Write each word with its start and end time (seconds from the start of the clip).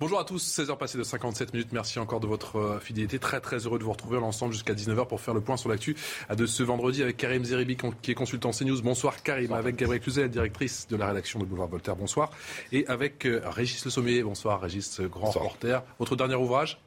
Bonjour 0.00 0.20
à 0.20 0.24
tous, 0.24 0.56
16h 0.56 0.78
passées 0.78 0.96
de 0.96 1.02
57 1.02 1.52
minutes. 1.52 1.70
Merci 1.72 1.98
encore 1.98 2.20
de 2.20 2.28
votre 2.28 2.56
euh, 2.56 2.78
fidélité. 2.78 3.18
Très 3.18 3.40
très 3.40 3.66
heureux 3.66 3.80
de 3.80 3.84
vous 3.84 3.90
retrouver 3.90 4.16
ensemble 4.18 4.52
jusqu'à 4.52 4.72
19h 4.72 5.08
pour 5.08 5.20
faire 5.20 5.34
le 5.34 5.40
point 5.40 5.56
sur 5.56 5.68
l'actu 5.68 5.96
de 6.32 6.46
ce 6.46 6.62
vendredi 6.62 7.02
avec 7.02 7.16
Karim 7.16 7.44
Zeribi 7.44 7.76
qui 8.00 8.12
est 8.12 8.14
consultant 8.14 8.52
CNews. 8.52 8.80
Bonsoir 8.80 9.20
Karim. 9.24 9.52
Avec 9.52 9.74
Gabriel 9.74 10.00
Cluzet, 10.00 10.28
directrice 10.28 10.86
de 10.86 10.94
la 10.96 11.08
rédaction 11.08 11.40
de 11.40 11.46
Boulevard 11.46 11.66
Voltaire. 11.66 11.96
Bonsoir. 11.96 12.30
Et 12.70 12.86
avec 12.86 13.26
euh, 13.26 13.40
Régis 13.44 13.84
Le 13.84 13.90
Sommier. 13.90 14.22
Bonsoir 14.22 14.60
Régis, 14.60 15.00
grand 15.00 15.26
Bonsoir. 15.26 15.44
reporter. 15.46 15.82
Votre 15.98 16.14
dernier 16.14 16.36
ouvrage? 16.36 16.78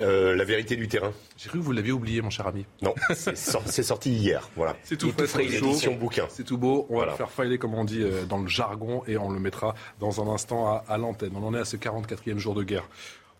Euh, 0.00 0.34
la 0.34 0.44
vérité 0.44 0.74
du 0.76 0.88
terrain. 0.88 1.12
J'ai 1.36 1.48
cru 1.48 1.58
que 1.58 1.64
vous 1.64 1.72
l'aviez 1.72 1.92
oublié, 1.92 2.20
mon 2.20 2.30
cher 2.30 2.46
ami. 2.46 2.66
Non, 2.82 2.94
c'est 3.14 3.36
sorti 3.82 4.10
hier. 4.10 4.48
Voilà. 4.56 4.76
C'est 4.82 4.96
tout, 4.96 5.12
frais, 5.12 5.44
édition 5.44 5.94
bouquin. 5.94 6.26
C'est 6.30 6.44
tout 6.44 6.58
beau. 6.58 6.86
On 6.90 6.98
va 6.98 7.06
le 7.06 7.12
faire 7.12 7.30
filer, 7.30 7.58
comme 7.58 7.74
on 7.74 7.84
dit 7.84 8.02
euh, 8.02 8.24
dans 8.24 8.38
le 8.38 8.48
jargon, 8.48 9.04
et 9.06 9.16
on 9.16 9.30
le 9.30 9.38
mettra 9.38 9.74
dans 10.00 10.20
un 10.20 10.32
instant 10.32 10.66
à, 10.66 10.84
à 10.88 10.98
l'antenne. 10.98 11.32
On 11.36 11.44
en 11.44 11.54
est 11.54 11.60
à 11.60 11.64
ce 11.64 11.76
44e 11.76 12.38
jour 12.38 12.54
de 12.54 12.64
guerre 12.64 12.88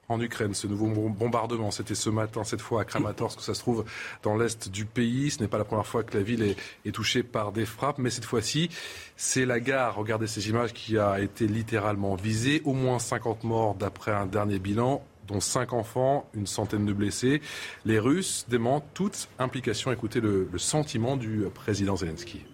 en 0.09 0.21
Ukraine. 0.21 0.55
Ce 0.55 0.67
nouveau 0.67 0.87
bombardement, 1.09 1.71
c'était 1.71 1.95
ce 1.95 2.11
matin, 2.11 2.45
cette 2.45 2.61
fois 2.61 2.83
à 2.83 2.85
Kramatorsk, 2.85 3.41
ça 3.41 3.55
se 3.55 3.61
trouve 3.61 3.85
dans 4.23 4.37
l'est 4.37 4.69
du 4.69 4.85
pays. 4.85 5.31
Ce 5.31 5.41
n'est 5.41 5.49
pas 5.49 5.59
la 5.59 5.65
première 5.65 5.87
fois 5.87 6.03
que 6.03 6.17
la 6.17 6.23
ville 6.23 6.43
est, 6.43 6.57
est 6.87 6.93
touchée 6.93 7.23
par 7.23 7.53
des 7.53 7.67
frappes, 7.67 7.99
mais 7.99 8.11
cette 8.11 8.25
fois-ci, 8.25 8.71
c'est 9.17 9.47
la 9.47 9.61
gare, 9.61 9.97
regardez 9.97 10.27
ces 10.27 10.49
images, 10.49 10.73
qui 10.73 10.99
a 10.99 11.21
été 11.21 11.47
littéralement 11.47 12.15
visée. 12.15 12.63
Au 12.65 12.75
moins 12.75 12.99
50 12.99 13.45
morts 13.45 13.75
d'après 13.75 14.13
un 14.13 14.27
dernier 14.27 14.59
bilan 14.59 15.03
dont 15.27 15.41
cinq 15.41 15.73
enfants, 15.73 16.29
une 16.35 16.47
centaine 16.47 16.87
de 16.87 16.93
blessés. 16.93 17.41
Les 17.85 17.99
Russes 17.99 18.47
démentent 18.49 18.87
toute 18.95 19.29
implication. 19.39 19.93
Écoutez 19.93 20.21
le, 20.21 20.49
le 20.51 20.59
sentiment 20.59 21.17
du 21.17 21.45
président 21.55 21.97
Zelensky. 21.97 22.45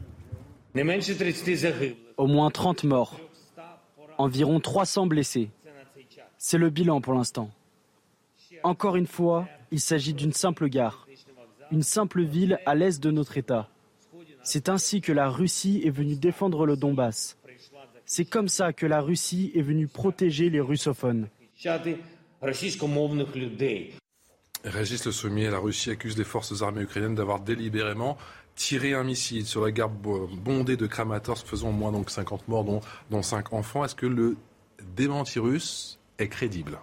Au 2.17 2.27
moins 2.27 2.51
30 2.51 2.85
morts, 2.85 3.19
environ 4.19 4.61
300 4.61 5.07
blessés. 5.07 5.51
C'est 6.39 6.59
le 6.59 6.71
bilan 6.71 7.01
pour 7.01 7.15
l'instant. 7.15 7.51
Encore 8.63 8.97
une 8.97 9.07
fois, 9.07 9.49
il 9.71 9.81
s'agit 9.81 10.15
d'une 10.15 10.33
simple 10.33 10.69
gare, 10.69 11.07
une 11.71 11.83
simple 11.83 12.23
ville 12.23 12.59
à 12.67 12.75
l'est 12.75 13.03
de 13.03 13.11
notre 13.11 13.39
État. 13.39 13.69
C'est 14.43 14.69
ainsi 14.69 15.01
que 15.01 15.13
la 15.13 15.29
Russie 15.29 15.83
est 15.85 15.91
venue 15.91 16.17
défendre 16.17 16.67
le 16.67 16.77
Donbass. 16.77 17.37
C'est 18.05 18.25
comme 18.25 18.49
ça 18.49 18.73
que 18.73 18.87
la 18.87 19.01
Russie 19.01 19.53
est 19.55 19.63
venue 19.63 19.87
protéger 19.87 20.51
les 20.51 20.61
russophones. 20.61 21.29
Régis 24.65 25.05
Le 25.05 25.13
Sommier, 25.13 25.51
la 25.51 25.59
Russie 25.59 25.91
accuse 25.91 26.17
les 26.17 26.25
forces 26.25 26.63
armées 26.63 26.83
ukrainiennes 26.83 27.15
d'avoir 27.15 27.41
délibérément 27.41 28.17
tiré 28.55 28.93
un 28.93 29.05
missile 29.05 29.47
sur 29.47 29.65
la 29.65 29.71
gare 29.71 29.89
bondée 29.89 30.77
de 30.77 30.87
Kramatorsk, 30.87 31.47
faisant 31.47 31.69
au 31.69 31.73
moins 31.73 31.93
donc 31.93 32.11
50 32.11 32.49
morts, 32.49 32.65
dont, 32.65 32.81
dont 33.11 33.23
5 33.23 33.53
enfants. 33.53 33.85
Est-ce 33.85 33.95
que 33.95 34.07
le 34.07 34.37
démenti 34.97 35.39
russe 35.39 35.99
est 36.19 36.29
crédible? 36.29 36.79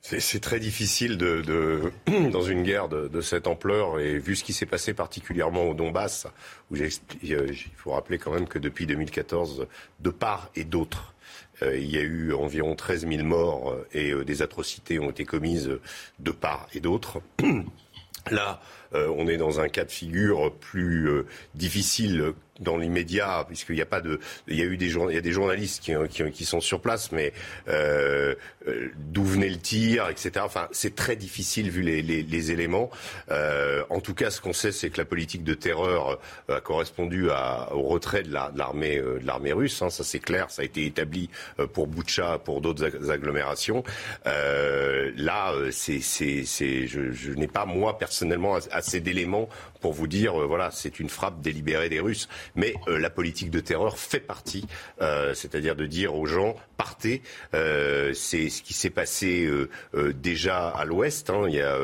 C'est 0.00 0.40
très 0.40 0.60
difficile 0.60 1.18
de, 1.18 1.42
de, 1.42 1.92
dans 2.30 2.42
une 2.42 2.62
guerre 2.62 2.88
de, 2.88 3.08
de, 3.08 3.20
cette 3.20 3.46
ampleur 3.48 3.98
et 3.98 4.18
vu 4.18 4.36
ce 4.36 4.44
qui 4.44 4.52
s'est 4.52 4.64
passé 4.64 4.94
particulièrement 4.94 5.64
au 5.64 5.74
Donbass, 5.74 6.28
où 6.70 6.76
euh, 6.76 6.88
il 7.22 7.54
faut 7.76 7.90
rappeler 7.90 8.18
quand 8.18 8.32
même 8.32 8.46
que 8.46 8.60
depuis 8.60 8.86
2014, 8.86 9.66
de 10.00 10.10
part 10.10 10.48
et 10.54 10.64
d'autre, 10.64 11.15
il 11.62 11.90
y 11.90 11.96
a 11.96 12.02
eu 12.02 12.32
environ 12.34 12.74
13 12.74 13.06
000 13.08 13.24
morts 13.24 13.72
euh, 13.72 13.86
et 13.92 14.10
euh, 14.10 14.24
des 14.24 14.42
atrocités 14.42 14.98
ont 14.98 15.10
été 15.10 15.24
commises 15.24 15.78
de 16.18 16.30
part 16.30 16.68
et 16.74 16.80
d'autre. 16.80 17.20
Là, 18.30 18.60
on 18.92 19.28
est 19.28 19.36
dans 19.36 19.60
un 19.60 19.68
cas 19.68 19.84
de 19.84 19.90
figure 19.92 20.52
plus 20.52 21.08
difficile 21.54 22.32
dans 22.60 22.76
l'immédiat, 22.76 23.44
puisqu'il 23.46 23.76
n'y 23.76 23.82
a 23.82 23.86
pas 23.86 24.00
de, 24.00 24.20
il 24.48 24.56
y 24.58 24.62
a 24.62 24.64
eu 24.64 24.76
des, 24.76 24.92
il 24.92 25.14
y 25.14 25.18
a 25.18 25.20
des 25.20 25.32
journalistes 25.32 25.82
qui, 25.82 25.92
qui, 26.10 26.30
qui 26.30 26.44
sont 26.44 26.60
sur 26.60 26.80
place, 26.80 27.12
mais 27.12 27.32
euh, 27.68 28.34
euh, 28.68 28.90
d'où 28.96 29.24
venait 29.24 29.48
le 29.48 29.58
tir, 29.58 30.08
etc. 30.08 30.30
Enfin, 30.40 30.68
c'est 30.72 30.94
très 30.94 31.16
difficile 31.16 31.70
vu 31.70 31.82
les, 31.82 32.02
les, 32.02 32.22
les 32.22 32.52
éléments. 32.52 32.90
Euh, 33.30 33.84
en 33.90 34.00
tout 34.00 34.14
cas, 34.14 34.30
ce 34.30 34.40
qu'on 34.40 34.52
sait, 34.52 34.72
c'est 34.72 34.90
que 34.90 34.98
la 34.98 35.04
politique 35.04 35.44
de 35.44 35.54
terreur 35.54 36.18
euh, 36.50 36.56
a 36.56 36.60
correspondu 36.60 37.30
à, 37.30 37.72
au 37.74 37.82
retrait 37.82 38.22
de 38.22 38.32
l'armée 38.32 38.96
la, 38.96 39.18
de 39.20 39.26
l'armée 39.26 39.52
russe. 39.52 39.82
Hein, 39.82 39.90
ça, 39.90 40.04
c'est 40.04 40.18
clair, 40.18 40.50
ça 40.50 40.62
a 40.62 40.64
été 40.64 40.86
établi 40.86 41.30
pour 41.72 41.86
Boutcha, 41.86 42.38
pour 42.38 42.60
d'autres 42.60 43.10
agglomérations. 43.10 43.84
là, 44.24 45.52
c'est, 45.70 46.00
c'est, 46.00 46.44
c'est, 46.44 46.86
je, 46.86 47.12
je 47.12 47.32
n'ai 47.32 47.48
pas 47.48 47.66
moi 47.66 47.98
personnellement 47.98 48.56
assez 48.70 49.00
d'éléments 49.00 49.48
pour 49.86 49.92
vous 49.92 50.08
dire, 50.08 50.34
voilà, 50.48 50.72
c'est 50.72 50.98
une 50.98 51.08
frappe 51.08 51.40
délibérée 51.40 51.88
des 51.88 52.00
Russes. 52.00 52.28
Mais 52.56 52.74
euh, 52.88 52.98
la 52.98 53.08
politique 53.08 53.52
de 53.52 53.60
terreur 53.60 53.98
fait 53.98 54.18
partie, 54.18 54.66
euh, 55.00 55.32
c'est-à-dire 55.32 55.76
de 55.76 55.86
dire 55.86 56.16
aux 56.16 56.26
gens 56.26 56.56
partez. 56.76 57.22
Euh, 57.54 58.12
c'est 58.12 58.48
ce 58.48 58.62
qui 58.62 58.74
s'est 58.74 58.90
passé 58.90 59.48
déjà 59.94 60.66
à 60.70 60.84
l'Ouest. 60.84 61.30
Hein. 61.30 61.44
Il 61.46 61.54
y 61.54 61.60
a 61.60 61.78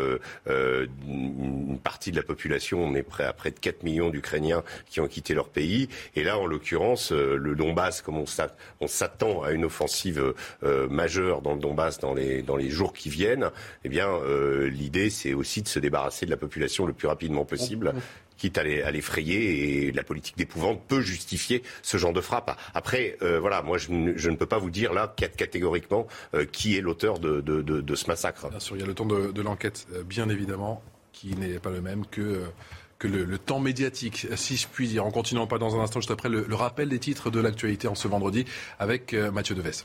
partie 2.03 2.11
de 2.11 2.17
la 2.17 2.25
population, 2.25 2.83
on 2.83 2.97
est 2.97 3.05
près 3.05 3.25
à 3.25 3.33
près 3.33 3.53
de 3.53 3.61
4 3.61 3.85
millions 3.85 4.11
d'Ukrainiens 4.11 4.65
qui 4.87 4.99
ont 4.99 5.07
quitté 5.07 5.35
leur 5.35 5.49
pays. 5.49 5.89
Et 6.17 6.25
là, 6.25 6.37
en 6.37 6.47
l'occurrence, 6.47 7.13
le 7.13 7.55
Donbass, 7.55 8.03
comme 8.03 8.19
on 8.19 8.87
s'attend 8.89 9.43
à 9.45 9.53
une 9.53 9.65
offensive 9.65 10.35
majeure 10.63 11.43
dans 11.43 11.55
le 11.55 11.61
Donbass 11.61 12.01
dans 12.01 12.13
les, 12.13 12.43
dans 12.43 12.57
les 12.57 12.71
jours 12.71 12.93
qui 12.93 13.09
viennent, 13.09 13.51
eh 13.85 13.89
bien, 13.89 14.09
l'idée, 14.65 15.11
c'est 15.11 15.33
aussi 15.33 15.63
de 15.63 15.69
se 15.69 15.79
débarrasser 15.79 16.27
de 16.27 16.33
la 16.33 16.37
population 16.37 16.87
le 16.87 16.93
plus 16.93 17.07
rapidement 17.07 17.45
possible 17.45 17.95
quitte 18.43 18.59
à 18.59 18.91
l'effrayer. 18.91 19.87
Et 19.87 19.93
la 19.93 20.03
politique 20.03 20.37
d'épouvante 20.37 20.83
peut 20.89 21.01
justifier 21.01 21.63
ce 21.83 21.97
genre 21.97 22.13
de 22.13 22.21
frappe. 22.21 22.59
Après, 22.75 23.17
euh, 23.23 23.39
voilà, 23.39 23.63
moi, 23.63 23.79
je, 23.79 23.91
ne 23.93 24.37
peux 24.37 24.47
pas 24.47 24.59
vous 24.59 24.71
dire 24.71 24.93
là 24.93 25.15
catégoriquement 25.17 26.09
euh, 26.35 26.45
qui 26.45 26.77
est 26.77 26.81
l'auteur 26.81 27.21
de, 27.21 27.95
ce 27.95 28.07
massacre. 28.09 28.51
Bien 28.51 28.59
sûr, 28.59 28.77
il 28.77 28.81
y 28.81 28.83
a 28.83 28.87
le 28.87 28.95
temps 28.95 29.07
de, 29.07 29.43
l'enquête, 29.43 29.87
euh, 29.95 30.03
bien 30.03 30.29
évidemment, 30.29 30.83
qui 31.23 31.37
n'est 31.37 31.61
pas 31.61 31.71
le 31.71 31.81
même 31.81 32.05
que 32.07 32.43
que 32.99 33.09
le, 33.09 33.37
temps 33.37 33.59
médiatique, 33.59 34.29
si 34.37 34.57
je 34.57 34.69
puis 34.69 34.87
dire. 34.87 35.05
En 35.05 35.11
continuant 35.11 35.49
pas 35.49 35.59
dans 35.59 35.75
un 35.75 35.81
instant, 35.83 35.99
juste 35.99 36.13
après 36.13 36.29
le, 36.29 36.47
rappel 36.55 36.89
des 36.89 37.01
titres 37.01 37.31
de 37.31 37.41
l'actualité 37.41 37.89
en 37.89 37.97
ce 37.97 38.07
vendredi 38.07 38.45
avec 38.79 39.13
Mathieu 39.13 39.57
Deves. 39.57 39.85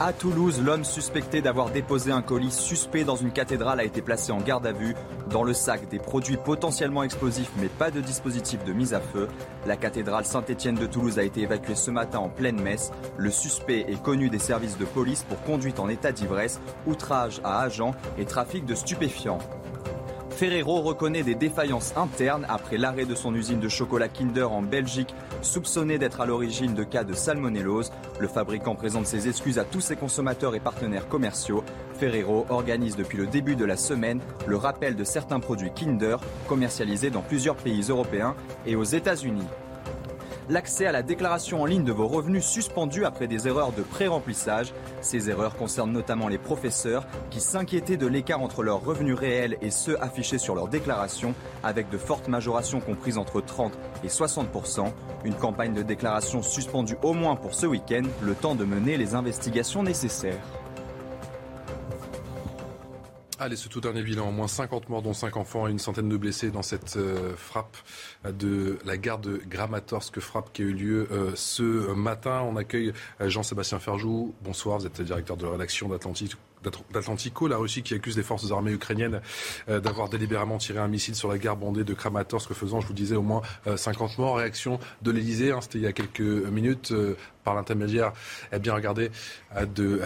À 0.00 0.12
Toulouse, 0.12 0.62
l'homme 0.64 0.84
suspecté 0.84 1.42
d'avoir 1.42 1.70
déposé 1.70 2.12
un 2.12 2.22
colis 2.22 2.52
suspect 2.52 3.02
dans 3.02 3.16
une 3.16 3.32
cathédrale 3.32 3.80
a 3.80 3.84
été 3.84 4.00
placé 4.00 4.30
en 4.30 4.38
garde 4.38 4.64
à 4.64 4.70
vue. 4.70 4.94
Dans 5.28 5.42
le 5.42 5.52
sac, 5.52 5.88
des 5.88 5.98
produits 5.98 6.36
potentiellement 6.36 7.02
explosifs 7.02 7.50
mais 7.60 7.66
pas 7.66 7.90
de 7.90 8.00
dispositif 8.00 8.62
de 8.62 8.72
mise 8.72 8.94
à 8.94 9.00
feu. 9.00 9.26
La 9.66 9.76
cathédrale 9.76 10.24
Saint-Étienne 10.24 10.76
de 10.76 10.86
Toulouse 10.86 11.18
a 11.18 11.24
été 11.24 11.40
évacuée 11.40 11.74
ce 11.74 11.90
matin 11.90 12.20
en 12.20 12.28
pleine 12.28 12.60
messe. 12.60 12.92
Le 13.16 13.32
suspect 13.32 13.86
est 13.88 14.00
connu 14.00 14.30
des 14.30 14.38
services 14.38 14.78
de 14.78 14.84
police 14.84 15.24
pour 15.24 15.42
conduite 15.42 15.80
en 15.80 15.88
état 15.88 16.12
d'ivresse, 16.12 16.60
outrage 16.86 17.40
à 17.42 17.60
agents 17.62 17.96
et 18.18 18.24
trafic 18.24 18.64
de 18.64 18.76
stupéfiants. 18.76 19.40
Ferrero 20.38 20.82
reconnaît 20.82 21.24
des 21.24 21.34
défaillances 21.34 21.96
internes 21.96 22.46
après 22.48 22.78
l'arrêt 22.78 23.06
de 23.06 23.16
son 23.16 23.34
usine 23.34 23.58
de 23.58 23.68
chocolat 23.68 24.06
Kinder 24.06 24.52
en 24.52 24.62
Belgique, 24.62 25.12
soupçonnée 25.42 25.98
d'être 25.98 26.20
à 26.20 26.26
l'origine 26.26 26.74
de 26.74 26.84
cas 26.84 27.02
de 27.02 27.12
salmonellose. 27.12 27.90
Le 28.20 28.28
fabricant 28.28 28.76
présente 28.76 29.08
ses 29.08 29.26
excuses 29.26 29.58
à 29.58 29.64
tous 29.64 29.80
ses 29.80 29.96
consommateurs 29.96 30.54
et 30.54 30.60
partenaires 30.60 31.08
commerciaux. 31.08 31.64
Ferrero 31.98 32.46
organise 32.50 32.94
depuis 32.94 33.18
le 33.18 33.26
début 33.26 33.56
de 33.56 33.64
la 33.64 33.76
semaine 33.76 34.20
le 34.46 34.56
rappel 34.56 34.94
de 34.94 35.02
certains 35.02 35.40
produits 35.40 35.72
Kinder 35.74 36.18
commercialisés 36.46 37.10
dans 37.10 37.22
plusieurs 37.22 37.56
pays 37.56 37.86
européens 37.88 38.36
et 38.64 38.76
aux 38.76 38.84
États-Unis 38.84 39.48
l'accès 40.48 40.86
à 40.86 40.92
la 40.92 41.02
déclaration 41.02 41.62
en 41.62 41.66
ligne 41.66 41.84
de 41.84 41.92
vos 41.92 42.06
revenus 42.06 42.44
suspendu 42.44 43.04
après 43.04 43.26
des 43.26 43.46
erreurs 43.48 43.72
de 43.72 43.82
pré-remplissage. 43.82 44.72
Ces 45.00 45.30
erreurs 45.30 45.56
concernent 45.56 45.92
notamment 45.92 46.28
les 46.28 46.38
professeurs 46.38 47.06
qui 47.30 47.40
s'inquiétaient 47.40 47.96
de 47.96 48.06
l'écart 48.06 48.40
entre 48.40 48.62
leurs 48.62 48.84
revenus 48.84 49.16
réels 49.16 49.58
et 49.60 49.70
ceux 49.70 50.02
affichés 50.02 50.38
sur 50.38 50.54
leur 50.54 50.68
déclaration, 50.68 51.34
avec 51.62 51.90
de 51.90 51.98
fortes 51.98 52.28
majorations 52.28 52.80
comprises 52.80 53.18
entre 53.18 53.40
30 53.40 53.72
et 54.04 54.08
60% 54.08 54.92
Une 55.24 55.34
campagne 55.34 55.74
de 55.74 55.82
déclaration 55.82 56.42
suspendue 56.42 56.96
au 57.02 57.12
moins 57.12 57.36
pour 57.36 57.54
ce 57.54 57.66
week-end, 57.66 58.02
le 58.22 58.34
temps 58.34 58.54
de 58.54 58.64
mener 58.64 58.96
les 58.96 59.14
investigations 59.14 59.82
nécessaires. 59.82 60.40
Allez, 63.40 63.54
ce 63.54 63.68
tout 63.68 63.80
dernier 63.80 64.02
bilan, 64.02 64.30
au 64.30 64.32
moins 64.32 64.48
50 64.48 64.88
morts, 64.88 65.00
dont 65.00 65.12
5 65.12 65.36
enfants 65.36 65.68
et 65.68 65.70
une 65.70 65.78
centaine 65.78 66.08
de 66.08 66.16
blessés 66.16 66.50
dans 66.50 66.62
cette 66.62 66.96
euh, 66.96 67.36
frappe 67.36 67.76
de 68.24 68.80
la 68.84 68.96
gare 68.96 69.20
de 69.20 69.40
Gramatorsk, 69.48 70.18
frappe 70.18 70.52
qui 70.52 70.62
a 70.62 70.64
eu 70.64 70.72
lieu 70.72 71.08
euh, 71.12 71.30
ce 71.36 71.92
matin. 71.92 72.42
On 72.44 72.56
accueille 72.56 72.92
euh, 73.20 73.28
Jean-Sébastien 73.28 73.78
Ferjou. 73.78 74.34
Bonsoir, 74.42 74.80
vous 74.80 74.86
êtes 74.86 75.00
directeur 75.02 75.36
de 75.36 75.46
rédaction 75.46 75.88
d'Atlantico, 75.88 77.46
la 77.46 77.58
Russie 77.58 77.84
qui 77.84 77.94
accuse 77.94 78.16
les 78.16 78.24
forces 78.24 78.50
armées 78.50 78.72
ukrainiennes 78.72 79.20
d'avoir 79.68 80.08
délibérément 80.08 80.58
tiré 80.58 80.80
un 80.80 80.88
missile 80.88 81.14
sur 81.14 81.28
la 81.28 81.38
gare 81.38 81.56
bondée 81.56 81.84
de 81.84 81.94
Kramatorsk, 81.94 82.52
faisant, 82.54 82.80
je 82.80 82.88
vous 82.88 82.92
disais, 82.92 83.14
au 83.14 83.22
moins 83.22 83.42
50 83.76 84.18
morts. 84.18 84.38
Réaction 84.38 84.80
de 85.02 85.12
l'Elysée, 85.12 85.52
hein, 85.52 85.60
c'était 85.60 85.78
il 85.78 85.84
y 85.84 85.86
a 85.86 85.92
quelques 85.92 86.20
minutes, 86.20 86.92
par 87.44 87.54
l'intermédiaire, 87.54 88.12
eh 88.52 88.58
bien, 88.58 88.74
regardez, 88.74 89.12
de 89.76 90.00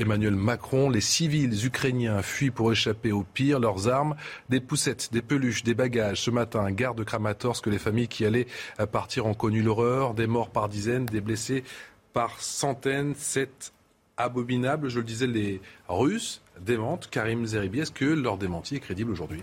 Emmanuel 0.00 0.34
Macron. 0.34 0.88
Les 0.88 1.00
civils 1.00 1.66
ukrainiens 1.66 2.22
fuient 2.22 2.50
pour 2.50 2.72
échapper 2.72 3.12
au 3.12 3.22
pire. 3.22 3.60
Leurs 3.60 3.88
armes, 3.88 4.16
des 4.48 4.60
poussettes, 4.60 5.10
des 5.12 5.22
peluches, 5.22 5.62
des 5.62 5.74
bagages. 5.74 6.22
Ce 6.22 6.30
matin, 6.30 6.70
garde 6.70 6.98
de 6.98 7.04
Kramatorsk, 7.04 7.66
les 7.66 7.78
familles 7.78 8.08
qui 8.08 8.24
allaient 8.24 8.46
partir 8.90 9.26
ont 9.26 9.34
connu 9.34 9.62
l'horreur. 9.62 10.14
Des 10.14 10.26
morts 10.26 10.50
par 10.50 10.68
dizaines, 10.68 11.06
des 11.06 11.20
blessés 11.20 11.64
par 12.12 12.40
centaines. 12.40 13.14
C'est 13.16 13.72
abominable. 14.16 14.88
Je 14.88 14.98
le 14.98 15.04
disais, 15.04 15.26
les 15.26 15.60
Russes 15.88 16.40
démentent. 16.60 17.08
Karim 17.10 17.44
Zeribi, 17.44 17.80
est-ce 17.80 17.92
que 17.92 18.06
leur 18.06 18.38
démenti 18.38 18.76
est 18.76 18.80
crédible 18.80 19.12
aujourd'hui? 19.12 19.42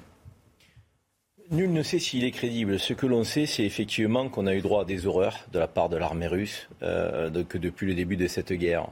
Nul 1.49 1.71
ne 1.71 1.81
sait 1.81 1.99
s'il 1.99 2.25
est 2.25 2.31
crédible. 2.31 2.77
Ce 2.77 2.91
que 2.91 3.05
l'on 3.05 3.23
sait, 3.23 3.45
c'est 3.45 3.63
effectivement 3.63 4.27
qu'on 4.27 4.47
a 4.47 4.53
eu 4.53 4.59
droit 4.59 4.81
à 4.81 4.85
des 4.85 5.07
horreurs 5.07 5.45
de 5.53 5.59
la 5.59 5.67
part 5.67 5.87
de 5.87 5.95
l'armée 5.95 6.27
russe 6.27 6.67
euh, 6.81 7.43
que 7.45 7.57
depuis 7.57 7.87
le 7.87 7.93
début 7.93 8.17
de 8.17 8.27
cette 8.27 8.51
guerre. 8.51 8.89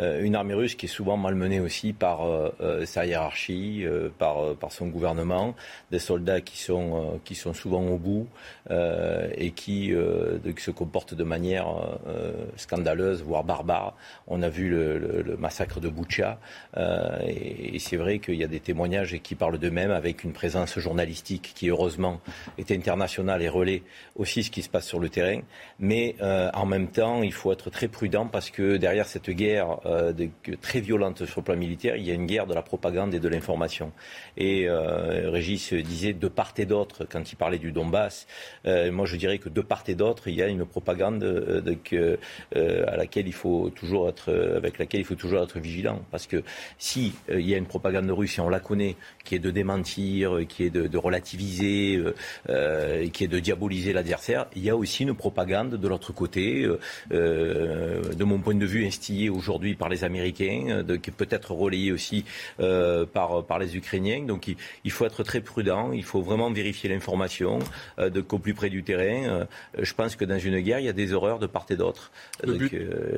Euh, 0.00 0.22
une 0.22 0.34
armée 0.34 0.54
russe 0.54 0.74
qui 0.74 0.86
est 0.86 0.88
souvent 0.88 1.16
malmenée 1.16 1.60
aussi 1.60 1.92
par 1.92 2.26
euh, 2.26 2.50
euh, 2.60 2.84
sa 2.84 3.06
hiérarchie, 3.06 3.84
par, 4.18 4.54
par 4.56 4.72
son 4.72 4.88
gouvernement, 4.88 5.54
des 5.90 5.98
soldats 5.98 6.40
qui 6.40 6.58
sont, 6.58 7.20
qui 7.24 7.34
sont 7.34 7.54
souvent 7.54 7.82
au 7.82 7.98
bout 7.98 8.26
et 8.70 9.50
qui, 9.50 9.94
se 10.58 10.70
comportent 10.70 11.14
de 11.14 11.24
manière 11.24 11.66
scandaleuse, 12.56 13.22
voire 13.22 13.44
barbare. 13.44 13.94
On 14.26 14.42
a 14.42 14.48
vu 14.48 14.70
le, 14.70 15.36
massacre 15.38 15.80
de 15.80 15.88
Boucha 15.88 16.38
et, 17.26 17.78
c'est 17.78 17.96
vrai 17.96 18.18
qu'il 18.18 18.36
y 18.36 18.44
a 18.44 18.48
des 18.48 18.60
témoignages 18.60 19.18
qui 19.22 19.34
parlent 19.34 19.58
d'eux-mêmes 19.58 19.90
avec 19.90 20.24
une 20.24 20.32
présence 20.32 20.78
journalistique 20.78 21.52
qui 21.54 21.68
heureusement 21.68 22.20
est 22.58 22.70
internationale 22.70 23.42
et 23.42 23.48
relaie 23.48 23.82
aussi 24.16 24.42
ce 24.42 24.50
qui 24.50 24.62
se 24.62 24.68
passe 24.68 24.86
sur 24.86 25.00
le 25.00 25.08
terrain. 25.08 25.40
Mais 25.78 26.16
en 26.20 26.66
même 26.66 26.88
temps, 26.88 27.22
il 27.22 27.32
faut 27.32 27.52
être 27.52 27.70
très 27.70 27.88
prudent 27.88 28.26
parce 28.26 28.50
que 28.50 28.76
derrière 28.76 29.06
cette 29.06 29.30
guerre 29.30 29.78
euh, 29.86 30.12
très 30.60 30.80
violente 30.80 31.26
sur 31.26 31.40
le 31.40 31.44
plan 31.44 31.56
militaire, 31.56 31.96
il 31.96 32.04
y 32.04 32.10
a 32.10 32.14
une 32.14 32.26
guerre 32.26 32.46
de 32.46 32.54
la 32.54 32.62
propagande 32.62 33.14
et 33.14 33.20
de 33.20 33.28
l'information. 33.28 33.92
Et 34.36 34.68
euh, 34.68 35.30
Régis 35.30 35.72
disait 35.74 36.12
de 36.12 36.28
part 36.28 36.54
et 36.56 36.66
d'autre, 36.66 37.06
quand 37.10 37.32
il 37.32 37.36
parlait 37.36 37.58
du 37.58 37.72
Donbass, 37.72 38.26
euh, 38.66 38.90
moi 38.92 39.06
je 39.06 39.16
dirais 39.16 39.38
que 39.38 39.48
de 39.48 39.60
part 39.60 39.84
et 39.88 39.94
d'autre, 39.94 40.28
il 40.28 40.34
y 40.34 40.42
a 40.42 40.48
une 40.48 40.64
propagande 40.64 41.24
à 42.54 42.96
laquelle 42.96 43.26
il 43.26 43.32
faut 43.32 43.70
toujours 43.70 44.08
être, 44.08 44.32
avec 44.56 44.78
laquelle 44.78 45.00
il 45.00 45.04
faut 45.04 45.14
toujours 45.14 45.42
être 45.42 45.58
vigilant. 45.58 46.02
Parce 46.10 46.26
que 46.26 46.42
si 46.78 47.12
il 47.28 47.46
y 47.48 47.54
a 47.54 47.58
une 47.58 47.66
propagande 47.66 48.10
russe, 48.10 48.38
et 48.38 48.40
on 48.40 48.48
la 48.48 48.60
connaît, 48.60 48.96
qui 49.24 49.34
est 49.34 49.38
de 49.38 49.50
démentir, 49.50 50.40
qui 50.48 50.64
est 50.64 50.70
de, 50.70 50.98
relativiser, 50.98 52.02
qui 52.46 53.24
est 53.24 53.28
de 53.28 53.38
diaboliser 53.38 53.92
l'adversaire, 53.92 54.46
il 54.56 54.64
y 54.64 54.70
a 54.70 54.76
aussi 54.76 55.02
une 55.02 55.14
propagande 55.14 55.74
de 55.74 55.88
l'autre 55.88 56.12
côté, 56.12 56.66
de 57.10 58.24
mon 58.24 58.38
point 58.38 58.54
de 58.54 58.66
vue 58.66 58.86
instillée 58.86 59.28
aujourd'hui 59.28 59.73
par 59.76 59.88
les 59.88 60.04
Américains, 60.04 60.66
euh, 60.68 60.82
de, 60.82 60.96
qui 60.96 61.10
peut 61.10 61.28
être 61.30 61.52
relayé 61.52 61.92
aussi 61.92 62.24
euh, 62.60 63.06
par, 63.06 63.44
par 63.44 63.58
les 63.58 63.76
Ukrainiens. 63.76 64.22
Donc 64.22 64.48
il, 64.48 64.90
faut 64.90 65.04
être 65.04 65.22
très 65.22 65.40
prudent, 65.40 65.92
il 65.92 66.04
faut 66.04 66.22
vraiment 66.22 66.50
vérifier 66.50 66.88
l'information 66.90 67.58
euh, 67.98 68.22
qu'au 68.22 68.38
plus 68.38 68.54
près 68.54 68.70
du 68.70 68.82
terrain. 68.82 69.46
je 69.78 69.94
pense 69.94 70.16
que 70.16 70.24
dans 70.24 70.38
une 70.38 70.60
guerre, 70.60 70.78
il 70.78 70.86
y 70.86 70.88
a 70.88 70.92
des 70.92 71.12
horreurs 71.12 71.38
de 71.38 71.46
part 71.46 71.66
et 71.70 71.76
d'autre. 71.76 72.10
Donc, 72.46 72.74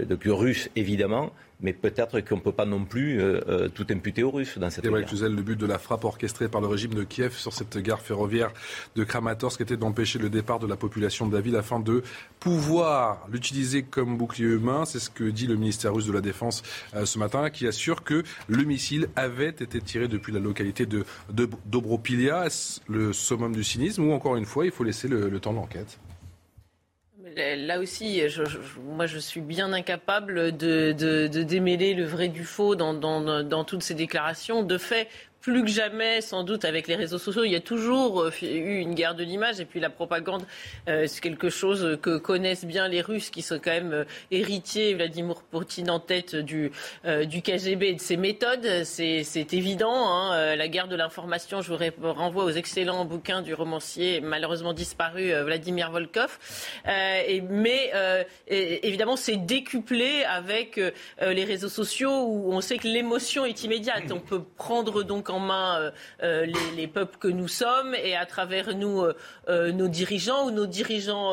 donc, 0.09 0.23
russe, 0.25 0.71
évidemment, 0.77 1.33
mais 1.61 1.73
peut-être 1.73 2.21
qu'on 2.21 2.37
ne 2.37 2.41
peut 2.41 2.53
pas 2.53 2.67
non 2.67 2.85
plus 2.85 3.21
euh, 3.21 3.41
euh, 3.49 3.69
tout 3.69 3.87
imputer 3.91 4.23
aux 4.23 4.31
Russes 4.31 4.59
dans 4.59 4.71
cette 4.71 4.85
guerre. 4.85 4.93
le 4.93 5.43
but 5.43 5.59
de 5.59 5.67
la 5.67 5.79
frappe 5.79 6.05
orchestrée 6.05 6.49
par 6.49 6.61
le 6.61 6.67
régime 6.67 6.95
de 6.95 7.03
Kiev 7.03 7.35
sur 7.35 7.53
cette 7.53 7.79
gare 7.79 8.01
ferroviaire 8.01 8.53
de 8.95 9.05
Kramatorsk 9.05 9.61
était 9.61 9.77
d'empêcher 9.77 10.19
le 10.19 10.29
départ 10.29 10.59
de 10.59 10.67
la 10.67 10.77
population 10.77 11.27
de 11.27 11.35
la 11.35 11.41
ville 11.41 11.57
afin 11.57 11.81
de 11.81 12.03
pouvoir 12.41 13.27
l'utiliser 13.31 13.83
comme 13.83 14.17
bouclier 14.17 14.47
humain. 14.47 14.85
C'est 14.85 14.99
ce 14.99 15.11
que 15.11 15.25
dit 15.25 15.47
le 15.47 15.57
ministère 15.57 15.95
russe 15.95 16.07
de 16.07 16.13
la 16.13 16.21
Défense 16.21 16.63
euh, 16.95 17.07
ce 17.07 17.19
matin, 17.19 17.51
qui 17.51 17.67
assure 17.67 18.05
que 18.05 18.23
le 18.49 18.65
missile 18.65 19.09
avait 19.17 19.49
été 19.49 19.81
tiré 19.81 20.09
depuis 20.09 20.33
la 20.33 20.41
localité 20.41 20.87
de, 20.87 21.05
Dobropilia, 21.67 22.47
le 22.89 23.13
summum 23.13 23.55
du 23.55 23.65
cynisme, 23.65 24.05
ou 24.05 24.13
encore 24.13 24.37
une 24.37 24.45
fois, 24.45 24.65
il 24.67 24.73
faut 24.73 24.85
laisser 24.85 25.09
le, 25.09 25.39
temps 25.41 25.53
de 25.53 25.57
l'enquête? 25.57 25.99
Là 27.37 27.79
aussi, 27.79 28.23
moi 28.83 29.07
je 29.07 29.19
suis 29.19 29.41
bien 29.41 29.73
incapable 29.73 30.57
de, 30.57 31.27
démêler 31.43 31.95
le 31.95 32.05
vrai 32.05 32.29
du 32.29 32.45
faux 32.45 32.75
dans, 32.77 32.95
dans, 32.95 33.65
toutes 33.65 33.83
ces 33.83 33.95
déclarations. 33.95 34.63
De 34.63 34.79
fait, 34.79 35.09
plus 35.47 35.63
que 35.63 35.71
jamais, 35.71 36.23
sans 36.23 36.43
doute, 36.43 36.65
avec 36.65 36.89
les 36.89 36.97
réseaux 36.97 37.19
sociaux. 37.19 37.45
Il 37.45 37.53
y 37.53 37.57
a 37.57 37.61
toujours 37.61 38.21
euh, 38.21 38.33
eu 38.43 38.79
une 38.81 38.97
guerre 38.97 39.15
de 39.15 39.23
l'image. 39.23 39.61
Et 39.61 39.65
puis 39.65 39.79
la 39.79 39.91
propagande, 39.91 40.43
euh, 40.89 41.07
c'est 41.07 41.21
quelque 41.21 41.51
chose 41.51 42.01
que 42.03 42.19
connaissent 42.19 42.65
bien 42.65 42.89
les 42.89 43.01
Russes, 43.01 43.31
qui 43.31 43.43
sont 43.43 43.61
quand 43.63 43.71
même 43.71 43.93
euh, 43.93 44.05
héritiers, 44.33 44.95
Vladimir 44.95 45.37
Poutine 45.49 45.89
en 45.89 46.01
tête 46.01 46.35
du, 46.35 46.73
du 47.05 47.43
KGB 47.43 47.91
et 47.91 47.95
de 47.95 48.01
ses 48.01 48.17
méthodes. 48.17 48.83
C'est 48.83 49.55
évident. 49.55 50.11
Hein. 50.11 50.57
La 50.57 50.67
guerre 50.67 50.89
de 50.89 50.97
l'information, 50.97 51.63
je 51.63 51.73
vous 51.73 52.13
renvoie 52.13 52.43
aux 52.43 52.51
excellents 52.51 53.05
bouquins 53.05 53.41
du 53.41 53.55
romancier 53.55 54.21
malheureusement 54.21 54.73
disparu 54.73 55.33
Vladimir 55.45 55.93
Volkov. 55.93 56.39
Mais 56.85 57.93
évidemment, 58.49 59.17
c'est 59.17 59.37
décuplé 59.37 60.25
avec 60.25 60.81
les 61.21 61.45
réseaux 61.45 61.69
sociaux 61.69 62.25
où 62.27 62.53
on 62.53 62.61
sait 62.61 62.79
que 62.79 62.89
l'émotion 62.89 63.45
est 63.45 63.63
immédiate. 63.63 64.11
On 64.11 64.21
peut 64.21 64.43
prendre 64.43 65.05
donc 65.05 65.31
en 65.37 65.41
main 65.41 65.81
euh, 65.81 65.91
euh, 66.23 66.47
les, 66.77 66.87
peuples 66.87 67.19
que 67.19 67.29
nous 67.29 67.49
sommes 67.49 67.95
et 67.95 68.17
à 68.17 68.27
travers 68.27 68.75
nous 68.75 69.05
euh, 69.49 69.73
nos 69.73 69.89
dirigeants 69.89 70.47
ou 70.47 70.51
nos 70.51 70.67
dirigeants 70.67 71.33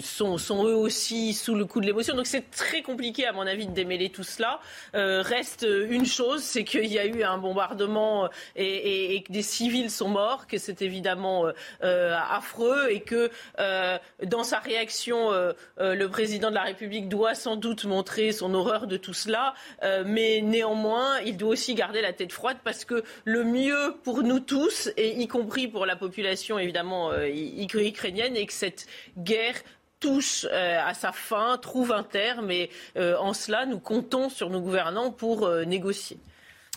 sont, 0.00 0.64
eux 0.64 0.74
aussi 0.74 1.32
sous 1.34 1.54
le 1.54 1.64
coup 1.64 1.80
de 1.80 1.86
l'émotion. 1.86 2.14
Donc 2.14 2.26
c'est 2.26 2.50
très 2.50 2.82
compliqué 2.82 3.26
à 3.26 3.32
mon 3.32 3.46
avis 3.46 3.66
de 3.66 3.72
démêler 3.72 4.10
tout 4.10 4.22
cela. 4.22 4.60
reste 4.92 5.66
une 5.68 6.06
chose, 6.06 6.42
c'est 6.42 6.64
qu'il 6.64 6.86
y 6.86 6.98
a 6.98 7.06
eu 7.06 7.22
un 7.22 7.38
bombardement 7.38 8.28
et, 8.54 9.22
que 9.26 9.32
des 9.32 9.42
civils 9.42 9.90
sont 9.90 10.08
morts, 10.08 10.46
que 10.46 10.58
c'est 10.58 10.82
évidemment 10.82 11.46
affreux 11.80 12.90
et 12.90 13.00
que 13.00 13.30
dans 14.24 14.44
sa 14.44 14.58
réaction, 14.58 15.30
le 15.78 16.06
président 16.06 16.50
de 16.50 16.54
la 16.54 16.64
République 16.64 17.08
doit 17.08 17.34
sans 17.34 17.56
doute 17.56 17.84
montrer 17.84 18.32
son 18.32 18.54
horreur 18.54 18.86
de 18.86 18.96
tout 18.96 19.14
cela, 19.14 19.54
mais 20.04 20.42
néanmoins, 20.42 21.20
il 21.20 21.36
doit 21.36 21.50
aussi 21.50 21.74
garder 21.74 22.02
la 22.02 22.12
tête 22.20 22.32
froide 22.32 22.58
parce 22.62 22.84
que 22.84 23.02
le 23.24 23.44
mieux 23.44 23.94
pour 24.04 24.22
nous 24.22 24.40
tous, 24.40 24.90
et 24.98 25.18
y 25.18 25.26
compris 25.26 25.68
pour 25.68 25.86
la 25.86 25.96
population 25.96 26.58
évidemment 26.58 27.12
euh, 27.12 27.26
ukrainienne, 27.28 28.36
est 28.36 28.44
que 28.44 28.52
cette 28.52 28.86
guerre 29.16 29.56
touche 30.00 30.46
euh, 30.50 30.78
à 30.84 30.92
sa 30.92 31.12
fin, 31.12 31.56
trouve 31.56 31.92
un 31.92 32.02
terme, 32.02 32.50
et 32.50 32.68
euh, 32.96 33.16
en 33.16 33.32
cela, 33.32 33.64
nous 33.64 33.78
comptons 33.78 34.28
sur 34.28 34.50
nos 34.50 34.60
gouvernants 34.60 35.12
pour 35.12 35.48
négocier. 35.64 36.18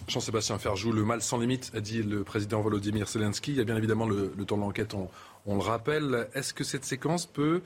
Jean-Sébastien 0.07 0.57
Ferjou, 0.59 0.93
le 0.93 1.03
mal 1.03 1.21
sans 1.21 1.37
limite, 1.37 1.71
a 1.75 1.81
dit 1.81 2.03
le 2.03 2.23
président 2.23 2.61
Volodymyr 2.61 3.07
Zelensky. 3.07 3.51
Il 3.51 3.57
y 3.57 3.61
a 3.61 3.65
bien 3.65 3.77
évidemment 3.77 4.05
le, 4.05 4.29
temps 4.45 4.55
de 4.55 4.61
l'enquête, 4.61 4.93
on, 4.93 5.09
on, 5.45 5.55
le 5.55 5.61
rappelle. 5.61 6.29
Est-ce 6.33 6.53
que 6.53 6.63
cette 6.63 6.85
séquence 6.85 7.25
peut, 7.25 7.61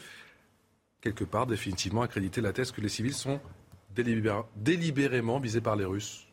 quelque 1.01 1.23
part, 1.23 1.45
définitivement 1.45 2.01
accréditer 2.01 2.41
la 2.41 2.53
thèse 2.53 2.71
que 2.71 2.81
les 2.81 2.89
civils 2.89 3.13
sont 3.13 3.39
délibérément 4.55 5.39
visés 5.39 5.61
par 5.61 5.75
les 5.75 5.85
Russes? 5.85 6.26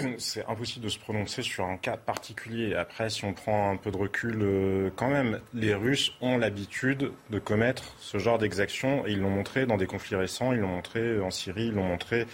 c'est 0.18 0.44
impossible 0.46 0.84
de 0.84 0.90
se 0.90 0.98
prononcer 0.98 1.42
sur 1.42 1.64
un 1.64 1.76
cas 1.76 1.96
particulier. 1.96 2.74
Après, 2.74 3.10
si 3.10 3.24
on 3.24 3.32
prend 3.32 3.70
un 3.70 3.76
peu 3.76 3.90
de 3.90 3.96
recul, 3.96 4.38
euh, 4.42 4.90
quand 4.96 5.08
même, 5.08 5.40
les 5.54 5.74
Russes 5.74 6.12
ont 6.20 6.38
l'habitude 6.38 7.12
de 7.30 7.38
commettre 7.38 7.94
ce 7.98 8.18
genre 8.18 8.38
d'exactions 8.38 9.06
et 9.06 9.12
ils 9.12 9.20
l'ont 9.20 9.30
montré 9.30 9.66
dans 9.66 9.76
des 9.76 9.86
conflits 9.86 10.16
récents, 10.16 10.52
ils 10.52 10.60
l'ont 10.60 10.68
montré 10.68 11.20
en 11.20 11.30
Syrie, 11.30 11.66
ils 11.66 11.74
l'ont 11.74 11.84
montré 11.84 12.26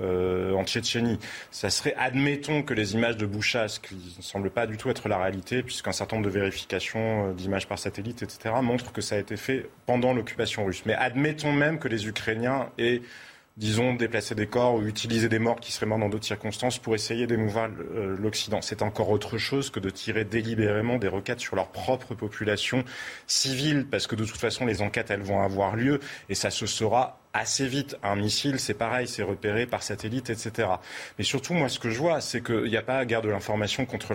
euh, 0.00 0.52
en 0.54 0.64
Tchétchénie. 0.64 1.18
Ça 1.50 1.70
serait, 1.70 1.94
admettons 1.98 2.62
que 2.62 2.74
les 2.74 2.94
images 2.94 3.16
de 3.16 3.26
Boucha, 3.26 3.66
qui 3.82 3.96
ne 4.18 4.22
semble 4.22 4.50
pas 4.50 4.66
du 4.66 4.76
tout 4.76 4.90
être 4.90 5.08
la 5.08 5.18
réalité, 5.18 5.62
puisqu'un 5.62 5.92
certain 5.92 6.16
nombre 6.16 6.26
de 6.28 6.32
vérifications 6.32 7.30
euh, 7.30 7.32
d'images 7.32 7.66
par 7.66 7.78
satellite, 7.78 8.22
etc., 8.22 8.54
montrent 8.62 8.92
que 8.92 9.00
ça 9.00 9.16
a 9.16 9.18
été 9.18 9.36
fait 9.36 9.68
pendant 9.86 10.12
l'occupation 10.12 10.64
russe. 10.64 10.82
Mais 10.86 10.94
admettons 10.94 11.52
même 11.52 11.78
que 11.78 11.88
les 11.88 12.06
Ukrainiens 12.06 12.70
aient 12.78 13.02
disons, 13.56 13.94
déplacer 13.94 14.34
des 14.34 14.46
corps 14.46 14.74
ou 14.74 14.82
utiliser 14.82 15.28
des 15.28 15.38
morts 15.38 15.60
qui 15.60 15.70
seraient 15.72 15.86
morts 15.86 15.98
dans 15.98 16.08
d'autres 16.08 16.24
circonstances 16.24 16.78
pour 16.78 16.94
essayer 16.94 17.26
d'émouvoir 17.26 17.68
euh, 17.68 18.16
l'Occident. 18.18 18.60
C'est 18.60 18.82
encore 18.82 19.10
autre 19.10 19.38
chose 19.38 19.70
que 19.70 19.80
de 19.80 19.90
tirer 19.90 20.24
délibérément 20.24 20.98
des 20.98 21.08
requêtes 21.08 21.40
sur 21.40 21.54
leur 21.54 21.68
propre 21.68 22.14
population 22.14 22.84
civile, 23.26 23.86
parce 23.88 24.06
que 24.06 24.16
de 24.16 24.24
toute 24.24 24.36
façon, 24.36 24.66
les 24.66 24.82
enquêtes, 24.82 25.12
vont 25.22 25.40
avoir 25.40 25.76
lieu, 25.76 26.00
et 26.28 26.34
ça 26.34 26.50
se 26.50 26.66
sera 26.66 27.23
assez 27.34 27.66
vite. 27.66 27.96
Un 28.02 28.16
missile, 28.16 28.58
c'est 28.58 28.74
pareil, 28.74 29.06
c'est 29.06 29.24
repéré 29.24 29.66
par 29.66 29.82
satellite, 29.82 30.30
etc. 30.30 30.68
Mais 31.18 31.24
surtout, 31.24 31.52
moi, 31.52 31.68
ce 31.68 31.78
que 31.78 31.90
je 31.90 31.98
vois, 31.98 32.20
c'est 32.20 32.42
qu'il 32.42 32.70
n'y 32.70 32.76
a 32.76 32.82
pas 32.82 33.04
guerre 33.04 33.20
de 33.20 33.28
l'information 33.28 33.84
contre, 33.84 34.14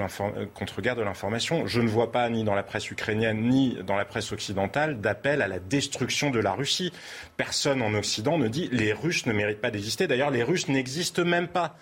contre 0.55 0.81
guerre 0.81 0.95
de 0.95 1.03
l'information. 1.03 1.67
Je 1.67 1.81
ne 1.81 1.89
vois 1.89 2.11
pas, 2.11 2.29
ni 2.29 2.43
dans 2.43 2.55
la 2.55 2.63
presse 2.63 2.89
ukrainienne, 2.89 3.41
ni 3.41 3.77
dans 3.83 3.97
la 3.97 4.05
presse 4.05 4.31
occidentale, 4.31 5.01
d'appel 5.01 5.41
à 5.41 5.47
la 5.47 5.59
destruction 5.59 6.31
de 6.31 6.39
la 6.39 6.53
Russie. 6.53 6.91
Personne 7.37 7.81
en 7.81 7.93
Occident 7.93 8.37
ne 8.37 8.47
dit 8.47 8.69
les 8.71 8.93
Russes 8.93 9.25
ne 9.25 9.33
méritent 9.33 9.61
pas 9.61 9.71
d'exister. 9.71 10.07
D'ailleurs, 10.07 10.31
les 10.31 10.43
Russes 10.43 10.69
n'existent 10.69 11.25
même 11.25 11.49
pas. 11.49 11.75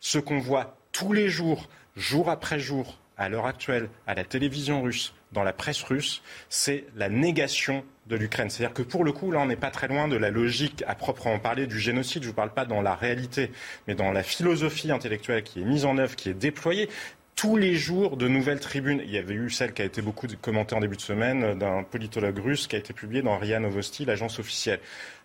Ce 0.00 0.18
qu'on 0.18 0.38
voit 0.38 0.78
tous 0.92 1.12
les 1.12 1.28
jours, 1.28 1.68
jour 1.96 2.30
après 2.30 2.60
jour, 2.60 2.98
à 3.16 3.28
l'heure 3.28 3.46
actuelle, 3.46 3.90
à 4.06 4.14
la 4.14 4.22
télévision 4.22 4.80
russe, 4.80 5.12
dans 5.32 5.42
la 5.42 5.52
presse 5.52 5.82
russe, 5.82 6.22
c'est 6.48 6.84
la 6.94 7.08
négation 7.08 7.84
de 8.08 8.16
l'Ukraine. 8.16 8.50
C'est-à-dire 8.50 8.74
que 8.74 8.82
pour 8.82 9.04
le 9.04 9.12
coup, 9.12 9.30
là, 9.30 9.40
on 9.40 9.46
n'est 9.46 9.56
pas 9.56 9.70
très 9.70 9.88
loin 9.88 10.08
de 10.08 10.16
la 10.16 10.30
logique 10.30 10.82
à 10.86 10.94
proprement 10.94 11.38
parler 11.38 11.66
du 11.66 11.78
génocide. 11.78 12.22
Je 12.22 12.28
ne 12.28 12.32
vous 12.32 12.36
parle 12.36 12.52
pas 12.52 12.64
dans 12.64 12.82
la 12.82 12.94
réalité, 12.94 13.50
mais 13.86 13.94
dans 13.94 14.12
la 14.12 14.22
philosophie 14.22 14.90
intellectuelle 14.90 15.42
qui 15.42 15.60
est 15.60 15.64
mise 15.64 15.84
en 15.84 15.98
œuvre, 15.98 16.16
qui 16.16 16.30
est 16.30 16.34
déployée 16.34 16.88
tous 17.36 17.56
les 17.56 17.76
jours 17.76 18.16
de 18.16 18.26
nouvelles 18.26 18.58
tribunes. 18.58 19.00
Il 19.04 19.12
y 19.12 19.18
avait 19.18 19.34
eu 19.34 19.48
celle 19.48 19.72
qui 19.72 19.82
a 19.82 19.84
été 19.84 20.02
beaucoup 20.02 20.26
commentée 20.40 20.74
en 20.74 20.80
début 20.80 20.96
de 20.96 21.02
semaine 21.02 21.56
d'un 21.56 21.84
politologue 21.84 22.38
russe 22.38 22.66
qui 22.66 22.74
a 22.74 22.80
été 22.80 22.92
publiée 22.92 23.22
dans 23.22 23.38
RIA 23.38 23.60
Novosti, 23.60 24.04
l'agence 24.04 24.40
officielle. 24.40 24.80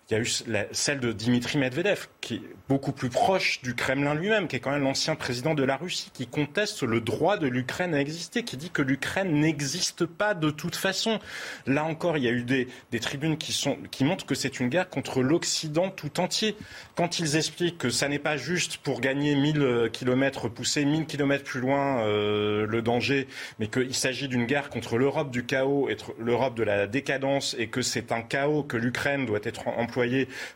Il 0.10 0.14
y 0.14 0.18
a 0.18 0.20
eu 0.20 0.28
celle 0.74 1.00
de 1.00 1.14
Dimitri 1.14 1.58
Medvedev, 1.58 2.08
qui 2.20 2.36
est 2.36 2.42
beaucoup 2.68 2.92
plus 2.92 3.10
proche 3.10 3.62
du 3.62 3.74
Kremlin 3.74 4.14
lui-même, 4.16 4.50
qui 4.50 4.58
est 4.58 4.60
quand 4.60 4.72
même 4.72 4.84
l'ancien 4.84 5.16
président 5.16 5.54
de 5.54 5.64
la 5.64 5.78
Russie, 5.78 6.12
qui 6.14 6.28
conteste 6.28 6.84
le 6.84 7.00
droit 7.00 7.38
de 7.38 7.48
l'Ukraine 7.48 7.94
à 7.94 8.02
exister, 8.02 8.44
qui 8.44 8.58
dit 8.58 8.70
que 8.70 8.82
l'Ukraine 8.82 9.32
n'existe 9.32 10.06
pas 10.06 10.34
de 10.34 10.50
toute 10.50 10.76
façon. 10.76 11.20
Là 11.68 11.86
encore, 11.86 12.18
il 12.18 12.26
y 12.26 12.28
a 12.28 12.32
eu 12.32 12.44
des, 12.44 12.68
tribunes 13.00 13.38
qui, 13.38 14.04
montrent 14.04 14.26
que 14.26 14.36
c'est 14.36 14.60
une 14.60 14.68
guerre 14.68 14.90
contre 14.90 15.22
l'Occident 15.22 15.90
tout 15.90 16.20
entier. 16.20 16.58
Quand 16.96 17.20
ils 17.20 17.38
expliquent 17.38 17.78
que 17.78 17.90
ça 17.90 18.10
n'est 18.10 18.20
pas 18.20 18.36
juste 18.36 18.78
pour 18.78 19.00
gagner 19.00 19.36
1000 19.36 19.62
euh, 19.62 19.90
kilomètres, 19.90 20.50
pousser 20.50 20.84
1000 20.84 21.06
kilomètres 21.06 21.46
plus 21.46 21.62
loin 21.62 22.02
euh, 22.02 22.68
le 22.68 22.82
danger, 22.82 23.28
mais 23.60 23.68
qu'il 23.68 23.96
s'agit 23.96 24.28
d'une 24.28 24.46
guerre 24.46 24.70
contre 24.70 24.98
l'Europe 24.98 25.32
du 25.32 25.46
chaos 25.46 25.90
l'Europe 26.20 26.56
de 26.56 26.64
la 26.64 26.88
décadence, 26.88 27.56
et 27.58 27.68
que 27.68 27.82
c'est 27.82 28.12
un 28.12 28.22
chaos 28.22 28.64
que 28.64 28.76
l'Ukraine 28.76 29.26
doit 29.26 29.40
être 29.44 29.68
en 29.68 29.88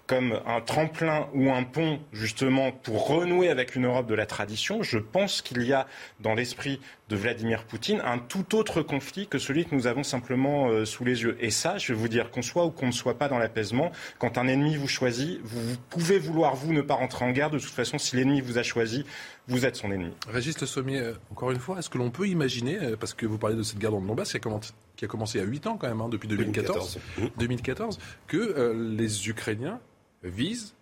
comme 0.05 0.39
un 0.45 0.61
tremplin 0.61 1.27
ou 1.33 1.51
un 1.51 1.63
pont 1.63 1.99
justement 2.13 2.71
pour 2.71 3.07
renouer 3.07 3.49
avec 3.49 3.75
une 3.75 3.85
Europe 3.85 4.07
de 4.07 4.15
la 4.15 4.25
tradition, 4.25 4.83
je 4.83 4.97
pense 4.97 5.41
qu'il 5.41 5.63
y 5.63 5.73
a 5.73 5.87
dans 6.19 6.33
l'esprit 6.33 6.79
de 7.09 7.15
Vladimir 7.15 7.63
Poutine 7.63 8.01
un 8.03 8.17
tout 8.17 8.55
autre 8.55 8.81
conflit 8.81 9.27
que 9.27 9.39
celui 9.39 9.65
que 9.65 9.73
nous 9.73 9.87
avons 9.87 10.03
simplement 10.03 10.67
euh, 10.69 10.85
sous 10.85 11.05
les 11.05 11.23
yeux. 11.23 11.37
Et 11.39 11.51
ça, 11.51 11.77
je 11.77 11.93
vais 11.93 11.99
vous 11.99 12.07
dire 12.07 12.31
qu'on 12.31 12.41
soit 12.41 12.65
ou 12.65 12.71
qu'on 12.71 12.87
ne 12.87 12.91
soit 12.91 13.17
pas 13.17 13.29
dans 13.29 13.37
l'apaisement, 13.37 13.91
quand 14.19 14.37
un 14.37 14.47
ennemi 14.47 14.75
vous 14.75 14.87
choisit, 14.87 15.39
vous, 15.43 15.77
pouvez 15.89 16.19
vouloir 16.19 16.55
vous 16.55 16.73
ne 16.73 16.81
pas 16.81 16.95
rentrer 16.95 17.25
en 17.25 17.31
guerre. 17.31 17.49
De 17.49 17.59
toute 17.59 17.69
façon, 17.69 17.97
si 17.97 18.15
l'ennemi 18.15 18.41
vous 18.41 18.57
a 18.57 18.63
choisi, 18.63 19.05
vous 19.47 19.65
êtes 19.65 19.75
son 19.75 19.91
ennemi. 19.91 20.11
Régis 20.27 20.59
Le 20.59 20.67
Sommier, 20.67 20.99
euh, 20.99 21.13
encore 21.31 21.51
une 21.51 21.59
fois, 21.59 21.79
est-ce 21.79 21.89
que 21.89 21.97
l'on 21.97 22.11
peut 22.11 22.27
imaginer, 22.27 22.77
euh, 22.81 22.95
parce 22.97 23.13
que 23.13 23.25
vous 23.25 23.37
parlez 23.37 23.55
de 23.55 23.63
cette 23.63 23.79
guerre 23.79 23.91
dans 23.91 23.99
le 23.99 24.07
Donbass 24.07 24.31
qui 24.31 24.37
a 24.37 25.07
commencé, 25.07 25.39
a 25.39 25.43
8 25.43 25.67
ans 25.67 25.77
quand 25.77 25.87
même, 25.87 26.01
hein, 26.01 26.09
depuis 26.09 26.27
2014, 26.27 26.99
2014, 27.37 27.99
que 28.27 28.37
euh, 28.37 28.95
les 28.95 29.29
Ukrainiens 29.29 29.79
visent 30.23 30.73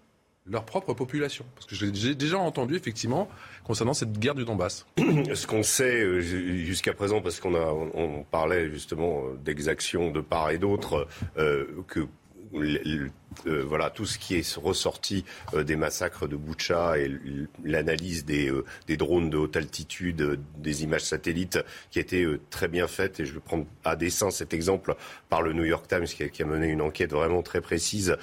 leur 0.47 0.63
propre 0.63 0.93
population 0.93 1.43
Parce 1.55 1.65
que 1.65 1.75
j'ai 1.75 2.13
déjà 2.13 2.37
entendu 2.37 2.75
effectivement 2.75 3.27
concernant 3.63 3.93
cette 3.93 4.19
guerre 4.19 4.35
du 4.35 4.45
Donbass. 4.45 4.85
Ce 5.33 5.47
qu'on 5.47 5.63
sait 5.63 6.21
jusqu'à 6.21 6.93
présent, 6.93 7.21
parce 7.21 7.39
qu'on 7.39 7.55
a 7.55 7.65
on 7.65 8.23
parlait 8.23 8.69
justement 8.69 9.23
d'exactions 9.43 10.11
de 10.11 10.21
part 10.21 10.51
et 10.51 10.59
d'autre, 10.59 11.07
euh, 11.37 11.65
que 11.87 12.07
euh, 13.47 13.63
voilà, 13.67 13.89
tout 13.89 14.05
ce 14.05 14.17
qui 14.17 14.35
est 14.35 14.55
ressorti 14.55 15.25
euh, 15.53 15.63
des 15.63 15.75
massacres 15.75 16.27
de 16.27 16.35
Boucha 16.35 16.97
et 16.97 17.11
l'analyse 17.63 18.25
des, 18.25 18.49
euh, 18.49 18.65
des, 18.87 18.97
drones 18.97 19.29
de 19.29 19.37
haute 19.37 19.55
altitude, 19.55 20.39
des 20.57 20.83
images 20.83 21.03
satellites 21.03 21.59
qui 21.91 21.99
a 21.99 22.01
été 22.01 22.27
très 22.49 22.67
bien 22.67 22.87
faite. 22.87 23.19
Et 23.19 23.25
je 23.25 23.33
vais 23.33 23.39
prendre 23.39 23.65
à 23.83 23.95
dessein 23.95 24.31
cet 24.31 24.53
exemple 24.53 24.95
par 25.29 25.41
le 25.41 25.53
New 25.53 25.63
York 25.63 25.87
Times 25.87 26.05
qui 26.05 26.23
a, 26.23 26.29
qui 26.29 26.43
a 26.43 26.45
mené 26.45 26.67
une 26.67 26.81
enquête 26.81 27.11
vraiment 27.11 27.41
très 27.41 27.61
précise 27.61 28.17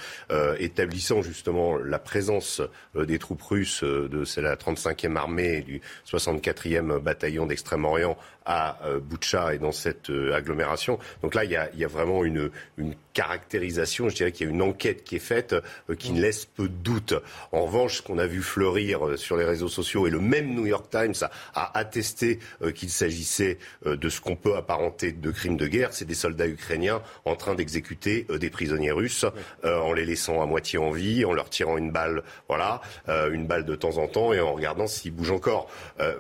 établissant 0.59 1.23
justement 1.23 1.77
la 1.77 1.99
présence 1.99 2.63
des 2.95 3.19
troupes 3.19 3.43
russes 3.43 3.83
de 3.85 4.25
la 4.41 4.57
35e 4.57 5.17
armée 5.17 5.63
du 5.63 5.81
64e 6.07 6.99
bataillon 6.99 7.47
d'Extrême-Orient 7.47 8.17
à 8.45 8.79
Boucha 9.03 9.55
et 9.55 9.59
dans 9.59 9.73
cette 9.73 10.11
agglomération. 10.11 10.99
Donc 11.23 11.35
là, 11.35 11.45
il 11.45 11.51
y 11.51 11.57
a, 11.57 11.71
y 11.75 11.85
a 11.85 11.89
vraiment 11.89 12.25
une, 12.25 12.51
une 12.77 12.95
caractérisation, 13.13 14.09
je 14.09 14.17
dirais 14.17 14.33
qu'il 14.33 14.47
y 14.47 14.51
a 14.51 14.53
une 14.53 14.63
enquête 14.63 15.05
qui 15.05 15.17
est 15.17 15.21
faite 15.21 15.55
euh, 15.91 15.95
qui 15.95 16.13
ne 16.13 16.21
laisse 16.21 16.45
peu 16.45 16.69
de 16.69 16.75
doute. 16.75 17.15
En 17.53 17.65
revanche, 17.65 17.99
ce 17.99 18.03
qu'on 18.03 18.19
a 18.19 18.27
vu 18.27 18.43
fleurir 18.43 19.07
euh, 19.07 19.17
sur 19.17 19.37
les 19.37 19.45
réseaux 19.45 19.69
sociaux 19.69 20.07
et 20.07 20.11
le 20.11 20.21
même 20.21 20.55
New 20.55 20.67
York 20.67 20.91
Times 20.91 21.15
a, 21.55 21.79
attesté 21.79 22.39
euh, 22.63 22.73
qu'il 22.73 22.91
s'agissait 22.91 23.59
de 23.85 24.09
ce 24.09 24.21
qu'on 24.21 24.37
peut 24.37 24.57
apparenter 24.57 25.13
de 25.13 25.31
crimes 25.31 25.57
de 25.57 25.67
guerre, 25.67 25.93
c'est 25.93 26.05
des 26.05 26.15
soldats 26.15 26.47
ukrainiens 26.47 27.03
en 27.25 27.37
train 27.37 27.55
d'exécuter 27.55 28.27
des 28.31 28.51
prisonniers 28.51 28.93
russes 28.93 29.25
en 29.65 29.93
les 29.93 30.05
laissant 30.05 30.43
à 30.43 30.47
moitié 30.47 30.79
en 30.79 30.91
vie, 30.91 31.25
en 31.25 31.33
leur 31.33 31.51
tirant 31.51 31.79
une 31.79 31.91
balle, 31.91 32.23
voilà, 32.49 32.81
une 33.09 33.47
balle 33.47 33.65
de 33.65 33.75
temps 33.75 33.99
en 33.99 34.07
temps 34.07 34.33
et 34.33 34.41
en 34.41 34.53
regardant 34.53 34.87
s'ils 34.87 35.13
bougent 35.13 35.33
encore. 35.33 35.71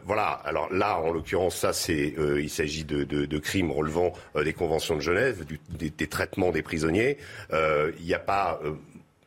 voilà. 0.07 0.41
Alors 0.45 0.73
là, 0.73 0.99
en 0.99 1.11
l'occurrence, 1.11 1.57
ça, 1.57 1.73
c'est, 1.73 2.15
il 2.19 2.51
s'agit 2.51 2.85
de, 2.85 3.05
de, 3.05 3.27
de, 3.27 3.39
crimes 3.39 3.71
relevant 3.71 4.13
des 4.35 4.53
conventions 4.53 4.97
de 4.97 5.01
Genève, 5.01 5.45
du, 5.45 5.61
des, 5.71 5.91
des, 5.91 6.07
traitements 6.07 6.51
des 6.51 6.63
prisonniers. 6.63 6.82
Il 6.83 8.05
n'y 8.05 8.15
a 8.15 8.19
pas 8.19 8.61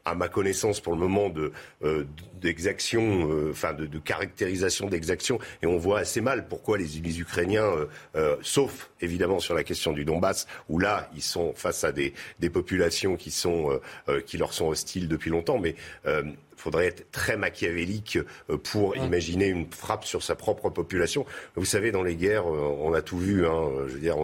à 0.06 0.14
ma 0.14 0.30
connaissance 0.30 0.80
pour 0.80 0.94
le 0.94 1.00
moment 1.00 1.30
de 1.30 1.52
euh, 1.84 2.06
d'exaction, 2.40 3.28
euh, 3.32 3.50
enfin 3.52 3.74
de, 3.74 3.88
caractérisation 3.98 4.88
d'exaction, 4.88 5.40
et 5.64 5.66
on 5.66 5.78
voit 5.78 6.00
assez 6.00 6.22
mal 6.22 6.48
pourquoi 6.48 6.78
les, 6.78 6.86
les 6.86 7.20
Ukrainiens, 7.20 7.72
euh, 8.16 8.36
sauf 8.42 8.92
évidemment 9.02 9.40
sur 9.40 9.56
la 9.56 9.64
question 9.64 9.94
du 9.94 10.06
Donbass, 10.06 10.46
où 10.70 10.78
là 10.78 11.10
ils 11.16 11.24
sont 11.24 11.54
face 11.56 11.84
à 11.84 11.92
des, 11.92 12.14
des 12.40 12.52
populations 12.52 13.16
qui 13.16 13.32
sont 13.32 13.80
qui 14.28 14.38
leur 14.38 14.54
sont 14.54 14.68
hostiles 14.68 15.08
depuis 15.08 15.32
longtemps, 15.32 15.60
mais 15.60 15.76
faudrait 16.66 16.88
être 16.88 17.12
très 17.12 17.38
machiavélique 17.38 18.18
euh, 18.50 18.58
pour 18.58 18.98
imaginer 18.98 19.48
une 19.48 19.68
frappe 19.72 20.04
sur 20.04 20.24
sa 20.24 20.34
propre 20.34 20.72
population. 20.72 21.24
Vous 21.56 21.64
savez, 21.64 21.92
dans 21.92 22.02
les 22.02 22.16
guerres, 22.16 22.48
euh, 22.48 22.76
on 22.82 22.92
a 22.94 23.04
tout 23.04 23.20
vu. 23.20 23.46
Hein, 23.46 23.70
je 23.88 23.94
veux 23.94 24.00
dire, 24.00 24.18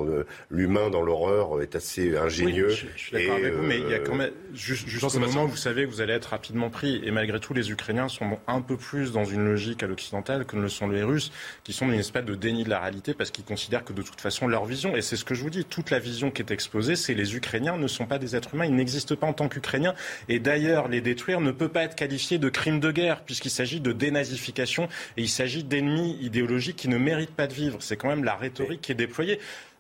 l'humain 0.49 0.89
dans 0.89 1.03
l'horreur 1.03 1.61
est 1.61 1.75
assez 1.75 2.17
ingénieux. 2.17 2.69
je, 2.69 2.87
suis 2.97 3.11
d'accord 3.11 3.35
avec 3.35 3.53
vous, 3.53 3.63
mais 3.63 3.77
il 3.77 3.89
y 3.89 3.93
a 3.93 3.99
quand 3.99 4.15
même 4.15 4.31
juste, 4.53 4.87
juste 4.87 5.15
au 5.15 5.19
moment 5.19 5.43
où 5.43 5.49
vous 5.49 5.55
savez 5.55 5.85
que 5.85 5.91
vous 5.91 6.01
allez 6.01 6.13
être 6.13 6.29
rapidement 6.29 6.71
pris. 6.71 6.99
Et 7.03 7.11
malgré 7.11 7.39
tout, 7.39 7.53
les 7.53 7.69
Ukrainiens 7.69 8.07
sont 8.07 8.39
un 8.47 8.61
peu 8.61 8.75
plus 8.75 9.11
dans 9.11 9.25
une 9.25 9.45
logique 9.45 9.83
à 9.83 9.87
l'occidental 9.87 10.45
que 10.45 10.55
ne 10.55 10.63
le 10.63 10.69
sont 10.69 10.87
les 10.87 11.03
Russes, 11.03 11.31
qui 11.63 11.73
sont 11.73 11.85
dans 11.85 11.93
une 11.93 11.99
espèce 11.99 12.25
de 12.25 12.33
déni 12.33 12.63
de 12.63 12.69
la 12.69 12.79
réalité 12.79 13.13
parce 13.13 13.29
qu'ils 13.29 13.45
considèrent 13.45 13.85
que 13.85 13.93
de 13.93 14.01
toute 14.01 14.19
façon 14.19 14.47
leur 14.47 14.65
vision, 14.65 14.95
et 14.95 15.03
c'est 15.03 15.15
ce 15.15 15.25
que 15.25 15.35
je 15.35 15.43
vous 15.43 15.51
dis, 15.51 15.63
toute 15.63 15.91
la 15.91 15.99
vision 15.99 16.31
qui 16.31 16.41
est 16.41 16.49
exposée, 16.49 16.95
c'est 16.95 17.13
les 17.13 17.35
Ukrainiens 17.35 17.77
ne 17.77 17.87
sont 17.87 18.07
pas 18.07 18.17
des 18.17 18.35
êtres 18.35 18.55
humains, 18.55 18.65
ils 18.65 18.75
n'existent 18.75 19.15
pas 19.15 19.27
en 19.27 19.33
tant 19.33 19.47
qu'Ukrainiens. 19.47 19.93
Et 20.27 20.39
d'ailleurs, 20.39 20.87
les 20.87 21.01
détruire 21.01 21.39
ne 21.39 21.51
peut 21.51 21.69
pas 21.69 21.83
être 21.83 21.95
qualifié 21.95 22.30
de 22.39 22.49
crimes 22.49 22.79
de 22.79 22.91
guerre, 22.91 23.21
puisqu'il 23.21 23.51
s'agit 23.51 23.79
de 23.79 23.91
dénazification 23.91 24.87
et 25.17 25.21
il 25.21 25.29
s'agit 25.29 25.63
d'ennemis 25.63 26.17
idéologiques 26.21 26.77
qui 26.77 26.87
ne 26.87 26.97
méritent 26.97 27.35
pas 27.35 27.47
de 27.47 27.53
vivre. 27.53 27.77
C'est 27.81 27.97
quand 27.97 28.09
même 28.09 28.23
la 28.23 28.35
rhétorique 28.35 28.81
qui 28.81 28.91
est 28.91 28.95
déployée. 28.95 29.39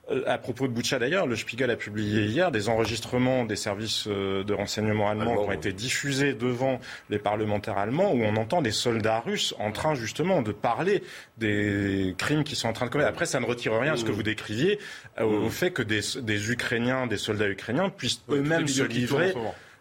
Euh, 0.09 0.23
à 0.25 0.37
propos 0.37 0.67
de 0.67 0.73
Boucha 0.73 0.99
d'ailleurs, 0.99 1.27
le 1.27 1.35
Spiegel 1.35 1.69
a 1.69 1.75
publié 1.75 2.25
hier 2.25 2.51
des 2.51 2.69
enregistrements 2.69 3.45
des 3.45 3.55
services 3.55 4.05
euh, 4.07 4.43
de 4.43 4.53
renseignement 4.53 5.09
allemands 5.09 5.37
qui 5.37 5.49
ont 5.49 5.51
été 5.51 5.73
diffusés 5.73 6.33
devant 6.33 6.79
les 7.09 7.19
parlementaires 7.19 7.77
allemands 7.77 8.11
où 8.11 8.23
on 8.23 8.35
entend 8.35 8.61
des 8.61 8.71
soldats 8.71 9.19
russes 9.19 9.53
en 9.59 9.71
train 9.71 9.93
justement 9.93 10.41
de 10.41 10.51
parler 10.51 11.03
des 11.37 12.15
crimes 12.17 12.43
qui 12.43 12.55
sont 12.55 12.67
en 12.67 12.73
train 12.73 12.87
de 12.87 12.91
commettre. 12.91 13.09
Après, 13.09 13.25
ça 13.25 13.39
ne 13.39 13.45
retire 13.45 13.73
rien 13.79 13.93
à 13.93 13.97
ce 13.97 14.05
que 14.05 14.11
vous 14.11 14.23
décriviez 14.23 14.79
euh, 15.19 15.25
au 15.25 15.49
fait 15.49 15.71
que 15.71 15.83
des, 15.83 16.01
des 16.21 16.51
Ukrainiens, 16.51 17.07
des 17.07 17.17
soldats 17.17 17.49
ukrainiens 17.49 17.89
puissent 17.89 18.23
eux-mêmes 18.29 18.67
se 18.67 18.83
livrer 18.83 19.33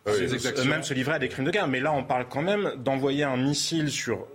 même 0.07 0.83
se 0.83 0.95
livrer 0.95 1.15
à 1.15 1.19
des 1.19 1.29
crimes 1.29 1.45
de 1.45 1.51
guerre. 1.51 1.69
Mais 1.69 1.81
là, 1.81 1.93
on 1.93 2.05
parle 2.05 2.27
quand 2.29 2.43
même 2.43 2.73
d'envoyer 2.79 3.25
un 3.25 3.37
missile 3.37 3.91
sur 3.91 4.27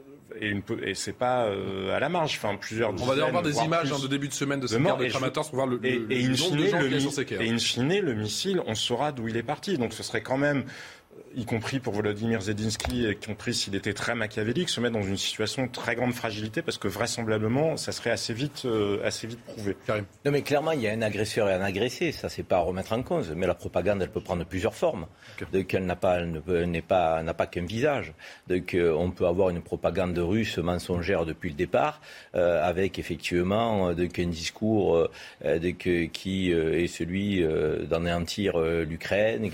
et, 0.41 0.49
une, 0.49 0.61
et 0.83 0.93
c'est 0.95 1.13
pas 1.13 1.45
euh, 1.45 1.95
à 1.95 1.99
la 1.99 2.09
marge. 2.09 2.37
Enfin, 2.37 2.55
plusieurs. 2.55 2.91
On 2.91 3.05
va 3.05 3.25
avoir 3.25 3.41
des 3.41 3.57
images 3.59 3.91
hein, 3.91 3.97
de 4.01 4.07
début 4.07 4.27
de 4.27 4.33
semaine 4.33 4.59
de 4.59 4.67
cette 4.67 4.81
guerre 4.81 4.97
de 4.97 5.05
Kramatorsk 5.05 5.49
pour 5.49 5.57
voir 5.57 5.67
le, 5.67 5.79
et, 5.83 5.99
le, 5.99 6.11
Et 6.11 7.49
in 7.49 7.57
fine, 7.57 7.99
le 7.99 8.13
missile, 8.13 8.61
on 8.65 8.75
saura 8.75 9.11
d'où 9.11 9.27
il 9.27 9.37
est 9.37 9.43
parti. 9.43 9.77
Donc, 9.77 9.93
ce 9.93 10.03
serait 10.03 10.21
quand 10.21 10.37
même 10.37 10.65
y 11.35 11.45
compris 11.45 11.79
pour 11.79 11.93
Volodymyr 11.93 12.41
Zelensky, 12.41 13.09
y 13.09 13.15
compris 13.15 13.53
s'il 13.53 13.75
était 13.75 13.93
très 13.93 14.15
machiavélique, 14.15 14.69
se 14.69 14.79
mettre 14.79 14.93
dans 14.93 15.03
une 15.03 15.17
situation 15.17 15.65
de 15.65 15.71
très 15.71 15.95
grande 15.95 16.13
fragilité 16.13 16.61
parce 16.61 16.77
que 16.77 16.87
vraisemblablement, 16.87 17.77
ça 17.77 17.91
serait 17.91 18.11
assez 18.11 18.33
vite, 18.33 18.63
euh, 18.65 19.05
assez 19.05 19.27
vite 19.27 19.41
prouvé. 19.41 19.75
Non, 19.89 20.31
mais 20.31 20.41
clairement, 20.41 20.71
il 20.71 20.81
y 20.81 20.87
a 20.87 20.93
un 20.93 21.01
agresseur 21.01 21.49
et 21.49 21.53
un 21.53 21.61
agressé. 21.61 22.11
Ça, 22.11 22.29
c'est 22.29 22.43
pas 22.43 22.57
à 22.57 22.59
remettre 22.61 22.93
en 22.93 23.03
cause. 23.03 23.33
Mais 23.35 23.47
la 23.47 23.55
propagande, 23.55 24.01
elle 24.01 24.09
peut 24.09 24.21
prendre 24.21 24.45
plusieurs 24.45 24.75
formes. 24.75 25.07
Donc, 25.51 25.73
elle 25.73 25.85
n'a 25.85 25.95
pas, 25.95 26.23
n'est 26.23 26.81
pas, 26.81 27.21
n'a 27.21 27.33
pas 27.33 27.47
qu'un 27.47 27.65
visage. 27.65 28.13
Donc, 28.47 28.73
euh, 28.73 28.93
on 28.93 29.11
peut 29.11 29.27
avoir 29.27 29.49
une 29.49 29.61
propagande 29.61 30.17
russe 30.17 30.57
mensongère 30.57 31.25
depuis 31.25 31.49
le 31.49 31.55
départ, 31.55 32.01
euh, 32.35 32.65
avec 32.65 32.97
effectivement 32.97 33.93
donc, 33.93 34.19
un 34.19 34.27
discours 34.27 35.09
qui 36.13 36.51
est 36.51 36.87
celui 36.87 37.43
d'anéantir 37.89 38.57
l'Ukraine, 38.57 39.49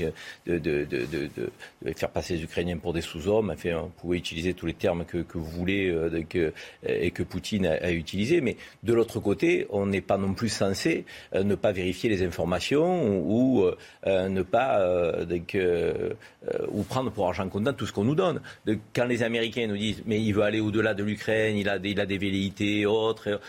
de, 0.46 0.60
de, 0.60 0.86
de, 0.86 1.06
de 1.06 1.52
faire 1.96 2.10
passer 2.10 2.36
les 2.36 2.44
Ukrainiens 2.44 2.78
pour 2.78 2.94
des 2.94 3.02
sous-hommes. 3.02 3.52
Enfin, 3.52 3.82
vous 3.82 3.92
pouvez 3.98 4.18
utiliser 4.18 4.54
tous 4.54 4.66
les 4.66 4.74
termes 4.74 5.06
que, 5.06 5.26
vous 5.34 5.44
voulez 5.44 5.90
euh, 5.90 6.24
que, 6.30 6.54
et 6.86 7.12
que 7.12 7.24
Poutine 7.24 7.66
a, 7.66 7.92
utilisé. 7.92 8.42
Mais 8.42 8.58
de 8.84 8.94
l'autre 8.94 9.20
côté, 9.20 9.68
on 9.70 9.86
n'est 9.88 10.02
pas 10.02 10.18
non 10.18 10.34
plus 10.34 10.50
censé 10.50 11.06
euh, 11.36 11.44
ne 11.44 11.56
pas 11.56 11.72
vérifier 11.72 12.10
les 12.10 12.24
informations 12.24 13.20
ou, 13.20 13.66
ne 14.06 14.42
pas 14.42 14.80
ou 16.72 16.84
prendre 16.84 17.12
pour 17.12 17.28
argent 17.28 17.48
comptant 17.50 17.74
tout 17.74 17.86
ce 17.86 17.94
qu'on 17.94 18.04
nous 18.04 18.16
donne. 18.16 18.42
quand 18.94 19.06
les 19.06 19.24
Américains 19.24 19.68
nous 19.68 19.78
disent 19.78 20.04
mais 20.06 20.22
il 20.22 20.34
veut 20.34 20.44
aller 20.44 20.60
au-delà 20.60 20.94
de 20.94 21.04
l'Ukraine, 21.04 21.58
il 21.58 21.70
a 21.70 21.80
des 21.80 22.18
velléités 22.18 22.86
autres. 22.86 23.40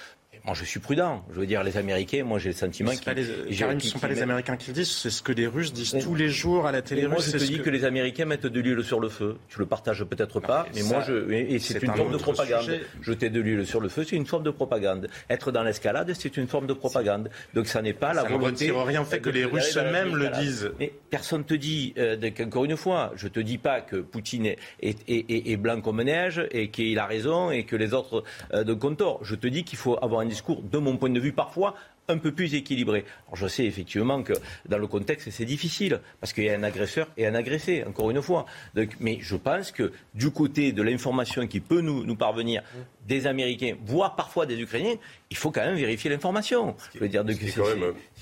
Moi, 0.45 0.55
je 0.55 0.65
suis 0.65 0.81
prudent. 0.81 1.25
Je 1.33 1.39
veux 1.39 1.47
dire, 1.47 1.63
les 1.63 1.77
Américains, 1.77 2.25
moi, 2.25 2.41
j'ai 2.41 2.49
le 2.49 2.57
sentiment 2.57 2.91
qu'ils. 2.91 3.25
ce 3.25 3.65
ne 3.65 3.79
sont 3.79 3.99
pas 4.01 4.09
les 4.09 4.23
Américains 4.23 4.57
qui 4.57 4.69
le 4.69 4.75
disent, 4.75 4.91
c'est 4.91 5.11
ce 5.11 5.23
que 5.23 5.31
les 5.31 5.47
Russes 5.47 5.73
disent 5.73 5.97
tous 6.03 6.17
les 6.17 6.31
jours 6.31 6.67
à 6.67 6.73
la 6.73 6.83
télé 6.83 7.03
russe. 7.03 7.13
Moi, 7.13 7.21
je 7.25 7.31
te 7.31 7.45
dis 7.45 7.61
que... 7.61 7.71
les 7.71 7.85
Américains 7.85 8.25
mettent 8.25 8.47
de 8.47 8.61
l'huile 8.61 8.83
sur 8.83 8.99
le 8.99 9.09
feu. 9.09 9.37
Tu 9.49 9.61
le 9.61 9.67
partages 9.67 10.03
peut-être 10.05 10.41
pas, 10.41 10.67
mais, 10.75 10.83
moi, 10.83 11.01
je. 11.07 11.31
Et 11.31 11.59
c'est 11.61 11.81
une 11.83 11.95
forme 11.95 12.13
de 12.13 12.19
propagande. 12.19 12.81
Jeter 13.03 13.31
de 13.31 13.41
l'huile 13.41 13.67
sur 13.67 13.81
le 13.81 13.89
feu, 13.89 14.05
c'est 14.05 14.17
une 14.17 14.27
forme 14.27 14.43
de 14.43 14.51
propagande. 14.51 15.09
Être 15.31 15.53
dans 15.53 15.63
l'escalade, 15.63 16.13
c'est 16.19 16.37
une 16.37 16.49
forme 16.49 16.67
de 16.67 16.73
propagande. 16.73 17.31
Donc, 17.55 17.69
ça 17.69 17.81
n'est 17.81 17.93
pas 17.93 18.13
la 18.13 18.25
volonté. 18.25 18.69
Ça 18.69 18.85
rien 18.85 19.05
fait 19.05 19.21
que 19.21 19.31
les 19.31 19.45
Russes 19.45 19.77
eux-mêmes 19.77 20.17
le 20.17 20.29
disent. 20.31 20.73
Mais 20.81 20.93
personne 21.11 21.45
te 21.45 21.55
dit, 21.55 21.95
euh, 21.99 22.17
encore 22.41 22.65
une 22.65 22.77
fois, 22.77 23.13
je 23.15 23.29
te 23.29 23.39
dis 23.39 23.59
pas 23.59 23.81
que 23.81 23.97
Poutine 23.97 24.55
est, 24.81 25.57
blanc 25.57 25.81
comme 25.81 26.03
neige 26.03 26.43
et 26.51 26.71
qu'il 26.71 26.99
a 26.99 27.07
raison 27.07 27.53
et 27.53 27.65
que 27.65 27.77
les 27.77 27.95
autres 27.95 28.25
euh, 28.53 28.65
de 28.65 28.75
compteur. 28.75 29.19
Je 29.23 29.37
te 29.37 29.47
dis 29.47 29.63
qu'il 29.63 29.79
faut 29.79 29.97
avoir 30.03 30.21
un 30.23 30.32
discours, 30.33 30.63
de 30.63 30.79
mon 30.79 30.97
point 30.97 31.11
de 31.11 31.21
vue, 31.21 31.33
parfois 31.33 31.75
un 32.13 32.19
peu 32.19 32.33
plus 32.33 32.55
équilibré. 32.55 33.05
je 33.35 33.47
sais 33.47 33.65
effectivement 33.65 34.23
que 34.23 34.35
dans 34.69 34.79
le 34.79 34.87
contexte, 34.87 35.31
c'est 35.31 35.45
difficile, 35.45 36.01
parce 36.21 36.33
qu'il 36.33 36.45
y 36.45 36.51
a 36.51 36.55
un 36.57 36.63
agresseur 36.63 37.09
et 37.17 37.27
un 37.27 37.35
agressé, 37.35 37.85
encore 37.85 38.11
une 38.11 38.23
fois. 38.23 38.47
mais 39.01 39.19
je 39.21 39.37
pense 39.37 39.73
que 39.73 39.93
du 40.15 40.31
côté 40.31 40.73
de 40.73 40.83
l'information 40.83 41.47
qui 41.47 41.61
peut 41.61 41.81
nous, 41.81 42.05
nous 42.05 42.17
parvenir 42.17 42.63
des 43.07 43.27
Américains, 43.27 43.77
voire 43.85 44.15
parfois 44.15 44.47
des 44.47 44.61
Ukrainiens, 44.61 44.95
il 45.31 45.37
faut 45.37 45.51
quand 45.51 45.63
même 45.63 45.77
vérifier 45.77 46.11
l'information. 46.11 46.77
Je 46.95 47.01
veux 47.01 47.09
dire, 47.09 47.25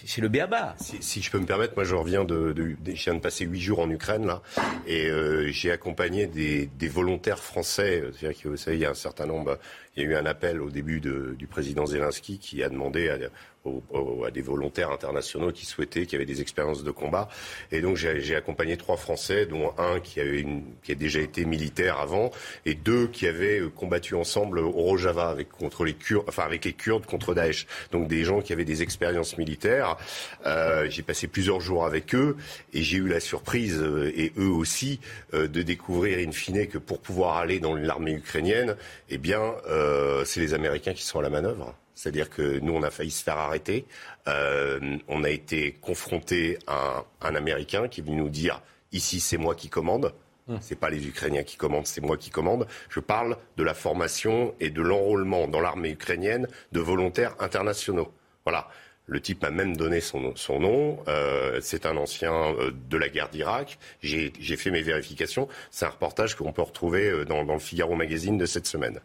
c'est 0.05 0.21
le 0.21 0.29
béaba. 0.29 0.75
Si, 0.81 0.97
si, 1.01 1.23
je 1.23 1.31
peux 1.31 1.39
me 1.39 1.47
permettre, 1.47 1.75
moi 1.75 1.85
je 1.85 1.95
reviens 1.95 2.25
de, 2.25 2.53
de, 2.53 2.77
je 2.87 3.05
viens 3.05 3.15
de 3.15 3.21
passer 3.21 3.45
huit 3.45 3.61
jours 3.61 3.81
en 3.81 3.91
Ukraine 3.91 4.27
là, 4.27 4.43
et 4.87 5.07
euh, 5.07 5.49
j'ai 5.51 5.71
accompagné 5.71 6.27
des, 6.27 6.67
des, 6.67 6.89
volontaires 6.89 7.39
français. 7.39 8.05
C'est-à-dire 8.13 8.41
que 8.41 8.49
vous 8.49 8.57
savez, 8.57 8.77
il 8.77 8.81
y 8.81 8.87
a 8.87 8.91
un 8.91 8.95
certain 8.95 9.27
nombre. 9.27 9.59
Il 9.97 10.05
y 10.05 10.07
a 10.07 10.09
eu 10.09 10.15
un 10.15 10.25
appel 10.25 10.61
au 10.61 10.71
début 10.71 11.01
de, 11.01 11.35
du 11.37 11.47
président 11.47 11.85
Zelensky 11.85 12.39
qui 12.39 12.63
a 12.63 12.69
demandé 12.69 13.09
à, 13.09 13.19
à 14.25 14.31
des 14.31 14.41
volontaires 14.41 14.91
internationaux 14.91 15.53
qui 15.53 15.67
souhaitaient, 15.67 16.07
qui 16.07 16.17
avaient 16.17 16.25
des 16.25 16.41
expériences 16.41 16.83
de 16.83 16.91
combat. 16.91 17.29
Et 17.73 17.81
donc 17.81 17.97
j'ai 17.97 18.35
accompagné 18.35 18.77
trois 18.77 18.97
Français, 18.97 19.47
dont 19.47 19.73
un 19.79 20.01
qui, 20.01 20.21
avait 20.21 20.41
une, 20.41 20.63
qui 20.83 20.93
a 20.93 20.95
déjà 20.95 21.21
été 21.21 21.45
militaire 21.45 21.99
avant, 21.99 22.31
et 22.65 22.75
deux 22.75 23.07
qui 23.07 23.27
avaient 23.27 23.61
combattu 23.75 24.15
ensemble 24.15 24.59
au 24.59 24.71
Rojava 24.71 25.29
avec, 25.29 25.51
contre 25.51 25.85
les 25.85 25.95
Kurdes, 25.95 26.25
enfin 26.29 26.45
avec 26.45 26.65
les 26.65 26.73
Kurdes 26.73 27.07
contre 27.07 27.35
Daesh. 27.35 27.67
Donc 27.93 28.09
des 28.09 28.25
gens 28.25 28.41
qui 28.41 28.53
avaient 28.53 28.65
des 28.65 28.83
expériences 28.83 29.37
militaires. 29.39 29.97
Euh, 30.47 30.89
j'ai 30.89 31.03
passé 31.03 31.27
plusieurs 31.27 31.61
jours 31.61 31.85
avec 31.85 32.15
eux 32.15 32.37
et 32.73 32.83
j'ai 32.83 32.99
eu 32.99 33.09
la 33.09 33.21
surprise, 33.21 33.79
euh, 33.81 34.13
et 34.15 34.33
eux 34.39 34.51
aussi, 34.51 35.01
euh, 35.35 35.49
de 35.49 35.63
découvrir 35.63 36.19
in 36.27 36.33
fine 36.33 36.67
que 36.67 36.79
pour 36.79 37.01
pouvoir 37.01 37.37
aller 37.37 37.61
dans 37.61 37.75
l'armée 37.75 38.13
ukrainienne, 38.13 38.77
eh 39.09 39.19
bien, 39.19 39.55
euh, 39.69 40.25
c'est 40.25 40.41
les 40.41 40.55
Américains 40.55 40.95
qui 40.95 41.03
sont 41.03 41.19
à 41.19 41.23
la 41.23 41.31
manœuvre. 41.31 41.75
C'est-à-dire 42.01 42.31
que 42.31 42.59
nous, 42.61 42.73
on 42.73 42.83
a 42.83 42.91
failli 42.91 43.11
se 43.11 43.23
faire 43.23 43.37
arrêter. 43.37 43.85
Euh, 44.27 44.97
on 45.07 45.23
a 45.23 45.29
été 45.29 45.73
confronté 45.83 46.59
à 46.67 47.05
un, 47.21 47.35
Américain 47.35 47.89
qui 47.89 48.01
est 48.01 48.03
venu 48.03 48.17
nous 48.17 48.31
dire 48.31 48.63
ici, 48.91 49.21
c'est 49.21 49.37
moi 49.37 49.55
qui 49.55 49.69
commande. 49.69 50.15
Ce 50.47 50.53
hum. 50.53 50.59
C'est 50.63 50.77
pas 50.77 50.89
les 50.89 51.07
Ukrainiens 51.07 51.43
qui 51.43 51.59
commandent, 51.59 51.87
c'est 51.87 52.01
moi 52.01 52.17
qui 52.17 52.31
commande. 52.31 52.67
Je 52.89 53.01
parle 53.01 53.37
de 53.59 53.63
la 53.63 53.75
formation 53.75 54.55
et 54.61 54.71
de 54.71 54.81
l'enrôlement 54.81 55.47
dans 55.47 55.61
l'armée 55.61 55.91
ukrainienne 55.91 56.49
de 56.73 56.81
volontaires 56.81 57.37
internationaux. 57.39 58.11
Voilà. 58.47 58.71
Le 59.11 59.21
type 59.21 59.43
m'a 59.43 59.51
même 59.51 59.77
donné 59.77 60.01
son, 60.01 60.33
nom. 60.61 60.99
Euh, 61.09 61.59
c'est 61.61 61.85
un 61.85 61.97
ancien 61.97 62.33
euh, 62.33 62.71
de 62.89 62.97
la 62.97 63.09
guerre 63.09 63.29
d'Irak. 63.29 63.77
J'ai 64.03 64.31
fait 64.57 64.71
mes 64.71 64.83
vérifications. 64.83 65.49
C'est 65.73 65.85
un 65.85 65.89
reportage 65.89 66.37
qu'on 66.37 66.53
peut 66.53 66.63
retrouver 66.63 67.11
euh, 67.11 67.25
dans, 67.25 67.43
le 67.43 67.59
Figaro 67.59 67.97
Magazine 67.97 68.39
de 68.39 68.47
cette 68.47 68.67
semaine. 68.67 69.01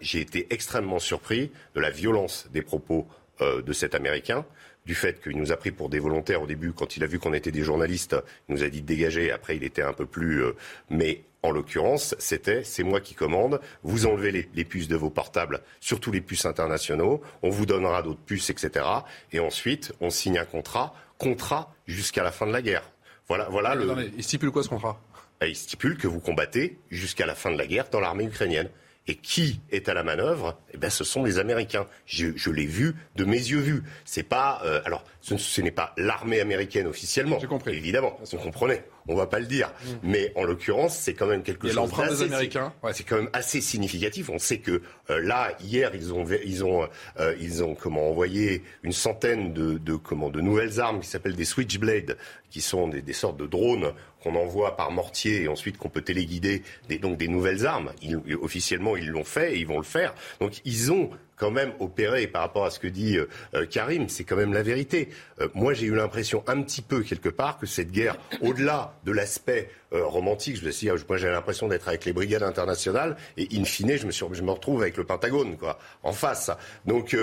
J'ai 0.00 0.20
été 0.20 0.46
extrêmement 0.50 1.00
surpris 1.00 1.50
de 1.74 1.80
la 1.80 1.90
violence 1.90 2.46
des 2.52 2.62
propos 2.62 3.08
de 3.40 3.72
cet 3.72 3.96
Américain 3.96 4.44
du 4.88 4.94
fait 4.94 5.22
qu'il 5.22 5.36
nous 5.36 5.52
a 5.52 5.56
pris 5.56 5.70
pour 5.70 5.90
des 5.90 5.98
volontaires 5.98 6.42
au 6.42 6.46
début, 6.46 6.72
quand 6.72 6.96
il 6.96 7.04
a 7.04 7.06
vu 7.06 7.18
qu'on 7.18 7.34
était 7.34 7.52
des 7.52 7.62
journalistes, 7.62 8.16
il 8.48 8.54
nous 8.54 8.62
a 8.64 8.70
dit 8.70 8.80
de 8.80 8.86
dégager. 8.86 9.30
Après, 9.30 9.54
il 9.54 9.62
était 9.62 9.82
un 9.82 9.92
peu 9.92 10.06
plus. 10.06 10.42
mais 10.88 11.24
en 11.42 11.50
l'occurrence, 11.50 12.16
c'était 12.18 12.64
c'est 12.64 12.82
moi 12.82 13.00
qui 13.00 13.14
commande. 13.14 13.60
Vous 13.82 14.06
enlevez 14.06 14.48
les, 14.52 14.64
puces 14.64 14.88
de 14.88 14.96
vos 14.96 15.10
portables, 15.10 15.60
surtout 15.78 16.10
les 16.10 16.22
puces 16.22 16.46
internationaux. 16.46 17.20
On 17.42 17.50
vous 17.50 17.66
donnera 17.66 18.02
d'autres 18.02 18.18
puces, 18.20 18.48
etc. 18.48 18.86
Et 19.32 19.40
ensuite, 19.40 19.92
on 20.00 20.08
signe 20.08 20.38
un 20.38 20.46
contrat, 20.46 20.94
contrat 21.18 21.72
jusqu'à 21.86 22.22
la 22.22 22.32
fin 22.32 22.46
de 22.46 22.52
la 22.52 22.62
guerre. 22.62 22.90
Voilà, 23.28 23.46
voilà 23.50 23.74
le. 23.74 24.10
il 24.16 24.24
stipule 24.24 24.50
quoi 24.50 24.62
ce 24.62 24.70
contrat? 24.70 24.98
Il 25.42 25.54
stipule 25.54 25.98
que 25.98 26.08
vous 26.08 26.18
combattez 26.18 26.78
jusqu'à 26.90 27.26
la 27.26 27.34
fin 27.34 27.52
de 27.52 27.58
la 27.58 27.66
guerre 27.66 27.90
dans 27.90 28.00
l'armée 28.00 28.24
ukrainienne. 28.24 28.70
Et 29.10 29.14
qui 29.14 29.60
est 29.70 29.88
à 29.88 29.94
la 29.94 30.04
manœuvre? 30.04 30.60
Eh 30.74 30.76
bien, 30.76 30.90
ce 30.90 31.02
sont 31.02 31.24
les 31.24 31.38
Américains. 31.38 31.86
Je, 32.04 32.50
l'ai 32.50 32.66
vu 32.66 32.94
de 33.16 33.24
mes 33.24 33.38
yeux 33.38 33.58
vus. 33.58 33.82
C'est 34.04 34.22
pas. 34.22 34.60
Euh, 34.64 34.82
alors, 34.84 35.02
ce, 35.22 35.60
n'est 35.62 35.70
pas 35.70 35.94
l'armée 35.96 36.40
américaine 36.40 36.86
officiellement. 36.86 37.38
J'ai 37.40 37.46
compris. 37.46 37.74
Évidemment, 37.74 38.18
vous 38.30 38.38
comprenez. 38.38 38.82
On 39.08 39.14
va 39.14 39.26
pas 39.26 39.40
le 39.40 39.46
dire. 39.46 39.68
Mm. 39.68 39.90
Mais 40.02 40.32
en 40.36 40.44
l'occurrence, 40.44 40.94
c'est 40.94 41.14
quand 41.14 41.26
même 41.26 41.42
quelque 41.42 41.70
chose 41.70 41.90
d'assez. 41.90 42.24
Américains. 42.24 42.74
C'est 42.92 43.04
quand 43.04 43.16
même 43.16 43.30
assez 43.32 43.62
significatif. 43.62 44.28
On 44.28 44.38
sait 44.38 44.58
que 44.58 44.82
euh, 45.08 45.20
là, 45.22 45.56
hier, 45.64 45.90
ils 45.94 46.12
ont, 46.12 46.26
ils 46.44 46.62
ont, 46.62 46.86
euh, 47.18 47.34
ils 47.40 47.64
ont 47.64 47.74
comment 47.74 48.10
envoyé 48.10 48.62
une 48.82 48.92
centaine 48.92 49.54
de, 49.54 49.78
de 49.78 49.96
comment 49.96 50.28
de 50.28 50.42
nouvelles 50.42 50.80
armes 50.80 51.00
qui 51.00 51.08
s'appellent 51.08 51.36
des 51.36 51.46
Switchblade, 51.46 52.18
qui 52.50 52.60
sont 52.60 52.88
des, 52.88 53.00
des 53.00 53.14
sortes 53.14 53.38
de 53.38 53.46
drones 53.46 53.92
qu'on 54.22 54.34
envoie 54.34 54.76
par 54.76 54.90
mortier 54.90 55.42
et 55.42 55.48
ensuite 55.48 55.78
qu'on 55.78 55.88
peut 55.88 56.02
téléguider, 56.02 56.62
des, 56.88 56.98
donc 56.98 57.18
des 57.18 57.28
nouvelles 57.28 57.66
armes. 57.66 57.92
Officiellement, 58.40 58.96
ils 58.96 59.08
l'ont 59.08 59.24
fait 59.24 59.54
et 59.54 59.58
ils 59.58 59.66
vont 59.66 59.78
le 59.78 59.84
faire. 59.84 60.14
Donc 60.40 60.60
ils 60.64 60.92
ont 60.92 61.10
quand 61.36 61.50
même 61.50 61.72
opéré 61.78 62.26
par 62.26 62.42
rapport 62.42 62.64
à 62.64 62.70
ce 62.70 62.78
que 62.78 62.88
dit 62.88 63.16
euh, 63.16 63.66
Karim, 63.66 64.08
c'est 64.08 64.24
quand 64.24 64.36
même 64.36 64.52
la 64.52 64.62
vérité. 64.62 65.08
Euh, 65.40 65.48
moi, 65.54 65.72
j'ai 65.72 65.86
eu 65.86 65.94
l'impression 65.94 66.42
un 66.46 66.60
petit 66.62 66.82
peu 66.82 67.02
quelque 67.02 67.28
part 67.28 67.58
que 67.58 67.66
cette 67.66 67.92
guerre, 67.92 68.16
au-delà 68.40 68.94
de 69.04 69.12
l'aspect 69.12 69.70
romantique, 69.92 70.56
je 70.56 70.64
veux 70.64 70.70
dire, 70.70 70.94
moi 71.08 71.16
j'ai 71.16 71.28
l'impression 71.28 71.68
d'être 71.68 71.88
avec 71.88 72.04
les 72.04 72.12
brigades 72.12 72.42
internationales 72.42 73.16
et 73.36 73.48
in 73.52 73.64
fine, 73.64 73.96
je 73.96 74.06
me, 74.06 74.12
suis, 74.12 74.24
me 74.24 74.50
retrouve 74.50 74.82
avec 74.82 74.96
le 74.96 75.04
Pentagone, 75.04 75.56
quoi, 75.56 75.78
en 76.02 76.12
face. 76.12 76.50
Donc, 76.84 77.16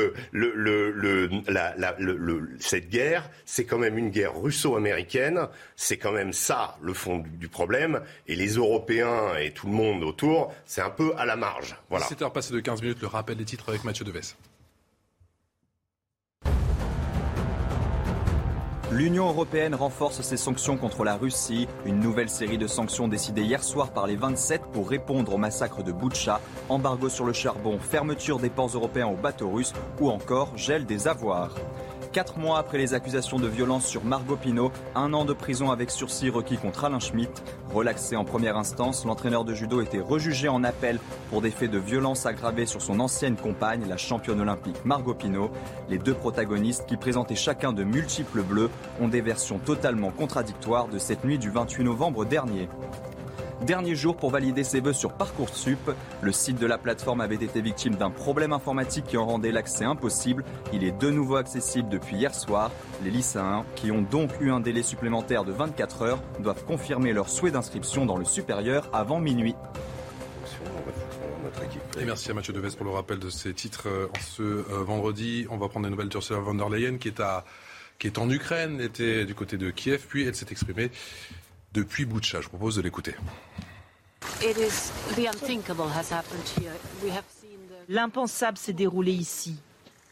la, 1.47 1.75
cette 2.59 2.89
guerre, 2.89 3.29
c'est 3.45 3.65
quand 3.65 3.77
même 3.77 3.97
une 3.97 4.09
guerre 4.09 4.39
russo-américaine. 4.39 5.47
C'est 5.75 5.97
quand 5.97 6.11
même 6.11 6.33
ça 6.33 6.77
le 6.81 6.93
fond 6.93 7.23
du, 7.25 7.47
problème. 7.47 8.01
Et 8.27 8.35
les 8.35 8.55
Européens 8.55 9.35
et 9.39 9.51
tout 9.51 9.67
le 9.67 9.73
monde 9.73 10.03
autour, 10.03 10.53
c'est 10.65 10.81
un 10.81 10.89
peu 10.89 11.13
à 11.17 11.25
la 11.25 11.35
marge. 11.35 11.75
Voilà. 11.89 12.05
17 12.05 12.21
heures 12.23 12.33
passées 12.33 12.53
de 12.53 12.59
15 12.59 12.81
minutes, 12.81 13.01
le 13.01 13.07
rappel 13.07 13.37
des 13.37 13.45
titres 13.45 13.69
avec 13.69 13.83
Mathieu 13.83 14.05
L'Union 18.95 19.27
européenne 19.27 19.75
renforce 19.75 20.21
ses 20.21 20.37
sanctions 20.37 20.77
contre 20.77 21.03
la 21.03 21.17
Russie. 21.17 21.67
Une 21.85 21.99
nouvelle 21.99 22.29
série 22.29 22.57
de 22.57 22.65
sanctions 22.65 23.09
décidées 23.09 23.41
hier 23.41 23.61
soir 23.61 23.91
par 23.91 24.07
les 24.07 24.15
27 24.15 24.61
pour 24.71 24.89
répondre 24.89 25.33
au 25.33 25.37
massacre 25.37 25.83
de 25.83 25.91
Boutcha. 25.91 26.39
Embargo 26.69 27.09
sur 27.09 27.25
le 27.25 27.33
charbon, 27.33 27.77
fermeture 27.77 28.39
des 28.39 28.49
ports 28.49 28.69
européens 28.73 29.07
aux 29.07 29.17
bateaux 29.17 29.49
russes 29.49 29.73
ou 29.99 30.09
encore 30.09 30.55
gel 30.55 30.85
des 30.85 31.09
avoirs. 31.09 31.55
Quatre 32.15 32.39
mois 32.39 32.59
après 32.59 32.77
les 32.77 32.93
accusations 32.93 33.39
de 33.39 33.47
violence 33.49 33.85
sur 33.85 34.05
Margot 34.05 34.37
Pino, 34.37 34.71
un 34.95 35.11
an 35.11 35.25
de 35.25 35.33
prison 35.33 35.69
avec 35.69 35.91
sursis 35.91 36.29
requis 36.29 36.55
contre 36.55 36.85
Alain 36.85 37.01
Schmitt. 37.01 37.43
Relaxé 37.73 38.15
en 38.15 38.23
première 38.23 38.55
instance, 38.55 39.03
l'entraîneur 39.03 39.43
de 39.43 39.53
judo 39.53 39.81
était 39.81 39.99
rejugé 39.99 40.47
en 40.47 40.63
appel 40.63 40.97
pour 41.29 41.41
des 41.41 41.51
faits 41.51 41.71
de 41.71 41.77
violence 41.77 42.25
aggravés 42.25 42.67
sur 42.67 42.81
son 42.81 43.01
ancienne 43.01 43.35
compagne, 43.35 43.83
la 43.89 43.97
championne 43.97 44.39
olympique 44.39 44.77
Margot 44.85 45.13
Pino. 45.13 45.51
Les 45.89 45.97
deux 45.97 46.13
protagonistes, 46.13 46.85
qui 46.85 46.95
présentaient 46.95 47.35
chacun 47.35 47.73
de 47.73 47.83
multiples 47.83 48.43
bleus, 48.43 48.69
ont 49.01 49.09
des 49.09 49.19
versions 49.19 49.59
totalement 49.59 50.11
contradictoires 50.11 50.87
de 50.87 50.99
cette 50.99 51.25
nuit 51.25 51.37
du 51.37 51.49
28 51.49 51.83
novembre 51.83 52.23
dernier. 52.23 52.69
Dernier 53.61 53.95
jour 53.95 54.17
pour 54.17 54.31
valider 54.31 54.63
ses 54.63 54.81
vœux 54.81 54.93
sur 54.93 55.13
Parcoursup. 55.13 55.91
Le 56.21 56.31
site 56.31 56.59
de 56.59 56.65
la 56.65 56.77
plateforme 56.77 57.21
avait 57.21 57.35
été 57.35 57.61
victime 57.61 57.95
d'un 57.95 58.09
problème 58.09 58.53
informatique 58.53 59.05
qui 59.05 59.17
en 59.17 59.25
rendait 59.25 59.51
l'accès 59.51 59.85
impossible. 59.85 60.43
Il 60.73 60.83
est 60.83 60.91
de 60.91 61.09
nouveau 61.09 61.37
accessible 61.37 61.89
depuis 61.89 62.17
hier 62.17 62.35
soir. 62.35 62.71
Les 63.03 63.09
lycéens, 63.09 63.65
qui 63.75 63.91
ont 63.91 64.01
donc 64.01 64.31
eu 64.41 64.51
un 64.51 64.59
délai 64.59 64.83
supplémentaire 64.83 65.45
de 65.45 65.53
24 65.53 66.01
heures, 66.01 66.21
doivent 66.39 66.65
confirmer 66.65 67.13
leur 67.13 67.29
souhait 67.29 67.51
d'inscription 67.51 68.05
dans 68.05 68.17
le 68.17 68.25
supérieur 68.25 68.89
avant 68.93 69.19
minuit. 69.19 69.55
Et 71.99 72.05
merci 72.05 72.31
à 72.31 72.33
Mathieu 72.33 72.51
Deves 72.51 72.75
pour 72.75 72.85
le 72.85 72.91
rappel 72.91 73.19
de 73.19 73.29
ces 73.29 73.53
titres 73.53 73.87
euh, 73.87 74.07
ce 74.19 74.43
euh, 74.43 74.83
vendredi. 74.83 75.47
On 75.49 75.57
va 75.57 75.69
prendre 75.69 75.85
des 75.85 75.89
nouvelles 75.89 76.09
d'Ursula 76.09 76.39
von 76.39 76.55
der 76.55 76.69
Leyen 76.69 76.97
qui 76.97 77.07
est, 77.07 77.21
qui 77.99 78.07
est 78.07 78.17
en 78.17 78.29
Ukraine, 78.29 78.81
était 78.81 79.23
du 79.23 79.33
côté 79.33 79.57
de 79.57 79.69
Kiev, 79.69 80.05
puis 80.09 80.27
elle 80.27 80.35
s'est 80.35 80.47
exprimée 80.51 80.91
depuis 81.75 82.05
Boucha. 82.05 82.39
Je 82.39 82.45
vous 82.45 82.57
propose 82.57 82.77
de 82.77 82.81
l'écouter. 82.81 83.15
L'impensable 87.89 88.57
s'est 88.57 88.73
déroulé 88.73 89.11
ici. 89.11 89.57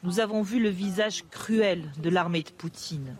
Nous 0.03 0.19
avons 0.19 0.41
vu 0.41 0.59
le 0.59 0.69
visage 0.69 1.23
cruel 1.31 1.89
de 1.97 2.09
l'armée 2.09 2.43
de 2.43 2.51
Poutine. 2.51 3.15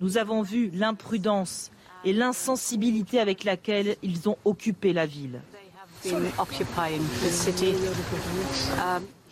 Nous 0.00 0.18
avons 0.18 0.42
vu 0.42 0.70
l'imprudence 0.74 1.70
et 2.04 2.12
l'insensibilité 2.12 3.20
avec 3.20 3.44
laquelle 3.44 3.96
ils 4.02 4.28
ont 4.28 4.36
occupé 4.44 4.92
la 4.92 5.06
ville. 5.06 5.40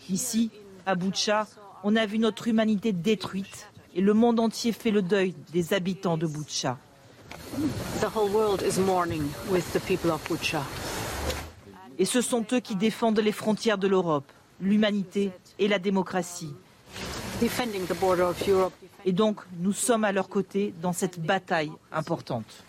Ici, 0.09 0.51
à 0.85 0.95
Boutcha, 0.95 1.47
on 1.83 1.95
a 1.95 2.05
vu 2.05 2.19
notre 2.19 2.47
humanité 2.47 2.93
détruite 2.93 3.67
et 3.93 4.01
le 4.01 4.13
monde 4.13 4.39
entier 4.39 4.71
fait 4.71 4.91
le 4.91 5.01
deuil 5.01 5.35
des 5.51 5.73
habitants 5.73 6.17
de 6.17 6.27
Boutcha. 6.27 6.77
Et 11.99 12.05
ce 12.05 12.21
sont 12.21 12.45
eux 12.51 12.59
qui 12.59 12.75
défendent 12.75 13.19
les 13.19 13.31
frontières 13.31 13.77
de 13.77 13.87
l'Europe, 13.87 14.31
l'humanité 14.61 15.31
et 15.59 15.67
la 15.67 15.79
démocratie. 15.79 16.53
Et 19.05 19.11
donc, 19.11 19.41
nous 19.59 19.73
sommes 19.73 20.03
à 20.03 20.11
leur 20.11 20.27
côté 20.29 20.73
dans 20.81 20.93
cette 20.93 21.19
bataille 21.19 21.71
importante. 21.91 22.63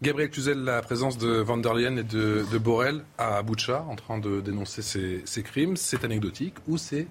Gabriel 0.00 0.30
Cluzel, 0.30 0.62
la 0.62 0.80
présence 0.80 1.18
de 1.18 1.40
Van 1.40 1.56
der 1.56 1.74
Leyen 1.74 1.96
et 1.96 2.04
de, 2.04 2.46
de 2.50 2.58
Borrell 2.58 3.04
à 3.18 3.42
Boucha 3.42 3.84
en 3.88 3.96
train 3.96 4.18
de 4.18 4.40
dénoncer 4.40 4.80
ces, 4.80 5.22
ces 5.24 5.42
crimes, 5.42 5.76
c'est 5.76 6.04
anecdotique 6.04 6.54
ou 6.68 6.78
c'est 6.78 7.08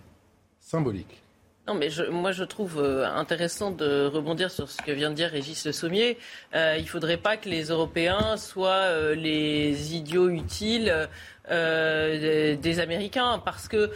symbolique? 0.62 1.22
Non, 1.68 1.74
mais 1.74 1.90
je, 1.90 2.04
moi 2.04 2.32
je 2.32 2.46
trouve 2.46 2.82
euh, 2.82 3.06
intéressant 3.06 3.72
de 3.72 4.06
rebondir 4.06 4.50
sur 4.52 4.70
ce 4.70 4.82
que 4.82 4.92
vient 4.92 5.10
de 5.10 5.16
dire 5.16 5.30
Régis 5.30 5.66
Le 5.66 5.74
Sommier. 5.74 6.18
Euh, 6.56 6.76
il 6.78 6.84
ne 6.84 6.88
faudrait 6.88 7.18
pas 7.18 7.36
que 7.36 7.50
les 7.50 7.66
Européens 7.66 8.38
soient 8.38 8.70
euh, 8.70 9.16
les 9.16 9.94
idiots 9.94 10.30
utiles 10.30 11.08
des 11.50 12.80
Américains, 12.82 13.42
parce 13.46 13.70
que 13.70 13.90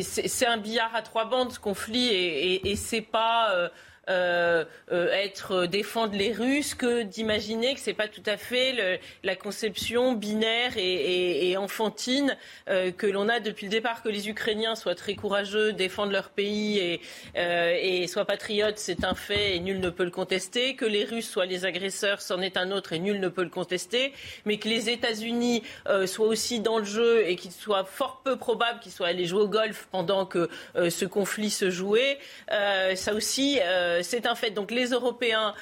c'est 0.00 0.46
un 0.46 0.56
billard 0.56 0.94
à 0.94 1.02
trois 1.02 1.26
bandes 1.26 1.52
ce 1.52 1.58
conflit, 1.58 2.08
et, 2.08 2.54
et, 2.54 2.70
et 2.70 2.76
c'est 2.76 3.02
pas 3.02 3.70
euh, 4.08 4.64
euh, 4.92 5.10
être 5.10 5.52
euh, 5.52 5.66
défendre 5.66 6.14
les 6.14 6.32
Russes 6.32 6.76
que 6.76 7.02
d'imaginer 7.02 7.74
que 7.74 7.80
c'est 7.80 7.92
pas 7.92 8.06
tout 8.06 8.22
à 8.24 8.36
fait 8.36 9.00
la 9.24 9.34
conception 9.34 10.12
binaire 10.12 10.74
et, 10.76 11.56
enfantine 11.56 12.36
que 12.66 13.06
l'on 13.06 13.28
a 13.28 13.40
depuis 13.40 13.66
le 13.66 13.70
départ. 13.70 14.02
Que 14.02 14.08
les 14.08 14.28
Ukrainiens 14.28 14.74
soient 14.74 14.94
très 14.94 15.14
courageux, 15.14 15.72
défendent 15.72 16.12
leur 16.12 16.28
pays 16.28 17.00
et, 17.34 18.06
soient 18.06 18.24
patriotes, 18.24 18.78
c'est 18.78 19.04
un 19.04 19.14
fait 19.14 19.56
et 19.56 19.60
nul 19.60 19.80
ne 19.80 19.90
peut 19.90 20.04
le 20.04 20.10
contester. 20.10 20.76
Que 20.76 20.84
les 20.84 21.04
Russes 21.04 21.28
soient 21.28 21.46
les 21.46 21.64
agresseurs, 21.64 22.20
c'en 22.20 22.40
est 22.42 22.56
un 22.56 22.70
autre 22.70 22.92
et 22.92 22.98
nul 22.98 23.20
ne 23.20 23.28
peut 23.28 23.42
le 23.42 23.48
contester. 23.48 24.12
Mais 24.44 24.58
que 24.58 24.68
les 24.68 24.90
États-Unis 24.90 25.62
soient 26.06 26.26
aussi 26.26 26.60
dans 26.60 26.78
le 26.78 26.84
jeu 26.84 27.26
et 27.26 27.36
qu'il 27.36 27.52
soit 27.52 27.84
fort 27.84 28.20
peu 28.22 28.36
probable 28.36 28.80
qu'ils 28.80 28.92
soient 28.92 29.08
allés 29.08 29.26
jouer 29.26 29.42
au 29.42 29.48
golf 29.48 29.88
pendant 29.90 30.26
que 30.26 30.48
ce 30.74 31.04
conflit 31.04 31.50
se 31.50 31.70
jouait, 31.70 32.18
ça 32.48 33.14
aussi 33.14 33.58
c'est 34.02 34.26
un 34.26 34.34
fait. 34.34 34.50
Donc 34.50 34.70
les 34.70 34.90
Européens 34.90 35.54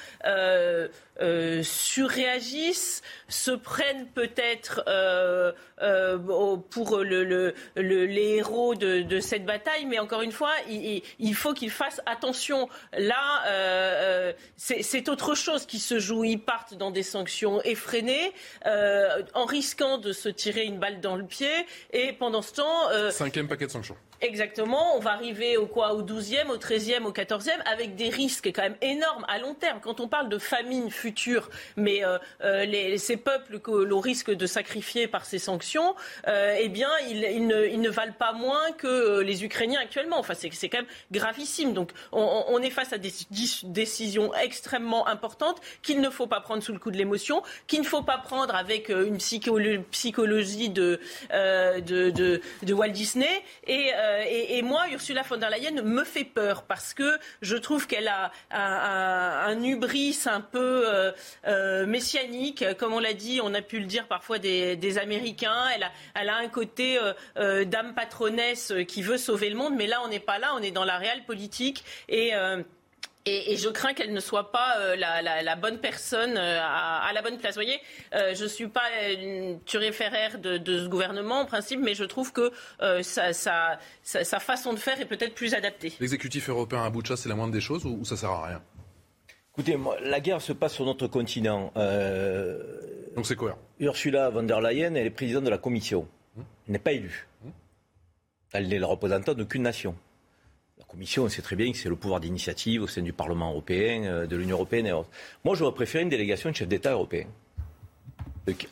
euh, 1.21 1.63
surréagissent, 1.63 3.01
se 3.29 3.51
prennent 3.51 4.07
peut-être 4.07 4.83
euh, 4.87 5.53
euh, 5.81 6.17
pour 6.69 6.97
le, 6.97 7.23
le, 7.23 7.53
le, 7.75 8.05
les 8.05 8.35
héros 8.35 8.75
de, 8.75 9.01
de, 9.01 9.19
cette 9.19 9.45
bataille, 9.45 9.85
mais 9.85 9.99
encore 9.99 10.21
une 10.21 10.31
fois, 10.31 10.51
il, 10.69 11.01
il 11.19 11.35
faut 11.35 11.53
qu'ils 11.53 11.71
fassent 11.71 12.01
attention. 12.05 12.67
Là, 12.97 14.33
c'est 14.57 15.09
autre 15.09 15.35
chose 15.35 15.65
qui 15.65 15.79
se 15.79 15.99
joue. 15.99 16.23
Ils 16.23 16.39
partent 16.39 16.73
dans 16.73 16.91
des 16.91 17.03
sanctions 17.03 17.61
effrénées, 17.63 18.33
en 18.65 19.45
risquant 19.45 19.97
de 19.97 20.11
se 20.11 20.29
tirer 20.29 20.63
une 20.63 20.79
balle 20.79 20.99
dans 20.99 21.15
le 21.15 21.25
pied, 21.25 21.65
et 21.91 22.13
pendant 22.13 22.41
ce 22.41 22.53
temps... 22.53 23.11
Cinquième 23.11 23.47
paquet 23.47 23.67
de 23.67 23.71
sanctions. 23.71 23.95
Exactement, 24.21 24.95
on 24.95 24.99
va 24.99 25.11
arriver 25.11 25.57
au 25.57 25.67
quoi, 25.67 25.93
au 25.93 26.01
12e, 26.01 26.47
au 26.47 26.57
13e, 26.57 27.03
au 27.03 27.11
14e, 27.11 27.61
avec 27.65 27.95
des 27.95 28.09
risques 28.09 28.47
quand 28.47 28.61
même 28.61 28.77
énormes 28.81 29.25
à 29.27 29.39
long 29.39 29.53
terme. 29.53 29.79
Quand 29.81 29.99
on 29.99 30.07
parle 30.07 30.29
de 30.29 30.37
famine 30.37 30.89
mais 31.75 32.03
euh, 32.03 32.17
euh, 32.43 32.97
ces 32.97 33.17
peuples 33.17 33.59
que 33.59 33.71
l'on 33.71 33.99
risque 33.99 34.31
de 34.31 34.45
sacrifier 34.45 35.07
par 35.07 35.25
ces 35.25 35.39
sanctions, 35.39 35.95
euh, 36.27 36.55
eh 36.59 36.69
bien, 36.69 36.89
ils, 37.09 37.47
ne, 37.47 37.89
valent 37.89 38.13
pas 38.17 38.33
moins 38.33 38.71
que 38.77 39.19
les 39.19 39.43
Ukrainiens 39.43 39.79
actuellement. 39.79 40.19
Enfin, 40.19 40.33
c'est 40.35 40.69
quand 40.69 40.79
même 40.79 40.87
gravissime. 41.11 41.73
Donc, 41.73 41.91
on, 42.11 42.61
est 42.61 42.69
face 42.69 42.93
à 42.93 42.97
des 42.97 43.11
décisions 43.63 44.33
extrêmement 44.35 45.07
importantes 45.07 45.61
qu'il 45.81 46.01
ne 46.01 46.09
faut 46.09 46.27
pas 46.27 46.41
prendre 46.41 46.63
sous 46.63 46.73
le 46.73 46.79
coup 46.79 46.91
de 46.91 46.97
l'émotion, 46.97 47.41
qu'il 47.67 47.81
ne 47.81 47.85
faut 47.85 48.01
pas 48.01 48.17
prendre 48.17 48.55
avec 48.55 48.89
une 48.89 49.17
psychologie 49.17 50.69
de, 50.69 50.99
Walt 52.69 52.89
Disney 52.89 53.43
et 53.67 54.61
moi, 54.61 54.85
Ursula 54.91 55.21
von 55.23 55.37
der 55.37 55.49
Leyen 55.49 55.81
me 55.81 56.03
fait 56.03 56.23
peur 56.23 56.63
parce 56.63 56.93
que 56.93 57.17
je 57.41 57.55
trouve 57.55 57.87
qu'elle 57.87 58.07
a 58.07 58.31
un, 58.51 59.61
hubris 59.63 60.17
un 60.25 60.41
peu 60.41 60.85
euh, 60.95 61.11
euh, 61.47 61.85
messianique, 61.85 62.63
comme 62.77 62.93
on 62.93 62.99
l'a 62.99 63.13
dit, 63.13 63.39
on 63.43 63.53
a 63.53 63.61
pu 63.61 63.79
le 63.79 63.85
dire 63.85 64.07
parfois 64.07 64.39
des, 64.39 64.97
Américains. 64.97 65.67
Elle 66.15 66.29
a, 66.29 66.37
un 66.37 66.47
côté 66.47 66.97
euh, 67.37 67.65
dame 67.65 67.93
patronesse 67.93 68.73
qui 68.87 69.01
veut 69.01 69.17
sauver 69.17 69.49
le 69.49 69.55
monde, 69.55 69.75
mais 69.75 69.87
là, 69.87 70.01
on 70.03 70.07
n'est 70.07 70.19
pas 70.19 70.39
là, 70.39 70.53
on 70.55 70.61
est 70.61 70.71
dans 70.71 70.85
la 70.85 70.97
réelle 70.97 71.23
politique 71.25 71.83
et 72.07 72.31
je 73.25 73.69
crains 73.69 73.93
qu'elle 73.93 74.13
ne 74.13 74.19
soit 74.19 74.51
pas 74.51 74.95
la, 74.95 75.55
bonne 75.55 75.79
personne 75.79 76.37
à, 76.37 77.11
la 77.13 77.21
bonne 77.21 77.37
place. 77.37 77.55
Vous 77.55 77.63
voyez, 77.63 77.79
je 78.13 78.43
ne 78.43 78.47
suis 78.47 78.67
pas 78.67 78.87
une 79.11 79.59
turiféraire 79.63 80.39
de, 80.39 80.57
de, 80.57 80.79
ce 80.83 80.87
gouvernement 80.87 81.41
en 81.41 81.45
principe, 81.45 81.79
mais 81.81 81.95
je 81.95 82.05
trouve 82.05 82.31
que 82.31 82.51
sa, 83.01 84.39
façon 84.39 84.73
de 84.73 84.79
faire 84.79 84.99
est 85.01 85.05
peut-être 85.05 85.35
plus 85.35 85.53
adaptée. 85.53 85.93
L'exécutif 85.99 86.49
européen 86.49 86.83
à 86.83 86.89
Boucha, 86.89 87.17
c'est 87.17 87.29
la 87.29 87.35
moindre 87.35 87.53
des 87.53 87.61
choses 87.61 87.85
ou, 87.85 87.97
ou 87.99 88.05
ça 88.05 88.15
sert 88.15 88.29
à 88.29 88.47
rien? 88.47 88.61
Écoutez, 89.57 89.77
moi, 89.77 89.95
la 90.03 90.19
guerre 90.19 90.41
se 90.41 90.51
passe 90.51 90.73
sur 90.73 90.83
notre 90.83 91.07
continent. 91.07 91.71
Euh, 91.77 92.61
Donc 93.15 93.25
c'est 93.25 93.37
quoi 93.37 93.57
Ursula 93.79 94.29
von 94.29 94.43
der 94.43 94.59
Leyen, 94.59 94.95
elle 94.95 95.07
est 95.07 95.11
présidente 95.11 95.45
de 95.45 95.49
la 95.49 95.57
Commission. 95.57 96.05
Hum. 96.37 96.43
Elle 96.67 96.73
n'est 96.73 96.79
pas 96.79 96.91
élue. 96.91 97.25
Hum. 97.45 97.51
Elle 98.51 98.67
n'est 98.67 98.79
le 98.79 98.85
représentant 98.85 99.33
d'aucune 99.33 99.61
nation. 99.61 99.95
La 100.77 100.83
Commission, 100.83 101.23
on 101.23 101.29
sait 101.29 101.41
très 101.41 101.55
bien 101.55 101.71
que 101.71 101.77
c'est 101.77 101.87
le 101.87 101.95
pouvoir 101.95 102.19
d'initiative 102.19 102.81
au 102.83 102.87
sein 102.87 103.01
du 103.01 103.13
Parlement 103.13 103.51
européen, 103.51 104.03
euh, 104.03 104.27
de 104.27 104.35
l'Union 104.35 104.57
européenne 104.57 104.87
et 104.87 104.91
autres. 104.91 105.09
Moi, 105.45 105.55
j'aurais 105.55 105.73
préféré 105.73 106.03
une 106.03 106.09
délégation 106.09 106.49
de 106.49 106.55
chefs 106.55 106.67
d'État 106.67 106.91
européens, 106.91 107.27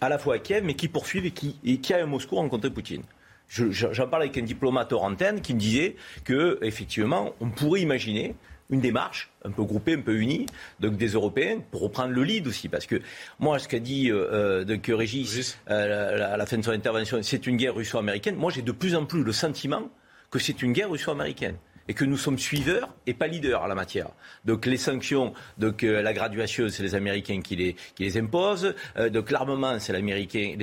à 0.02 0.10
la 0.10 0.18
fois 0.18 0.36
à 0.36 0.40
Kiev, 0.40 0.66
mais 0.66 0.74
qui 0.74 0.90
poursuivent 0.90 1.26
et 1.26 1.32
qui, 1.32 1.56
et 1.64 1.78
qui 1.78 1.94
a 1.94 2.04
à 2.04 2.06
Moscou 2.06 2.36
rencontré 2.36 2.70
Poutine. 2.70 3.04
J'en 3.48 4.08
parle 4.10 4.24
avec 4.24 4.38
un 4.38 4.42
diplomate 4.42 4.92
hors 4.92 5.04
antenne 5.04 5.40
qui 5.40 5.54
me 5.54 5.60
disait 5.60 5.96
que, 6.26 6.60
effectivement, 6.62 7.34
on 7.40 7.50
pourrait 7.52 7.82
imaginer 7.82 8.36
une 8.70 8.82
démarche 8.82 9.30
un 9.46 9.52
peu 9.52 9.64
groupée, 9.64 9.94
un 9.94 10.02
peu 10.02 10.16
unie, 10.16 10.46
donc 10.80 10.98
des 10.98 11.10
Européens, 11.10 11.60
pour 11.72 11.82
reprendre 11.82 12.14
le 12.14 12.24
lead 12.24 12.48
aussi. 12.48 12.70
Parce 12.70 12.86
que 12.86 13.02
moi, 13.40 13.60
ce 13.60 13.68
qu'a 13.68 13.80
dit 13.80 14.10
euh, 14.12 14.64
donc 14.64 14.86
Régis 14.88 15.58
euh, 15.70 16.34
à 16.34 16.38
la 16.38 16.46
fin 16.46 16.58
de 16.58 16.64
son 16.64 16.72
intervention, 16.72 17.22
c'est 17.22 17.46
une 17.48 17.58
guerre 17.58 17.76
russo-américaine. 17.76 18.36
Moi, 18.36 18.52
j'ai 18.52 18.62
de 18.62 18.72
plus 18.72 18.96
en 18.96 19.06
plus 19.06 19.24
le 19.24 19.32
sentiment 19.32 19.90
que 20.32 20.40
c'est 20.40 20.62
une 20.62 20.74
guerre 20.74 20.90
russo-américaine 20.90 21.56
et 21.88 21.94
que 21.94 22.06
nous 22.06 22.18
sommes 22.18 22.40
suiveurs 22.40 22.90
et 23.08 23.14
pas 23.14 23.28
leaders 23.28 23.62
en 23.62 23.68
la 23.68 23.76
matière. 23.76 24.10
Donc 24.46 24.66
les 24.66 24.78
sanctions, 24.78 25.34
donc 25.58 25.84
euh, 25.84 26.02
la 26.02 26.14
graduation, 26.14 26.70
c'est 26.70 26.84
les 26.84 26.96
Américains 26.96 27.42
qui 27.42 27.56
les, 27.56 27.76
qui 27.96 28.04
les 28.04 28.18
imposent. 28.18 28.74
Euh, 28.98 29.10
donc 29.10 29.32
l'armement, 29.32 29.80
c'est 29.80 29.94
les 29.94 30.00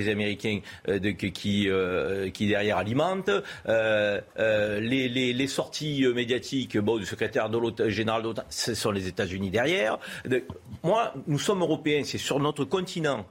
Américains 0.08 0.60
euh, 0.88 0.98
qui, 2.32 2.46
derrière 2.48 2.78
alimentent. 2.78 3.30
Les, 3.66 5.46
sorties 5.46 6.06
médiatiques 6.14 6.76
du 6.76 7.06
secrétaire 7.06 7.50
général 7.88 8.22
de 8.22 8.28
l'OTAN, 8.28 8.44
ce 8.48 8.74
sont 8.74 8.90
les 8.90 9.08
États-Unis 9.08 9.50
derrière. 9.50 9.98
Moi, 10.82 11.12
nous 11.26 11.38
sommes 11.38 11.60
Européens, 11.60 12.02
c'est 12.04 12.18
sur 12.18 12.38
notre 12.38 12.64
continent 12.64 13.26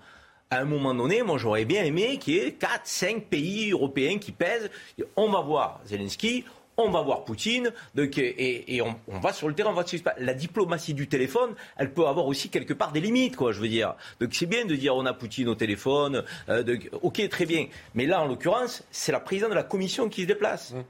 à 0.51 0.61
un 0.61 0.65
moment 0.65 0.95
donné, 0.95 1.21
moi 1.21 1.37
j'aurais 1.37 1.65
bien 1.65 1.83
aimé 1.83 2.17
qu'il 2.17 2.33
y 2.33 2.37
ait 2.39 2.53
4, 2.53 2.81
5 2.83 3.25
pays 3.25 3.71
européens 3.71 4.17
qui 4.17 4.31
pèsent. 4.31 4.71
On 5.15 5.29
va 5.29 5.41
voir 5.41 5.79
Zelensky, 5.85 6.43
on 6.85 6.91
va 6.91 7.01
voir 7.01 7.25
Poutine, 7.25 7.71
et, 7.97 8.81
on, 8.81 9.19
va 9.19 9.33
sur 9.33 9.47
le 9.47 9.53
terrain, 9.53 9.71
on 9.71 9.73
va 9.73 9.83
La 10.17 10.33
diplomatie 10.33 10.93
du 10.93 11.07
téléphone, 11.07 11.55
elle 11.77 11.93
peut 11.93 12.07
avoir 12.07 12.25
aussi 12.27 12.49
quelque 12.49 12.73
part 12.73 12.91
des 12.91 13.01
limites, 13.01 13.35
quoi, 13.35 13.51
je 13.51 13.59
veux 13.59 13.67
dire. 13.67 13.95
Donc 14.19 14.33
c'est 14.33 14.45
bien 14.45 14.65
de 14.65 14.75
dire 14.75 14.95
on 14.95 15.05
a 15.05 15.13
Poutine 15.13 15.47
au 15.47 15.55
téléphone, 15.55 16.23
euh, 16.49 16.77
ok, 17.01 17.27
très 17.29 17.45
bien. 17.45 17.67
Mais 17.95 18.05
là, 18.05 18.21
en 18.21 18.27
l'occurrence, 18.27 18.83
c'est 18.91 19.11
la 19.11 19.19
présidente 19.19 19.51
de 19.51 19.55
la 19.55 19.63
commission 19.63 20.09
qui 20.09 20.23
se 20.23 20.27
déplace. 20.27 20.73
Mmh. 20.73 20.83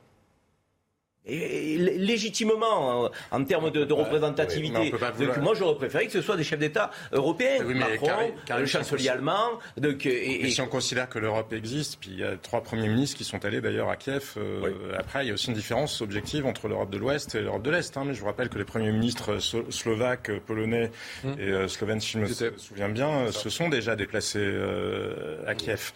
Et 1.25 1.77
légitimement 1.77 3.05
en, 3.05 3.09
en 3.31 3.43
termes 3.43 3.71
de, 3.71 3.83
de 3.83 3.93
représentativité. 3.93 4.93
moi, 5.41 5.53
j'aurais 5.53 5.75
préféré 5.75 6.07
que 6.07 6.11
ce 6.11 6.21
soit 6.21 6.37
des 6.37 6.43
chefs 6.43 6.59
d'État 6.59 6.91
européens, 7.11 7.63
Macron, 7.63 8.31
le 8.57 8.65
chancelier 8.65 9.09
allemand. 9.09 9.59
Donc, 9.77 10.05
et, 10.05 10.45
et, 10.45 10.49
si 10.49 10.61
on 10.61 10.67
considère 10.67 11.09
que 11.09 11.19
l'Europe 11.19 11.53
existe, 11.53 11.97
puis 11.99 12.11
il 12.11 12.19
y 12.19 12.23
a 12.23 12.35
trois 12.37 12.61
premiers 12.61 12.87
ministres 12.87 13.17
qui 13.17 13.23
sont 13.23 13.43
allés 13.45 13.61
d'ailleurs 13.61 13.89
à 13.89 13.95
Kiev. 13.95 14.33
Euh, 14.37 14.93
après, 14.97 15.25
il 15.25 15.27
y 15.27 15.31
a 15.31 15.33
aussi 15.33 15.47
une 15.47 15.53
différence 15.53 16.01
objective 16.01 16.45
entre 16.45 16.67
l'Europe 16.67 16.89
de 16.89 16.97
l'Ouest 16.97 17.35
et 17.35 17.41
l'Europe 17.41 17.63
de 17.63 17.71
l'Est. 17.71 17.95
Hein. 17.97 18.03
Mais 18.05 18.13
je 18.13 18.19
vous 18.21 18.25
rappelle 18.25 18.49
que 18.49 18.57
les 18.57 18.65
premiers 18.65 18.91
ministres 18.91 19.37
slovaques, 19.69 20.31
polonais 20.45 20.91
hum. 21.23 21.35
et 21.39 21.49
euh, 21.49 21.67
slovènes, 21.67 22.01
si 22.01 22.11
je 22.11 22.19
me 22.19 22.27
souviens 22.57 22.89
bien, 22.89 23.31
se 23.31 23.49
sont 23.49 23.69
déjà 23.69 23.95
déplacés 23.95 24.39
euh, 24.41 25.43
à 25.45 25.55
Kiev. 25.55 25.91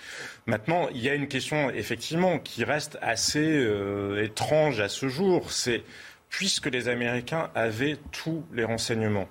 Maintenant, 0.46 0.90
il 0.94 1.02
y 1.02 1.10
a 1.10 1.16
une 1.16 1.28
question 1.28 1.70
effectivement 1.70 2.38
qui 2.38 2.64
reste 2.66 2.98
assez 3.02 3.66
étrange 4.22 4.82
à 4.82 4.90
ce 4.90 5.08
jour, 5.08 5.52
c'est 5.52 5.84
puisque 6.34 6.66
les 6.66 6.88
Américains 6.88 7.52
avaient 7.54 7.98
tous 8.12 8.44
les 8.54 8.64
renseignements, 8.64 9.28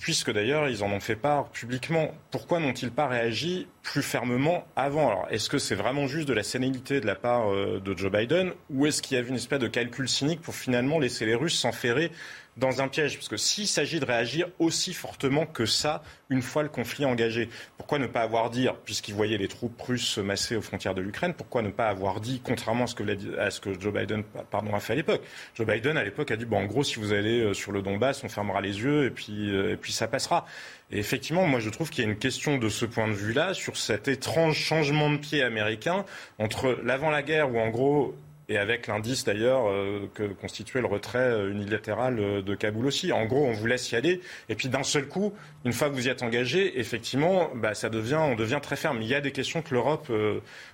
puisque 0.00 0.32
d'ailleurs 0.32 0.68
ils 0.68 0.82
en 0.82 0.90
ont 0.90 0.98
fait 0.98 1.14
part 1.14 1.48
publiquement, 1.50 2.12
pourquoi 2.32 2.58
n'ont-ils 2.58 2.90
pas 2.90 3.06
réagi 3.06 3.68
plus 3.84 4.02
fermement 4.02 4.66
avant? 4.74 5.08
Alors, 5.10 5.28
est-ce 5.30 5.48
que 5.48 5.58
c'est 5.58 5.76
vraiment 5.76 6.08
juste 6.08 6.26
de 6.26 6.32
la 6.32 6.42
sénilité 6.42 7.00
de 7.00 7.06
la 7.06 7.14
part 7.14 7.52
euh, 7.52 7.80
de 7.80 7.96
Joe 7.96 8.10
Biden, 8.10 8.52
ou 8.68 8.86
est-ce 8.86 9.00
qu'il 9.00 9.16
y 9.16 9.20
avait 9.20 9.28
une 9.28 9.36
espèce 9.36 9.60
de 9.60 9.68
calcul 9.68 10.08
cynique 10.08 10.40
pour 10.40 10.56
finalement 10.56 10.98
laisser 10.98 11.24
les 11.24 11.36
Russes 11.36 11.56
s'enferrer 11.56 12.10
dans 12.56 12.80
un 12.80 12.88
piège. 12.88 13.16
Parce 13.16 13.28
que 13.28 13.36
s'il 13.36 13.66
s'agit 13.66 14.00
de 14.00 14.04
réagir 14.04 14.48
aussi 14.58 14.92
fortement 14.92 15.46
que 15.46 15.66
ça, 15.66 16.02
une 16.28 16.42
fois 16.42 16.62
le 16.62 16.68
conflit 16.68 17.04
engagé, 17.04 17.48
pourquoi 17.76 17.98
ne 17.98 18.06
pas 18.06 18.20
avoir 18.20 18.50
dit, 18.50 18.68
puisqu'ils 18.84 19.14
voyaient 19.14 19.38
les 19.38 19.48
troupes 19.48 19.80
russes 19.80 20.06
se 20.06 20.20
masser 20.20 20.56
aux 20.56 20.62
frontières 20.62 20.94
de 20.94 21.02
l'Ukraine, 21.02 21.34
pourquoi 21.34 21.62
ne 21.62 21.70
pas 21.70 21.88
avoir 21.88 22.20
dit, 22.20 22.40
contrairement 22.42 22.84
à 22.84 23.50
ce 23.50 23.60
que, 23.60 23.80
Joe 23.80 23.92
Biden 23.92 24.22
a 24.52 24.80
fait 24.80 24.92
à 24.92 24.96
l'époque 24.96 25.22
Joe 25.54 25.66
Biden, 25.66 25.96
à 25.96 26.04
l'époque, 26.04 26.30
a 26.30 26.36
dit, 26.36 26.44
bon, 26.44 26.58
en 26.58 26.66
gros, 26.66 26.84
si 26.84 26.96
vous 26.96 27.12
allez 27.12 27.40
euh, 27.40 27.54
sur 27.54 27.72
le 27.72 27.82
Donbass, 27.82 28.22
on 28.24 28.28
fermera 28.28 28.60
les 28.60 28.80
yeux 28.80 29.06
et 29.06 29.10
puis, 29.10 29.50
euh, 29.50 29.72
et 29.72 29.76
puis 29.76 29.92
ça 29.92 30.08
passera. 30.08 30.46
Et 30.92 30.98
effectivement, 30.98 31.46
moi, 31.46 31.60
je 31.60 31.70
trouve 31.70 31.90
qu'il 31.90 32.04
y 32.04 32.06
a 32.06 32.10
une 32.10 32.18
question 32.18 32.58
de 32.58 32.68
ce 32.68 32.84
point 32.84 33.08
de 33.08 33.12
vue-là, 33.12 33.54
sur 33.54 33.76
cet 33.76 34.08
étrange 34.08 34.56
changement 34.56 35.10
de 35.10 35.16
pied 35.16 35.42
américain 35.42 36.04
entre 36.38 36.78
l'avant 36.84 37.10
la 37.10 37.22
guerre, 37.22 37.52
où 37.52 37.58
en 37.58 37.68
gros, 37.68 38.14
et 38.50 38.58
avec 38.58 38.88
l'indice 38.88 39.24
d'ailleurs 39.24 39.68
euh, 39.68 40.10
que 40.12 40.24
constituait 40.24 40.80
le 40.80 40.88
retrait 40.88 41.18
euh, 41.18 41.52
unilatéral 41.52 42.18
euh, 42.18 42.42
de 42.42 42.54
Kaboul 42.56 42.84
aussi. 42.84 43.12
En 43.12 43.24
gros, 43.24 43.46
on 43.46 43.52
vous 43.52 43.66
laisse 43.66 43.92
y 43.92 43.96
aller, 43.96 44.20
et 44.48 44.56
puis 44.56 44.68
d'un 44.68 44.82
seul 44.82 45.06
coup, 45.06 45.32
une 45.64 45.72
fois 45.72 45.88
que 45.88 45.94
vous 45.94 46.08
y 46.08 46.10
êtes 46.10 46.22
engagé, 46.22 46.80
effectivement, 46.80 47.50
bah, 47.54 47.74
ça 47.74 47.88
devient, 47.88 48.18
on 48.20 48.34
devient 48.34 48.58
très 48.60 48.74
ferme. 48.74 49.00
Il 49.02 49.08
y 49.08 49.14
a 49.14 49.20
des 49.20 49.30
questions 49.30 49.62
que 49.62 49.72
l'Europe 49.72 50.10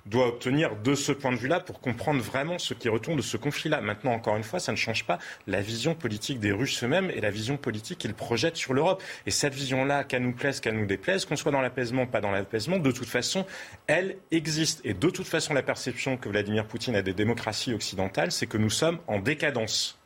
doit 0.07 0.29
obtenir 0.29 0.77
de 0.77 0.95
ce 0.95 1.11
point 1.11 1.33
de 1.33 1.37
vue-là 1.37 1.59
pour 1.59 1.81
comprendre 1.81 2.21
vraiment 2.21 2.59
ce 2.59 2.73
qui 2.73 2.89
retourne 2.89 3.17
de 3.17 3.23
ce 3.23 3.37
conflit-là. 3.37 3.81
Maintenant, 3.81 4.13
encore 4.13 4.37
une 4.37 4.45
fois, 4.45 4.61
ça 4.61 4.71
ne 4.71 4.77
change 4.77 5.05
pas 5.05 5.19
la 5.49 5.61
vision 5.61 5.95
politique 5.97 6.39
des 6.39 6.53
Russes 6.53 6.83
eux-mêmes 6.85 7.11
et 7.11 7.21
la 7.21 7.31
vision 7.31 7.57
politique 7.57 7.99
qu'ils 7.99 8.15
projettent 8.15 8.57
sur 8.57 8.75
l'Europe. 8.75 9.03
Et 9.27 9.33
cette 9.33 9.55
vision-là, 9.55 10.05
qu'elle 10.05 10.23
nous 10.23 10.33
plaise, 10.33 10.61
qu'elle 10.61 10.79
nous 10.79 10.87
déplaise, 10.87 11.25
qu'on 11.25 11.37
soit 11.37 11.53
dans 11.53 11.61
l'apaisement, 11.61 12.07
pas 12.07 12.21
dans 12.21 12.31
l'apaisement, 12.31 12.79
de 12.79 12.93
toute 12.93 13.09
façon, 13.09 13.45
elle 13.89 14.17
existe. 14.31 14.81
Et 14.85 14.95
de 14.95 15.11
toute 15.11 15.27
façon, 15.27 15.53
la 15.53 15.63
perception 15.63 16.17
que 16.17 16.29
Vladimir 16.29 16.65
Poutine 16.65 16.95
a 16.95 17.03
des 17.03 17.13
démocraties 17.13 17.66
occidentale, 17.75 18.33
c'est 18.33 18.47
que 18.47 18.59
nous 18.59 18.71
sommes 18.71 18.99
en 19.07 19.19
décadence. 19.19 19.99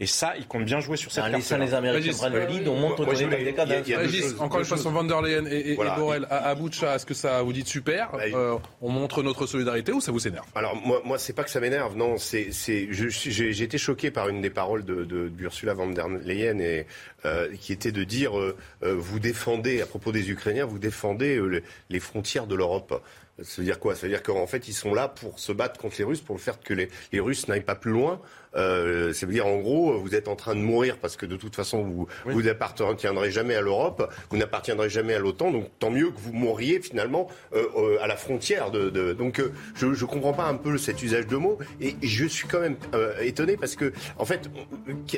Et 0.00 0.06
ça, 0.06 0.34
il 0.36 0.46
compte 0.46 0.64
bien 0.64 0.80
jouer 0.80 0.96
sur 0.96 1.12
cette 1.12 1.30
carte. 1.30 1.60
les 1.60 1.74
Américains 1.74 2.12
prennent 2.16 2.32
le 2.32 2.46
lead, 2.46 2.66
on 2.66 2.76
monte, 2.76 2.98
on 2.98 3.12
est 3.12 3.24
dans 3.24 3.38
décadence. 3.38 4.40
encore 4.40 4.58
une 4.58 4.66
fois, 4.66 4.76
sur 4.76 4.90
Van 4.90 5.04
der 5.04 5.22
Leyen 5.22 5.46
et, 5.46 5.72
et, 5.72 5.76
Borrell 5.76 6.26
à, 6.30 6.50
à 6.50 6.54
est-ce 6.54 7.06
que 7.06 7.14
ça 7.14 7.42
vous 7.42 7.52
dit 7.52 7.64
super 7.64 8.10
bah, 8.12 8.18
euh, 8.34 8.56
On 8.80 8.90
montre 8.90 9.22
notre 9.22 9.46
solidarité 9.46 9.92
ou 9.92 10.00
ça 10.00 10.10
vous 10.10 10.26
énerve? 10.26 10.46
Alors, 10.56 10.74
moi, 10.74 11.00
moi 11.04 11.18
c'est 11.18 11.32
pas 11.32 11.44
que 11.44 11.50
ça 11.50 11.60
m'énerve, 11.60 11.96
non. 11.96 12.16
C'est, 12.18 12.50
j'ai 12.50 13.62
été 13.62 13.78
choqué 13.78 14.10
par 14.10 14.28
une 14.28 14.40
des 14.40 14.50
paroles 14.50 14.84
de, 14.84 15.04
de, 15.04 15.28
d'Ursula 15.28 15.74
Van 15.74 15.86
der 15.86 16.08
Leyen 16.08 16.58
et, 16.58 16.86
euh, 17.24 17.48
qui 17.60 17.72
était 17.72 17.92
de 17.92 18.02
dire 18.02 18.36
euh, 18.38 18.56
vous 18.82 19.20
défendez, 19.20 19.80
à 19.80 19.86
propos 19.86 20.10
des 20.10 20.30
Ukrainiens, 20.30 20.66
vous 20.66 20.78
défendez 20.80 21.40
les 21.88 22.00
frontières 22.00 22.46
de 22.46 22.56
l'Europe. 22.56 23.00
Ça 23.42 23.56
veut 23.58 23.64
dire 23.64 23.80
quoi? 23.80 23.96
Ça 23.96 24.02
veut 24.02 24.12
dire 24.12 24.22
qu'en 24.22 24.46
fait, 24.46 24.68
ils 24.68 24.74
sont 24.74 24.94
là 24.94 25.08
pour 25.08 25.40
se 25.40 25.50
battre 25.50 25.80
contre 25.80 25.96
les 25.98 26.04
Russes, 26.04 26.20
pour 26.20 26.36
le 26.36 26.40
faire 26.40 26.60
que 26.60 26.72
les, 26.72 26.88
les 27.12 27.20
Russes 27.20 27.48
n'aillent 27.48 27.64
pas 27.64 27.74
plus 27.74 27.90
loin. 27.90 28.20
Euh, 28.56 29.12
ça 29.12 29.26
veut 29.26 29.32
dire 29.32 29.46
en 29.46 29.58
gros, 29.58 29.98
vous 29.98 30.14
êtes 30.14 30.28
en 30.28 30.36
train 30.36 30.54
de 30.54 30.60
mourir 30.60 30.98
parce 30.98 31.16
que 31.16 31.26
de 31.26 31.36
toute 31.36 31.56
façon, 31.56 31.82
vous 31.82 32.06
vous 32.24 32.42
n'appartiendrez 32.42 33.30
jamais 33.30 33.54
à 33.54 33.60
l'Europe, 33.60 34.12
vous 34.30 34.36
n'appartiendrez 34.36 34.88
jamais 34.88 35.14
à 35.14 35.18
l'OTAN. 35.18 35.50
Donc 35.50 35.70
tant 35.78 35.90
mieux 35.90 36.10
que 36.10 36.18
vous 36.18 36.32
mouriez 36.32 36.80
finalement 36.80 37.28
euh, 37.54 37.66
euh 37.76 37.98
à 38.00 38.06
la 38.06 38.16
frontière. 38.16 38.70
De, 38.70 38.90
de... 38.90 39.12
donc 39.12 39.40
euh, 39.40 39.52
je 39.74 39.86
ne 39.86 40.04
comprends 40.04 40.32
pas 40.32 40.46
un 40.46 40.56
peu 40.56 40.78
cet 40.78 41.02
usage 41.02 41.26
de 41.26 41.36
mots 41.36 41.58
et 41.80 41.96
je 42.02 42.26
suis 42.26 42.48
quand 42.48 42.60
même 42.60 42.76
euh, 42.94 43.18
étonné 43.20 43.56
parce 43.56 43.76
que 43.76 43.92
en 44.18 44.24
fait, 44.24 44.50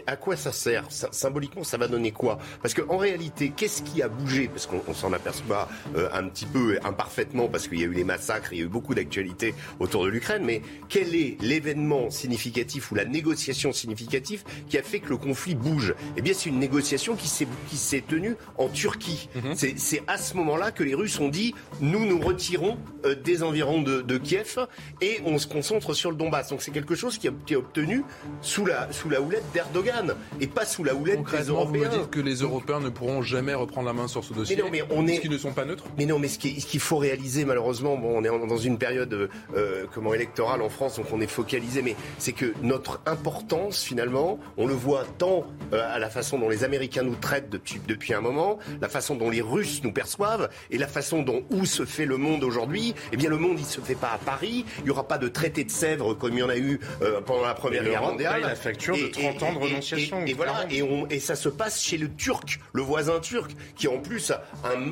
à 0.07 0.17
quoi 0.17 0.37
ça 0.37 0.53
sert? 0.53 0.85
Symboliquement, 0.91 1.65
ça 1.65 1.77
va 1.79 1.89
donner 1.89 2.13
quoi? 2.13 2.39
Parce 2.63 2.75
qu'en 2.75 2.97
réalité, 2.97 3.53
qu'est-ce 3.57 3.83
qui 3.83 4.03
a 4.03 4.09
bougé? 4.09 4.49
Parce 4.49 4.67
qu'on 4.67 4.95
s'en 4.95 5.13
aperçoit 5.13 5.69
un 6.13 6.29
petit 6.29 6.47
peu 6.47 6.79
imparfaitement 6.85 7.49
parce 7.49 7.69
qu'il 7.69 7.81
y 7.81 7.83
a 7.83 7.87
eu 7.87 7.93
les 7.93 8.05
massacres, 8.05 8.53
il 8.53 8.59
y 8.59 8.63
a 8.63 8.65
eu 8.65 8.69
beaucoup 8.69 8.95
d'actualités 8.95 9.55
autour 9.81 10.05
de 10.05 10.11
l'Ukraine. 10.11 10.43
Mais 10.45 10.63
quel 10.89 11.15
est 11.15 11.37
l'événement 11.41 12.11
significatif 12.11 12.91
ou 12.93 12.95
la 12.95 13.05
négociation 13.05 13.26
négociation 13.27 13.73
significative 13.73 14.45
qui 14.69 14.79
a 14.79 14.83
fait 14.83 15.01
que 15.01 15.09
le 15.09 15.17
conflit 15.17 15.55
bouge 15.55 15.95
Eh 16.17 16.23
bien, 16.23 16.33
c'est 16.35 16.49
une 16.49 16.59
négociation 16.59 17.17
qui 17.17 17.29
s'est, 17.29 17.49
qui 17.69 17.77
s'est 17.77 18.03
tenue 18.07 18.37
en 18.57 18.69
Turquie. 18.69 19.29
Mhm. 19.35 19.55
C'est, 19.55 20.03
à 20.07 20.19
ce 20.19 20.35
moment-là 20.37 20.71
que 20.71 20.85
les 20.85 20.95
Russes 20.95 21.19
ont 21.19 21.29
dit 21.29 21.55
nous 21.81 22.05
nous 22.07 22.21
retirons 22.21 22.79
euh, 23.05 23.15
des 23.15 23.43
environs 23.43 23.83
de, 23.83 24.19
Kiev 24.19 24.67
et 25.01 25.21
on 25.25 25.39
se 25.39 25.47
concentre 25.47 25.93
sur 25.95 26.11
le 26.11 26.17
Donbass. 26.17 26.51
Donc 26.51 26.63
c'est 26.63 26.71
quelque 26.71 26.95
chose 26.95 27.19
qui 27.19 27.29
a 27.29 27.31
été 27.31 27.57
obtenu 27.57 28.03
sous 28.41 28.65
la, 28.65 28.91
sous 28.93 29.09
la 29.09 29.21
houlette 29.21 29.45
d'Erdogan 29.53 30.15
et 30.41 30.47
pas 30.47 30.65
sous 30.65 30.85
la 30.85 30.95
houlette 30.95 31.21
des 31.31 31.49
Européens. 31.49 31.89
Vous 31.89 31.97
me 31.97 32.03
dites 32.03 32.11
que 32.11 32.21
les 32.21 32.37
Européens 32.37 32.81
ne 32.81 32.89
pourront 32.89 33.23
jamais 33.23 33.55
reprendre 33.55 33.87
la 33.87 33.93
main 33.93 34.09
sur 34.09 34.25
ce 34.25 34.33
dossier 34.33 34.57
mais 34.57 34.63
non, 34.63 34.69
mais 34.71 34.83
on 34.91 35.07
est... 35.07 35.19
qui 35.19 35.29
ne 35.29 35.39
sont 35.39 35.53
pas 35.53 35.65
neutres? 35.65 35.85
Mais 35.99 36.07
non, 36.07 36.19
mais 36.19 36.29
ce, 36.29 36.39
qu'il 36.39 36.81
faut 36.81 36.97
réaliser 36.97 37.45
malheureusement, 37.45 37.97
bon, 37.97 38.17
on 38.17 38.25
est 38.25 38.49
dans 38.49 38.57
une 38.57 38.79
période 38.79 39.29
euh, 39.55 39.85
comment 39.93 40.15
électorale 40.15 40.63
en 40.63 40.69
France, 40.69 40.97
donc 40.97 41.07
on 41.13 41.21
est 41.21 41.27
focalisé, 41.27 41.83
mais 41.83 41.97
c'est 42.19 42.33
que 42.33 42.55
notre 42.63 43.01
importance 43.17 43.83
finalement. 43.83 44.39
On 44.59 44.67
le 44.67 44.75
voit 44.75 45.05
tant 45.17 45.47
euh, 45.73 45.95
à 45.95 45.99
la 45.99 46.11
façon 46.11 46.39
dont 46.39 46.51
les 46.51 46.65
Américains 46.65 47.03
nous 47.03 47.15
traitent 47.15 47.49
depuis, 47.49 47.81
depuis 47.89 48.13
un 48.13 48.21
moment, 48.21 48.59
la 48.81 48.89
façon 48.89 49.15
dont 49.15 49.31
les 49.31 49.41
Russes 49.41 49.81
nous 49.83 49.93
perçoivent 49.93 50.51
et 50.71 50.77
la 50.77 50.87
façon 50.87 51.23
dont 51.23 51.45
où 51.51 51.65
se 51.65 51.87
fait 51.87 52.05
le 52.05 52.19
monde 52.19 52.45
aujourd'hui. 52.45 52.95
Eh 53.13 53.17
bien, 53.17 53.31
le 53.31 53.39
monde, 53.39 53.57
il 53.59 53.65
se 53.65 53.81
fait 53.81 53.95
pas 53.95 54.11
à 54.11 54.19
Paris. 54.19 54.67
Il 54.79 54.85
n'y 54.85 54.91
aura 54.91 55.09
pas 55.09 55.17
de 55.17 55.29
traité 55.29 55.65
de 55.65 55.71
Sèvres 55.71 56.15
comme 56.15 56.35
il 56.35 56.41
y 56.41 56.43
en 56.43 56.51
a 56.51 56.59
eu 56.59 56.79
euh, 57.01 57.23
pendant 57.23 57.47
la 57.47 57.55
Première 57.55 57.85
Guerre 57.85 58.03
mondiale. 58.03 58.43
la 58.43 58.55
facture 58.55 58.97
de 58.97 59.07
30 59.07 59.43
ans 59.43 59.53
de 59.55 59.59
renonciation. 59.59 60.25
Et, 60.27 60.35
voilà. 60.35 60.67
Et, 60.71 60.83
on, 60.83 61.07
et, 61.09 61.21
ça 61.21 61.37
se 61.37 61.49
passe 61.49 61.83
chez 61.83 61.97
le 61.97 62.15
Turc, 62.15 62.61
le 62.75 62.83
voisin 62.83 63.19
turc, 63.21 63.51
qui 63.77 63.89
en 63.89 63.99
plus 63.99 64.33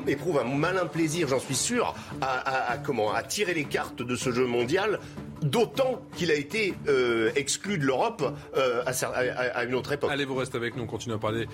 éprouve 0.07 0.39
un 0.39 0.43
malin 0.43 0.85
plaisir, 0.85 1.27
j'en 1.27 1.39
suis 1.39 1.55
sûr, 1.55 1.95
à, 2.21 2.71
à, 2.71 2.77
comment, 2.77 3.13
à 3.13 3.23
tirer 3.23 3.53
les 3.53 3.65
cartes 3.65 4.01
de 4.01 4.15
ce 4.15 4.31
jeu 4.31 4.45
mondial 4.45 4.99
d'autant 5.41 6.01
qu'il 6.15 6.31
a 6.31 6.33
été 6.33 6.73
euh, 6.87 7.31
exclu 7.35 7.77
de 7.77 7.85
l'Europe 7.85 8.14
euh, 8.21 8.83
à, 8.85 9.63
une 9.63 9.75
autre 9.75 9.91
époque. 9.91 10.11
Allez, 10.11 10.25
vous 10.25 10.35
restez 10.35 10.57
avec 10.57 10.75
nous, 10.75 10.83
on 10.83 10.87
continue 10.87 11.15
à 11.15 11.17
parler 11.17 11.47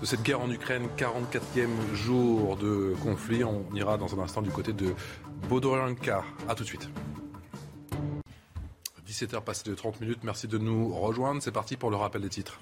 de 0.00 0.06
cette 0.06 0.22
guerre 0.22 0.40
en 0.40 0.50
Ukraine, 0.50 0.88
44e 0.96 1.94
jour 1.94 2.56
de 2.56 2.94
conflit. 3.02 3.44
On 3.44 3.64
ira 3.74 3.96
dans 3.96 4.18
un 4.18 4.22
instant 4.22 4.42
du 4.42 4.50
côté 4.50 4.72
de 4.72 4.94
Bodoranka. 5.48 6.24
A 6.48 6.54
tout 6.54 6.62
de 6.62 6.68
suite. 6.68 6.88
17h 9.08 9.42
passé 9.42 9.68
de 9.68 9.74
30 9.74 10.00
minutes, 10.00 10.20
merci 10.22 10.46
de 10.46 10.58
nous 10.58 10.94
rejoindre. 10.94 11.42
C'est 11.42 11.52
parti 11.52 11.76
pour 11.76 11.90
le 11.90 11.96
rappel 11.96 12.22
des 12.22 12.28
titres. 12.28 12.60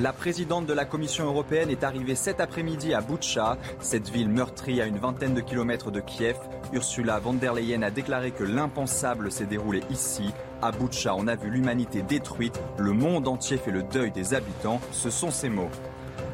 La 0.00 0.12
présidente 0.12 0.64
de 0.64 0.72
la 0.72 0.84
Commission 0.84 1.24
européenne 1.24 1.70
est 1.70 1.82
arrivée 1.82 2.14
cet 2.14 2.40
après-midi 2.40 2.94
à 2.94 3.00
Boutcha, 3.00 3.58
cette 3.80 4.10
ville 4.10 4.28
meurtrie 4.28 4.80
à 4.80 4.86
une 4.86 4.98
vingtaine 4.98 5.34
de 5.34 5.40
kilomètres 5.40 5.90
de 5.90 5.98
Kiev. 5.98 6.36
Ursula 6.72 7.18
von 7.18 7.34
der 7.34 7.52
Leyen 7.52 7.82
a 7.82 7.90
déclaré 7.90 8.30
que 8.30 8.44
l'impensable 8.44 9.32
s'est 9.32 9.46
déroulé 9.46 9.82
ici. 9.90 10.32
À 10.62 10.70
Boutcha, 10.70 11.16
on 11.16 11.26
a 11.26 11.34
vu 11.34 11.50
l'humanité 11.50 12.02
détruite, 12.02 12.60
le 12.78 12.92
monde 12.92 13.26
entier 13.26 13.56
fait 13.56 13.72
le 13.72 13.82
deuil 13.82 14.12
des 14.12 14.34
habitants, 14.34 14.80
ce 14.92 15.10
sont 15.10 15.32
ses 15.32 15.48
mots. 15.48 15.70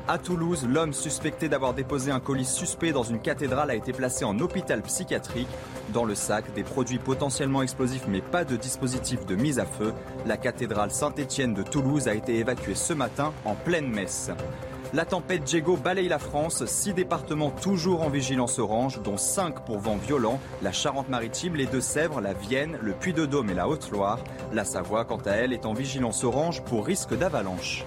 À 0.07 0.19
Toulouse, 0.19 0.67
l'homme 0.69 0.93
suspecté 0.93 1.49
d'avoir 1.49 1.73
déposé 1.73 2.11
un 2.11 2.21
colis 2.21 2.45
suspect 2.45 2.93
dans 2.93 3.05
une 3.05 3.21
cathédrale 3.21 3.71
a 3.71 3.75
été 3.75 3.95
placé 3.95 4.27
en 4.27 4.38
hôpital 4.38 4.83
psychiatrique. 4.83 5.49
Dans 5.95 6.05
le 6.05 6.14
sac, 6.14 6.53
des 6.53 6.62
produits 6.62 6.99
potentiellement 6.99 7.62
explosifs 7.62 8.05
mais 8.07 8.21
pas 8.21 8.45
de 8.45 8.57
dispositif 8.57 9.25
de 9.25 9.35
mise 9.35 9.59
à 9.59 9.64
feu. 9.64 9.95
La 10.27 10.37
cathédrale 10.37 10.90
Saint-Étienne 10.90 11.55
de 11.55 11.62
Toulouse 11.62 12.07
a 12.07 12.12
été 12.12 12.37
évacuée 12.37 12.75
ce 12.75 12.93
matin 12.93 13.33
en 13.47 13.55
pleine 13.55 13.88
messe. 13.88 14.31
La 14.93 15.07
tempête 15.07 15.43
Diego 15.43 15.79
balaye 15.79 16.09
la 16.09 16.19
France, 16.19 16.67
six 16.67 16.93
départements 16.93 17.51
toujours 17.51 18.03
en 18.03 18.11
vigilance 18.11 18.59
orange, 18.59 19.01
dont 19.03 19.17
cinq 19.17 19.64
pour 19.64 19.79
vent 19.79 19.97
violent, 19.97 20.38
la 20.61 20.71
Charente-Maritime, 20.71 21.57
les 21.57 21.67
Deux-Sèvres, 21.67 22.21
la 22.21 22.35
Vienne, 22.35 22.79
le 22.83 22.93
Puy-de-Dôme 22.93 23.49
et 23.49 23.55
la 23.55 23.69
Haute-Loire. 23.69 24.19
La 24.53 24.67
Savoie, 24.67 25.07
quant 25.07 25.23
à 25.25 25.31
elle, 25.33 25.55
est 25.55 25.64
en 25.64 25.73
vigilance 25.73 26.25
orange 26.25 26.62
pour 26.62 26.85
risque 26.85 27.17
d'avalanche. 27.17 27.87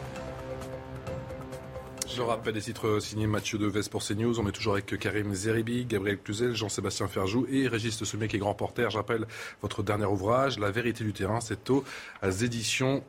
Le 2.17 2.23
rappel 2.23 2.51
des 2.51 2.61
titres 2.61 2.99
signés 2.99 3.27
Mathieu 3.27 3.59
Deves 3.59 3.89
pour 3.89 4.03
CNews. 4.03 4.39
On 4.39 4.47
est 4.47 4.51
toujours 4.51 4.73
avec 4.73 4.97
Karim 4.97 5.35
Zeribi, 5.35 5.85
Gabriel 5.85 6.17
Cluzel, 6.17 6.55
Jean-Sébastien 6.55 7.07
Ferjou 7.07 7.45
et 7.47 7.67
Régis 7.67 8.03
Sommet 8.03 8.27
qui 8.27 8.37
est 8.37 8.39
grand 8.39 8.55
porteur. 8.55 8.89
J'appelle 8.89 9.27
votre 9.61 9.83
dernier 9.83 10.05
ouvrage, 10.05 10.57
La 10.57 10.71
vérité 10.71 11.03
du 11.03 11.13
terrain. 11.13 11.41
C'est 11.41 11.69
aux 11.69 11.83
éditions 12.23 13.03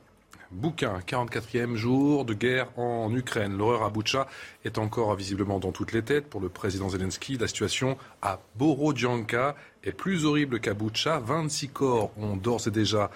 Bouquin, 0.51 0.99
44e 1.07 1.75
jour 1.75 2.27
de 2.27 2.35
guerre 2.35 2.69
en 2.79 3.15
Ukraine. 3.15 3.57
L'horreur 3.57 3.83
à 3.83 3.89
Boutcha 3.89 4.29
est 4.67 4.77
encore 4.77 5.15
visiblement 5.15 5.59
dans 5.59 5.73
toutes 5.73 5.93
les 5.93 6.03
têtes. 6.03 6.29
Pour 6.29 6.43
le 6.43 6.51
président 6.51 6.91
Zelensky, 6.91 7.39
la 7.39 7.49
situation 7.49 7.97
à 8.21 8.41
Borodjanka 8.57 9.57
est 9.85 9.93
plus 9.93 10.27
horrible 10.27 10.61
qu'à 10.61 10.75
Boutcha. 10.75 11.19
26 11.19 11.69
corps 11.69 12.11
ont 12.19 12.37
d'ores 12.37 12.67
et 12.67 12.71
déjà 12.71 13.11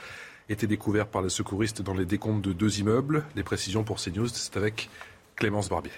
été 0.48 0.66
découverts 0.66 1.06
par 1.06 1.22
les 1.22 1.28
secouristes 1.28 1.82
dans 1.82 1.94
les 1.94 2.06
décombres 2.06 2.42
de 2.42 2.52
deux 2.52 2.80
immeubles. 2.80 3.24
Les 3.36 3.42
précisions 3.42 3.84
pour 3.84 3.98
CNews, 3.98 4.28
c'est 4.28 4.56
avec 4.56 4.88
Clémence 5.42 5.68
Barbier. 5.68 5.90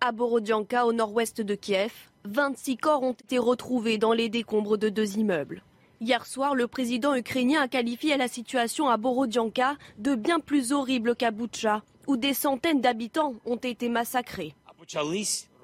À 0.00 0.12
Borodjanka, 0.12 0.86
au 0.86 0.92
nord-ouest 0.92 1.40
de 1.40 1.56
Kiev, 1.56 1.90
26 2.24 2.76
corps 2.76 3.02
ont 3.02 3.14
été 3.14 3.36
retrouvés 3.36 3.98
dans 3.98 4.12
les 4.12 4.28
décombres 4.28 4.78
de 4.78 4.88
deux 4.88 5.18
immeubles. 5.18 5.64
Hier 6.00 6.24
soir, 6.24 6.54
le 6.54 6.68
président 6.68 7.16
ukrainien 7.16 7.62
a 7.62 7.66
qualifié 7.66 8.16
la 8.16 8.28
situation 8.28 8.88
à 8.88 8.96
Borodjanka 8.96 9.76
de 9.98 10.14
bien 10.14 10.38
plus 10.38 10.70
horrible 10.70 11.16
qu'à 11.16 11.32
Boutcha, 11.32 11.82
où 12.06 12.16
des 12.16 12.32
centaines 12.32 12.80
d'habitants 12.80 13.34
ont 13.44 13.56
été 13.56 13.88
massacrés. 13.88 14.54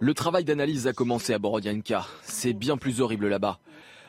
Le 0.00 0.12
travail 0.12 0.42
d'analyse 0.42 0.88
a 0.88 0.92
commencé 0.92 1.32
à 1.32 1.38
Borodjanka. 1.38 2.08
C'est 2.24 2.54
bien 2.54 2.76
plus 2.76 3.00
horrible 3.00 3.28
là-bas. 3.28 3.60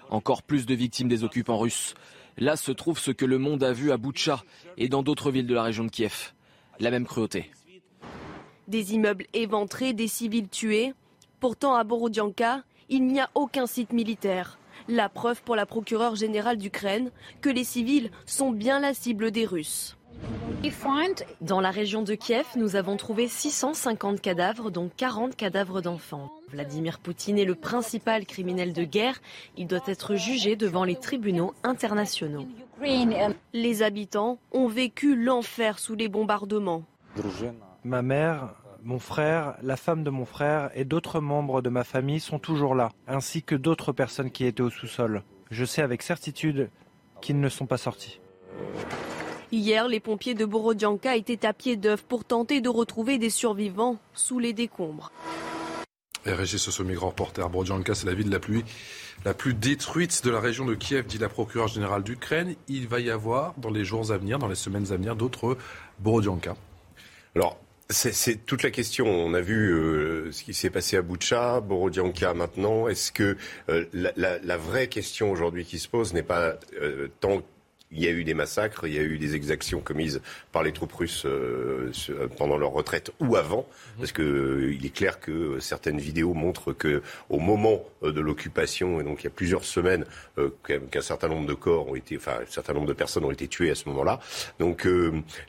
Encore 0.10 0.42
plus 0.42 0.66
de 0.66 0.74
victimes 0.74 1.08
des 1.08 1.24
occupants 1.24 1.60
russes. 1.60 1.94
Là 2.40 2.56
se 2.56 2.72
trouve 2.72 2.98
ce 2.98 3.12
que 3.12 3.26
le 3.26 3.38
monde 3.38 3.64
a 3.64 3.74
vu 3.74 3.92
à 3.92 3.98
Boutcha 3.98 4.44
et 4.76 4.90
dans 4.90 5.04
d'autres 5.04 5.30
villes 5.30 5.46
de 5.46 5.54
la 5.54 5.62
région 5.62 5.84
de 5.84 5.92
Kiev. 5.92 6.34
La 6.80 6.90
même 6.90 7.06
cruauté. 7.06 7.52
Des 8.68 8.94
immeubles 8.94 9.26
éventrés, 9.34 9.94
des 9.94 10.08
civils 10.08 10.50
tués. 10.50 10.94
Pourtant, 11.40 11.76
à 11.76 11.84
Borodjanka, 11.84 12.64
il 12.90 13.06
n'y 13.06 13.20
a 13.20 13.30
aucun 13.36 13.66
site 13.66 13.94
militaire. 13.94 14.58
La 14.88 15.10
preuve 15.10 15.42
pour 15.44 15.56
la 15.56 15.66
procureure 15.66 16.16
générale 16.16 16.58
d'Ukraine 16.58 17.12
que 17.42 17.50
les 17.50 17.64
civils 17.64 18.12
sont 18.26 18.52
bien 18.52 18.80
la 18.80 18.94
cible 18.94 19.32
des 19.32 19.46
Russes. 19.46 19.98
Dans 21.42 21.62
la 21.62 21.72
région 21.72 22.02
de 22.02 22.16
Kiev, 22.16 22.46
nous 22.56 22.76
avons 22.76 22.98
trouvé 22.98 23.28
650 23.28 24.20
cadavres, 24.20 24.72
dont 24.72 24.90
40 24.98 25.36
cadavres 25.36 25.82
d'enfants. 25.82 26.32
Vladimir 26.50 27.00
Poutine 27.00 27.38
est 27.38 27.46
le 27.46 27.56
principal 27.56 28.26
criminel 28.26 28.74
de 28.74 28.84
guerre. 28.84 29.22
Il 29.56 29.68
doit 29.68 29.80
être 29.88 30.16
jugé 30.16 30.56
devant 30.56 30.84
les 30.84 30.96
tribunaux 30.96 31.54
internationaux. 31.64 32.48
Les 33.54 33.84
habitants 33.84 34.40
ont 34.52 34.68
vécu 34.68 35.16
l'enfer 35.16 35.80
sous 35.80 35.96
les 35.96 36.10
bombardements. 36.10 36.84
Ma 37.84 38.02
mère 38.02 38.54
mon 38.84 39.00
frère, 39.00 39.56
la 39.64 39.76
femme 39.76 40.04
de 40.04 40.10
mon 40.10 40.26
frère 40.26 40.72
et 40.76 40.86
d'autres 40.86 41.20
membres 41.20 41.62
de 41.62 41.70
ma 41.70 41.84
famille 41.84 42.20
sont 42.20 42.40
toujours 42.40 42.76
là, 42.76 42.92
ainsi 43.08 43.44
que 43.44 43.56
d'autres 43.56 43.92
personnes 43.92 44.32
qui 44.32 44.46
étaient 44.46 44.62
au 44.62 44.70
sous-sol. 44.70 45.24
Je 45.52 45.66
sais 45.66 45.82
avec 45.82 46.02
certitude 46.02 46.70
qu'ils 47.22 47.40
ne 47.40 47.50
sont 47.50 47.66
pas 47.66 47.78
sortis. 47.78 48.20
Hier, 49.52 49.88
les 49.88 50.00
pompiers 50.00 50.36
de 50.36 50.46
Borodjanka 50.46 51.16
étaient 51.16 51.46
à 51.46 51.54
pied 51.54 51.78
d'œuvre 51.78 52.04
pour 52.04 52.26
tenter 52.26 52.62
de 52.62 52.70
retrouver 52.70 53.18
des 53.18 53.30
survivants 53.30 53.98
sous 54.14 54.40
les 54.40 54.54
décombres. 54.54 55.12
Régis 56.26 56.70
Sommet, 56.70 56.94
grand 56.94 57.10
reporter. 57.10 57.50
Borodjanka, 57.50 57.96
c'est 57.96 58.08
la 58.08 58.14
ville 58.14 58.30
la 58.30 58.40
plus, 58.40 58.66
la 59.24 59.34
plus 59.34 59.54
détruite 59.54 60.24
de 60.26 60.30
la 60.30 60.42
région 60.42 60.66
de 60.66 60.76
Kiev, 60.76 61.06
dit 61.08 61.18
la 61.18 61.30
procureure 61.30 61.70
générale 61.70 62.04
d'Ukraine. 62.04 62.56
Il 62.68 62.88
va 62.88 63.00
y 63.00 63.10
avoir, 63.10 63.54
dans 63.58 63.70
les 63.70 63.86
jours 63.86 64.12
à 64.12 64.18
venir, 64.18 64.38
dans 64.38 64.50
les 64.50 64.56
semaines 64.56 64.92
à 64.92 64.98
venir, 64.98 65.16
d'autres 65.16 65.58
Borodjanka. 66.00 66.56
Alors, 67.36 67.58
c'est 67.90 68.46
toute 68.46 68.64
la 68.64 68.72
question. 68.72 69.08
On 69.08 69.34
a 69.34 69.42
vu 69.42 69.74
euh, 69.74 70.32
ce 70.32 70.44
qui 70.44 70.54
s'est 70.54 70.70
passé 70.70 70.98
à 70.98 71.02
Boucha, 71.02 71.62
Borodianka 71.62 72.34
maintenant. 72.34 72.88
Est-ce 72.88 73.12
que 73.12 73.38
euh, 73.70 73.86
la, 73.94 74.12
la, 74.16 74.58
vraie 74.58 74.88
question 74.88 75.32
aujourd'hui 75.32 75.64
qui 75.66 75.80
se 75.80 75.88
pose 75.88 76.14
n'est 76.14 76.24
pas 76.24 76.56
euh, 76.82 77.08
tant 77.20 77.42
il 77.92 78.04
y 78.04 78.08
a 78.08 78.12
eu 78.12 78.24
des 78.24 78.34
massacres, 78.34 78.88
il 78.88 78.94
y 78.94 79.00
a 79.00 79.02
eu 79.02 79.18
des 79.18 79.36
exactions 79.36 79.80
commises 79.80 80.22
par 80.52 80.64
les 80.64 80.74
troupes 80.74 80.94
russes 80.94 81.26
euh, 81.26 81.92
pendant 82.38 82.58
leur 82.58 82.72
retraite 82.72 83.12
ou 83.20 83.36
avant, 83.36 83.66
mhm. 83.96 84.00
parce 84.00 84.12
que 84.12 84.22
euh, 84.22 84.74
il 84.74 84.86
est 84.86 84.94
clair 84.94 85.20
que 85.20 85.60
certaines 85.60 86.00
vidéos 86.00 86.34
montrent 86.34 86.74
que 86.74 87.02
au 87.30 87.40
moment 87.40 87.84
euh, 88.04 88.12
de 88.12 88.20
l'occupation, 88.20 89.00
et 89.00 89.04
donc 89.04 89.22
il 89.22 89.24
y 89.26 89.28
a 89.28 89.32
plusieurs 89.32 89.64
semaines, 89.64 90.06
qu'un 90.66 91.02
certain 91.02 91.28
nombre 91.28 91.48
de 91.48 91.54
corps 91.54 91.90
ont 91.90 91.96
été, 91.96 92.18
enfin 92.18 92.40
un 92.42 92.46
certain 92.52 92.74
nombre 92.74 92.88
de 92.88 92.94
personnes 92.94 93.24
ont 93.26 93.32
été 93.32 93.48
tuées 93.48 93.72
à 93.72 93.76
ce 93.76 93.88
moment-là. 93.90 94.20
Donc 94.60 94.88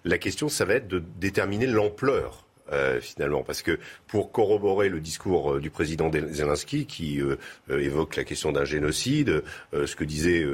la 0.04 0.18
question, 0.18 0.48
ça 0.48 0.64
va 0.64 0.74
être 0.74 0.88
de 0.88 1.02
déterminer 1.18 1.66
l'ampleur 1.66 2.47
euh, 2.72 3.00
finalement, 3.00 3.42
parce 3.42 3.62
que 3.62 3.78
pour 4.06 4.30
corroborer 4.30 4.88
le 4.88 5.00
discours 5.00 5.54
euh, 5.54 5.60
du 5.60 5.70
président 5.70 6.10
Zelensky 6.12 6.84
qui 6.86 7.20
euh, 7.20 7.36
évoque 7.68 8.16
la 8.16 8.24
question 8.24 8.52
d'un 8.52 8.64
génocide, 8.64 9.42
ce 9.72 9.96
que 9.96 10.04
disait 10.04 10.46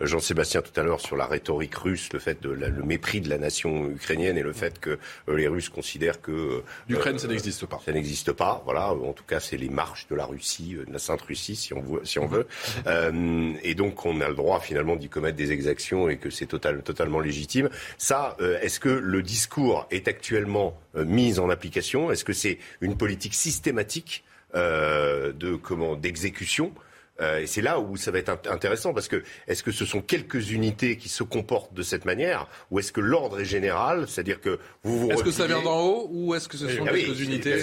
Jean-Sébastien 0.00 0.62
tout 0.62 0.78
à 0.78 0.82
l'heure 0.82 1.00
sur 1.00 1.16
la 1.16 1.26
rhétorique 1.26 1.74
russe, 1.74 2.12
le 2.12 2.18
fait 2.18 2.42
de 2.42 2.50
le 2.50 2.82
mépris 2.82 3.20
de 3.20 3.28
la 3.28 3.38
nation 3.38 3.88
ukrainienne 3.90 4.36
et 4.36 4.42
le 4.42 4.52
fait 4.52 4.78
que 4.78 4.98
les 5.28 5.48
Russes 5.48 5.68
considèrent 5.68 6.20
que 6.20 6.62
l'Ukraine 6.88 7.18
ça 7.18 7.28
n'existe 7.28 7.66
pas. 7.66 7.80
Ça 7.84 7.92
n'existe 7.92 8.32
pas, 8.32 8.62
voilà. 8.64 8.92
En 8.92 9.12
tout 9.12 9.24
cas, 9.24 9.40
c'est 9.40 9.56
les 9.56 9.68
marches 9.68 10.06
de 10.08 10.14
la 10.14 10.26
Russie, 10.26 10.76
de 10.86 10.92
la 10.92 10.98
Sainte 10.98 11.22
Russie, 11.22 11.56
si 11.56 11.74
on 11.74 11.80
veut. 11.80 12.00
Si 12.04 12.18
on 12.18 12.26
veut. 12.26 12.46
et 13.62 13.74
donc, 13.74 14.04
on 14.06 14.20
a 14.20 14.28
le 14.28 14.34
droit 14.34 14.60
finalement 14.60 14.96
d'y 14.96 15.08
commettre 15.08 15.36
des 15.36 15.52
exactions 15.52 16.08
et 16.08 16.16
que 16.16 16.30
c'est 16.30 16.46
total, 16.46 16.82
totalement 16.82 17.20
légitime. 17.20 17.68
Ça, 17.98 18.36
est-ce 18.62 18.80
que 18.80 18.88
le 18.88 19.22
discours 19.22 19.86
est 19.90 20.08
actuellement 20.08 20.78
mis 20.94 21.38
en 21.38 21.45
application? 21.50 22.10
Est-ce 22.10 22.24
que 22.24 22.32
c'est 22.32 22.58
une 22.80 22.96
politique 22.96 23.34
systématique 23.34 24.24
euh, 24.54 25.32
de 25.32 25.56
comment 25.56 25.96
d'exécution? 25.96 26.72
Euh, 27.20 27.40
et 27.40 27.46
c'est 27.46 27.62
là 27.62 27.80
où 27.80 27.96
ça 27.96 28.10
va 28.10 28.18
être 28.18 28.32
intéressant 28.50 28.94
parce 28.94 29.08
que 29.08 29.22
est-ce 29.46 29.62
que 29.62 29.72
ce 29.72 29.84
sont 29.84 30.00
quelques 30.00 30.50
unités 30.50 30.96
qui 30.96 31.08
se 31.08 31.22
comportent 31.22 31.74
de 31.74 31.82
cette 31.82 32.04
manière 32.04 32.48
ou 32.70 32.78
est-ce 32.78 32.92
que 32.92 33.00
l'ordre 33.00 33.40
est 33.40 33.44
général, 33.44 34.06
c'est-à-dire 34.08 34.40
que 34.40 34.58
vous 34.82 34.98
vous 34.98 35.10
Est-ce 35.10 35.24
que 35.24 35.30
ça 35.30 35.46
vient 35.46 35.62
d'en 35.62 35.80
haut 35.80 36.08
ou 36.10 36.34
est-ce 36.34 36.48
que 36.48 36.56
ce 36.56 36.68
sont 36.68 36.84
ah 36.86 36.92
quelques 36.92 37.20
unités 37.20 37.56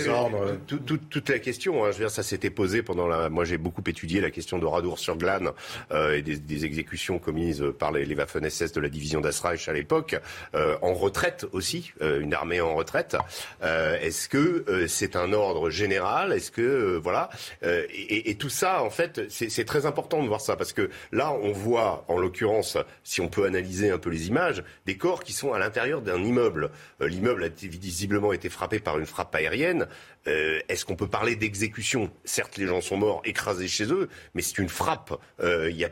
toute 0.68 1.30
la 1.30 1.40
question, 1.40 1.84
hein, 1.84 1.92
je 1.92 1.98
veux 1.98 2.04
dire, 2.06 2.12
ça 2.12 2.24
s'était 2.24 2.50
posé 2.50 2.82
pendant 2.82 3.08
la. 3.08 3.30
Moi, 3.30 3.46
j'ai 3.46 3.58
beaucoup 3.58 3.84
étudié 3.86 4.22
la 4.22 4.32
question 4.32 4.60
de 4.60 4.66
Radour-sur-Glane 4.66 5.52
euh, 5.92 6.18
et 6.18 6.22
des, 6.22 6.38
des, 6.38 6.66
exécutions 6.66 7.20
commises 7.20 7.64
par 7.78 7.92
les, 7.92 8.06
les 8.06 8.16
Waffen-SS 8.16 8.72
de 8.74 8.82
la 8.82 8.90
division 8.90 9.22
d'Asreich 9.22 9.68
à 9.68 9.74
l'époque, 9.74 10.20
euh, 10.56 10.76
en 10.82 10.94
retraite 10.94 11.46
aussi, 11.52 11.92
euh, 12.02 12.20
une 12.20 12.34
armée 12.34 12.62
en 12.62 12.76
retraite. 12.76 13.16
Euh, 13.64 14.00
est-ce 14.00 14.28
que 14.30 14.66
euh, 14.68 14.88
c'est 14.88 15.16
un 15.16 15.34
ordre 15.34 15.70
général? 15.70 16.34
Est-ce 16.34 16.52
que 16.52 17.00
voilà 17.02 17.30
et, 17.64 18.30
et, 18.30 18.36
tout 18.36 18.50
ça, 18.50 18.84
en 18.84 18.90
fait, 18.90 19.22
c'est 19.30 19.43
très 19.66 19.86
important 19.86 20.22
de 20.22 20.28
voir 20.28 20.42
ça 20.42 20.56
parce 20.56 20.74
que 20.74 20.90
là, 21.12 21.34
on 21.34 21.52
voit, 21.52 22.06
en 22.08 22.18
l'occurrence, 22.18 22.78
si 23.04 23.22
on 23.22 23.28
peut 23.28 23.46
analyser 23.46 23.90
un 23.90 23.98
peu 23.98 24.10
les 24.10 24.28
images, 24.28 24.64
des 24.86 24.98
corps 24.98 25.24
qui 25.24 25.34
sont 25.34 25.54
à 25.54 25.60
l'intérieur 25.60 26.02
d'un 26.02 26.24
immeuble. 26.24 26.72
Euh, 27.02 27.08
l'immeuble 27.08 27.44
a 27.44 27.50
visiblement 27.50 28.34
été 28.34 28.50
frappé 28.50 28.80
par 28.80 29.00
une 29.00 29.06
frappe 29.06 29.34
aérienne. 29.36 29.88
Euh, 30.28 30.60
est-ce 30.70 30.86
qu'on 30.86 30.96
peut 30.96 31.08
parler 31.08 31.36
d'exécution? 31.36 32.10
Certes, 32.24 32.58
les 32.58 32.68
gens 32.68 32.82
sont 32.82 32.98
morts, 32.98 33.22
écrasés 33.26 33.68
chez 33.68 33.86
eux, 33.92 34.10
mais 34.34 34.42
c'est 34.42 34.58
une 34.58 34.70
frappe. 34.70 35.20
Euh, 35.42 35.70
y 35.72 35.84
a, 35.84 35.90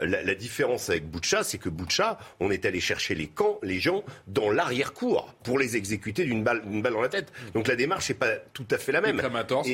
la, 0.00 0.22
la, 0.22 0.34
différence 0.34 0.88
avec 0.88 1.08
Boucha, 1.08 1.44
c'est 1.44 1.58
que 1.58 1.68
Boucha, 1.68 2.18
on 2.40 2.50
est 2.50 2.64
allé 2.64 2.80
chercher 2.80 3.14
les 3.14 3.26
camps, 3.26 3.58
les 3.62 3.78
gens 3.78 4.04
dans 4.26 4.50
l'arrière-cour 4.50 5.34
pour 5.42 5.58
les 5.58 5.76
exécuter 5.76 6.24
d'une 6.24 6.42
balle, 6.42 6.62
balle 6.64 6.92
dans 6.92 7.02
la 7.02 7.08
tête. 7.08 7.32
Donc 7.54 7.68
la 7.68 7.76
démarche 7.76 8.08
n'est 8.08 8.14
pas 8.14 8.36
tout 8.52 8.66
à 8.70 8.78
fait 8.78 8.92
la 8.92 9.00
même. 9.00 9.20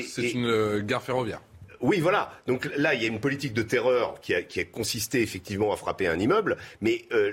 C'est 0.08 0.32
une 0.32 0.80
gare 0.80 1.02
ferroviaire. 1.02 1.40
Oui, 1.84 2.00
voilà. 2.00 2.32
Donc 2.46 2.70
là, 2.78 2.94
il 2.94 3.02
y 3.02 3.04
a 3.04 3.08
une 3.08 3.20
politique 3.20 3.52
de 3.52 3.60
terreur 3.60 4.18
qui 4.22 4.34
a, 4.34 4.40
qui 4.40 4.58
a 4.58 4.64
consisté 4.64 5.20
effectivement 5.20 5.70
à 5.70 5.76
frapper 5.76 6.06
un 6.06 6.18
immeuble, 6.18 6.56
mais 6.80 7.04
euh, 7.12 7.30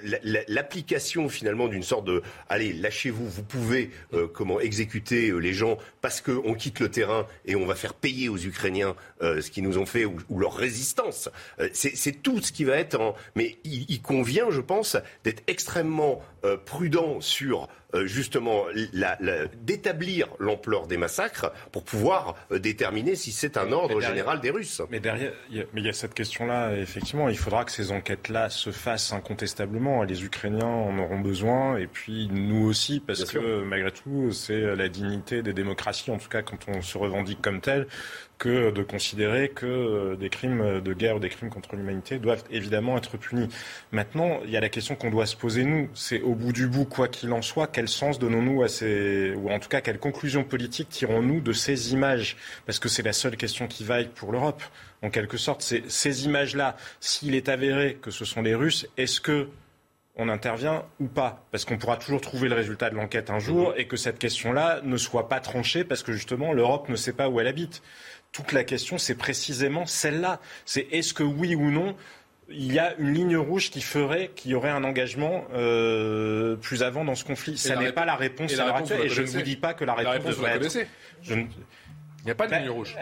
l'application 0.49 1.29
finalement 1.29 1.69
d'une 1.69 1.83
sorte 1.83 2.03
de 2.03 2.21
allez, 2.49 2.73
lâchez-vous, 2.73 3.29
vous 3.29 3.43
pouvez 3.43 3.91
euh, 4.13 4.27
comment 4.27 4.59
exécuter 4.59 5.29
euh, 5.29 5.37
les 5.37 5.53
gens 5.53 5.77
parce 6.01 6.19
qu'on 6.19 6.53
quitte 6.53 6.81
le 6.81 6.91
terrain 6.91 7.27
et 7.45 7.55
on 7.55 7.65
va 7.65 7.75
faire 7.75 7.93
payer 7.93 8.27
aux 8.27 8.39
Ukrainiens 8.39 8.95
ce 9.21 9.51
qu'ils 9.51 9.63
nous 9.63 9.77
ont 9.77 9.85
fait 9.85 10.03
ou, 10.03 10.17
leur 10.37 10.55
résistance. 10.55 11.29
C'est 11.73 12.23
tout 12.23 12.41
ce 12.41 12.51
qui 12.51 12.63
va 12.63 12.75
être. 12.75 12.99
En... 12.99 13.15
Mais 13.35 13.57
il, 13.63 13.85
il, 13.87 14.01
convient, 14.01 14.49
je 14.49 14.61
pense, 14.61 14.97
d'être 15.23 15.43
extrêmement 15.45 16.23
prudent 16.65 17.21
sur 17.21 17.69
euh, 17.95 18.05
justement 18.05 18.65
d'établir 19.61 20.27
l'ampleur 20.39 20.87
des 20.87 20.97
massacres 20.97 21.51
pour 21.71 21.83
pouvoir 21.83 22.35
euh, 22.51 22.59
déterminer 22.59 23.15
si 23.15 23.31
c'est 23.31 23.57
un 23.57 23.71
ordre 23.71 24.01
général 24.01 24.39
des 24.39 24.49
Russes. 24.49 24.81
Mais 24.89 24.99
derrière, 24.99 25.33
il 25.49 25.83
y, 25.83 25.89
a 25.89 25.93
cette 25.93 26.13
question-là, 26.13 26.75
effectivement, 26.77 27.29
il 27.29 27.37
faudra 27.37 27.65
que 27.65 27.71
ces 27.71 27.91
enquêtes-là 27.91 28.49
se 28.49 28.71
fassent 28.71 29.13
incontestablement. 29.13 30.03
Les 30.03 30.23
Ukrainiens 30.23 30.65
en 30.65 30.97
auront 30.99 31.19
besoin, 31.19 31.77
et 31.77 31.87
puis 31.87 32.29
nous 32.31 32.65
aussi, 32.65 32.99
parce 32.99 33.25
que 33.25 33.63
malgré 33.63 33.91
tout, 33.91 34.31
c'est 34.31 34.75
la 34.75 34.89
dignité 34.89 35.41
des 35.41 35.53
démocraties, 35.53 36.11
en 36.11 36.17
tout 36.17 36.29
cas 36.29 36.41
quand 36.41 36.59
on 36.67 36.81
se 36.81 36.97
revendique 36.97 37.41
comme 37.41 37.61
tel, 37.61 37.87
que 38.41 38.71
de 38.71 38.81
considérer 38.81 39.49
que 39.49 39.67
euh, 39.67 40.15
des 40.15 40.29
crimes 40.29 40.81
de 40.81 40.93
guerre 40.93 41.17
ou 41.17 41.19
des 41.19 41.29
crimes 41.29 41.51
contre 41.51 41.75
l'humanité 41.75 42.17
doivent 42.17 42.43
évidemment 42.49 42.97
être 42.97 43.15
punis. 43.17 43.47
Maintenant, 43.91 44.39
il 44.45 44.49
y 44.49 44.57
a 44.57 44.59
la 44.59 44.69
question 44.69 44.95
qu'on 44.95 45.11
doit 45.11 45.27
se 45.27 45.35
poser 45.35 45.63
nous, 45.63 45.89
c'est 45.93 46.21
au 46.21 46.33
bout 46.33 46.51
du 46.51 46.67
bout, 46.67 46.85
quoi 46.85 47.07
qu'il 47.07 47.31
en 47.33 47.43
soit, 47.43 47.67
quel 47.67 47.87
sens 47.87 48.17
donnons-nous 48.17 48.63
à 48.63 48.67
ces, 48.67 49.35
ou 49.35 49.51
en 49.51 49.59
tout 49.59 49.69
cas 49.69 49.81
quelle 49.81 49.99
conclusion 49.99 50.43
politique 50.43 50.89
tirons-nous 50.89 51.39
de 51.39 51.53
ces 51.53 51.93
images? 51.93 52.35
Parce 52.65 52.79
que 52.79 52.89
c'est 52.89 53.03
la 53.03 53.13
seule 53.13 53.37
question 53.37 53.67
qui 53.67 53.83
vaille 53.83 54.09
pour 54.09 54.31
l'Europe, 54.31 54.63
en 55.03 55.11
quelque 55.11 55.37
sorte. 55.37 55.61
C'est 55.61 55.87
ces 55.87 56.25
images-là, 56.25 56.77
s'il 56.99 57.35
est 57.35 57.47
avéré 57.47 57.99
que 58.01 58.09
ce 58.09 58.25
sont 58.25 58.41
les 58.41 58.55
Russes, 58.55 58.87
est-ce 58.97 59.21
que 59.21 59.49
on 60.15 60.29
intervient 60.29 60.83
ou 60.99 61.07
pas? 61.07 61.45
Parce 61.51 61.63
qu'on 61.63 61.77
pourra 61.77 61.95
toujours 61.95 62.21
trouver 62.21 62.49
le 62.49 62.55
résultat 62.55 62.89
de 62.89 62.95
l'enquête 62.95 63.29
un 63.29 63.39
jour 63.39 63.73
et 63.77 63.87
que 63.87 63.95
cette 63.95 64.19
question-là 64.19 64.81
ne 64.83 64.97
soit 64.97 65.29
pas 65.29 65.39
tranchée 65.39 65.83
parce 65.83 66.03
que 66.03 66.11
justement 66.11 66.51
l'Europe 66.53 66.89
ne 66.89 66.97
sait 66.97 67.13
pas 67.13 67.29
où 67.29 67.39
elle 67.39 67.47
habite 67.47 67.81
toute 68.31 68.51
la 68.51 68.63
question, 68.63 68.97
c'est 68.97 69.15
précisément 69.15 69.85
celle-là. 69.85 70.39
C'est 70.65 70.87
est-ce 70.91 71.13
que 71.13 71.23
oui 71.23 71.55
ou 71.55 71.69
non, 71.69 71.95
il 72.49 72.73
y 72.73 72.79
a 72.79 72.95
une 72.97 73.13
ligne 73.13 73.37
rouge 73.37 73.71
qui 73.71 73.81
ferait 73.81 74.31
qu'il 74.35 74.51
y 74.51 74.55
aurait 74.55 74.69
un 74.69 74.83
engagement 74.83 75.45
euh, 75.53 76.55
plus 76.55 76.83
avant 76.83 77.03
dans 77.03 77.15
ce 77.15 77.25
conflit? 77.25 77.57
Ça 77.57 77.75
n'est 77.75 77.91
pas 77.91 78.05
la 78.05 78.15
réponse 78.15 78.57
à 78.57 78.65
l'heure 78.65 78.75
actuelle. 78.75 79.05
Et 79.05 79.09
je 79.09 79.21
ne 79.21 79.27
vous 79.27 79.41
dis 79.41 79.57
pas 79.57 79.73
que 79.73 79.83
la 79.83 79.93
réponse, 79.93 80.39
la 80.41 80.53
réponse 80.53 80.75
être... 80.75 80.87
Il 82.23 82.25
n'y 82.25 82.31
a 82.31 82.35
pas 82.35 82.47
de 82.47 82.55
ligne 82.55 82.69
rouge. 82.69 82.95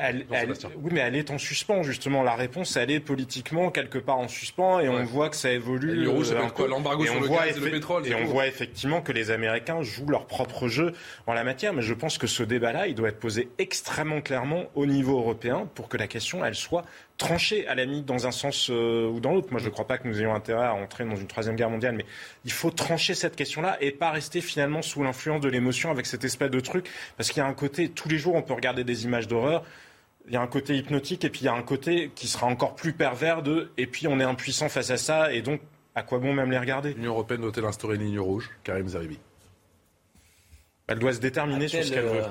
oui, 0.78 0.92
mais 0.92 1.02
elle 1.02 1.16
est 1.16 1.30
en 1.30 1.38
suspens, 1.38 1.84
justement. 1.84 2.24
La 2.24 2.36
réponse, 2.36 2.78
elle 2.78 2.90
est 2.90 3.02
politiquement 3.02 3.70
quelque 3.70 3.98
part 3.98 4.18
en 4.18 4.30
suspens 4.30 4.80
et 4.80 4.88
on 4.88 5.04
voit 5.04 5.30
que 5.30 5.36
ça 5.36 5.52
évolue. 5.52 5.90
La 5.90 5.94
ligne 5.96 6.08
rouge, 6.08 6.34
quoi 6.56 6.68
L'embargo 6.68 7.06
sur 7.06 7.20
le 7.20 7.28
gaz 7.28 7.58
et 7.58 7.60
le 7.60 7.72
pétrole. 7.72 8.08
Et 8.08 8.16
on 8.16 8.26
voit 8.26 8.48
effectivement 8.48 9.02
que 9.02 9.12
les 9.12 9.32
Américains 9.32 9.82
jouent 9.82 10.10
leur 10.10 10.26
propre 10.26 10.68
jeu 10.68 10.94
en 11.28 11.34
la 11.34 11.44
matière. 11.44 11.74
Mais 11.74 11.82
je 11.82 11.94
pense 11.94 12.18
que 12.18 12.28
ce 12.28 12.44
débat-là, 12.44 12.88
il 12.88 12.96
doit 12.96 13.10
être 13.10 13.20
posé 13.20 13.50
extrêmement 13.58 14.22
clairement 14.22 14.66
au 14.76 14.86
niveau 14.86 15.18
européen 15.18 15.70
pour 15.76 15.90
que 15.90 15.98
la 15.98 16.08
question, 16.08 16.46
elle 16.46 16.56
soit 16.56 16.86
trancher 17.20 17.68
à 17.68 17.76
la 17.76 17.86
limite 17.86 18.06
dans 18.06 18.26
un 18.26 18.32
sens 18.32 18.72
euh, 18.72 19.08
ou 19.08 19.20
dans 19.20 19.34
l'autre. 19.34 19.50
Moi, 19.52 19.60
je 19.60 19.66
ne 19.66 19.70
crois 19.70 19.86
pas 19.86 20.00
que 20.00 20.08
nous 20.08 20.20
ayons 20.20 20.34
intérêt 20.34 20.66
à 20.66 20.74
entrer 20.74 21.06
dans 21.06 21.16
une 21.16 21.28
troisième 21.28 21.56
guerre 21.56 21.70
mondiale, 21.70 21.94
mais 21.96 22.06
il 22.46 22.52
faut 22.52 22.72
trancher 22.72 23.14
cette 23.14 23.36
question-là 23.36 23.78
et 23.82 23.92
pas 23.92 24.10
rester 24.10 24.42
finalement 24.42 24.82
sous 24.82 25.04
l'influence 25.04 25.42
de 25.42 25.50
l'émotion 25.50 25.92
avec 25.92 26.08
cette 26.08 26.24
espèce 26.24 26.50
de 26.50 26.60
truc, 26.60 26.90
parce 27.18 27.30
qu'il 27.30 27.44
y 27.44 27.46
a 27.46 27.48
un 27.48 27.54
côté, 27.54 27.90
tous 27.90 28.10
les 28.10 28.18
jours, 28.18 28.34
on 28.34 28.42
peut 28.42 28.54
regarder 28.54 28.84
des 28.84 29.04
images 29.04 29.28
d'horreur. 29.28 29.64
Il 30.28 30.34
y 30.34 30.38
a 30.38 30.42
un 30.42 30.48
côté 30.48 30.76
hypnotique 30.76 31.24
et 31.26 31.30
puis 31.30 31.42
il 31.42 31.46
y 31.46 31.50
a 31.50 31.54
un 31.54 31.62
côté 31.62 32.12
qui 32.16 32.28
sera 32.28 32.48
encore 32.48 32.76
plus 32.76 32.94
pervers 32.94 33.44
de 33.44 33.72
et 33.78 33.88
puis 33.88 34.08
on 34.08 34.20
est 34.20 34.24
impuissant 34.24 34.70
face 34.70 34.90
à 34.90 34.98
ça 34.98 35.34
et 35.34 35.42
donc 35.42 35.60
à 35.96 36.04
quoi 36.04 36.20
bon 36.20 36.34
même 36.34 36.52
les 36.52 36.60
regarder? 36.60 36.94
L'Union 36.94 37.12
européenne 37.12 37.42
doit-elle 37.42 37.66
instaurer 37.66 37.96
une 37.96 38.04
ligne 38.04 38.20
rouge? 38.20 38.50
Karim 38.64 38.88
Zeribi. 38.88 39.20
Elle 40.88 41.00
doit 41.00 41.14
se 41.14 41.20
déterminer 41.20 41.68
sur 41.68 41.84
ce 41.84 41.92
qu'elle 41.92 42.06
veut. 42.06 42.24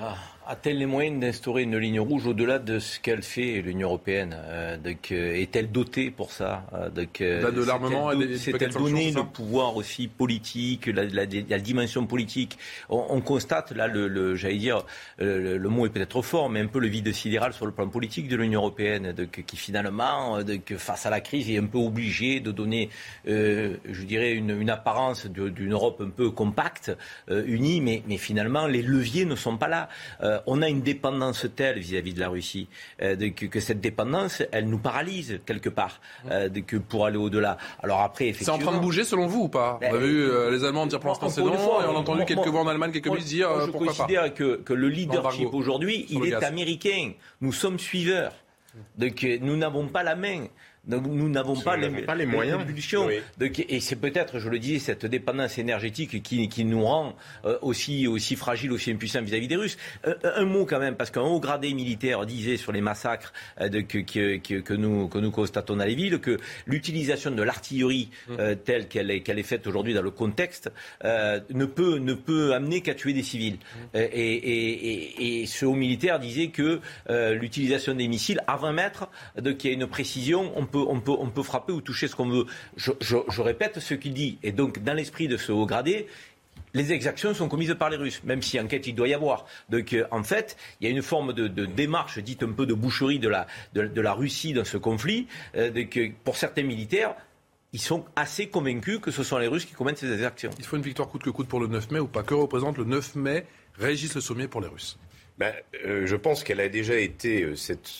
Euh, 0.49 0.53
a-t-elle 0.53 0.78
les 0.78 0.86
moyens 0.86 1.20
d'instaurer 1.20 1.62
une 1.62 1.76
ligne 1.76 2.01
rouge 2.01 2.26
au-delà 2.26 2.59
de 2.59 2.78
ce 2.78 2.99
qu'elle 3.01 3.22
fait, 3.22 3.61
l'Union 3.62 3.88
européenne 3.88 4.36
euh, 4.44 4.76
euh, 5.12 5.34
Est-elle 5.34 5.70
dotée 5.70 6.11
pour 6.11 6.32
ça 6.32 6.64
euh, 6.72 6.88
De 6.90 7.64
l'armement 7.64 8.11
C'est-elle 8.36 8.72
donné 8.72 9.12
le 9.12 9.24
pouvoir 9.24 9.76
aussi 9.76 10.09
politique, 10.09 10.86
la, 10.86 11.05
la, 11.05 11.24
la 11.24 11.59
dimension 11.59 12.07
politique? 12.07 12.59
On, 12.88 13.05
on, 13.11 13.20
constate, 13.20 13.72
là, 13.72 13.86
le, 13.86 14.09
le 14.09 14.36
j'allais 14.36 14.57
dire, 14.57 14.84
le, 15.18 15.59
le, 15.59 15.68
mot 15.68 15.86
est 15.86 15.90
peut-être 15.90 16.22
fort, 16.22 16.49
mais 16.51 16.61
un 16.61 16.66
peu 16.66 16.78
le 16.80 16.88
vide 16.88 17.12
sidéral 17.12 17.53
sur 17.53 17.66
le 17.66 17.72
plan 17.72 17.88
politique 17.88 18.28
de 18.28 18.36
l'Union 18.36 18.61
européenne, 18.61 19.14
qui 19.46 19.57
finalement, 19.57 20.38
face 20.78 21.07
à 21.07 21.11
la 21.11 21.20
crise, 21.20 21.51
est 21.51 21.59
un 21.59 21.66
peu 21.66 21.78
obligée 21.78 22.40
de 22.40 22.51
donner, 22.51 22.90
euh, 23.28 23.76
je 23.88 24.03
dirais, 24.05 24.32
une, 24.32 24.51
une 24.51 24.70
apparence 24.70 25.26
d'une 25.26 25.72
Europe 25.72 26.03
un 26.05 26.11
peu 26.11 26.30
compacte, 26.30 26.96
unie, 27.28 27.80
mais, 27.80 28.03
mais, 28.09 28.16
finalement, 28.16 28.66
les 28.66 28.82
leviers 28.82 29.24
ne 29.24 29.36
sont 29.36 29.57
pas 29.57 29.68
là. 29.68 29.88
Euh, 30.22 30.38
on 30.47 30.62
a 30.62 30.68
une 30.68 30.82
dépendance 30.82 31.47
telle 31.55 31.78
vis-à-vis 31.78 32.14
de 32.14 32.20
la 32.20 32.28
Russie 32.28 32.68
euh, 33.03 33.30
que, 33.30 33.61
cette 33.61 33.80
dépendance, 33.80 34.43
elle 34.53 34.68
nous 34.68 34.78
paralyse 34.78 35.41
quelque 35.47 35.68
part 35.68 36.01
euh, 36.30 36.49
que 36.66 36.76
pour 36.76 37.07
aller 37.07 37.16
au-delà. 37.16 37.59
Alors 37.82 38.01
après, 38.01 38.32
C'est 38.32 38.51
en 38.51 38.59
train 38.59 38.74
de 38.74 38.80
bouger 38.80 39.05
selon 39.05 39.26
vous 39.26 39.45
ou 39.45 39.49
pas 39.49 39.78
On 39.82 39.95
a 39.95 39.99
vu 39.99 40.28
les 40.51 40.64
Allemands 40.64 40.86
dire 40.86 41.01
pour 41.01 41.11
l'instant 41.11 41.28
c'est 41.28 41.43
non, 41.43 41.55
et 41.55 41.86
on 41.86 41.97
a 41.97 41.99
entendu 41.99 42.24
quelques 42.24 42.47
voix 42.47 42.61
en 42.61 42.68
Allemagne, 42.68 42.93
quelques 42.93 43.09
ministres 43.09 43.30
dire 43.30 43.61
je 43.61 43.70
pourquoi 43.70 43.89
considère 43.89 44.32
que, 44.34 44.57
que 44.57 44.72
le 44.72 44.89
leadership 44.89 45.53
aujourd'hui, 45.53 46.07
il 46.11 46.24
est 46.26 46.45
américain. 46.45 47.12
Nous 47.41 47.53
sommes 47.53 47.78
suiveurs. 47.78 48.32
Donc 48.97 49.26
nous 49.41 49.57
n'avons 49.57 49.89
pas 49.89 50.03
la 50.03 50.14
main. 50.14 50.47
Donc 50.89 51.07
nous 51.07 51.28
n'avons 51.28 51.55
pas, 51.55 51.76
les, 51.76 51.91
pas 52.03 52.14
les 52.14 52.24
moyens. 52.24 52.61
et 53.41 53.80
c'est 53.80 53.97
peut-être, 53.97 54.39
je 54.39 54.49
le 54.49 54.59
dis, 54.59 54.80
cette 54.80 55.05
dépendance 55.05 55.59
énergétique 55.59 56.22
qui, 56.22 56.49
qui 56.49 56.64
nous 56.64 56.82
rend 56.82 57.14
euh, 57.45 57.59
aussi, 57.61 58.07
aussi 58.07 58.36
fragiles, 58.36 58.72
aussi 58.72 58.91
impuissants 58.91 59.20
vis-à-vis 59.22 59.49
des 59.49 59.57
Russes. 59.57 59.76
Euh, 60.07 60.14
un, 60.22 60.47
mot 60.47 60.64
quand 60.64 60.78
même, 60.78 60.97
parce 60.97 61.11
qu'un 61.11 61.20
haut 61.20 61.41
gradé 61.41 61.74
militaire 61.74 62.24
disait 62.24 62.57
sur 62.57 62.72
les 62.72 62.80
massacres 62.80 63.34
euh, 63.61 63.68
de, 63.68 63.82
que, 63.82 63.99
que, 63.99 64.39
que, 64.39 64.74
nous, 64.74 65.09
que 65.09 65.18
nous 65.18 65.30
constatons 65.30 65.76
dans 65.76 65.84
les 65.84 65.95
villes 65.95 66.20
que 66.20 66.39
l'utilisation 66.66 67.30
de 67.30 67.43
l'artillerie 67.43 68.09
mmh. 68.28 68.36
telle 68.64 68.89
qu'elle 68.89 69.11
est, 69.11 69.20
qu'elle 69.20 69.39
est 69.39 69.43
faite 69.43 69.66
aujourd'hui 69.66 69.93
dans 69.93 70.03
le 70.03 70.11
contexte 70.11 70.70
ne, 71.05 71.64
peut, 71.66 71.99
ne 71.99 72.14
peut 72.14 72.55
amener 72.55 72.80
qu'à 72.80 72.95
tuer 72.95 73.12
des 73.12 73.22
civils. 73.22 73.59
Mmh. 73.95 73.99
Et, 73.99 74.01
et, 74.01 75.43
et, 75.43 75.47
ce 75.47 75.66
haut 75.66 75.74
militaire 75.74 76.18
disait 76.18 76.49
que 76.49 76.80
l'utilisation 77.09 77.95
des 77.95 78.09
missiles 78.09 78.41
à 78.47 78.57
20 78.57 78.72
mètres, 78.72 79.09
qu'il 79.59 79.70
y 79.70 79.74
a 79.74 79.76
une 79.76 79.86
précision, 79.86 80.53
on 80.57 80.66
peut 80.66 80.77
on, 80.88 81.00
peut, 81.00 81.42
frapper 81.42 81.72
ou 81.72 81.80
toucher 81.80 82.08
ce 82.08 82.16
qu'on 82.16 82.28
veut. 82.28 82.46
Je, 82.76 83.40
répète 83.40 83.80
ce 83.80 83.94
qu'il 83.94 84.14
dit. 84.14 84.38
Et 84.42 84.52
donc, 84.52 84.82
dans 84.82 84.94
l'esprit 84.94 85.28
de 85.28 85.36
ce 85.36 85.52
haut 85.52 85.66
gradé, 85.66 86.06
les 86.74 86.92
exactions 86.92 87.34
sont 87.34 87.48
commises 87.48 87.74
par 87.78 87.90
les 87.90 87.96
Russes, 87.96 88.22
même 88.24 88.42
si 88.42 88.60
enquête 88.60 88.86
il 88.86 88.94
doit 88.94 89.08
y 89.08 89.14
avoir. 89.14 89.46
Donc 89.70 89.92
euh, 89.92 90.06
en 90.10 90.22
fait, 90.22 90.56
il 90.80 90.88
y 90.88 90.90
a 90.90 90.94
une 90.94 91.02
forme 91.02 91.32
de, 91.32 91.66
démarche, 91.66 92.18
dite 92.18 92.42
un 92.42 92.52
peu 92.52 92.66
de 92.66 92.74
boucherie 92.74 93.18
de 93.18 93.28
la, 93.28 94.12
Russie 94.12 94.52
dans 94.52 94.64
ce 94.64 94.76
conflit, 94.76 95.28
euh, 95.56 95.70
pour 96.24 96.36
certains 96.36 96.64
militaires, 96.64 97.14
ils 97.72 97.80
sont 97.80 98.04
assez 98.16 98.48
convaincus 98.48 98.98
que 99.00 99.10
ce 99.10 99.22
sont 99.22 99.38
les 99.38 99.46
Russes 99.46 99.64
qui 99.64 99.74
commettent 99.74 99.98
ces 99.98 100.12
exactions. 100.12 100.50
Il 100.58 100.64
faut 100.64 100.76
une 100.76 100.82
victoire 100.82 101.08
coûte 101.08 101.22
que 101.22 101.30
coûte 101.30 101.48
pour 101.48 101.60
le 101.60 101.66
9 101.66 101.90
mai 101.90 102.00
ou 102.00 102.06
pas 102.06 102.22
Que 102.22 102.34
représente 102.34 102.78
le 102.78 102.84
9 102.84 103.16
mai? 103.16 103.46
Régis 103.74 104.14
Le 104.14 104.20
Sommier 104.20 104.48
pour 104.48 104.60
les 104.60 104.68
Russes 104.68 104.98
ben, 105.39 105.55
euh, 105.86 106.05
je 106.05 106.16
pense 106.16 106.43
qu'elle 106.43 106.61
a 106.61 106.68
déjà 106.68 106.99
été 106.99 107.45
euh, 107.45 107.55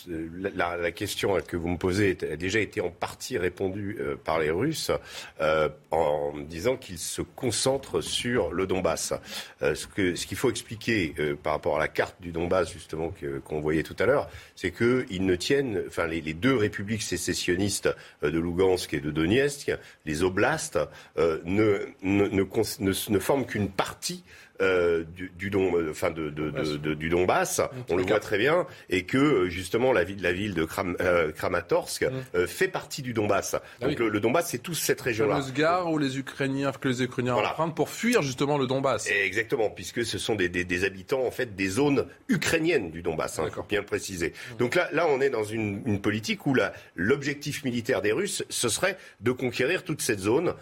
euh, 0.09 0.29
la, 0.57 0.91
question 0.91 1.39
que 1.47 1.57
vous 1.57 1.69
me 1.69 1.77
posez 1.77 2.19
a 2.29 2.35
déjà 2.35 2.59
été 2.59 2.81
en 2.81 2.91
partie 2.91 3.39
répondue 3.39 3.97
par 4.25 4.41
les 4.41 4.51
Russes 4.51 4.91
en 5.91 6.33
disant 6.39 6.77
qu'ils 6.77 6.99
se 6.99 7.23
concentrent 7.23 8.01
sur 8.01 8.53
le 8.53 8.67
Donbass. 8.67 9.13
ce 9.61 9.87
qu'il 10.27 10.37
faut 10.37 10.51
expliquer 10.51 11.15
par 11.43 11.53
rapport 11.53 11.77
à 11.77 11.79
la 11.79 11.89
carte 11.89 12.17
du 12.21 12.33
Donbass 12.33 12.73
justement 12.73 13.13
qu'on 13.45 13.61
voyait 13.61 13.83
tout 13.83 13.97
à 13.99 14.07
l'heure, 14.07 14.29
c'est 14.57 14.73
qu'ils 14.73 15.25
ne 15.25 15.37
tiennent, 15.37 15.83
enfin 15.87 16.07
les, 16.07 16.21
les, 16.21 16.35
deux 16.35 16.57
républiques 16.57 17.03
sécessionnistes 17.03 17.89
de 18.23 18.39
Lugansk 18.39 18.95
et 18.95 19.01
de 19.01 19.11
Donetsk, 19.11 19.71
les 20.07 20.23
oblasts, 20.23 20.79
ne, 21.17 21.87
ne, 22.03 22.27
ne, 22.29 23.11
ne 23.11 23.19
forment 23.19 23.47
qu'une 23.47 23.69
partie 23.69 24.25
euh, 24.61 25.05
du, 25.05 25.31
du, 25.37 25.51
don, 25.51 25.77
euh, 25.77 25.91
enfin 25.91 26.11
de, 26.11 26.31
de, 26.31 26.51
de, 26.51 26.95
du 26.95 27.09
Donbass, 27.09 27.61
on 27.89 27.97
le 27.97 28.03
voit 28.03 28.19
très 28.19 28.39
bien, 28.39 28.67
et 28.91 29.05
que 29.05 29.17
euh, 29.17 29.49
justement 29.49 29.93
la 29.93 30.03
ville, 30.03 30.21
la 30.21 30.33
ville 30.33 30.55
de 30.55 30.65
Kram, 30.65 30.97
Kramatorsk 31.37 32.07
fait 32.47 32.67
partie 32.67 33.03
du 33.03 33.13
Donbass. 33.13 33.55
Ah 33.55 33.87
Donc 33.87 34.01
le, 34.01 34.19
Donbass, 34.19 34.51
c'est 34.51 34.59
toute 34.59 34.75
cette 34.75 35.01
région-là. 35.01 35.37
Fameuse 35.37 35.53
gare 35.53 35.91
où 35.91 35.99
les 35.99 36.19
Ukrainiens, 36.19 36.73
que 36.73 36.89
les 36.89 37.03
Ukrainiens 37.05 37.35
voilà. 37.35 37.53
empruntent 37.53 37.77
pour 37.77 37.89
fuir 37.89 38.23
justement 38.23 38.59
le 38.59 38.67
Donbass. 38.67 39.09
exactement, 39.09 39.71
puisque 39.71 40.05
ce 40.05 40.19
sont 40.19 40.35
des, 40.35 40.49
des, 40.49 40.65
des, 40.65 40.85
habitants 40.85 41.25
en 41.25 41.31
fait 41.31 41.55
des 41.55 41.69
zones 41.69 42.07
ukrainiennes 42.29 42.91
du 42.91 43.03
Donbass, 43.03 43.39
hein, 43.39 43.49
faut 43.53 43.63
bien 43.63 43.81
le 43.81 43.87
préciser. 43.87 44.33
Donc 44.59 44.75
là, 44.75 44.89
là, 44.93 45.07
on 45.09 45.21
est 45.21 45.31
dans 45.31 45.45
une, 45.45 45.83
une 45.87 46.01
politique 46.01 46.47
où 46.47 46.57
l'objectif 46.97 47.65
militaire 47.65 48.03
des 48.03 48.13
Russes, 48.13 48.45
ce 48.49 48.69
serait 48.69 48.97
de 49.21 49.31
conquérir 49.31 49.85
toute 49.85 50.03
cette 50.03 50.21
zone 50.21 50.55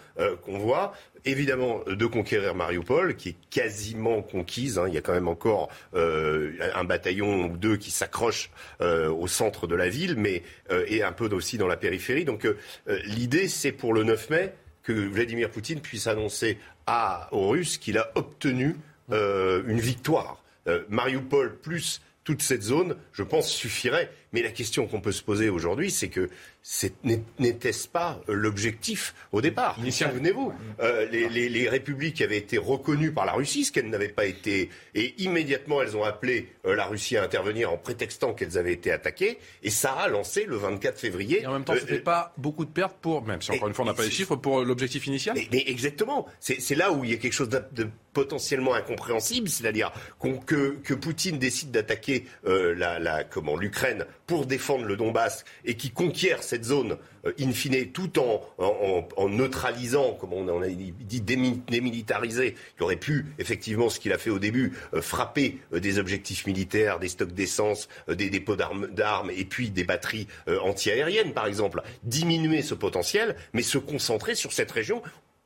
qu'on 0.43 0.59
voit 0.59 0.93
évidemment 1.27 1.81
de 1.87 2.05
conquérir 2.05 2.55
Mariupol, 2.55 3.15
qui 3.15 3.29
est 3.29 3.35
quasiment 3.49 4.21
conquise. 4.21 4.79
Hein. 4.79 4.85
Il 4.87 4.93
y 4.93 4.97
a 4.97 5.01
quand 5.01 5.13
même 5.13 5.27
encore 5.27 5.69
euh, 5.93 6.51
un 6.75 6.83
bataillon 6.83 7.45
ou 7.45 7.57
deux 7.57 7.77
qui 7.77 7.91
s'accrochent 7.91 8.49
euh, 8.81 9.09
au 9.09 9.27
centre 9.27 9.67
de 9.67 9.75
la 9.75 9.89
ville, 9.89 10.17
euh, 10.71 10.85
et 10.87 11.03
un 11.03 11.11
peu 11.11 11.27
aussi 11.27 11.57
dans 11.57 11.67
la 11.67 11.77
périphérie. 11.77 12.25
Donc 12.25 12.47
l'idée, 13.05 13.47
c'est 13.47 13.71
pour 13.71 13.93
le 13.93 14.03
9 14.03 14.29
mai 14.29 14.53
que 14.83 14.93
Vladimir 14.93 15.49
Poutine 15.49 15.81
puisse 15.81 16.07
annoncer 16.07 16.57
aux 17.31 17.49
Russes 17.49 17.77
qu'il 17.77 17.97
a 17.97 18.11
obtenu 18.15 18.75
une 19.09 19.79
victoire. 19.79 20.41
Mariupol 20.89 21.57
plus 21.57 22.01
toute 22.23 22.41
cette 22.41 22.61
zone, 22.61 22.97
je 23.13 23.23
pense, 23.23 23.49
suffirait. 23.49 24.11
Mais 24.33 24.41
la 24.41 24.51
question 24.51 24.87
qu'on 24.87 24.99
peut 24.99 25.11
se 25.11 25.23
poser 25.23 25.49
aujourd'hui, 25.49 25.89
c'est 25.89 26.09
que 26.09 26.29
n'était-ce 27.39 27.87
pas 27.87 28.19
euh, 28.27 28.33
l'objectif 28.33 29.15
au 29.31 29.41
départ? 29.41 29.77
Souvenez-vous, 29.89 30.53
euh, 30.81 31.07
les, 31.09 31.29
les, 31.29 31.47
les, 31.47 31.69
républiques 31.69 32.21
avaient 32.21 32.37
été 32.37 32.57
reconnues 32.57 33.13
par 33.13 33.25
la 33.25 33.31
Russie, 33.31 33.63
ce 33.63 33.71
qu'elles 33.71 33.89
n'avaient 33.89 34.09
pas 34.09 34.25
été, 34.25 34.69
et 34.95 35.13
immédiatement 35.17 35.81
elles 35.81 35.95
ont 35.95 36.03
appelé 36.03 36.49
euh, 36.65 36.75
la 36.75 36.85
Russie 36.85 37.15
à 37.15 37.23
intervenir 37.23 37.71
en 37.71 37.77
prétextant 37.77 38.33
qu'elles 38.33 38.57
avaient 38.57 38.73
été 38.73 38.91
attaquées, 38.91 39.37
et 39.63 39.69
ça 39.69 39.93
a 39.93 40.09
lancé 40.09 40.43
le 40.45 40.57
24 40.57 40.99
février. 40.99 41.43
Et 41.43 41.47
en 41.47 41.53
même 41.53 41.63
temps, 41.63 41.75
ce 41.75 41.81
n'était 41.81 41.99
pas 41.99 42.33
beaucoup 42.37 42.65
de 42.65 42.71
pertes 42.71 42.97
pour, 43.01 43.23
même 43.23 43.41
si 43.41 43.51
encore 43.51 43.69
une 43.69 43.73
fois 43.73 43.85
on 43.85 43.87
n'a 43.87 43.93
pas 43.93 44.03
les 44.03 44.11
chiffres, 44.11 44.35
pour 44.35 44.63
l'objectif 44.63 45.07
initial. 45.07 45.37
Mais, 45.37 45.47
mais, 45.51 45.63
exactement, 45.67 46.27
c'est 46.39 46.75
là 46.75 46.91
où 46.91 47.05
il 47.05 47.11
y 47.11 47.13
a 47.13 47.17
quelque 47.17 47.33
chose 47.33 47.49
de, 47.49 47.63
de 47.71 47.87
potentiellement 48.11 48.73
incompréhensible, 48.73 49.47
c'est-à-dire 49.47 49.91
que, 50.45 50.71
que, 50.83 50.93
Poutine 50.93 51.37
décide 51.37 51.71
d'attaquer 51.71 52.25
la, 52.43 52.99
la, 52.99 53.23
comment 53.23 53.55
l'Ukraine 53.55 54.05
pour 54.27 54.45
défendre 54.45 54.85
le 54.85 54.97
Donbass 54.97 55.45
et 55.65 55.75
qui 55.75 55.89
conquiert 55.89 56.43
cette 56.43 56.65
zone 56.65 56.97
euh, 57.25 57.31
in 57.39 57.51
fine 57.51 57.91
tout 57.91 58.19
en, 58.19 59.29
neutralisant, 59.29 60.13
comme 60.13 60.33
on, 60.33 60.61
a 60.61 60.67
dit, 60.67 61.21
démilitarisé, 61.21 62.55
qui 62.75 62.83
aurait 62.83 62.97
pu 62.97 63.25
effectivement 63.39 63.89
ce 63.89 63.99
qu'il 63.99 64.11
a 64.11 64.17
fait 64.17 64.29
au 64.29 64.39
début, 64.39 64.73
euh, 64.93 65.01
frapper 65.01 65.59
euh, 65.73 65.79
des 65.79 65.97
objectifs 65.97 66.45
militaires, 66.45 66.99
des 66.99 67.07
stocks 67.07 67.33
d'essence, 67.33 67.87
des 68.09 68.29
dépôts 68.29 68.57
d'armes 68.57 69.31
et 69.31 69.45
puis 69.45 69.69
des 69.69 69.85
batteries 69.85 70.27
antiaériennes 70.61 71.33
par 71.33 71.47
exemple, 71.47 71.81
diminuer 72.03 72.61
ce 72.61 72.73
potentiel, 72.73 73.35
mais 73.53 73.61
se 73.61 73.77
concentrer 73.77 74.35
sur 74.35 74.51
cette 74.51 74.71
région 74.71 75.01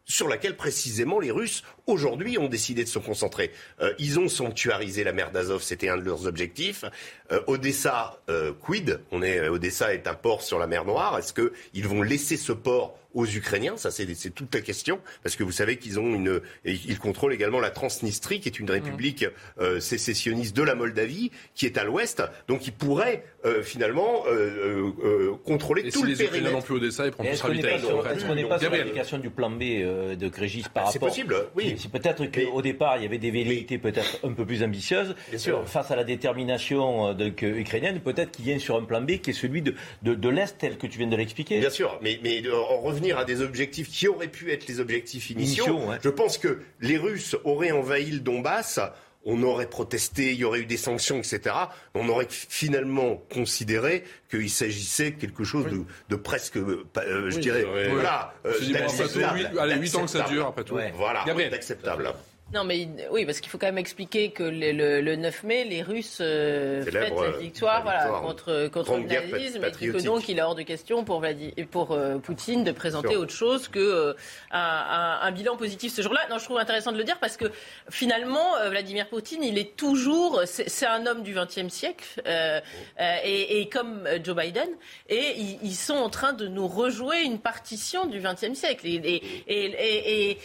sur 0.05 0.27
laquelle 0.27 0.57
précisément 0.57 1.19
les 1.19 1.31
Russes 1.31 1.63
aujourd'hui 1.91 2.37
ont 2.37 2.47
décidé 2.47 2.83
de 2.83 2.89
se 2.89 2.99
concentrer. 2.99 3.51
Euh, 3.81 3.93
ils 3.99 4.19
ont 4.19 4.27
sanctuarisé 4.27 5.03
la 5.03 5.13
mer 5.13 5.31
d'Azov, 5.31 5.61
c'était 5.61 5.89
un 5.89 5.97
de 5.97 6.03
leurs 6.03 6.25
objectifs. 6.25 6.85
Euh, 7.31 7.41
Odessa, 7.47 8.19
euh, 8.29 8.53
quid? 8.53 8.99
On 9.11 9.21
est, 9.21 9.47
Odessa 9.47 9.93
est 9.93 10.07
un 10.07 10.13
port 10.13 10.41
sur 10.41 10.59
la 10.59 10.67
mer 10.67 10.85
Noire. 10.85 11.17
Est-ce 11.17 11.33
qu'ils 11.33 11.87
vont 11.87 12.01
laisser 12.01 12.37
ce 12.37 12.51
port 12.51 12.97
aux 13.13 13.25
Ukrainiens? 13.25 13.77
Ça, 13.77 13.91
c'est 13.91 14.05
toute 14.33 14.53
la 14.53 14.61
question, 14.61 14.99
parce 15.23 15.35
que 15.35 15.43
vous 15.43 15.51
savez 15.51 15.77
qu'ils 15.77 15.99
ont 15.99 16.13
une, 16.13 16.41
ils 16.65 16.99
contrôlent 16.99 17.33
également 17.33 17.59
la 17.59 17.69
Transnistrie, 17.69 18.39
qui 18.39 18.49
est 18.49 18.59
une 18.59 18.69
république 18.69 19.25
euh, 19.59 19.79
sécessionniste 19.79 20.55
de 20.55 20.63
la 20.63 20.75
Moldavie, 20.75 21.31
qui 21.55 21.65
est 21.65 21.77
à 21.77 21.83
l'ouest. 21.83 22.23
Donc, 22.47 22.67
ils 22.67 22.73
pourraient 22.73 23.23
euh, 23.45 23.63
finalement 23.63 24.23
euh, 24.27 25.33
contrôler 25.45 25.89
tout 25.89 26.03
le 26.03 26.13
périmètre. 26.13 26.21
Et 26.21 26.25
si 26.25 26.33
les 26.33 26.39
Ukrainiens 26.39 26.51
n'ont 26.51 26.61
plus 26.61 26.75
Odessa, 26.75 27.05
ils 27.05 27.11
prennent 27.11 27.27
plus 27.27 27.33
Est-ce 27.33 28.25
qu'on 28.25 28.35
n'est 28.35 28.43
pas 28.45 28.59
sur 28.59 28.71
l'application 28.71 29.17
du 29.17 29.29
plan 29.29 29.49
B 29.49 29.59
de 29.59 30.27
Grégis 30.27 30.67
par 30.67 30.85
rapport 30.85 30.93
C'est 30.93 30.99
possible, 30.99 31.35
oui. 31.55 31.75
C'est 31.81 31.91
peut-être 31.91 32.25
qu'au 32.25 32.61
départ, 32.61 32.97
il 32.97 33.03
y 33.03 33.05
avait 33.05 33.17
des 33.17 33.31
velléités 33.31 33.77
peut-être 33.79 34.19
un 34.23 34.33
peu 34.33 34.45
plus 34.45 34.63
ambitieuses 34.63 35.15
face 35.65 35.89
à 35.89 35.95
la 35.95 36.03
détermination 36.03 37.17
ukrainienne. 37.41 37.99
Peut-être 37.99 38.31
qu'il 38.31 38.45
vient 38.45 38.59
sur 38.59 38.75
un 38.75 38.83
plan 38.83 39.01
B 39.01 39.17
qui 39.17 39.31
est 39.31 39.33
celui 39.33 39.61
de, 39.61 39.73
de, 40.03 40.13
de 40.13 40.29
l'est, 40.29 40.57
tel 40.57 40.77
que 40.77 40.87
tu 40.87 40.99
viens 40.99 41.07
de 41.07 41.15
l'expliquer. 41.15 41.59
Bien 41.59 41.69
sûr, 41.69 41.99
mais, 42.01 42.19
mais 42.23 42.43
en 42.49 42.81
revenant 42.81 43.17
à 43.17 43.25
des 43.25 43.41
objectifs 43.41 43.89
qui 43.89 44.07
auraient 44.07 44.27
pu 44.27 44.51
être 44.51 44.67
les 44.67 44.79
objectifs 44.79 45.29
initiaux, 45.31 45.79
je 46.03 46.09
pense 46.09 46.37
que 46.37 46.61
les 46.81 46.97
Russes 46.97 47.35
auraient 47.43 47.71
envahi 47.71 48.11
le 48.11 48.19
Donbass 48.19 48.79
on 49.25 49.43
aurait 49.43 49.67
protesté, 49.67 50.31
il 50.31 50.37
y 50.37 50.43
aurait 50.43 50.61
eu 50.61 50.65
des 50.65 50.77
sanctions, 50.77 51.17
etc. 51.17 51.55
On 51.93 52.09
aurait 52.09 52.27
finalement 52.29 53.21
considéré 53.33 54.03
qu'il 54.29 54.49
s'agissait 54.49 55.13
quelque 55.13 55.43
chose 55.43 55.65
de, 56.09 56.15
presque, 56.15 56.57
euh, 56.57 56.85
je 57.29 57.39
dirais, 57.39 57.65
voilà, 57.89 58.33
euh, 58.45 58.53
allez, 59.59 59.75
8 59.75 59.95
ans 59.95 60.05
que 60.05 60.09
ça 60.11 60.21
dure 60.21 60.47
après 60.47 60.63
tout. 60.63 60.77
Voilà, 60.95 61.23
d'acceptable. 61.49 62.13
Non, 62.53 62.65
mais 62.65 62.89
oui, 63.11 63.25
parce 63.25 63.39
qu'il 63.39 63.49
faut 63.49 63.57
quand 63.57 63.67
même 63.67 63.77
expliquer 63.77 64.31
que 64.31 64.43
le, 64.43 65.15
9 65.15 65.43
mai, 65.43 65.63
les 65.63 65.81
Russes 65.81 66.17
euh, 66.19 66.83
fêtent 66.83 67.13
la 67.15 67.31
victoire, 67.31 67.83
voilà, 67.83 68.07
contre, 68.21 68.67
contre 68.67 68.97
le 68.97 69.03
nazisme 69.03 69.63
et 69.63 69.71
que 69.71 70.03
donc 70.03 70.27
il 70.27 70.37
est 70.37 70.41
hors 70.41 70.55
de 70.55 70.63
question 70.63 71.05
pour, 71.05 71.23
pour 71.71 71.91
euh, 71.91 72.17
Poutine 72.17 72.63
de 72.63 72.71
présenter 72.71 73.15
autre 73.15 73.33
chose 73.33 73.67
que 73.69 73.79
euh, 73.79 74.13
un, 74.51 75.31
bilan 75.31 75.55
positif 75.55 75.93
ce 75.93 76.01
jour-là. 76.01 76.21
Non, 76.29 76.39
je 76.39 76.45
trouve 76.45 76.57
intéressant 76.57 76.91
de 76.91 76.97
le 76.97 77.05
dire 77.05 77.19
parce 77.19 77.37
que 77.37 77.45
finalement, 77.89 78.69
Vladimir 78.69 79.07
Poutine, 79.07 79.43
il 79.43 79.57
est 79.57 79.77
toujours, 79.77 80.41
c'est 80.45 80.85
un 80.85 81.05
homme 81.05 81.23
du 81.23 81.33
XXe 81.33 81.69
siècle 81.69 82.21
et, 82.25 83.61
et, 83.61 83.69
comme 83.69 84.07
Joe 84.23 84.35
Biden, 84.35 84.69
et 85.07 85.35
ils, 85.63 85.75
sont 85.75 85.95
en 85.95 86.09
train 86.09 86.33
de 86.33 86.47
nous 86.47 86.67
rejouer 86.67 87.21
une 87.23 87.39
partition 87.39 88.05
du 88.05 88.19
XXe 88.19 88.53
siècle. 88.53 88.85
et, 88.85 89.21
et 89.47 90.37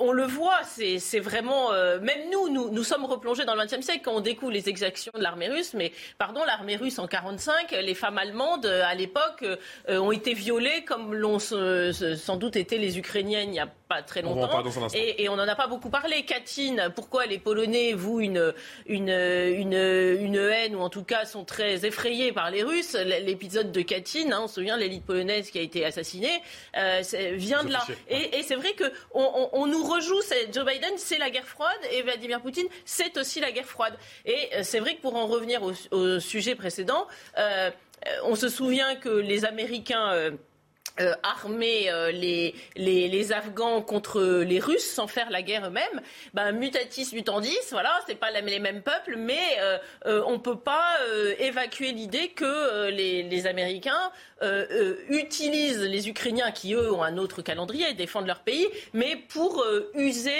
on 0.00 0.12
le 0.12 0.24
voit, 0.24 0.60
c'est 0.64 1.20
vraiment. 1.20 1.72
Euh, 1.72 2.00
même 2.00 2.30
nous, 2.32 2.70
nous, 2.70 2.82
sommes 2.82 3.04
replongés 3.04 3.44
dans 3.44 3.54
le 3.54 3.64
XXe 3.64 3.82
siècle 3.82 4.00
quand 4.04 4.14
on 4.14 4.20
découvre 4.20 4.50
les 4.50 4.68
exactions 4.68 5.12
de 5.14 5.22
l'armée 5.22 5.48
russe. 5.48 5.74
Mais 5.74 5.92
pardon, 6.18 6.42
l'armée 6.44 6.76
russe 6.76 6.98
en 6.98 7.06
45, 7.06 7.70
les 7.70 7.94
femmes 7.94 8.18
allemandes 8.18 8.66
euh, 8.66 8.82
à 8.84 8.94
l'époque 8.94 9.44
euh, 9.88 9.98
ont 9.98 10.10
été 10.10 10.32
violées 10.32 10.84
comme 10.86 11.14
l'ont 11.14 11.38
sans 11.38 12.36
doute 12.36 12.56
été 12.56 12.78
les 12.78 12.98
Ukrainiennes 12.98 13.48
il 13.48 13.52
n'y 13.52 13.60
a 13.60 13.68
pas 13.90 14.02
très 14.02 14.22
longtemps. 14.22 14.62
et, 14.94 15.28
on 15.28 15.36
n'en 15.36 15.48
a 15.48 15.56
pas 15.56 15.66
beaucoup 15.66 15.90
parlé. 15.90 16.24
Katyn, 16.24 16.90
pourquoi 16.94 17.26
les 17.26 17.38
Polonais 17.38 17.92
vouent 17.92 18.20
une, 18.20 18.54
une, 18.86 19.10
une, 19.10 19.74
une, 19.74 20.36
haine 20.36 20.76
ou 20.76 20.80
en 20.80 20.88
tout 20.88 21.04
cas 21.04 21.24
sont 21.24 21.44
très 21.44 21.84
effrayés 21.84 22.32
par 22.32 22.50
les 22.50 22.62
Russes? 22.62 22.94
L'épisode 22.94 23.72
de 23.72 23.82
Katyn, 23.82 24.30
hein, 24.32 24.40
on 24.44 24.48
se 24.48 24.54
souvient 24.54 24.76
l'élite 24.76 25.04
polonaise 25.04 25.50
qui 25.50 25.58
a 25.58 25.62
été 25.62 25.84
assassinée, 25.84 26.40
vient 27.34 27.64
de 27.64 27.72
là. 27.72 27.84
Et, 28.08 28.42
c'est 28.44 28.54
vrai 28.54 28.74
qu'on 28.74 29.50
on 29.52 29.66
nous 29.66 29.84
rejoue, 29.84 30.20
Joe 30.52 30.64
Biden, 30.64 30.92
c'est 30.96 31.18
la 31.18 31.30
guerre 31.30 31.46
froide 31.46 31.80
et 31.90 32.02
Vladimir 32.02 32.40
Poutine, 32.40 32.68
c'est 32.84 33.16
aussi 33.18 33.40
la 33.40 33.50
guerre 33.50 33.66
froide. 33.66 33.94
Et 34.24 34.50
euh, 34.54 34.60
c'est 34.62 34.80
vrai 34.80 34.94
que 34.94 35.00
pour 35.00 35.16
en 35.16 35.26
revenir 35.26 35.60
au, 35.62 36.20
sujet 36.20 36.54
précédent, 36.54 37.06
euh, 37.38 37.70
on 38.24 38.34
se 38.34 38.48
souvient 38.48 38.96
que 38.96 39.08
les 39.08 39.44
Américains 39.44 40.12
euh, 40.12 40.30
euh, 40.98 41.14
armer 41.22 41.90
euh, 41.90 42.10
les, 42.10 42.54
les, 42.76 43.32
Afghans 43.32 43.80
contre 43.80 44.20
les 44.20 44.58
Russes 44.58 44.90
sans 44.90 45.06
faire 45.06 45.30
la 45.30 45.40
guerre 45.40 45.66
eux-mêmes, 45.66 46.00
ben, 46.34 46.52
mutatis 46.52 47.10
mutandis, 47.12 47.56
voilà, 47.70 47.92
c'est 48.06 48.16
pas 48.16 48.30
les 48.30 48.58
mêmes 48.58 48.82
peuples, 48.82 49.16
mais 49.16 49.38
euh, 49.60 50.22
on 50.26 50.38
peut 50.38 50.58
pas 50.58 50.96
évacuer 51.38 51.92
l'idée 51.92 52.28
que 52.28 52.88
les, 52.90 53.22
les, 53.22 53.46
Américains 53.46 54.10
utilisent 55.08 55.82
les 55.82 56.08
Ukrainiens 56.08 56.50
qui 56.50 56.72
eux 56.72 56.92
ont 56.92 57.02
un 57.02 57.18
autre 57.18 57.42
calendrier 57.42 57.90
et 57.90 57.94
défendent 57.94 58.26
leur 58.26 58.40
pays, 58.40 58.66
mais 58.94 59.16
pour 59.16 59.64
user, 59.94 60.30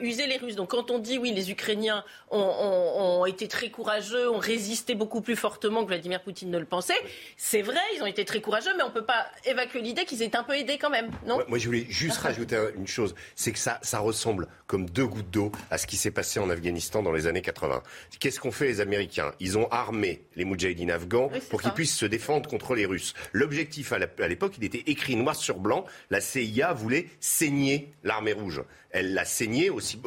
user 0.00 0.26
les 0.26 0.38
Russes. 0.38 0.56
Donc 0.56 0.70
quand 0.70 0.90
on 0.90 0.98
dit 0.98 1.18
oui, 1.18 1.32
les 1.32 1.50
Ukrainiens 1.50 2.04
ont, 2.30 2.38
ont, 2.38 3.20
ont, 3.20 3.26
été 3.26 3.46
très 3.48 3.68
courageux, 3.68 4.30
ont 4.30 4.38
résisté 4.38 4.94
beaucoup 4.94 5.20
plus 5.20 5.36
fortement 5.36 5.82
que 5.82 5.88
Vladimir 5.88 6.22
Poutine 6.22 6.50
ne 6.50 6.58
le 6.58 6.64
pensait, 6.64 6.94
c'est 7.36 7.62
vrai, 7.62 7.80
ils 7.96 8.02
ont 8.02 8.06
été 8.06 8.24
très 8.24 8.40
courageux, 8.40 8.72
mais 8.76 8.82
on 8.82 8.90
peut 8.90 9.04
pas 9.04 9.26
évacuer 9.44 9.82
l'idée 9.84 10.04
qu'ils 10.04 10.22
étaient 10.22 10.36
un 10.36 10.42
peu 10.42 10.56
aidés 10.56 10.78
quand 10.78 10.90
même, 10.90 11.10
non 11.26 11.40
Moi, 11.48 11.58
je 11.58 11.66
voulais 11.66 11.86
juste 11.88 12.16
rajouter 12.18 12.58
une 12.76 12.86
chose, 12.86 13.14
c'est 13.36 13.52
que 13.52 13.58
ça, 13.58 13.78
ça 13.82 13.98
ressemble 13.98 14.48
comme 14.66 14.88
deux 14.88 15.06
gouttes 15.06 15.30
d'eau 15.30 15.52
à 15.70 15.78
ce 15.78 15.86
qui 15.86 15.96
s'est 15.96 16.10
passé 16.10 16.40
en 16.40 16.50
Afghanistan 16.50 17.02
dans 17.02 17.12
les 17.12 17.26
années 17.26 17.42
80. 17.42 17.82
Qu'est-ce 18.18 18.40
qu'ont 18.40 18.50
fait 18.50 18.66
les 18.66 18.80
Américains? 18.80 19.32
Ils 19.40 19.58
ont 19.58 19.68
armé 19.70 20.22
les 20.36 20.44
Moudjahidines 20.44 20.90
afghans 20.90 21.30
pour 21.50 21.62
qu'ils 21.62 21.72
puissent 21.72 21.96
se 21.96 22.06
défendre 22.06 22.48
contre 22.48 22.74
les 22.74 22.86
Russes. 22.86 23.14
L'objectif 23.32 23.92
à 23.92 24.28
l'époque, 24.28 24.54
il 24.58 24.64
était 24.64 24.82
écrit 24.86 25.16
noir 25.16 25.36
sur 25.36 25.58
blanc. 25.58 25.84
La 26.10 26.20
CIA 26.20 26.72
voulait 26.72 27.06
saigner 27.20 27.92
l'armée 28.02 28.32
rouge. 28.32 28.62
Elle 28.90 29.12
l'a 29.12 29.24
saigné 29.24 29.70
aussi, 29.70 30.00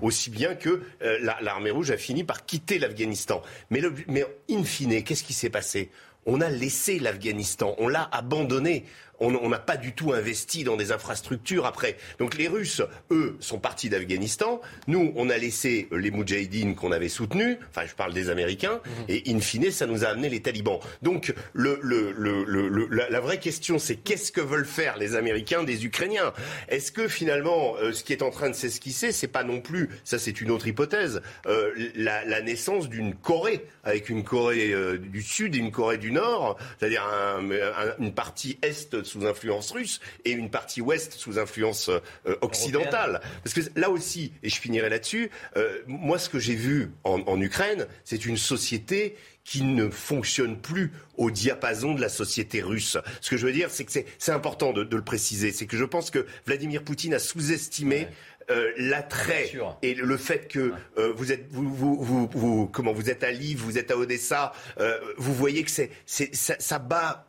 aussi 0.00 0.30
bien 0.30 0.54
que 0.54 0.82
euh, 1.02 1.18
l'armée 1.42 1.70
rouge 1.70 1.90
a 1.90 1.98
fini 1.98 2.24
par 2.24 2.46
quitter 2.46 2.78
l'Afghanistan. 2.78 3.42
Mais, 3.70 3.82
mais 4.08 4.24
in 4.50 4.64
fine, 4.64 5.04
qu'est-ce 5.04 5.22
qui 5.22 5.34
s'est 5.34 5.50
passé? 5.50 5.90
On 6.26 6.40
a 6.40 6.50
laissé 6.50 6.98
l'Afghanistan, 6.98 7.74
on 7.78 7.88
l'a 7.88 8.08
abandonné 8.12 8.84
on 9.20 9.48
n'a 9.48 9.58
pas 9.58 9.76
du 9.76 9.92
tout 9.92 10.12
investi 10.12 10.64
dans 10.64 10.76
des 10.76 10.92
infrastructures 10.92 11.66
après. 11.66 11.96
Donc 12.18 12.36
les 12.36 12.48
Russes, 12.48 12.82
eux, 13.10 13.36
sont 13.40 13.58
partis 13.58 13.88
d'Afghanistan. 13.88 14.60
Nous, 14.86 15.12
on 15.16 15.30
a 15.30 15.36
laissé 15.36 15.88
les 15.92 16.10
Moudjahidines 16.10 16.74
qu'on 16.74 16.92
avait 16.92 17.08
soutenus. 17.08 17.58
Enfin, 17.70 17.86
je 17.86 17.94
parle 17.94 18.12
des 18.12 18.30
Américains. 18.30 18.80
Mhm. 18.84 19.04
Et 19.08 19.22
in 19.28 19.40
fine, 19.40 19.70
ça 19.70 19.86
nous 19.86 20.04
a 20.04 20.08
amené 20.08 20.28
les 20.28 20.40
talibans. 20.40 20.78
Donc 21.02 21.34
le, 21.52 21.80
la, 23.10 23.20
vraie 23.20 23.38
question, 23.38 23.78
c'est 23.78 23.96
qu'est-ce 23.96 24.32
que 24.32 24.40
veulent 24.40 24.66
faire 24.66 24.96
les 24.96 25.14
Américains 25.14 25.64
des 25.64 25.84
Ukrainiens? 25.84 26.32
Est-ce 26.68 26.92
que 26.92 27.08
finalement, 27.08 27.76
euh, 27.76 27.92
ce 27.92 28.04
qui 28.04 28.12
est 28.12 28.22
en 28.22 28.30
train 28.30 28.50
de 28.50 28.54
s'esquisser, 28.54 29.12
c'est 29.12 29.28
pas 29.28 29.44
non 29.44 29.60
plus, 29.60 29.88
ça 30.04 30.18
c'est 30.18 30.40
une 30.40 30.50
autre 30.50 30.66
hypothèse, 30.66 31.22
euh, 31.46 31.72
la, 31.94 32.40
naissance 32.42 32.88
d'une 32.88 33.14
Corée 33.14 33.66
avec 33.82 34.08
une 34.08 34.22
Corée 34.22 34.72
euh, 34.72 34.98
du 34.98 35.22
Sud 35.22 35.56
et 35.56 35.58
une 35.58 35.72
Corée 35.72 35.98
du 35.98 36.12
Nord, 36.12 36.58
c'est-à-dire 36.78 37.02
une 37.98 38.12
partie 38.12 38.58
est 38.62 38.94
sous 39.06 39.26
influence 39.26 39.70
russe 39.70 40.00
et 40.24 40.30
une 40.30 40.50
partie 40.50 40.80
ouest 40.80 41.14
sous 41.14 41.38
influence 41.38 41.88
euh, 41.88 42.36
occidentale. 42.40 43.20
Parce 43.42 43.54
que 43.54 43.60
là 43.78 43.90
aussi, 43.90 44.32
et 44.42 44.48
je 44.48 44.60
finirai 44.60 44.88
là-dessus, 44.88 45.30
euh, 45.56 45.78
moi 45.86 46.18
ce 46.18 46.28
que 46.28 46.38
j'ai 46.38 46.54
vu 46.54 46.90
en, 47.04 47.40
Ukraine, 47.40 47.86
c'est 48.04 48.24
une 48.26 48.36
société 48.36 49.16
qui 49.44 49.62
ne 49.62 49.88
fonctionne 49.90 50.58
plus 50.58 50.92
au 51.16 51.30
diapason 51.30 51.94
de 51.94 52.00
la 52.00 52.08
société 52.08 52.62
russe. 52.62 52.98
Ce 53.20 53.30
que 53.30 53.36
je 53.36 53.46
veux 53.46 53.52
dire, 53.52 53.70
c'est 53.70 53.84
que 53.84 53.92
c'est 53.92 54.32
important 54.32 54.72
de, 54.72 54.82
le 54.82 55.02
préciser. 55.02 55.52
C'est 55.52 55.66
que 55.66 55.76
je 55.76 55.84
pense 55.84 56.10
que 56.10 56.26
Vladimir 56.46 56.82
Poutine 56.82 57.14
a 57.14 57.18
sous-estimé 57.18 58.08
euh, 58.50 58.72
l'attrait 58.76 59.50
et 59.82 59.94
le 59.94 60.16
fait 60.16 60.46
que 60.46 60.72
euh, 60.98 61.12
vous 61.16 61.32
êtes 61.32 61.46
vous, 61.50 61.68
vous, 61.68 62.28
vous, 62.32 62.66
comment 62.68 62.92
vous 62.92 63.10
êtes 63.10 63.24
à 63.24 63.32
Lviv, 63.32 63.58
vous 63.58 63.76
êtes 63.76 63.90
à 63.90 63.96
Odessa, 63.96 64.52
euh, 64.78 64.98
vous 65.16 65.34
voyez 65.34 65.64
que 65.64 65.70
c'est 65.70 65.90
ça, 66.06 66.54
ça, 66.58 66.78
bat. 66.78 67.26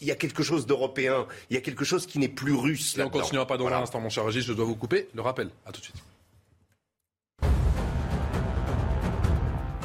Il 0.00 0.06
y 0.06 0.10
a 0.10 0.14
quelque 0.14 0.42
chose 0.42 0.66
d'européen, 0.66 1.26
il 1.50 1.54
y 1.54 1.58
a 1.58 1.60
quelque 1.60 1.84
chose 1.84 2.06
qui 2.06 2.18
n'est 2.18 2.28
plus 2.28 2.54
russe. 2.54 2.96
Et 2.96 3.02
on 3.02 3.10
continuera 3.10 3.46
pas 3.46 3.58
dans 3.58 3.66
un 3.66 3.82
instant, 3.82 4.00
mon 4.00 4.08
cher 4.08 4.24
Régis. 4.24 4.44
Je 4.44 4.52
dois 4.52 4.64
vous 4.64 4.76
couper. 4.76 5.08
Le 5.14 5.20
rappel. 5.20 5.50
À 5.66 5.72
tout 5.72 5.80
de 5.80 5.84
suite. 5.84 6.13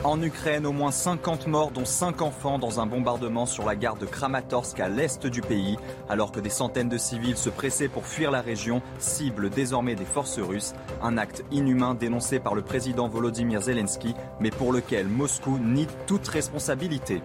En 0.06 0.22
Ukraine, 0.22 0.66
au 0.66 0.72
moins 0.72 0.91
50 0.91 1.47
morts, 1.47 1.72
dont 1.72 1.84
5 1.84 2.22
enfants, 2.22 2.58
dans 2.58 2.80
un 2.80 2.86
bombardement 2.86 3.45
sur 3.45 3.66
la 3.66 3.76
gare 3.76 3.97
de 3.97 4.06
Kramatorsk 4.06 4.80
à 4.80 4.88
l'est 4.88 5.28
du 5.28 5.41
pays, 5.41 5.78
alors 6.08 6.32
que 6.32 6.39
des 6.39 6.50
centaines 6.50 6.88
de 6.88 6.97
civils 6.97 7.36
se 7.36 7.50
pressaient 7.50 7.89
pour 7.89 8.06
fuir 8.06 8.32
la 8.32 8.39
région, 8.39 8.82
cible 8.97 9.50
désormais 9.50 9.95
des 9.95 10.06
forces 10.06 10.39
russes. 10.39 10.74
Un 11.02 11.18
acte 11.18 11.43
inhumain 11.52 11.95
dénoncé 11.95 12.39
par 12.39 12.56
le 12.56 12.62
président 12.62 13.10
Volodymyr 13.10 13.62
Zelensky, 13.62 14.16
mais 14.39 14.52
pour 14.52 14.72
lequel 14.72 15.08
Moscou 15.08 15.60
nie 15.60 15.88
toute 16.08 16.30
responsabilité. 16.30 17.22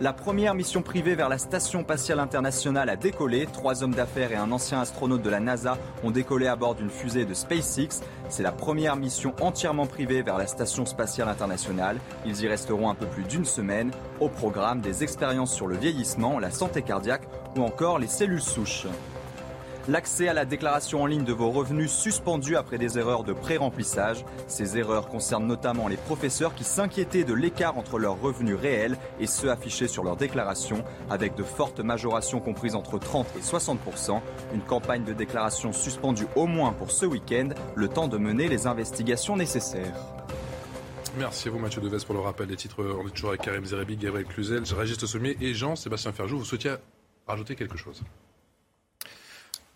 La 0.00 0.12
première 0.12 0.54
mission 0.54 0.82
privée 0.82 1.14
vers 1.14 1.28
la 1.28 1.38
station 1.38 1.82
spatiale 1.82 2.18
internationale 2.18 2.88
a 2.88 2.96
décollé. 2.96 3.46
Trois 3.46 3.84
hommes 3.84 3.94
d'affaires 3.94 4.32
et 4.32 4.36
un 4.36 4.50
ancien 4.50 4.80
astronaute 4.80 5.22
de 5.22 5.30
la 5.30 5.38
NASA 5.38 5.78
ont 6.02 6.10
décollé 6.10 6.46
à 6.46 6.56
bord 6.56 6.74
d'une 6.74 6.90
fusée 6.90 7.24
de 7.24 7.34
SpaceX. 7.34 8.00
C'est 8.28 8.42
la 8.42 8.52
première 8.52 8.96
mission 8.96 9.34
entièrement 9.40 9.86
privée 9.86 10.22
vers 10.22 10.38
la 10.38 10.46
station 10.46 10.86
spatiale 10.86 11.28
internationale. 11.28 11.98
Ils 12.26 12.42
y 12.42 12.48
resteront 12.48 12.90
un 12.90 12.94
peu 12.94 13.06
plus 13.06 13.24
d'une 13.24 13.44
semaine. 13.44 13.92
Au 14.18 14.28
programme 14.28 14.80
des 14.80 15.04
expériences 15.04 15.54
sur 15.54 15.66
le 15.66 15.76
vieillissement, 15.76 16.38
la 16.38 16.50
santé 16.50 16.82
cardiaque 16.82 17.28
ou 17.56 17.62
encore 17.62 17.98
les 17.98 18.08
cellules 18.08 18.42
souches. 18.42 18.86
L'accès 19.88 20.28
à 20.28 20.32
la 20.32 20.44
déclaration 20.44 21.02
en 21.02 21.06
ligne 21.06 21.24
de 21.24 21.32
vos 21.32 21.50
revenus 21.50 21.90
suspendu 21.90 22.54
après 22.54 22.78
des 22.78 22.98
erreurs 22.98 23.24
de 23.24 23.32
pré-remplissage. 23.32 24.24
Ces 24.46 24.78
erreurs 24.78 25.08
concernent 25.08 25.48
notamment 25.48 25.88
les 25.88 25.96
professeurs 25.96 26.54
qui 26.54 26.62
s'inquiétaient 26.62 27.24
de 27.24 27.34
l'écart 27.34 27.76
entre 27.76 27.98
leurs 27.98 28.20
revenus 28.20 28.54
réels 28.54 28.96
et 29.18 29.26
ceux 29.26 29.50
affichés 29.50 29.88
sur 29.88 30.04
leur 30.04 30.16
déclaration, 30.16 30.84
avec 31.10 31.34
de 31.34 31.42
fortes 31.42 31.80
majorations 31.80 32.38
comprises 32.38 32.76
entre 32.76 33.00
30 33.00 33.26
et 33.36 33.40
60% 33.40 34.20
Une 34.54 34.60
campagne 34.60 35.02
de 35.02 35.12
déclaration 35.12 35.72
suspendue 35.72 36.28
au 36.36 36.46
moins 36.46 36.72
pour 36.72 36.92
ce 36.92 37.04
week-end, 37.04 37.48
le 37.74 37.88
temps 37.88 38.06
de 38.06 38.18
mener 38.18 38.46
les 38.46 38.68
investigations 38.68 39.36
nécessaires. 39.36 39.96
Merci 41.18 41.48
à 41.48 41.50
vous 41.50 41.58
Mathieu 41.58 41.80
Deves 41.80 42.06
pour 42.06 42.14
le 42.14 42.20
rappel 42.20 42.46
des 42.46 42.56
titres. 42.56 42.84
On 42.84 43.08
est 43.08 43.10
toujours 43.10 43.30
avec 43.30 43.42
Karim 43.42 43.64
Zerebi, 43.64 43.96
Gabriel 43.96 44.28
Cluzel, 44.28 44.62
Régis 44.76 45.04
Sommier 45.04 45.36
et 45.40 45.54
Jean-Sébastien 45.54 46.12
Ferjou. 46.12 46.38
Vous 46.38 46.44
souhaitiez 46.44 46.76
rajouter 47.26 47.56
quelque 47.56 47.76
chose? 47.76 48.02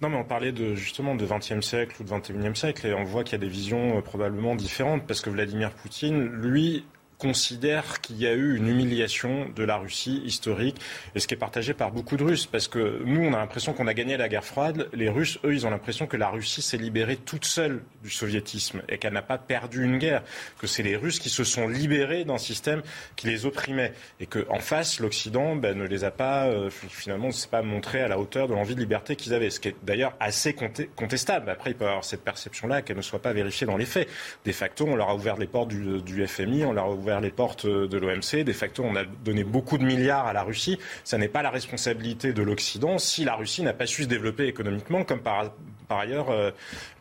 Non, 0.03 0.11
mais 0.11 0.17
on 0.17 0.25
parlait 0.25 0.53
de, 0.53 0.75
justement 0.75 1.15
de 1.15 1.25
20e 1.25 1.63
siècle 1.63 1.97
ou 2.01 2.05
de 2.05 2.11
21e 2.11 2.55
siècle 2.55 2.87
et 2.87 2.93
on 2.93 3.05
voit 3.05 3.25
qu'il 3.25 3.33
y 3.33 3.37
a 3.37 3.39
des 3.39 3.49
visions 3.49 3.97
euh, 3.97 4.03
probablement 4.03 4.55
différentes 4.55 5.07
parce 5.07 5.23
que 5.23 5.31
Vladimir 5.31 5.73
Poutine, 5.73 6.27
lui, 6.27 6.85
considère 7.19 8.01
qu'il 8.01 8.19
y 8.19 8.27
a 8.27 8.33
eu 8.33 8.57
une 8.57 8.69
humiliation 8.69 9.49
de 9.55 9.65
la 9.65 9.77
Russie 9.77 10.23
historique, 10.25 10.81
et 11.15 11.21
ce 11.21 11.27
qui 11.27 11.35
est 11.35 11.39
partagé 11.39 11.73
par 11.75 11.91
beaucoup 11.91 12.17
de 12.17 12.25
Russes, 12.25 12.47
parce 12.47 12.69
que 12.69 13.03
nous, 13.05 13.23
on 13.23 13.33
a 13.33 13.39
l'impression 13.39 13.73
qu'on 13.73 13.87
a 13.87 13.95
gagné 13.95 14.17
la 14.17 14.29
guerre 14.29 14.45
froide, 14.45 14.89
les 14.93 15.09
Russes, 15.09 15.39
eux, 15.45 15.55
ils 15.55 15.67
ont 15.67 15.71
l'impression 15.71 16.07
que 16.07 16.17
la 16.17 16.29
Russie 16.29 16.63
s'est 16.63 16.77
libérée 16.77 17.17
toute 17.17 17.45
seule 17.45 17.83
du 18.03 18.11
soviétisme, 18.11 18.83
et 18.89 18.99
qu'elle 18.99 19.15
n'a 19.15 19.23
pas 19.23 19.39
perdu 19.39 19.85
une 19.85 19.99
guerre, 19.99 20.23
que 20.59 20.67
c'est 20.67 20.83
les 20.83 20.97
Russes 20.97 21.19
qui 21.19 21.31
se 21.31 21.45
sont 21.45 21.69
libérés 21.69 22.25
d'un 22.25 22.39
système 22.39 22.83
qui 23.17 23.29
les 23.29 23.47
opprimait, 23.47 23.95
et 24.21 24.27
qu'en 24.27 24.59
face, 24.59 25.01
l'Occident 25.01 25.57
ben, 25.57 25.77
ne 25.77 25.87
les 25.87 26.05
a 26.05 26.11
pas, 26.11 26.47
euh, 26.47 26.71
finalement, 26.71 27.29
ne 27.29 27.33
s'est 27.33 27.49
pas 27.49 27.63
montré 27.63 28.03
à 28.03 28.09
la 28.09 28.19
hauteur 28.19 28.47
de 28.49 28.55
l'envie 28.55 28.75
de 28.75 28.81
liberté 28.81 29.17
qu'ils 29.17 29.33
avaient, 29.33 29.51
ce 29.51 29.61
qui 29.61 29.69
est 29.69 29.77
d'ailleurs 29.83 30.15
assez 30.21 30.55
contestable. 30.97 31.49
Après, 31.51 31.71
il 31.71 31.77
peut 31.77 31.85
y 31.85 31.89
avoir 31.89 32.05
cette 32.05 32.25
perception-là, 32.25 32.83
qu'elle 32.83 32.97
ne 32.97 33.03
soit 33.03 33.23
pas 33.23 33.33
vérifiée 33.33 33.67
dans 33.67 33.77
les 33.77 33.87
faits. 33.87 34.09
De 34.45 34.53
facto, 34.53 34.85
on 34.87 34.97
leur 34.97 35.09
a 35.09 35.15
ouvert 35.15 35.37
les 35.37 35.47
portes 35.47 35.69
du, 35.69 36.03
du 36.03 36.27
FMI, 36.27 36.65
on 36.65 36.73
leur 36.73 36.87
a 36.87 36.91
ouvert 36.91 37.06
ouvert 37.07 37.21
les 37.21 37.31
portes 37.31 37.67
de 37.67 37.99
l'OMC. 37.99 38.43
De 38.45 38.53
facto, 38.53 38.83
on 38.83 38.97
a 38.97 39.05
donné 39.05 39.45
beaucoup 39.45 39.79
de 39.79 39.85
milliards 39.85 40.27
à 40.27 40.33
la 40.33 40.43
Russie. 40.43 40.77
Ça 41.05 41.19
n'est 41.19 41.29
pas 41.29 41.43
la 41.43 41.51
responsabilité 41.51 42.33
de 42.33 42.43
l'Occident 42.43 42.99
si 42.99 43.25
la 43.25 43.37
Russie 43.37 43.63
n'a 43.63 43.73
pas 43.73 43.87
su 43.87 44.03
se 44.03 44.09
développer 44.09 44.47
économiquement, 44.47 45.05
comme 45.05 45.21
par, 45.21 45.53
ailleurs 45.89 46.31
euh, 46.31 46.51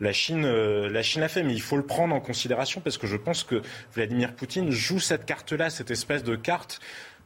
la 0.00 0.12
Chine, 0.12 0.44
euh, 0.44 0.88
la 0.88 1.02
Chine 1.02 1.22
l'a 1.22 1.28
fait. 1.28 1.42
Mais 1.42 1.54
il 1.54 1.60
faut 1.60 1.76
le 1.76 1.82
prendre 1.84 2.14
en 2.14 2.20
considération 2.20 2.80
parce 2.80 2.98
que 2.98 3.08
je 3.08 3.16
pense 3.16 3.42
que 3.42 3.62
Vladimir 3.94 4.32
Poutine 4.34 4.70
joue 4.70 5.00
cette 5.00 5.26
carte-là, 5.26 5.70
cette 5.70 5.90
espèce 5.90 6.22
de 6.22 6.36
carte 6.36 6.80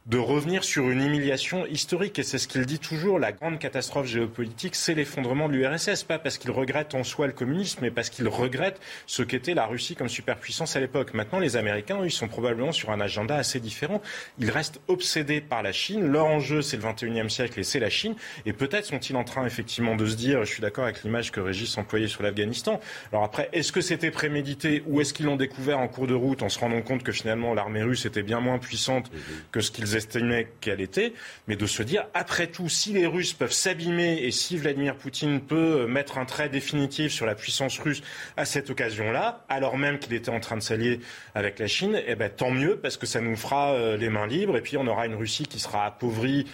de 0.07 0.17
revenir 0.17 0.63
sur 0.63 0.89
une 0.89 1.01
humiliation 1.01 1.65
historique. 1.67 2.17
Et 2.17 2.23
c'est 2.23 2.39
ce 2.39 2.47
qu'il 2.47 2.65
dit 2.65 2.79
toujours, 2.79 3.19
la 3.19 3.31
grande 3.31 3.59
catastrophe 3.59 4.07
géopolitique, 4.07 4.75
c'est 4.75 4.95
l'effondrement 4.95 5.47
de 5.47 5.53
l'URSS. 5.53 6.03
Pas 6.03 6.17
parce 6.17 6.37
qu'il 6.37 6.49
regrette 6.51 6.95
en 6.95 7.03
soi 7.03 7.27
le 7.27 7.33
communisme, 7.33 7.79
mais 7.83 7.91
parce 7.91 8.09
qu'il 8.09 8.27
regrette 8.27 8.79
ce 9.05 9.21
qu'était 9.21 9.53
la 9.53 9.67
Russie 9.67 9.95
comme 9.95 10.09
superpuissance 10.09 10.75
à 10.75 10.79
l'époque. 10.79 11.13
Maintenant, 11.13 11.39
les 11.39 11.55
Américains, 11.55 11.99
ils 12.03 12.11
sont 12.11 12.27
probablement 12.27 12.71
sur 12.71 12.89
un 12.89 12.99
agenda 12.99 13.35
assez 13.35 13.59
différent. 13.59 14.01
Ils 14.39 14.49
restent 14.49 14.81
obsédés 14.87 15.39
par 15.39 15.61
la 15.61 15.71
Chine. 15.71 16.07
Leur 16.07 16.25
enjeu, 16.25 16.63
c'est 16.63 16.77
le 16.77 16.83
21e 16.83 17.29
siècle 17.29 17.59
et 17.59 17.63
c'est 17.63 17.79
la 17.79 17.89
Chine. 17.91 18.15
Et 18.47 18.53
peut-être 18.53 18.85
sont-ils 18.85 19.15
en 19.15 19.23
train, 19.23 19.45
effectivement, 19.45 19.95
de 19.95 20.07
se 20.07 20.15
dire, 20.15 20.43
je 20.43 20.51
suis 20.51 20.61
d'accord 20.61 20.85
avec 20.85 21.03
l'image 21.03 21.31
que 21.31 21.39
Régis 21.39 21.77
employait 21.77 22.07
sur 22.07 22.23
l'Afghanistan. 22.23 22.79
Alors 23.11 23.23
après, 23.23 23.49
est-ce 23.53 23.71
que 23.71 23.81
c'était 23.81 24.11
prémédité 24.11 24.83
ou 24.87 24.99
est-ce 24.99 25.13
qu'ils 25.13 25.27
l'ont 25.27 25.35
découvert 25.35 25.77
en 25.77 25.87
cours 25.87 26.07
de 26.07 26.15
route 26.15 26.41
en 26.41 26.49
se 26.49 26.57
rendant 26.57 26.81
compte 26.81 27.03
que 27.03 27.11
finalement 27.11 27.53
l'armée 27.53 27.83
russe 27.83 28.05
était 28.05 28.23
bien 28.23 28.39
moins 28.39 28.57
puissante 28.57 29.11
que 29.51 29.61
ce 29.61 29.69
qu'ils 29.69 29.90
estimaient 29.95 30.47
qu'elle 30.61 30.81
était, 30.81 31.13
mais 31.47 31.55
de 31.55 31.65
se 31.65 31.83
dire, 31.83 32.05
après 32.13 32.47
tout, 32.47 32.69
si 32.69 32.93
les 32.93 33.05
Russes 33.05 33.33
peuvent 33.33 33.51
s'abîmer 33.51 34.19
et 34.23 34.31
si 34.31 34.57
Vladimir 34.57 34.95
Poutine 34.95 35.41
peut 35.41 35.85
mettre 35.87 36.17
un 36.17 36.25
trait 36.25 36.49
définitif 36.49 37.11
sur 37.11 37.25
la 37.25 37.35
puissance 37.35 37.79
russe 37.79 38.01
à 38.37 38.45
cette 38.45 38.69
occasion-là, 38.69 39.45
alors 39.49 39.77
même 39.77 39.99
qu'il 39.99 40.13
était 40.13 40.29
en 40.29 40.39
train 40.39 40.57
de 40.57 40.61
s'allier 40.61 40.99
avec 41.35 41.59
la 41.59 41.67
Chine, 41.67 42.01
eh 42.05 42.15
ben, 42.15 42.29
tant 42.29 42.51
mieux, 42.51 42.77
parce 42.77 42.97
que 42.97 43.05
ça 43.05 43.21
nous 43.21 43.35
fera 43.35 43.73
euh, 43.73 43.97
les 43.97 44.09
mains 44.09 44.27
libres, 44.27 44.57
et 44.57 44.61
puis 44.61 44.77
on 44.77 44.87
aura 44.87 45.05
une 45.05 45.15
Russie 45.15 45.45
qui 45.45 45.59
sera 45.59 45.85
appauvrie 45.85 46.45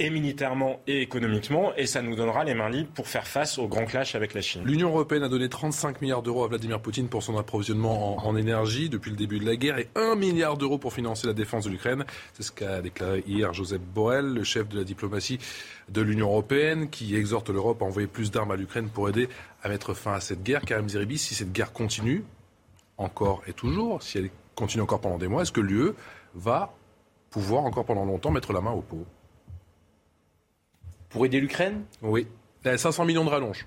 et 0.00 0.08
militairement 0.08 0.80
et 0.86 1.02
économiquement, 1.02 1.74
et 1.76 1.86
ça 1.86 2.00
nous 2.00 2.16
donnera 2.16 2.42
les 2.42 2.54
mains 2.54 2.70
libres 2.70 2.88
pour 2.94 3.06
faire 3.06 3.26
face 3.26 3.58
au 3.58 3.68
grand 3.68 3.84
clash 3.84 4.14
avec 4.14 4.32
la 4.32 4.40
Chine. 4.40 4.62
L'Union 4.64 4.88
européenne 4.88 5.22
a 5.22 5.28
donné 5.28 5.50
35 5.50 6.00
milliards 6.00 6.22
d'euros 6.22 6.42
à 6.42 6.48
Vladimir 6.48 6.80
Poutine 6.80 7.08
pour 7.08 7.22
son 7.22 7.36
approvisionnement 7.36 8.26
en, 8.26 8.34
énergie 8.34 8.88
depuis 8.88 9.10
le 9.10 9.16
début 9.18 9.38
de 9.38 9.44
la 9.44 9.56
guerre 9.56 9.78
et 9.78 9.88
1 9.96 10.14
milliard 10.14 10.56
d'euros 10.56 10.78
pour 10.78 10.94
financer 10.94 11.26
la 11.26 11.34
défense 11.34 11.64
de 11.64 11.70
l'Ukraine. 11.70 12.04
C'est 12.32 12.42
ce 12.42 12.50
qu'a 12.50 12.80
déclaré 12.80 13.22
hier 13.26 13.52
Joseph 13.52 13.82
Borrell, 13.82 14.32
le 14.32 14.42
chef 14.42 14.70
de 14.70 14.78
la 14.78 14.84
diplomatie 14.84 15.38
de 15.90 16.00
l'Union 16.00 16.28
européenne, 16.28 16.88
qui 16.88 17.14
exhorte 17.14 17.50
l'Europe 17.50 17.82
à 17.82 17.84
envoyer 17.84 18.08
plus 18.08 18.30
d'armes 18.30 18.52
à 18.52 18.56
l'Ukraine 18.56 18.88
pour 18.88 19.10
aider 19.10 19.28
à 19.62 19.68
mettre 19.68 19.92
fin 19.92 20.14
à 20.14 20.20
cette 20.20 20.42
guerre. 20.42 20.62
Karim 20.62 20.88
Zeribi, 20.88 21.18
si 21.18 21.34
cette 21.34 21.52
guerre 21.52 21.74
continue, 21.74 22.24
encore 22.96 23.42
et 23.46 23.52
toujours, 23.52 24.02
si 24.02 24.16
elle 24.16 24.30
continue 24.54 24.82
encore 24.82 25.02
pendant 25.02 25.18
des 25.18 25.28
mois, 25.28 25.42
est-ce 25.42 25.52
que 25.52 25.60
l'UE 25.60 25.92
va 26.34 26.72
pouvoir 27.30 27.64
encore 27.64 27.84
pendant 27.84 28.06
longtemps 28.06 28.30
mettre 28.30 28.54
la 28.54 28.62
main 28.62 28.72
au 28.72 28.80
pot? 28.80 29.04
Pour 31.10 31.26
aider 31.26 31.40
l'Ukraine 31.40 31.82
Oui. 32.02 32.26
Il 32.64 32.68
y 32.68 32.70
a 32.70 32.78
500 32.78 33.04
millions 33.04 33.24
de 33.24 33.30
rallonges. 33.30 33.66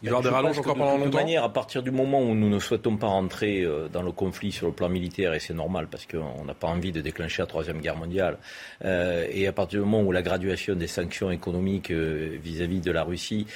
Il 0.00 0.08
y 0.08 0.12
aura 0.12 0.22
des 0.22 0.28
rallonges 0.28 0.58
encore 0.58 0.76
pendant 0.76 0.92
longtemps. 0.92 1.06
De 1.06 1.10
toute 1.10 1.14
manière, 1.14 1.42
à 1.42 1.52
partir 1.52 1.82
du 1.82 1.90
moment 1.90 2.22
où 2.22 2.34
nous 2.34 2.48
ne 2.48 2.60
souhaitons 2.60 2.96
pas 2.96 3.08
rentrer 3.08 3.62
euh, 3.62 3.88
dans 3.88 4.02
le 4.02 4.12
conflit 4.12 4.52
sur 4.52 4.68
le 4.68 4.72
plan 4.72 4.88
militaire, 4.88 5.34
et 5.34 5.40
c'est 5.40 5.54
normal 5.54 5.88
parce 5.90 6.06
qu'on 6.06 6.44
n'a 6.44 6.54
pas 6.54 6.68
envie 6.68 6.92
de 6.92 7.00
déclencher 7.00 7.42
la 7.42 7.46
Troisième 7.46 7.80
Guerre 7.80 7.96
mondiale, 7.96 8.38
euh, 8.84 9.26
et 9.28 9.48
à 9.48 9.52
partir 9.52 9.80
du 9.80 9.84
moment 9.84 10.02
où 10.06 10.12
la 10.12 10.22
graduation 10.22 10.76
des 10.76 10.86
sanctions 10.86 11.32
économiques 11.32 11.90
euh, 11.90 12.38
vis-à-vis 12.40 12.80
de 12.80 12.92
la 12.92 13.02
Russie 13.02 13.46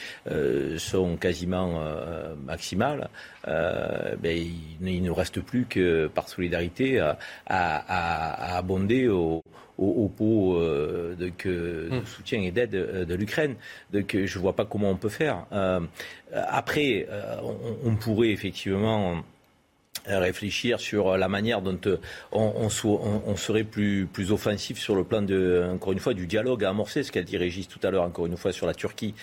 sont 0.78 1.16
quasiment 1.16 1.80
maximales, 2.44 3.08
ben, 3.46 4.16
il, 4.24 4.76
ne 4.80 5.06
nous 5.06 5.14
reste 5.14 5.40
plus 5.40 5.64
que, 5.66 6.06
par 6.08 6.28
solidarité, 6.28 7.00
à, 7.00 7.16
à 7.46 8.56
abonder 8.56 9.08
au, 9.08 9.42
au, 9.82 10.08
pot 10.08 10.56
euh, 10.56 11.14
de, 11.16 11.30
hmm. 11.90 12.06
soutien 12.06 12.42
et 12.42 12.50
d'aide 12.50 12.74
euh, 12.74 13.04
de, 13.04 13.14
l'Ukraine. 13.14 13.54
Donc 13.92 14.12
je 14.12 14.38
ne 14.38 14.42
vois 14.42 14.54
pas 14.54 14.64
comment 14.64 14.90
on 14.90 14.96
peut 14.96 15.08
faire. 15.08 15.46
Euh, 15.52 15.80
après, 16.32 17.06
on, 17.84 17.96
pourrait 17.96 18.30
effectivement 18.30 19.22
réfléchir 20.06 20.80
sur 20.80 21.16
la 21.16 21.28
manière 21.28 21.62
dont 21.62 21.78
euh, 21.86 21.96
on, 22.32 22.68
serait 22.68 23.64
plus, 23.64 24.06
plus 24.06 24.32
offensif 24.32 24.78
sur 24.78 24.94
le 24.94 25.04
plan 25.04 25.22
de, 25.22 25.64
encore 25.72 25.92
une 25.92 25.98
fois, 25.98 26.14
du 26.14 26.26
dialogue 26.26 26.64
à 26.64 26.70
amorcer, 26.70 27.02
ce 27.02 27.12
qu'a 27.12 27.22
dit 27.22 27.36
Régis 27.36 27.68
tout 27.68 27.80
à 27.82 27.90
l'heure, 27.90 28.04
encore 28.04 28.26
une 28.26 28.36
fois, 28.36 28.52
sur 28.52 28.66
la 28.66 28.74
Turquie, 28.74 29.14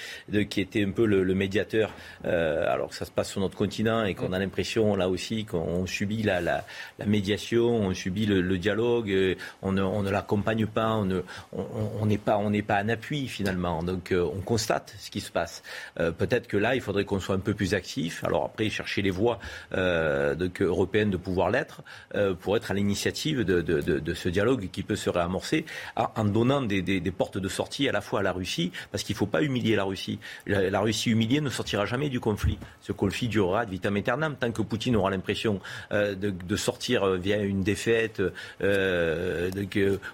qui 0.50 0.62
était 0.62 0.84
un 0.84 0.92
peu 0.92 1.06
le, 1.06 1.34
médiateur, 1.34 1.94
euh, 2.26 2.66
alors 2.72 2.90
que 2.90 2.96
ça 2.96 3.06
se 3.06 3.12
passe 3.12 3.30
sur 3.30 3.42
notre 3.42 3.58
continent 3.58 4.04
et 4.04 4.16
qu'on 4.16 4.34
a 4.34 4.40
l'impression, 4.40 4.96
là 4.96 5.10
aussi, 5.10 5.46
qu'on 5.46 5.86
subit 5.86 6.24
la, 6.24 6.42
la, 6.42 6.64
médiation, 7.06 7.68
on 7.68 7.94
subit 7.94 8.26
le, 8.26 8.58
dialogue, 8.58 9.12
euh, 9.12 9.36
on 9.62 9.72
ne, 9.72 10.10
l'accompagne 10.10 10.66
pas, 10.66 10.92
on 10.94 11.06
n'est 11.06 11.22
on, 11.54 12.06
n'est 12.06 12.18
pas, 12.18 12.38
on 12.38 12.52
pas 12.62 12.84
en 12.84 12.90
appui, 12.90 13.28
finalement. 13.28 13.84
Donc, 13.84 14.14
on 14.14 14.42
constate 14.42 14.96
ce 15.00 15.10
qui 15.10 15.22
se 15.22 15.32
passe. 15.32 15.64
Peut-être 15.96 16.48
que 16.48 16.58
là, 16.58 16.76
il 16.76 16.82
faudrait 16.82 17.06
qu'on 17.06 17.20
soit 17.20 17.36
un 17.36 17.40
peu 17.40 17.54
plus 17.54 17.74
actif. 17.74 18.24
Alors 18.24 18.46
après, 18.46 18.70
chercher 18.70 19.02
les 19.02 19.12
voies 19.12 19.40
de 19.72 20.48
européenne 20.70 21.09
de 21.09 21.17
pouvoir 21.17 21.49
l'être 21.49 21.82
euh, 22.15 22.34
pour 22.34 22.55
être 22.55 22.72
à 22.72 22.74
l'initiative 22.74 23.43
de, 23.43 24.13
ce 24.13 24.30
dialogue 24.30 24.70
qui 24.72 24.84
peut 24.84 24.95
se 24.95 25.09
réamorcer 25.09 25.65
en 25.95 26.26
donnant 26.26 26.61
des, 26.61 27.13
portes 27.15 27.38
de 27.38 27.49
sortie 27.49 27.89
à 27.89 27.91
la 27.91 28.01
fois 28.01 28.22
à 28.22 28.24
la 28.24 28.32
Russie, 28.32 28.72
parce 28.91 29.03
qu'il 29.03 29.13
ne 29.13 29.17
faut 29.17 29.26
pas 29.26 29.41
humilier 29.41 29.76
la 29.76 29.84
Russie. 29.84 30.20
La, 30.47 30.80
Russie 30.80 31.11
humiliée 31.11 31.41
ne 31.41 31.49
sortira 31.49 31.86
jamais 31.86 32.09
du 32.09 32.20
conflit. 32.20 32.57
Ce 32.82 32.91
conflit 32.91 33.28
durera 33.28 33.65
de 33.65 33.72
vitam 33.72 33.95
aeternam 33.95 34.36
tant 34.39 34.51
que 34.51 34.61
Poutine 34.61 34.95
aura 34.95 35.09
l'impression 35.09 35.59
euh, 35.91 36.15
de, 36.15 36.55
sortir 36.55 37.03
euh, 37.03 37.17
via 37.17 37.38
une 37.38 37.63
défaite 37.63 38.22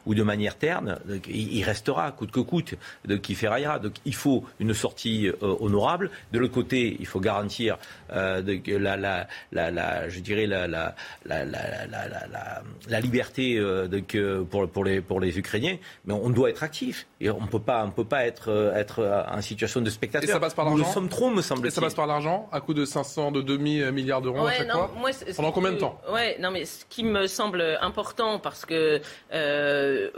ou 0.06 0.16
de 0.16 0.24
manière 0.24 0.58
terne. 0.58 1.00
il, 1.28 1.64
restera 1.64 2.12
coûte 2.12 2.32
que 2.32 2.40
coûte, 2.40 2.76
donc 3.06 3.28
il 3.30 3.36
ferraillera. 3.36 3.80
Donc 3.80 3.94
il 4.06 4.16
faut 4.16 4.44
une 4.60 4.74
sortie 4.74 5.30
honorable. 5.42 6.10
De 6.32 6.40
l'autre 6.40 6.54
côté, 6.54 6.98
il 7.00 7.06
faut 7.06 7.20
garantir 7.20 7.78
la, 8.10 9.28
la, 9.52 10.10
je 10.10 10.20
dirais 10.20 10.45
la, 10.48 10.68
la, 10.68 10.96
la, 11.26 13.00
liberté 13.00 13.58
euh, 13.58 13.88
de, 13.88 14.44
pour, 14.44 14.68
pour, 14.70 14.84
les, 14.84 15.02
pour 15.02 15.20
les 15.20 15.38
Ukrainiens, 15.38 15.78
mais 16.06 16.14
on 16.14 16.30
doit 16.30 16.50
être 16.50 16.64
actif. 16.64 17.08
Et 17.22 17.30
on 17.30 17.42
ne 17.42 17.48
peut 17.48 17.60
pas, 17.60 17.84
on 17.86 17.92
peut 17.92 18.06
pas 18.06 18.26
être, 18.26 18.50
euh, 18.50 18.74
être 18.76 19.26
en 19.32 19.42
situation 19.42 19.82
de 19.82 19.90
spectateur. 19.90 20.30
Et 20.30 20.34
ça 20.34 20.40
passe 20.40 20.54
par 20.54 20.66
l'argent 20.66 20.86
Nous 20.86 20.94
sommes 20.94 21.10
trop, 21.10 21.30
me 21.30 21.42
semble-t-il. 21.42 21.68
Et 21.68 21.72
ça 21.72 21.82
passe 21.82 21.96
par 21.96 22.08
l'argent, 22.08 22.50
à 22.52 22.62
coût 22.62 22.74
de 22.74 22.86
500, 22.86 23.32
de 23.32 23.42
demi-milliards 23.42 24.22
d'euros 24.22 24.48
à 24.48 24.52
chaque 24.54 24.72
fois 24.72 24.92
Pendant 25.36 25.52
combien 25.52 25.72
de 25.72 25.78
temps 25.78 26.00
Ouais, 26.12 26.38
non, 26.40 26.52
mais 26.52 26.66
ce 26.66 26.86
qui 26.86 27.04
me 27.04 27.28
semble 27.28 27.62
important, 27.82 28.40
parce 28.40 28.66
que... 28.66 29.02
Euh, 29.34 29.86
euh, 29.96 30.10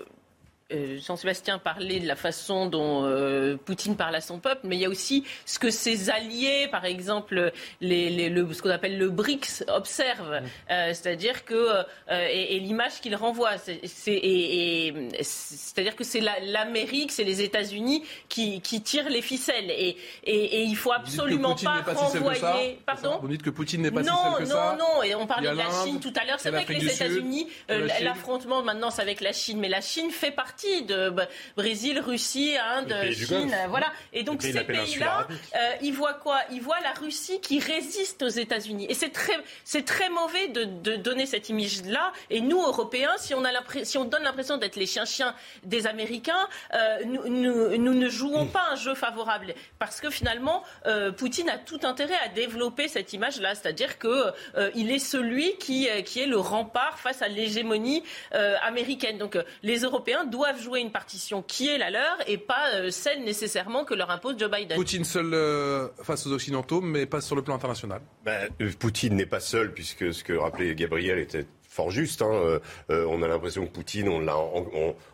Jean-Sébastien 0.70 1.59
parlait 1.59 2.01
de 2.01 2.07
la 2.07 2.18
façon 2.18 2.65
dont 2.65 3.05
euh, 3.05 3.55
Poutine 3.55 3.95
parle 3.95 4.15
à 4.15 4.22
son 4.22 4.39
peuple, 4.39 4.61
mais 4.65 4.76
il 4.76 4.82
y 4.82 4.86
a 4.86 4.89
aussi 4.89 5.24
ce 5.45 5.59
que 5.59 5.70
ses 5.70 6.09
alliés, 6.09 6.68
par 6.70 6.84
exemple, 6.84 7.53
les, 7.80 8.30
le, 8.30 8.53
ce 8.53 8.61
qu'on 8.61 8.70
appelle 8.70 8.97
le 8.97 9.09
BRICS, 9.09 9.63
observent. 9.70 10.41
Mm. 10.41 10.45
Euh, 10.72 10.89
c'est-à-dire 10.89 11.45
que, 11.45 11.86
et, 12.09 12.59
l'image 12.59 12.99
qu'il 12.99 13.15
renvoie, 13.15 13.57
c'est-à-dire 13.57 13.86
que 15.95 16.03
c'est 16.03 16.20
l'Amérique, 16.20 17.13
c'est 17.13 17.24
les 17.24 17.41
États-Unis 17.41 18.03
qui, 18.28 18.59
qui, 18.59 18.82
tirent 18.82 19.09
les 19.09 19.22
ficelles. 19.22 19.72
Et, 19.72 19.95
il 20.26 20.76
faut 20.76 20.91
absolument 20.91 21.55
pas, 21.55 21.82
renvoyer. 21.93 22.82
Pardon 22.86 23.20
Vous 23.22 23.30
dites 23.30 23.41
que 23.41 23.51
Poutine 23.51 23.84
n'est 23.84 23.91
pas 23.91 24.03
non, 24.03 24.13
si 24.13 24.22
seul 24.22 24.34
que 24.34 24.43
non, 24.49 24.55
ça 24.55 24.76
Non, 24.78 24.95
non, 24.95 25.03
et 25.03 25.15
on 25.15 25.28
parlait 25.28 25.49
de 25.49 25.55
la 25.55 25.86
Chine 25.86 26.01
tout 26.01 26.11
à 26.20 26.26
l'heure. 26.26 26.41
C'est 26.41 26.51
vrai 26.51 26.65
que 26.65 26.74
les 26.74 26.93
États-Unis, 26.93 27.47
l'affrontement 28.01 28.63
maintenant, 28.63 28.91
c'est 28.91 29.01
avec 29.01 29.22
la 29.22 29.32
Chine, 29.32 29.59
mais 29.59 29.70
la 29.70 29.80
Chine 29.80 30.11
fait 30.11 30.32
partie 30.32 30.57
de 30.66 31.14
Brésil, 31.55 31.99
Russie, 31.99 32.55
Inde, 32.58 32.93
Chine, 33.12 33.55
voilà. 33.70 33.88
Et 34.14 34.24
donc 34.24 34.41
ces 34.41 34.64
pays-là, 34.64 35.28
euh, 35.55 35.60
ils 35.82 35.93
voient 35.93 36.14
quoi? 36.14 36.39
Ils 36.51 36.62
voient 36.62 36.80
la 36.82 36.93
Russie 36.93 37.39
qui 37.41 37.60
résiste 37.60 38.24
aux 38.24 38.28
États-Unis. 38.28 38.88
Et 38.89 38.93
c'est 38.93 39.10
très, 39.10 39.38
c'est 39.64 39.86
très 39.86 40.10
mauvais 40.10 40.47
de, 40.47 40.64
de 40.64 40.95
donner 40.95 41.26
cette 41.26 41.49
image-là. 41.49 42.12
Et 42.30 42.41
nous, 42.41 42.62
Européens, 42.62 43.12
si 43.18 43.34
on 43.34 43.43
a 43.45 43.51
si 43.84 43.97
on 43.97 44.05
donne 44.05 44.24
l'impression 44.24 44.58
d'être 44.58 44.76
les 44.76 44.86
chiens-chiens 44.86 45.36
des 45.64 45.88
Américains, 45.88 46.47
euh, 46.74 47.03
nous, 47.05 47.28
nous, 47.28 47.78
nous, 47.78 47.93
ne 47.93 48.10
jouons 48.10 48.45
pas 48.47 48.64
un 48.72 48.76
jeu 48.76 48.95
favorable. 48.95 49.53
Parce 49.80 50.01
que 50.01 50.10
finalement, 50.10 50.64
euh, 50.86 51.12
Poutine 51.12 51.49
a 51.49 51.58
tout 51.58 51.80
intérêt 51.84 52.18
à 52.24 52.30
développer 52.30 52.88
cette 52.88 53.14
image-là, 53.14 53.55
c'est-à-dire 53.55 53.97
que 53.99 54.34
il 54.76 54.91
est 54.91 54.99
celui 54.99 55.55
qui, 55.58 55.88
qui 56.05 56.20
est 56.22 56.26
le 56.26 56.38
rempart 56.38 56.99
face 56.99 57.22
à 57.22 57.28
l'hégémonie 57.28 58.03
américaine. 58.62 59.18
Donc 59.18 59.38
les 59.64 59.80
Européens 59.80 60.26
doivent 60.26 60.47
doivent 60.52 60.64
jouer 60.64 60.80
une 60.80 60.91
partition 60.91 61.41
qui 61.41 61.68
est 61.68 61.78
la 61.78 61.89
leur 61.89 62.18
et 62.28 62.38
pas 62.38 62.74
euh, 62.76 62.89
celle 62.89 63.24
nécessairement 63.24 63.84
que 63.84 63.93
leur 63.93 64.10
impose 64.12 64.36
Joe 64.38 64.50
Biden. 64.50 64.78
Poutine 64.78 65.04
seul 65.04 65.34
euh, 65.34 65.88
face 66.04 66.26
aux 66.26 66.32
Occidentaux, 66.32 66.82
mais 66.82 67.06
pas 67.06 67.22
sur 67.22 67.36
le 67.36 67.41
plan 67.41 67.56
international. 67.56 68.02
Ben, 68.24 68.50
euh, 68.62 68.72
Poutine 68.80 69.16
n'est 69.16 69.26
pas 69.26 69.39
seul, 69.39 69.74
puisque 69.74 70.14
ce 70.14 70.24
que 70.24 70.34
rappelait 70.34 70.74
Gabriel 70.76 71.20
était 71.20 71.45
fort 71.78 71.91
juste. 71.91 72.21
Hein. 72.21 72.59
on 72.89 73.21
a 73.21 73.28
l'impression 73.28 73.65
que 73.65 73.71
Poutine, 73.71 74.09
on 74.09 74.19
l'a 74.19 74.36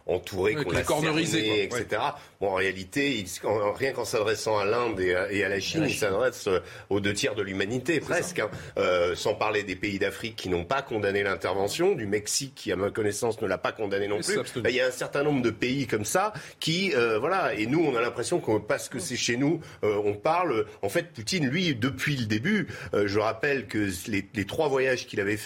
entouré, 0.05 0.55
qu'on 0.55 0.71
l'a 0.71 0.83
cerné, 0.83 1.63
etc. 1.63 2.01
Bon, 2.41 2.49
en 2.49 2.55
réalité, 2.55 3.17
il, 3.19 3.27
rien 3.75 3.91
qu'en 3.93 4.05
s'adressant 4.05 4.57
à 4.57 4.65
l'Inde 4.65 4.99
et, 4.99 5.43
à 5.43 5.49
la 5.49 5.59
Chine, 5.59 5.85
il 5.87 5.95
s'adresse 5.95 6.47
euh, 6.47 6.59
aux 6.89 6.99
deux 6.99 7.13
tiers 7.13 7.35
de 7.35 7.41
l'humanité, 7.41 7.99
presque. 7.99 8.39
Hein. 8.39 8.49
Euh, 8.77 9.15
sans 9.15 9.33
parler 9.33 9.63
des 9.63 9.75
pays 9.75 9.99
d'Afrique 9.99 10.35
qui 10.35 10.49
n'ont 10.49 10.65
pas 10.65 10.81
condamné 10.81 11.23
l'intervention, 11.23 11.95
du 11.95 12.05
Mexique 12.05 12.53
qui, 12.55 12.71
à 12.71 12.75
ma 12.75 12.89
connaissance, 12.89 13.41
ne 13.41 13.47
l'a 13.47 13.57
pas 13.57 13.71
condamné 13.71 14.07
non 14.07 14.19
plus. 14.19 14.35
Ben, 14.61 14.69
il 14.69 14.75
y 14.75 14.81
a 14.81 14.87
un 14.87 14.91
certain 14.91 15.23
nombre 15.23 15.41
de 15.41 15.49
pays 15.49 15.87
comme 15.87 16.05
ça 16.05 16.33
qui, 16.59 16.93
euh, 16.95 17.19
voilà. 17.19 17.53
Et 17.53 17.65
nous, 17.65 17.83
on 17.83 17.95
a 17.95 18.01
l'impression 18.01 18.39
que 18.39 18.57
parce 18.57 18.89
que 18.89 18.99
c'est 18.99 19.15
chez 19.15 19.37
nous, 19.37 19.61
on 19.81 20.13
parle. 20.13 20.65
En 20.81 20.89
fait, 20.89 21.13
Poutine, 21.13 21.47
lui, 21.47 21.75
depuis 21.75 22.17
le 22.17 22.25
début, 22.25 22.67
je 22.93 23.19
rappelle 23.19 23.67
que 23.67 23.89
les, 24.07 24.25
les 24.33 24.45
trois 24.45 24.67
voyages 24.67 25.07
qu'il 25.07 25.19
avait 25.19 25.37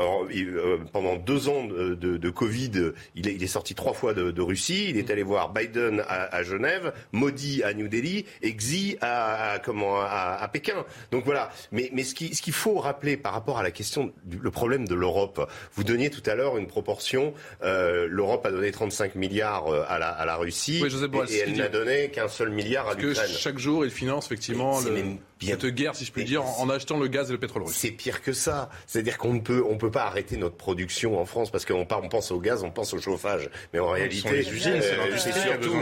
faits 0.00 0.92
pendant 0.92 1.16
deux 1.16 1.48
ans 1.48 1.64
de, 1.64 1.94
de, 1.94 2.16
de 2.16 2.30
Covid, 2.30 2.92
il 3.14 3.28
est 3.28 3.40
il 3.40 3.44
est 3.44 3.48
sorti 3.48 3.74
trois 3.74 3.94
fois 3.94 4.12
de, 4.12 4.40
Russie. 4.40 4.86
Il 4.90 4.98
est 4.98 5.08
mm. 5.08 5.12
allé 5.12 5.22
voir 5.22 5.52
Biden 5.52 6.04
à, 6.06 6.42
Genève, 6.42 6.92
Modi 7.12 7.62
à 7.62 7.72
New 7.72 7.88
Delhi 7.88 8.26
et 8.42 8.54
Xi 8.54 8.96
à, 9.00 9.58
comment, 9.64 10.00
à, 10.00 10.48
Pékin. 10.52 10.84
Donc 11.10 11.24
voilà. 11.24 11.50
Mais, 11.72 11.90
mais 11.92 12.04
ce 12.04 12.14
qu'il 12.14 12.34
ce 12.34 12.42
qu'il 12.42 12.52
faut 12.52 12.74
rappeler 12.74 13.16
par 13.16 13.32
rapport 13.32 13.58
à 13.58 13.62
la 13.62 13.70
question, 13.70 14.12
du, 14.24 14.38
le 14.38 14.50
problème 14.50 14.86
de 14.86 14.94
l'Europe, 14.94 15.48
vous 15.74 15.84
donniez 15.84 16.10
tout 16.10 16.22
à 16.26 16.34
l'heure 16.34 16.58
une 16.58 16.66
proportion. 16.66 17.32
Euh, 17.62 18.06
L'Europe 18.10 18.44
a 18.44 18.50
donné 18.50 18.70
35 18.70 19.14
milliards 19.14 19.68
euh, 19.68 19.84
à 19.88 19.98
la, 19.98 20.08
à 20.08 20.24
la 20.26 20.36
Russie 20.36 20.82
et, 20.82 21.38
elle 21.38 21.56
n'a 21.56 21.68
donné 21.68 22.10
qu'un 22.10 22.28
seul 22.28 22.50
milliard 22.50 22.88
à 22.88 22.94
l'Ukraine. 22.94 23.28
Chaque 23.28 23.58
jour, 23.58 23.84
il 23.84 23.90
finance 23.90 24.26
effectivement 24.26 24.80
le, 24.80 25.16
cette 25.40 25.66
guerre, 25.66 25.94
si 25.94 26.04
je 26.04 26.12
puis 26.12 26.24
dire, 26.24 26.44
en, 26.44 26.68
achetant 26.68 26.98
le 26.98 27.08
gaz 27.08 27.30
et 27.30 27.32
le 27.32 27.40
pétrole 27.40 27.62
russe. 27.62 27.76
C'est 27.76 27.90
pire 27.90 28.22
que 28.22 28.32
ça. 28.32 28.70
C'est-à-dire 28.86 29.18
qu'on 29.18 29.34
ne 29.34 29.40
peut, 29.40 29.64
on 29.68 29.76
peut 29.76 29.90
pas 29.90 30.04
arrêter 30.04 30.36
notre 30.36 30.56
production 30.56 31.18
en 31.20 31.24
France 31.24 31.50
parce 31.50 31.64
qu'on 31.64 31.86
on 31.90 32.08
pense 32.08 32.30
au 32.30 32.40
gaz, 32.40 32.62
on 32.62 32.70
pense 32.70 32.94
au 32.94 33.00
chauffage. 33.00 33.50
Mais 33.72 33.78
en 33.78 33.90
réalité, 33.90 34.30
les 34.30 34.52
usines, 34.52 34.72
euh, 34.74 35.16
c'est 35.16 35.32
surtout 35.32 35.74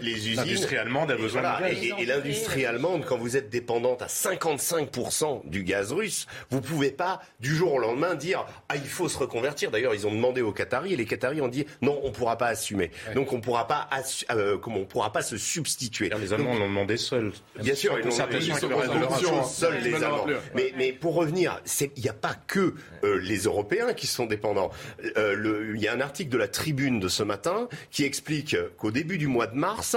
les 0.00 0.28
usines. 0.28 0.36
L'industrie 0.36 0.76
allemande 0.76 1.10
a 1.10 1.16
besoin 1.16 1.42
de 1.42 1.46
gaz. 1.46 1.78
Et, 1.98 2.06
l'industrie 2.06 2.66
allemande, 2.66 3.04
quand 3.06 3.18
vous 3.18 3.36
êtes 3.36 3.50
dépendante 3.50 4.02
à 4.02 4.06
55% 4.06 5.48
du 5.48 5.62
gaz 5.62 5.92
russe, 5.92 6.26
vous 6.50 6.60
pouvez 6.60 6.90
pas 6.90 7.20
du 7.40 7.54
jour 7.54 7.74
au 7.74 7.78
lendemain 7.78 8.14
dire 8.14 8.44
ah 8.68 8.76
il 8.76 8.88
faut 8.88 9.08
se 9.08 9.18
reconvertir. 9.18 9.70
D'ailleurs, 9.70 9.94
ils 9.94 10.06
ont 10.06 10.12
demandé 10.12 10.42
aux 10.42 10.52
Qataris 10.52 10.94
et 10.94 10.96
les 10.96 11.06
Qataris 11.06 11.40
ont 11.40 11.48
dit 11.48 11.66
non, 11.80 12.00
on 12.02 12.12
pourra 12.12 12.36
pas 12.36 12.48
assumer. 12.48 12.90
Donc 13.14 13.32
on 13.32 13.40
pourra 13.40 13.66
pas 13.68 13.88
euh, 14.30 14.58
comment 14.58 14.78
on 14.78 14.84
pourra 14.84 15.12
pas 15.12 15.22
se 15.22 15.36
substituer. 15.36 16.10
Les 16.20 16.32
Allemands 16.32 16.54
l'ont 16.54 16.68
demandé 16.68 16.96
seuls. 16.96 17.32
Bien 17.60 17.74
sûr, 17.74 17.98
ils 17.98 18.04
l'ont 18.04 19.01
seuls 19.44 19.78
les 19.82 19.94
Allemands. 19.94 20.26
Mais, 20.54 20.72
mais 20.76 20.92
pour 20.92 21.14
revenir, 21.14 21.60
il 21.80 22.02
n'y 22.02 22.08
a 22.08 22.14
pas 22.14 22.34
que 22.46 22.74
euh, 23.04 23.18
les 23.22 23.40
Européens 23.44 23.92
qui 23.94 24.06
sont 24.06 24.26
dépendants. 24.26 24.70
Il 25.02 25.78
y 25.78 25.88
a 25.88 25.92
un 25.92 26.00
article 26.00 26.30
de 26.30 26.38
la 26.38 26.48
Tribune 26.48 27.00
de 27.00 27.08
ce 27.08 27.22
matin 27.22 27.68
qui 27.90 28.04
explique 28.04 28.56
qu'au 28.76 28.90
début 28.90 29.18
du 29.18 29.26
mois 29.26 29.46
de 29.46 29.56
mars, 29.56 29.96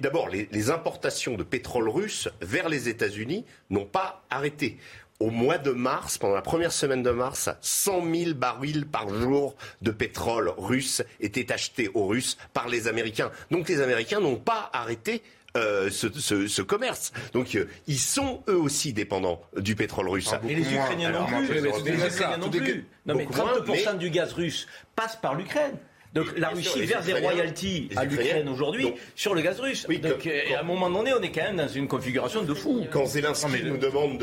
d'abord, 0.00 0.28
les, 0.28 0.70
importations 0.70 1.34
de 1.34 1.42
pétrole 1.42 1.88
russe 1.88 2.28
vers 2.40 2.68
les 2.68 2.88
États-Unis 2.88 3.44
n'ont 3.70 3.86
pas 3.86 4.24
arrêté. 4.30 4.78
Au 5.20 5.30
mois 5.30 5.58
de 5.58 5.72
mars, 5.72 6.16
pendant 6.16 6.36
la 6.36 6.42
première 6.42 6.70
semaine 6.70 7.02
de 7.02 7.10
mars, 7.10 7.50
100 7.60 8.14
000 8.14 8.34
barils 8.34 8.86
par 8.86 9.08
jour 9.08 9.56
de 9.82 9.90
pétrole 9.90 10.52
russe 10.56 11.02
étaient 11.20 11.50
achetés 11.50 11.90
aux 11.92 12.06
Russes 12.06 12.38
par 12.52 12.68
les 12.68 12.86
Américains. 12.86 13.32
Donc 13.50 13.68
les 13.68 13.80
Américains 13.80 14.20
n'ont 14.20 14.36
pas 14.36 14.70
arrêté 14.72 15.22
euh, 15.58 15.90
ce, 15.90 16.62
commerce. 16.62 17.12
Donc 17.32 17.54
euh, 17.54 17.68
ils 17.86 17.98
sont 17.98 18.42
eux 18.48 18.56
aussi 18.56 18.92
dépendants 18.92 19.40
du 19.56 19.74
pétrole 19.74 20.08
russe. 20.08 20.32
et 20.48 20.54
les 20.54 20.72
Ukrainiens 20.72 21.10
non 21.10 21.26
plus. 21.26 21.54
les 21.54 22.06
Ukrainiens 22.06 22.36
non 22.38 22.50
plus. 22.50 22.86
Non 23.06 23.14
mais 23.14 23.26
30% 23.26 23.98
du 23.98 24.10
gaz 24.10 24.32
russe 24.32 24.66
passe 24.94 25.16
par 25.16 25.34
l'Ukraine. 25.34 25.76
Donc 26.14 26.26
la 26.36 26.48
Russie 26.48 26.86
verse 26.86 27.06
des 27.06 27.14
royalties 27.14 27.90
à 27.96 28.04
l'Ukraine 28.04 28.48
aujourd'hui 28.48 28.92
sur 29.14 29.34
le 29.34 29.42
gaz 29.42 29.60
russe. 29.60 29.86
Donc 29.86 30.26
euh, 30.26 30.40
à 30.56 30.60
un 30.60 30.62
moment 30.62 30.90
donné, 30.90 31.12
on 31.12 31.22
est 31.22 31.30
quand 31.30 31.42
même 31.42 31.56
dans 31.56 31.68
une 31.68 31.88
configuration 31.88 32.42
de 32.42 32.54
fou. 32.54 32.86
Quand 32.90 33.06
Zelensky 33.06 33.64
nous 33.64 33.76
demande 33.76 34.18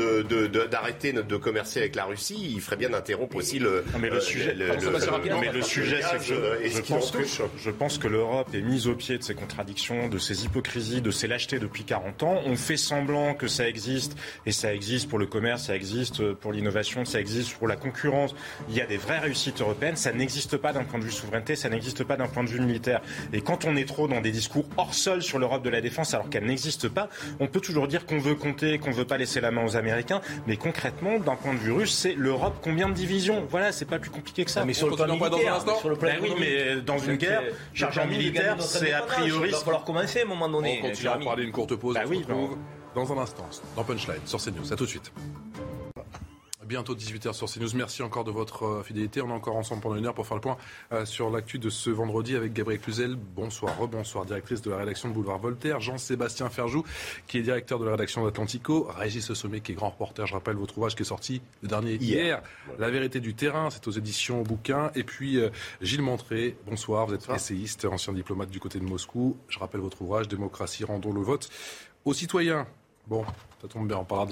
d'arrêter 0.70 1.12
de, 1.12 1.22
de, 1.22 1.36
commercer 1.36 1.80
avec 1.80 1.94
la 1.94 2.04
Russie, 2.04 2.52
il 2.54 2.60
ferait 2.60 2.76
bien 2.76 2.90
d'interrompre 2.90 3.36
aussi 3.36 3.58
le. 3.58 3.84
mais 4.00 4.10
le 4.10 4.20
sujet, 4.20 4.54
mais 4.56 5.52
le 5.52 5.62
sujet, 5.62 6.00
c'est 6.02 6.18
que 6.18 6.24
je, 6.24 6.80
pense 6.80 7.10
que 7.10 7.18
je 7.56 7.70
pense 7.70 7.98
que 7.98 8.08
l'Europe 8.08 8.48
est 8.54 8.60
mise 8.60 8.88
au 8.88 8.94
pied 8.94 9.18
de 9.18 9.22
ses 9.22 9.34
contradictions, 9.34 10.08
de 10.08 10.18
ses 10.18 10.44
hypocrisies, 10.44 11.00
de 11.00 11.10
ses 11.10 11.28
lâchetés 11.28 11.58
depuis 11.58 11.84
40 11.84 12.22
ans. 12.22 12.40
On 12.46 12.56
fait 12.56 12.76
semblant 12.76 13.34
que 13.34 13.46
ça 13.46 13.68
existe 13.68 14.16
et 14.44 14.52
ça 14.52 14.74
existe 14.74 15.08
pour 15.08 15.18
le 15.18 15.26
commerce, 15.26 15.64
ça 15.64 15.76
existe 15.76 16.32
pour 16.32 16.52
l'innovation, 16.52 17.04
ça 17.04 17.20
existe 17.20 17.54
pour 17.54 17.68
la 17.68 17.76
concurrence. 17.76 18.34
Il 18.68 18.74
y 18.74 18.80
a 18.80 18.86
des 18.86 18.96
vraies 18.96 19.18
réussites 19.18 19.60
européennes. 19.60 19.96
Ça 19.96 20.12
n'existe 20.12 20.56
pas 20.56 20.72
d'un 20.72 20.84
point 20.84 20.98
de 20.98 21.04
vue 21.04 21.12
souveraineté. 21.12 21.56
Ça 21.56 21.68
n'existe 21.68 21.85
pas 22.04 22.16
d'un 22.16 22.28
point 22.28 22.44
de 22.44 22.48
vue 22.48 22.60
militaire. 22.60 23.00
Et 23.32 23.40
quand 23.40 23.64
on 23.64 23.76
est 23.76 23.86
trop 23.86 24.08
dans 24.08 24.20
des 24.20 24.30
discours 24.30 24.64
hors 24.76 24.94
sol 24.94 25.22
sur 25.22 25.38
l'Europe 25.38 25.62
de 25.62 25.70
la 25.70 25.80
défense 25.80 26.14
alors 26.14 26.28
qu'elle 26.28 26.44
n'existe 26.44 26.88
pas, 26.88 27.08
on 27.40 27.46
peut 27.46 27.60
toujours 27.60 27.88
dire 27.88 28.06
qu'on 28.06 28.18
veut 28.18 28.34
compter, 28.34 28.78
qu'on 28.78 28.90
veut 28.90 29.04
pas 29.04 29.18
laisser 29.18 29.40
la 29.40 29.50
main 29.50 29.64
aux 29.64 29.76
Américains, 29.76 30.20
mais 30.46 30.56
concrètement, 30.56 31.18
d'un 31.18 31.36
point 31.36 31.54
de 31.54 31.58
vue 31.58 31.72
russe, 31.72 31.94
c'est 31.94 32.14
l'Europe 32.14 32.58
combien 32.62 32.88
de 32.88 32.94
divisions? 32.94 33.46
Voilà, 33.50 33.72
c'est 33.72 33.84
pas 33.84 33.98
plus 33.98 34.10
compliqué 34.10 34.44
que 34.44 34.50
ça. 34.50 34.64
mais 34.64 34.72
sur 34.72 34.88
le 34.88 34.96
plan 34.96 35.06
militaire, 35.06 35.64
sur 35.78 35.88
le 35.88 35.96
plan 35.96 36.10
ben 36.10 36.18
oui, 36.22 36.32
mais 36.38 36.80
dans 36.82 36.98
une 36.98 37.16
guerre, 37.16 37.42
chargeant 37.74 38.06
militaire, 38.06 38.60
c'est 38.60 38.92
a 38.92 39.02
priori. 39.02 39.48
Il 39.48 39.52
va 39.52 39.58
falloir 39.58 39.84
commencer 39.84 40.20
à 40.20 40.22
un 40.22 40.26
moment 40.26 40.48
donné. 40.48 40.80
On 40.82 40.88
continue 40.88 41.08
à 41.08 41.16
parler 41.18 41.44
une 41.44 41.52
courte 41.52 41.74
pause. 41.76 41.94
Bah 41.94 42.02
on 42.06 42.12
se 42.12 42.18
retrouve 42.18 42.56
dans 42.94 43.12
un 43.12 43.18
instant 43.18 43.46
dans 43.76 43.84
Punchline 43.84 44.20
sur 44.24 44.40
CNews. 44.40 44.72
À 44.72 44.76
tout 44.76 44.84
de 44.84 44.90
suite. 44.90 45.12
Bientôt 46.66 46.96
18h 46.96 47.32
sur 47.32 47.48
CNews. 47.48 47.76
Merci 47.76 48.02
encore 48.02 48.24
de 48.24 48.32
votre 48.32 48.64
euh, 48.64 48.82
fidélité. 48.82 49.22
On 49.22 49.28
est 49.28 49.32
encore 49.32 49.54
ensemble 49.54 49.82
pendant 49.82 49.94
une 49.94 50.06
heure 50.06 50.14
pour 50.14 50.26
faire 50.26 50.36
le 50.36 50.40
point 50.40 50.56
euh, 50.90 51.04
sur 51.04 51.30
l'actu 51.30 51.60
de 51.60 51.70
ce 51.70 51.90
vendredi 51.90 52.34
avec 52.34 52.52
Gabriel 52.52 52.80
Cluzel. 52.80 53.14
Bonsoir, 53.14 53.78
rebonsoir, 53.78 54.24
directrice 54.24 54.62
de 54.62 54.70
la 54.72 54.78
rédaction 54.78 55.08
de 55.08 55.14
Boulevard 55.14 55.38
Voltaire. 55.38 55.78
Jean-Sébastien 55.78 56.48
Ferjou, 56.48 56.84
qui 57.28 57.38
est 57.38 57.42
directeur 57.42 57.78
de 57.78 57.84
la 57.84 57.92
rédaction 57.92 58.24
d'Atlantico. 58.24 58.88
Régis 58.98 59.32
Sommet, 59.32 59.60
qui 59.60 59.72
est 59.72 59.74
grand 59.76 59.90
reporter. 59.90 60.26
Je 60.26 60.34
rappelle 60.34 60.56
votre 60.56 60.76
ouvrage 60.76 60.96
qui 60.96 61.02
est 61.02 61.06
sorti 61.06 61.40
le 61.62 61.68
dernier 61.68 61.94
hier. 61.94 62.42
La 62.80 62.90
vérité 62.90 63.20
du 63.20 63.34
terrain, 63.34 63.70
c'est 63.70 63.86
aux 63.86 63.92
éditions 63.92 64.42
Bouquin. 64.42 64.90
Et 64.96 65.04
puis 65.04 65.38
euh, 65.38 65.50
Gilles 65.80 66.02
Montré, 66.02 66.56
bonsoir. 66.66 67.06
Vous 67.06 67.14
êtes 67.14 67.28
essayiste, 67.30 67.84
ancien 67.84 68.12
diplomate 68.12 68.50
du 68.50 68.58
côté 68.58 68.80
de 68.80 68.84
Moscou. 68.84 69.36
Je 69.48 69.60
rappelle 69.60 69.82
votre 69.82 70.02
ouvrage 70.02 70.26
Démocratie, 70.26 70.82
rendons 70.82 71.12
le 71.12 71.20
vote 71.20 71.48
aux 72.04 72.12
citoyens. 72.12 72.66
Bon, 73.08 73.24
ça 73.62 73.68
tombe 73.68 73.86
bien, 73.86 73.98
on 73.98 74.04
parlera 74.04 74.26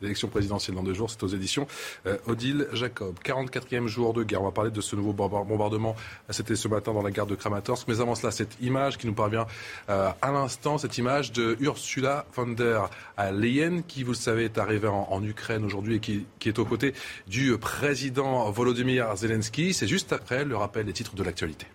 de 0.00 0.04
l'élection 0.04 0.28
présidentielle 0.28 0.76
dans 0.76 0.84
deux 0.84 0.94
jours, 0.94 1.10
c'est 1.10 1.20
aux 1.24 1.28
éditions 1.28 1.66
euh, 2.06 2.16
Odile 2.26 2.68
Jacob. 2.72 3.16
44e 3.24 3.88
jour 3.88 4.12
de 4.12 4.22
guerre, 4.22 4.42
on 4.42 4.44
va 4.44 4.52
parler 4.52 4.70
de 4.70 4.80
ce 4.80 4.94
nouveau 4.94 5.12
bombardement, 5.12 5.96
c'était 6.28 6.54
ce 6.54 6.68
matin 6.68 6.92
dans 6.92 7.02
la 7.02 7.10
gare 7.10 7.26
de 7.26 7.34
Kramatorsk. 7.34 7.88
Mais 7.88 8.00
avant 8.00 8.14
cela, 8.14 8.30
cette 8.30 8.56
image 8.60 8.98
qui 8.98 9.08
nous 9.08 9.14
parvient 9.14 9.46
euh, 9.88 10.10
à 10.22 10.30
l'instant, 10.30 10.78
cette 10.78 10.96
image 10.96 11.32
de 11.32 11.56
Ursula 11.58 12.24
von 12.36 12.46
der 12.46 12.88
Leyen, 13.32 13.82
qui, 13.82 14.04
vous 14.04 14.12
le 14.12 14.16
savez, 14.16 14.44
est 14.44 14.58
arrivée 14.58 14.86
en, 14.86 15.20
Ukraine 15.24 15.64
aujourd'hui 15.64 15.96
et 15.96 16.00
qui, 16.00 16.24
qui, 16.38 16.48
est 16.48 16.58
aux 16.60 16.64
côtés 16.64 16.94
du 17.26 17.58
président 17.58 18.48
Volodymyr 18.50 19.16
Zelensky. 19.16 19.74
C'est 19.74 19.88
juste 19.88 20.12
après 20.12 20.44
le 20.44 20.56
rappel 20.56 20.86
des 20.86 20.92
titres 20.92 21.16
de 21.16 21.24
l'actualité. 21.24 21.66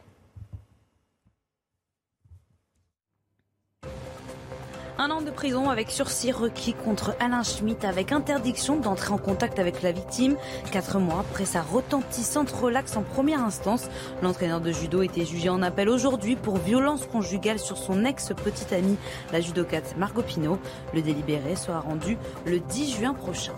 Un 4.98 5.12
an 5.12 5.22
de 5.22 5.30
prison 5.30 5.70
avec 5.70 5.91
sursis 5.91 6.32
requis 6.32 6.74
contre 6.74 7.16
Alain 7.20 7.43
Schmitt 7.43 7.84
avec 7.84 8.14
interdiction 8.14 8.78
d'entrer 8.78 9.12
en 9.12 9.18
contact 9.18 9.60
avec 9.60 9.82
la 9.82 9.91
victime. 9.91 10.38
Quatre 10.72 11.00
mois 11.00 11.20
après 11.20 11.43
sa 11.43 11.62
retentissante 11.62 12.50
relaxe 12.50 12.96
en 12.96 13.04
première 13.04 13.41
instance, 13.41 13.89
l'entraîneur 14.22 14.62
de 14.62 14.72
judo 14.72 15.02
était 15.02 15.26
jugé 15.26 15.50
en 15.50 15.62
appel 15.62 15.89
aujourd'hui 15.89 16.38
pour 16.38 16.58
violence 16.58 17.06
conjugale 17.08 17.60
sur 17.60 17.78
son 17.78 18.06
ex-petite 18.06 18.72
amie, 18.72 18.98
la 19.34 19.41
judokate 19.41 19.98
Margot 19.98 20.22
Pino. 20.22 20.60
Le 20.93 21.02
délibéré 21.02 21.58
sera 21.58 21.82
rendu 21.82 22.18
le 22.46 22.60
10 22.60 22.96
juin 22.96 23.14
prochain. 23.14 23.54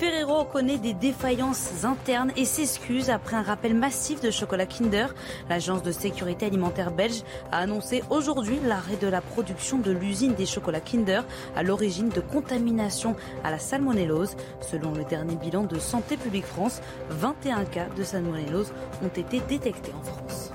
Ferrero 0.00 0.44
connaît 0.46 0.78
des 0.78 0.94
défaillances 0.94 1.84
internes 1.84 2.32
et 2.34 2.46
s'excuse 2.46 3.10
après 3.10 3.36
un 3.36 3.42
rappel 3.42 3.74
massif 3.74 4.22
de 4.22 4.30
chocolat 4.30 4.64
Kinder. 4.64 5.08
L'agence 5.50 5.82
de 5.82 5.92
sécurité 5.92 6.46
alimentaire 6.46 6.90
belge 6.90 7.22
a 7.52 7.58
annoncé 7.58 8.02
aujourd'hui 8.08 8.58
l'arrêt 8.64 8.96
de 8.96 9.08
la 9.08 9.20
production 9.20 9.76
de 9.76 9.90
l'usine 9.90 10.32
des 10.32 10.46
chocolats 10.46 10.80
Kinder 10.80 11.20
à 11.54 11.62
l'origine 11.62 12.08
de 12.08 12.22
contamination 12.22 13.14
à 13.44 13.50
la 13.50 13.58
salmonellose. 13.58 14.36
Selon 14.62 14.94
le 14.94 15.04
dernier 15.04 15.36
bilan 15.36 15.64
de 15.64 15.78
Santé 15.78 16.16
publique 16.16 16.46
France, 16.46 16.80
21 17.10 17.66
cas 17.66 17.88
de 17.94 18.02
salmonellose 18.02 18.72
ont 19.04 19.08
été 19.08 19.40
détectés 19.40 19.92
en 19.92 20.02
France. 20.02 20.50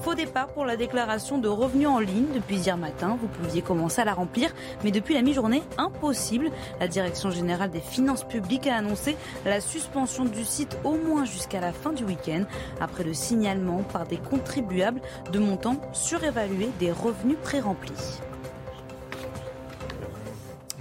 Faux 0.00 0.14
départ 0.14 0.48
pour 0.48 0.64
la 0.64 0.76
déclaration 0.76 1.36
de 1.36 1.48
revenus 1.48 1.86
en 1.86 1.98
ligne 1.98 2.32
depuis 2.34 2.56
hier 2.56 2.78
matin. 2.78 3.18
Vous 3.20 3.28
pouviez 3.28 3.60
commencer 3.60 4.00
à 4.00 4.06
la 4.06 4.14
remplir, 4.14 4.50
mais 4.82 4.90
depuis 4.90 5.12
la 5.12 5.20
mi-journée, 5.20 5.62
impossible. 5.76 6.50
La 6.80 6.88
Direction 6.88 7.30
générale 7.30 7.70
des 7.70 7.80
finances 7.80 8.24
publiques 8.24 8.66
a 8.66 8.76
annoncé 8.76 9.14
la 9.44 9.60
suspension 9.60 10.24
du 10.24 10.44
site 10.46 10.78
au 10.84 10.94
moins 10.94 11.26
jusqu'à 11.26 11.60
la 11.60 11.74
fin 11.74 11.92
du 11.92 12.04
week-end, 12.04 12.44
après 12.80 13.04
le 13.04 13.12
signalement 13.12 13.82
par 13.82 14.06
des 14.06 14.16
contribuables 14.16 15.02
de 15.32 15.38
montants 15.38 15.76
surévalués 15.92 16.70
des 16.78 16.92
revenus 16.92 17.36
pré-remplis. 17.42 18.20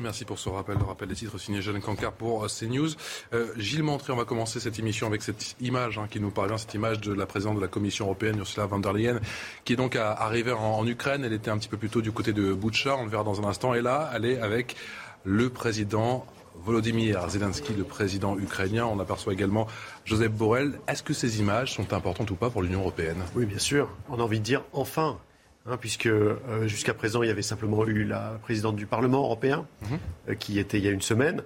Merci 0.01 0.23
pour 0.23 0.39
ce 0.39 0.47
rappel, 0.47 0.77
le 0.77 0.85
rappel 0.85 1.09
des 1.09 1.15
titres 1.15 1.37
signé 1.37 1.61
Jeanne 1.61 1.81
Cancard 1.81 2.13
pour 2.13 2.45
euh, 2.45 2.47
CNews. 2.47 2.89
Euh, 3.33 3.47
Gilles 3.57 3.83
Montré, 3.83 4.13
on 4.13 4.15
va 4.15 4.23
commencer 4.23 4.61
cette 4.61 4.79
émission 4.79 5.07
avec 5.07 5.21
cette 5.21 5.57
image 5.59 5.97
hein, 5.97 6.07
qui 6.09 6.21
nous 6.21 6.31
parvient, 6.31 6.57
cette 6.57 6.73
image 6.73 7.01
de 7.01 7.13
la 7.13 7.25
présidente 7.25 7.57
de 7.57 7.61
la 7.61 7.67
Commission 7.67 8.05
européenne, 8.05 8.37
Ursula 8.37 8.65
von 8.65 8.79
der 8.79 8.93
Leyen, 8.93 9.19
qui 9.65 9.73
est 9.73 9.75
donc 9.75 9.97
arrivée 9.97 10.53
en, 10.53 10.87
Ukraine. 10.87 11.25
Elle 11.25 11.33
était 11.33 11.51
un 11.51 11.57
petit 11.57 11.67
peu 11.67 11.75
plus 11.75 11.89
tôt 11.89 12.01
du 12.01 12.13
côté 12.13 12.31
de 12.31 12.53
Boucha, 12.53 12.95
on 12.97 13.03
le 13.03 13.09
verra 13.09 13.23
dans 13.23 13.41
un 13.41 13.49
instant. 13.49 13.73
Et 13.73 13.81
là, 13.81 14.09
elle 14.15 14.25
est 14.25 14.39
avec 14.39 14.77
le 15.25 15.49
président 15.49 16.25
Volodymyr 16.55 17.29
Zelensky, 17.29 17.73
le 17.73 17.83
président 17.83 18.37
ukrainien. 18.37 18.85
On 18.85 18.99
aperçoit 18.99 19.33
également 19.33 19.67
Joseph 20.05 20.31
Borrell. 20.31 20.79
Est-ce 20.87 21.03
que 21.03 21.13
ces 21.13 21.39
images 21.39 21.73
sont 21.73 21.93
importantes 21.93 22.31
ou 22.31 22.35
pas 22.35 22.49
pour 22.49 22.61
l'Union 22.61 22.79
européenne? 22.79 23.21
Oui, 23.35 23.45
bien 23.45 23.59
sûr. 23.59 23.89
On 24.09 24.19
a 24.19 24.23
envie 24.23 24.39
de 24.39 24.45
dire 24.45 24.63
enfin. 24.71 25.17
Hein, 25.65 25.77
puisque 25.77 26.07
euh, 26.07 26.37
jusqu'à 26.67 26.93
présent, 26.93 27.21
il 27.21 27.27
y 27.27 27.31
avait 27.31 27.41
simplement 27.41 27.85
eu 27.85 28.03
la 28.03 28.39
présidente 28.41 28.75
du 28.75 28.85
Parlement 28.85 29.19
européen, 29.19 29.67
Mhm. 29.83 29.97
euh, 30.29 30.33
qui 30.35 30.57
était 30.57 30.77
il 30.79 30.85
y 30.85 30.87
a 30.87 30.91
une 30.91 31.01
semaine. 31.01 31.43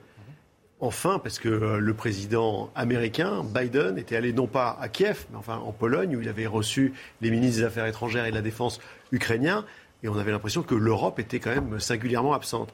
Enfin, 0.80 1.20
parce 1.20 1.40
que 1.40 1.48
euh, 1.50 1.78
le 1.80 1.94
président 1.94 2.70
américain, 2.76 3.44
Biden, 3.44 3.98
était 3.98 4.16
allé 4.16 4.34
non 4.34 4.48
pas 4.48 4.78
à 4.82 4.90
Kiev, 4.90 5.26
mais 5.32 5.38
enfin 5.38 5.58
en 5.58 5.72
Pologne, 5.72 6.16
où 6.16 6.22
il 6.22 6.28
avait 6.30 6.46
reçu 6.46 6.94
les 7.22 7.32
ministres 7.32 7.60
des 7.62 7.66
Affaires 7.66 7.86
étrangères 7.86 8.26
et 8.26 8.30
de 8.32 8.36
la 8.36 8.42
Défense 8.42 8.80
ukrainiens, 9.12 9.66
et 10.04 10.10
on 10.10 10.18
avait 10.18 10.32
l'impression 10.32 10.62
que 10.62 10.76
l'Europe 10.76 11.20
était 11.20 11.40
quand 11.40 11.52
même 11.56 11.80
singulièrement 11.80 12.34
absente. 12.34 12.74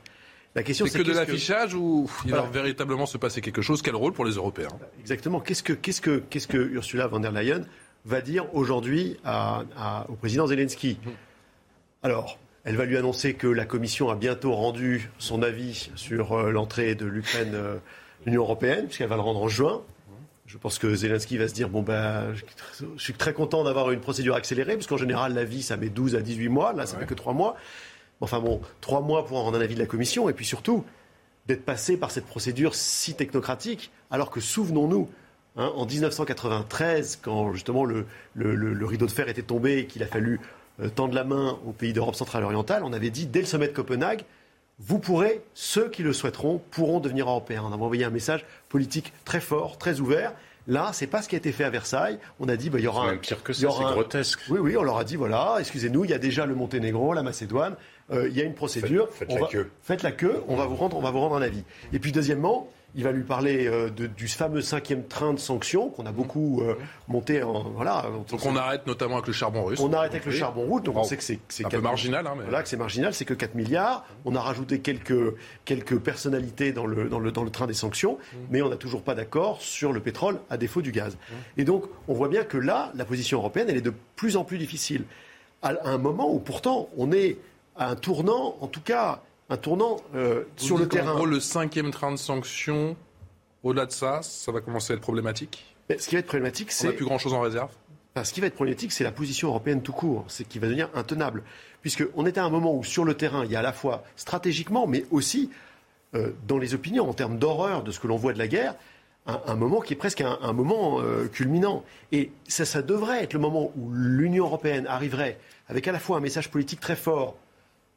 La 0.56 0.64
question, 0.64 0.88
C'est 0.88 0.98
que 0.98 1.04
de 1.04 1.14
l'affichage 1.14 1.76
ou 1.76 2.10
il 2.26 2.34
véritablement 2.52 3.06
se 3.06 3.20
passer 3.20 3.40
quelque 3.42 3.62
chose? 3.62 3.84
Quel 3.84 3.96
rôle 3.96 4.14
pour 4.14 4.26
les 4.26 4.34
Européens? 4.34 4.70
Exactement. 5.00 5.40
Qu'est-ce 5.40 5.62
que, 5.62 5.74
qu'est-ce 5.74 6.02
que, 6.02 6.24
qu'est-ce 6.30 6.48
que 6.48 6.58
Ursula 6.58 7.06
von 7.06 7.20
der 7.20 7.32
Leyen 7.32 7.62
va 8.06 8.22
dire 8.22 8.54
aujourd'hui 8.56 9.18
à- 9.24 9.62
à- 9.78 10.06
au 10.10 10.14
président 10.16 10.48
Zelensky? 10.48 10.98
Alors, 12.04 12.38
elle 12.64 12.76
va 12.76 12.86
lui 12.86 12.98
annoncer 12.98 13.34
que 13.34 13.48
la 13.48 13.66
Commission 13.66 14.10
a 14.10 14.16
bientôt 14.16 14.54
rendu 14.54 15.10
son 15.18 15.42
avis 15.42 15.90
sur 15.96 16.34
euh, 16.34 16.52
l'entrée 16.52 16.96
de 16.96 17.06
l'Ukraine 17.06 17.52
euh, 17.54 17.76
l'Union 18.26 18.44
européenne, 18.44 18.86
puisqu'elle 18.86 19.08
va 19.10 19.16
le 19.16 19.22
rendre 19.22 19.42
en 19.42 19.48
juin. 19.48 19.82
Je 20.46 20.58
pense 20.58 20.80
que 20.80 20.94
Zelensky 20.96 21.38
va 21.38 21.48
se 21.48 21.54
dire 21.54 21.70
bon 21.70 21.84
ben, 21.84 22.34
je 22.34 22.44
suis 22.98 23.14
très- 23.14 23.34
content 23.34 23.64
d'avoir 23.64 23.92
une 23.92 24.00
procédure 24.00 24.34
accélérée, 24.36 24.74
parce 24.74 24.88
qu'en 24.88 24.98
général 24.98 25.36
l'avis 25.36 25.62
ça 25.62 25.78
met 25.78 25.90
12 25.90 26.16
à 26.16 26.22
18 26.22 26.50
mois, 26.50 26.74
là 26.74 26.88
ça 26.88 26.98
fait 26.98 27.06
que 27.06 27.14
3 27.14 27.34
mois. 27.34 27.56
Enfin 28.20 28.40
bon, 28.40 28.60
3 28.82 29.02
mois 29.02 29.26
pour 29.28 29.38
en 29.38 29.44
rendre 29.44 29.58
un 29.60 29.62
avis 29.62 29.76
de 29.76 29.80
la 29.80 29.86
Commission, 29.86 30.28
et 30.28 30.34
puis 30.34 30.46
surtout 30.46 30.84
d'être 31.46 31.64
passé 31.64 31.98
par 31.98 32.10
cette 32.10 32.26
procédure 32.26 32.74
si 32.74 33.14
technocratique, 33.14 33.92
alors 34.10 34.32
que 34.32 34.40
souvenons-nous, 34.40 35.08
hein, 35.56 35.72
en 35.76 35.86
1993, 35.86 37.20
quand 37.22 37.54
justement 37.54 37.86
le, 37.86 38.06
le- 38.34 38.56
le- 38.56 38.74
le 38.74 38.86
rideau 38.88 39.06
de 39.06 39.12
fer 39.12 39.30
était 39.30 39.44
tombé 39.44 39.78
et 39.78 39.86
qu'il 39.86 40.02
a 40.02 40.08
fallu 40.08 40.40
tendre 40.88 41.14
la 41.14 41.24
main 41.26 41.58
aux 41.66 41.72
pays 41.74 41.92
d'Europe 41.94 42.16
centrale 42.16 42.44
orientale, 42.44 42.84
on 42.86 42.94
avait 42.94 43.10
dit 43.10 43.26
dès 43.26 43.42
le 43.42 43.46
sommet 43.46 43.68
de 43.68 43.74
Copenhague, 43.74 44.24
vous 44.80 45.00
pourrez, 45.00 45.42
ceux 45.54 45.90
qui 45.90 46.04
le 46.04 46.14
souhaiteront, 46.14 46.62
pourront 46.72 47.02
devenir 47.02 47.28
européens. 47.28 47.64
On 47.66 47.74
avait 47.74 47.84
envoyé 47.84 48.06
un 48.06 48.10
message 48.10 48.46
politique 48.70 49.12
très 49.26 49.42
fort, 49.42 49.78
très 49.78 50.00
ouvert. 50.00 50.32
Là, 50.68 50.92
c'est 50.94 51.08
pas 51.08 51.22
ce 51.22 51.28
qui 51.28 51.36
a 51.36 51.38
été 51.40 51.52
fait 51.52 51.64
à 51.66 51.70
Versailles. 51.70 52.18
On 52.40 52.48
a 52.48 52.56
dit, 52.56 52.70
bah, 52.70 52.78
il 52.80 52.86
y 52.86 52.88
aura 52.88 53.04
un, 53.08 53.12
même 53.12 53.20
pire 53.20 53.44
que 53.44 53.52
ça, 53.52 53.68
c'est 53.72 53.84
un- 53.84 53.92
grotesque. 53.92 54.40
Oui, 54.50 54.60
oui, 54.60 54.78
on 54.78 54.84
leur 54.84 54.98
a 54.98 55.04
dit, 55.04 55.16
voilà, 55.18 55.56
excusez-nous, 55.60 56.06
il 56.06 56.12
y 56.12 56.14
a 56.14 56.18
déjà 56.20 56.46
le 56.46 56.56
Monténégro, 56.56 57.14
la 57.14 57.24
Macédoine, 57.24 57.76
euh, 58.12 58.30
il 58.30 58.38
y 58.38 58.42
a 58.42 58.44
une 58.46 58.54
procédure. 58.54 59.08
Faites- 59.10 59.28
faites 59.28 59.32
On 59.32 59.36
la 59.36 59.42
va- 59.42 59.48
queue. 59.48 59.70
Faites 59.82 60.04
la 60.04 60.12
queue, 60.12 60.44
on 60.48 60.56
va 60.56 60.66
vous 60.66 60.76
rendre, 60.76 60.96
on 60.98 61.02
va 61.02 61.12
vous 61.12 61.20
rendre 61.20 61.36
un 61.36 61.42
avis. 61.42 61.64
Et 61.92 62.00
puis 62.00 62.12
deuxièmement, 62.12 62.70
il 62.96 63.04
va 63.04 63.12
lui 63.12 63.24
parler 63.24 63.68
euh, 63.68 63.90
de- 63.90 64.08
du 64.08 64.28
fameux 64.28 64.62
cinquième 64.62 65.06
train 65.06 65.34
de 65.34 65.40
sanctions 65.40 65.90
qu'on 65.90 66.06
a 66.06 66.12
beaucoup 66.12 66.62
euh, 66.62 66.76
monté. 67.08 67.44
En, 67.44 67.64
voilà, 67.70 68.06
Donc 68.30 68.46
on 68.46 68.56
arrête 68.56 68.88
notamment 68.88 69.16
avec 69.16 69.28
le 69.28 69.34
charbon 69.34 69.64
russe. 69.64 69.80
on 69.80 69.94
arrête 69.94 70.12
avec 70.12 70.26
le 70.26 70.32
charbon 70.32 70.64
route, 70.66 70.84
donc 70.86 70.98
on 70.98 71.04
sait 71.04 71.18
que 71.18 71.24
c'est 71.24 71.40
c'est 71.50 71.66
un 71.66 71.70
peu 71.70 71.80
marginal, 71.82 72.26
hein, 72.26 72.34
mais- 72.38 72.44
Voilà, 72.44 72.64
que 72.64 72.70
c'est 72.70 72.78
marginal, 72.78 73.14
c'est 73.14 73.26
que 73.26 73.34
4 73.36 73.54
milliards. 73.56 74.06
On 74.26 74.36
a 74.36 74.42
rajouté 74.42 74.80
quelques, 74.80 75.36
quelques 75.66 76.00
personnalités 76.00 76.72
dans 76.74 76.86
le, 76.88 77.10
dans, 77.10 77.20
le, 77.20 77.32
dans 77.32 77.44
le 77.44 77.52
train 77.52 77.68
des 77.68 77.74
sanctions, 77.74 78.18
Mmh. 78.18 78.38
mais 78.50 78.62
on 78.62 78.70
n'a 78.70 78.78
toujours 78.78 79.04
pas 79.04 79.14
d'accord 79.16 79.62
sur 79.62 79.94
le 79.94 80.00
pétrole 80.00 80.40
à 80.50 80.58
défaut 80.58 80.82
du 80.82 80.92
gaz. 80.92 81.18
Et 81.58 81.64
donc, 81.66 81.86
on 82.08 82.14
voit 82.14 82.28
bien 82.30 82.44
que 82.44 82.58
là, 82.58 82.92
la 82.96 83.06
position 83.06 83.38
européenne, 83.40 83.68
elle 83.70 83.78
est 83.78 83.82
de 83.82 83.94
plus 84.16 84.36
en 84.36 84.44
plus 84.44 84.58
difficile. 84.58 85.04
À 85.62 85.74
un 85.84 85.98
moment 85.98 86.34
où 86.34 86.40
pourtant, 86.40 86.90
on 86.98 87.12
est 87.12 87.38
à 87.76 87.90
un 87.90 87.96
tournant, 87.96 88.56
en 88.62 88.68
tout 88.68 88.82
cas, 88.82 89.22
un 89.50 89.58
tournant 89.58 89.98
euh, 90.16 90.44
sur 90.58 90.78
le 90.78 90.88
terrain. 90.88 91.16
gros, 91.16 91.26
le 91.26 91.40
cinquième 91.40 91.92
train 91.92 92.12
de 92.12 92.18
sanctions, 92.18 92.96
au-delà 93.64 93.86
de 93.86 93.92
ça, 93.92 94.22
ça 94.22 94.52
va 94.52 94.62
commencer 94.62 94.94
à 94.94 94.96
être 94.96 95.02
problématique. 95.02 95.76
Mais 95.90 95.98
ce 95.98 96.08
qui 96.08 96.16
va 96.16 96.20
être 96.20 96.28
problématique, 96.28 96.70
On 96.70 96.74
c'est 96.74 96.88
n'a 96.88 96.94
plus 96.94 97.06
grand-chose 97.06 97.34
en 97.34 97.42
réserve. 97.42 97.72
Enfin, 98.16 98.24
ce 98.24 98.34
qui 98.34 98.42
va 98.42 98.48
être 98.48 98.56
problématique, 98.56 98.92
c'est 98.92 99.04
la 99.04 99.12
position 99.12 99.50
européenne 99.50 99.82
tout 99.82 99.94
court. 99.94 100.26
C'est 100.28 100.48
qui 100.48 100.60
va 100.60 100.68
devenir 100.68 100.90
intenable. 100.94 101.44
Puisqu'on 101.82 102.26
est 102.26 102.38
à 102.38 102.44
un 102.44 102.50
moment 102.50 102.76
où, 102.76 102.84
sur 102.84 103.06
le 103.06 103.14
terrain, 103.16 103.44
il 103.46 103.52
y 103.52 103.56
a 103.56 103.60
à 103.60 103.64
la 103.64 103.74
fois 103.74 104.04
stratégiquement, 104.16 104.86
mais 104.88 105.06
aussi 105.12 105.50
euh, 106.16 106.32
dans 106.48 106.58
les 106.58 106.74
opinions, 106.74 107.10
en 107.10 107.14
termes 107.14 107.38
d'horreur 107.40 107.84
de 107.84 107.92
ce 107.92 108.00
que 108.00 108.08
l'on 108.08 108.18
voit 108.18 108.34
de 108.34 108.40
la 108.40 108.48
guerre, 108.48 108.76
un, 109.28 109.42
un 109.48 109.56
moment 109.56 109.80
qui 109.80 109.94
est 109.94 109.96
presque 109.96 110.22
un, 110.22 110.38
un 110.42 110.54
moment 110.54 111.00
euh, 111.02 111.28
culminant. 111.28 111.84
Et 112.12 112.32
ça, 112.48 112.66
ça 112.66 112.82
devrait 112.82 113.24
être 113.24 113.34
le 113.34 113.40
moment 113.40 113.72
où 113.78 113.92
l'Union 113.92 114.46
européenne 114.46 114.86
arriverait 114.88 115.38
avec 115.68 115.88
à 115.88 115.92
la 115.92 116.00
fois 116.00 116.18
un 116.18 116.22
message 116.22 116.50
politique 116.50 116.80
très 116.80 116.96
fort, 116.96 117.36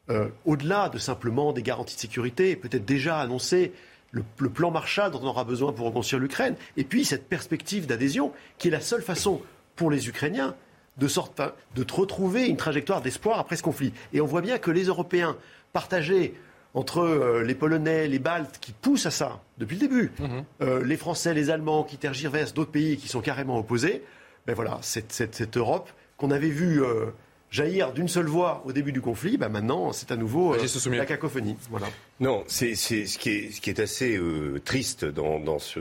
euh, 0.09 0.27
au-delà 0.45 0.89
de 0.89 0.97
simplement 0.97 1.53
des 1.53 1.63
garanties 1.63 1.95
de 1.95 2.01
sécurité, 2.01 2.55
peut-être 2.55 2.85
déjà 2.85 3.19
annoncer 3.19 3.71
le, 4.11 4.23
le 4.39 4.49
plan 4.49 4.69
Marshall 4.71 5.11
dont 5.11 5.19
on 5.23 5.27
aura 5.27 5.43
besoin 5.43 5.71
pour 5.73 5.85
reconstruire 5.87 6.21
l'Ukraine, 6.21 6.55
et 6.77 6.83
puis 6.83 7.05
cette 7.05 7.27
perspective 7.27 7.87
d'adhésion 7.87 8.31
qui 8.57 8.67
est 8.67 8.71
la 8.71 8.81
seule 8.81 9.01
façon 9.01 9.41
pour 9.75 9.89
les 9.89 10.07
Ukrainiens 10.09 10.55
de, 10.97 11.07
sorte, 11.07 11.41
de 11.75 11.85
retrouver 11.91 12.45
une 12.47 12.57
trajectoire 12.57 13.01
d'espoir 13.01 13.39
après 13.39 13.55
ce 13.55 13.63
conflit. 13.63 13.93
Et 14.13 14.21
on 14.21 14.27
voit 14.27 14.41
bien 14.41 14.59
que 14.59 14.69
les 14.69 14.83
Européens 14.83 15.35
partagés 15.71 16.35
entre 16.75 16.99
euh, 16.99 17.43
les 17.43 17.55
Polonais, 17.55 18.07
les 18.07 18.19
Baltes, 18.19 18.57
qui 18.59 18.71
poussent 18.73 19.05
à 19.05 19.11
ça 19.11 19.41
depuis 19.57 19.75
le 19.75 19.81
début, 19.87 20.11
euh, 20.61 20.83
les 20.83 20.97
Français, 20.97 21.33
les 21.33 21.49
Allemands 21.49 21.83
qui 21.83 21.97
tergiversent, 21.97 22.53
d'autres 22.53 22.71
pays 22.71 22.97
qui 22.97 23.07
sont 23.07 23.21
carrément 23.21 23.57
opposés, 23.57 24.03
ben 24.45 24.53
voilà, 24.55 24.77
cette, 24.81 25.11
cette- 25.11 25.35
cette 25.35 25.55
Europe 25.57 25.89
qu'on 26.17 26.29
avait 26.31 26.49
vue 26.49 26.83
euh, 26.83 27.05
jaillir 27.53 27.93
d'une 27.93 28.07
seule 28.07 28.25
voix 28.25 28.63
au 28.65 28.73
début 28.73 28.91
du 28.91 28.99
conflit, 28.99 29.37
ben 29.37 29.47
maintenant 29.47 29.93
c'est 29.93 30.11
à 30.11 30.17
nouveau 30.17 30.53
euh, 30.53 30.57
Régis 30.57 30.77
Sommier. 30.79 30.97
la 30.97 31.05
cacophonie. 31.05 31.55
Voilà. 31.69 31.87
Non, 32.19 32.43
c'est 32.47 32.75
ce 32.75 33.17
qui 33.17 33.69
est 33.69 33.79
assez 33.79 34.15
euh, 34.17 34.59
triste 34.63 35.03
dans, 35.03 35.57
ce 35.59 35.79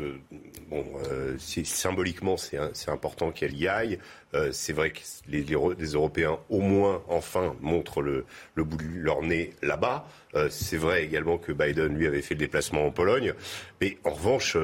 bon 0.71 0.85
euh, 1.11 1.37
symboliquement 1.39 2.37
c'est 2.39 2.89
important 2.89 3.31
qu'elle 3.31 3.55
y 3.55 3.69
aille. 3.69 3.99
Euh, 4.35 4.51
c'est 4.51 4.73
vrai 4.73 4.91
que 4.93 5.01
les, 5.29 5.43
les, 5.43 5.53
Euro- 5.53 5.75
les 5.75 5.89
Européens 5.93 6.39
au 6.49 6.61
moins 6.61 7.03
enfin 7.09 7.55
montrent 7.61 8.01
le, 8.01 8.25
bout 8.57 8.79
de 8.79 8.83
leur 8.83 9.23
nez 9.23 9.53
là-bas. 9.63 10.07
C'est 10.49 10.79
vrai 10.79 11.05
également 11.05 11.37
que 11.37 11.53
Biden 11.53 11.95
lui 11.95 12.07
avait 12.07 12.23
fait 12.23 12.35
le 12.35 12.41
déplacement 12.41 12.87
en 12.87 12.91
Pologne, 12.91 13.35
mais 13.83 13.99
en 14.03 14.11
revanche 14.15 14.57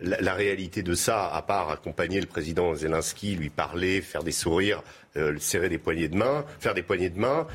la, 0.00 0.20
la 0.20 0.34
réalité 0.34 0.82
de 0.82 0.94
ça, 0.94 1.26
à 1.34 1.40
part 1.40 1.70
accompagner 1.70 2.20
le 2.20 2.26
président 2.26 2.74
Zelensky, 2.74 3.34
lui 3.34 3.48
parler, 3.48 4.02
faire 4.02 4.22
des 4.22 4.32
sourires, 4.32 4.82
serrer 5.38 5.70
des 5.70 5.78
poignées 5.78 6.08
de 6.08 6.16
main, 6.16 6.44
faire 6.60 6.74
des 6.74 6.82
poignées 6.82 7.08
de 7.08 7.18
main. 7.18 7.46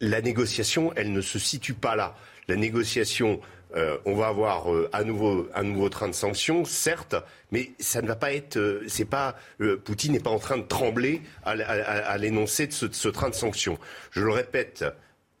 la 0.00 0.20
négociation, 0.20 0.92
elle 0.94 1.12
ne 1.12 1.20
se 1.20 1.40
situe 1.40 1.74
pas 1.74 1.96
là. 1.96 2.14
La 2.48 2.56
négociation, 2.56 3.40
euh, 3.76 3.96
on 4.04 4.14
va 4.14 4.28
avoir 4.28 4.72
euh, 4.72 4.88
à 4.92 5.02
nouveau 5.02 5.48
un 5.54 5.62
nouveau 5.62 5.88
train 5.88 6.08
de 6.08 6.14
sanctions, 6.14 6.64
certes, 6.64 7.16
mais 7.50 7.72
ça 7.78 8.02
ne 8.02 8.06
va 8.06 8.16
pas 8.16 8.32
être. 8.32 8.56
euh, 8.56 8.84
c'est 8.86 9.04
pas 9.04 9.36
Poutine 9.84 10.12
n'est 10.12 10.20
pas 10.20 10.30
en 10.30 10.38
train 10.38 10.58
de 10.58 10.62
trembler 10.62 11.22
à, 11.44 12.18
l'énoncé 12.18 12.66
de 12.66 12.72
ce, 12.72 13.08
train 13.08 13.30
de 13.30 13.34
sanctions. 13.34 13.78
Je 14.10 14.20
le 14.20 14.30
répète. 14.30 14.84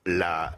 la 0.06 0.52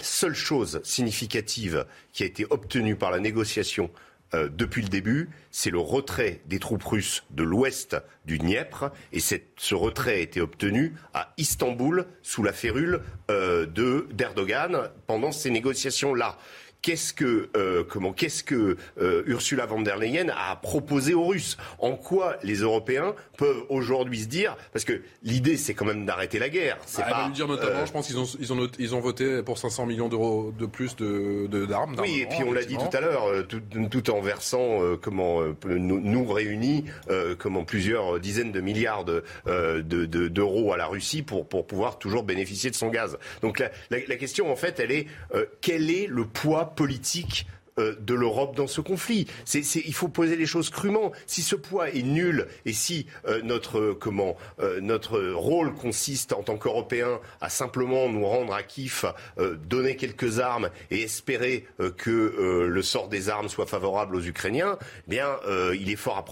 seule 0.00 0.34
chose 0.34 0.80
significative 0.84 1.86
qui 2.12 2.24
a 2.24 2.26
été 2.26 2.46
obtenue 2.50 2.96
par 2.96 3.10
la 3.10 3.20
négociation 3.20 3.90
euh, 4.34 4.48
depuis 4.50 4.82
le 4.82 4.88
début, 4.88 5.30
c'est 5.50 5.70
le 5.70 5.78
retrait 5.78 6.40
des 6.46 6.58
troupes 6.58 6.84
russes 6.84 7.24
de 7.30 7.42
l'ouest 7.42 7.96
du 8.24 8.38
Dniepr. 8.38 8.90
Et 9.12 9.20
ce 9.20 9.74
retrait 9.74 10.14
a 10.14 10.18
été 10.18 10.40
obtenu 10.40 10.94
à 11.14 11.32
Istanbul 11.36 12.06
sous 12.22 12.42
la 12.42 12.52
férule 12.52 13.00
euh, 13.30 13.66
de 13.66 14.08
d'Erdogan 14.12 14.90
pendant 15.06 15.32
ces 15.32 15.50
négociations-là. 15.50 16.38
Qu'est-ce 16.82 17.12
que, 17.12 17.48
euh, 17.56 17.84
comment, 17.88 18.12
qu'est-ce 18.12 18.42
que 18.42 18.76
euh, 19.00 19.22
Ursula 19.26 19.66
von 19.66 19.82
der 19.82 19.98
Leyen 19.98 20.26
a 20.36 20.56
proposé 20.56 21.14
aux 21.14 21.24
Russes? 21.26 21.56
En 21.78 21.92
quoi 21.92 22.36
les 22.42 22.56
Européens 22.56 23.14
peuvent 23.38 23.62
aujourd'hui 23.68 24.22
se 24.22 24.26
dire 24.26 24.56
Parce 24.72 24.84
que 24.84 25.00
l'idée, 25.22 25.56
c'est 25.56 25.74
quand 25.74 25.84
même 25.84 26.04
d'arrêter 26.06 26.40
la 26.40 26.48
guerre. 26.48 26.78
C'est 26.86 27.02
Ah, 27.02 27.04
elle 27.06 27.12
pas, 27.12 27.22
va 27.26 27.30
dire 27.30 27.46
notamment, 27.46 27.78
euh, 27.82 27.86
je 27.86 27.92
pense 27.92 28.08
qu'ils 28.08 28.18
ont, 28.18 28.26
ils 28.40 28.52
ont, 28.52 28.68
ils 28.80 28.94
ont 28.96 29.00
voté 29.00 29.44
pour 29.44 29.58
500 29.58 29.86
millions 29.86 30.08
d'euros 30.08 30.52
de 30.58 30.66
plus 30.66 30.96
de, 30.96 31.46
d'armes. 31.66 31.94
Oui, 32.00 32.18
et 32.22 32.26
puis 32.26 32.38
on 32.44 32.50
l'a 32.52 32.64
dit 32.64 32.76
tout 32.76 32.96
à 32.96 33.00
l'heure, 33.00 33.26
euh, 33.28 33.42
tout, 33.42 33.60
tout 33.88 34.10
en 34.10 34.20
versant 34.20 34.82
euh, 34.82 34.96
comment 35.00 35.40
euh, 35.40 35.54
nous, 35.64 36.00
nous 36.00 36.24
réunis 36.32 36.86
euh, 37.10 37.36
comment 37.38 37.62
plusieurs 37.62 38.18
dizaines 38.18 38.50
de 38.50 38.60
milliards 38.60 39.04
de, 39.04 39.22
euh, 39.46 39.82
de- 39.82 40.04
de- 40.06 40.26
d'euros 40.26 40.72
à 40.72 40.76
la 40.76 40.86
Russie 40.86 41.22
pour 41.22 41.46
pour 41.46 41.64
pouvoir 41.64 42.00
toujours 42.00 42.24
bénéficier 42.24 42.70
de 42.70 42.74
son 42.74 42.88
gaz. 42.88 43.18
Donc 43.40 43.60
la, 43.60 43.70
la, 43.90 43.98
la 44.08 44.16
question 44.16 44.50
en 44.50 44.56
fait, 44.56 44.80
elle 44.80 44.90
est 44.90 45.06
euh, 45.36 45.44
quel 45.60 45.88
est 45.88 46.08
le 46.08 46.24
poids 46.24 46.70
politique 46.74 47.46
euh, 47.78 47.96
de 47.98 48.12
l'Europe 48.12 48.54
dans 48.54 48.66
ce 48.66 48.82
conflit. 48.82 49.26
Il 49.54 49.94
faut 49.94 50.08
poser 50.08 50.36
les 50.36 50.44
choses 50.44 50.68
crûment. 50.68 51.12
Si 51.26 51.40
ce 51.40 51.56
poids 51.56 51.88
est 51.88 52.02
nul 52.02 52.46
et 52.66 52.74
si 52.74 53.06
euh, 53.26 53.40
notre 53.42 53.78
euh, 53.78 53.98
comment 53.98 54.36
notre 54.80 55.20
rôle 55.32 55.74
consiste 55.74 56.32
en 56.32 56.42
tant 56.42 56.56
qu'Européens 56.56 57.20
à 57.40 57.48
simplement 57.48 58.08
nous 58.08 58.26
rendre 58.26 58.52
à 58.52 58.62
kiff, 58.62 59.04
donner 59.64 59.96
quelques 59.96 60.40
armes 60.40 60.70
et 60.90 61.02
espérer 61.02 61.66
que 61.96 62.66
le 62.68 62.82
sort 62.82 63.08
des 63.08 63.28
armes 63.28 63.48
soit 63.48 63.66
favorable 63.66 64.16
aux 64.16 64.22
Ukrainiens, 64.22 64.78
eh 65.06 65.10
bien 65.10 65.28
il 65.74 65.90
est 65.90 65.96
fort 65.96 66.24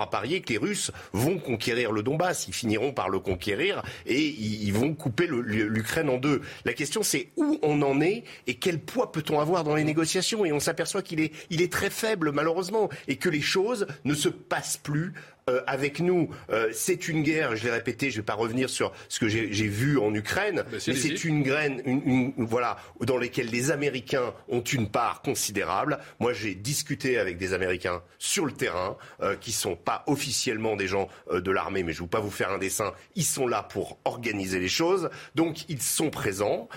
à 0.00 0.10
parier 0.10 0.40
que 0.40 0.52
les 0.52 0.58
Russes 0.58 0.90
vont 1.12 1.38
conquérir 1.38 1.92
le 1.92 2.02
Donbass. 2.02 2.48
Ils 2.48 2.54
finiront 2.54 2.92
par 2.92 3.08
le 3.08 3.18
conquérir 3.18 3.82
et 4.06 4.20
ils, 4.20 4.64
ils 4.64 4.74
vont 4.74 4.94
couper 4.94 5.26
l'Ukraine 5.26 6.08
en 6.08 6.18
deux. 6.18 6.40
La 6.64 6.72
question 6.72 7.02
c'est 7.02 7.28
où 7.36 7.58
on 7.62 7.82
en 7.82 8.00
est 8.00 8.24
et 8.46 8.54
quel 8.54 8.80
poids 8.80 9.12
peut-on 9.12 9.40
avoir 9.40 9.64
dans 9.64 9.74
les 9.74 9.84
négociations? 9.84 10.44
Et 10.44 10.52
on 10.52 10.60
s'aperçoit 10.80 11.02
qu'il 11.02 11.20
est 11.62 11.72
très 11.72 11.90
faible 11.90 12.32
malheureusement 12.32 12.88
et 13.06 13.16
que 13.16 13.28
les 13.28 13.40
choses 13.40 13.86
ne 14.04 14.14
se 14.14 14.28
passent 14.28 14.78
plus 14.78 15.12
euh, 15.50 15.60
avec 15.66 16.00
nous. 16.00 16.30
Euh, 16.50 16.70
c'est 16.72 17.08
une 17.08 17.22
guerre, 17.22 17.56
je 17.56 17.64
l'ai 17.64 17.70
répété, 17.70 18.10
je 18.10 18.16
ne 18.16 18.20
vais 18.22 18.26
pas 18.26 18.34
revenir 18.34 18.70
sur 18.70 18.92
ce 19.08 19.18
que 19.20 19.28
j'ai 19.28 19.52
j'ai 19.52 19.66
vu 19.68 19.98
en 19.98 20.14
Ukraine, 20.14 20.56
Bah, 20.70 20.78
mais 20.86 20.94
c'est 20.94 21.24
une 21.24 21.42
graine, 21.42 21.82
une, 21.84 22.02
une- 22.06 22.32
voilà, 22.38 22.76
dans 23.00 23.18
lesquelles 23.18 23.50
les 23.50 23.70
Américains 23.70 24.32
ont 24.48 24.60
une 24.62 24.88
part 24.88 25.22
considérable. 25.22 25.98
Moi, 26.20 26.32
j'ai 26.32 26.54
discuté 26.54 27.18
avec 27.18 27.36
des 27.36 27.52
Américains 27.52 28.02
sur 28.18 28.46
le 28.46 28.52
terrain, 28.52 28.96
euh, 29.22 29.36
qui 29.36 29.52
sont 29.52 29.76
pas 29.76 30.04
officiellement 30.06 30.76
des 30.76 30.86
gens 30.86 31.08
de 31.32 31.50
l'armée, 31.50 31.82
mais 31.82 31.92
je 31.92 32.00
ne 32.00 32.06
vais 32.06 32.10
pas 32.10 32.20
vous 32.20 32.30
faire 32.30 32.50
un 32.50 32.58
dessin. 32.58 32.92
Ils 33.16 33.24
sont 33.24 33.46
là 33.46 33.62
pour 33.62 33.98
organiser 34.04 34.60
les 34.60 34.68
choses, 34.68 35.10
donc 35.34 35.68
ils 35.68 35.82
sont 35.82 36.10
présents, 36.10 36.68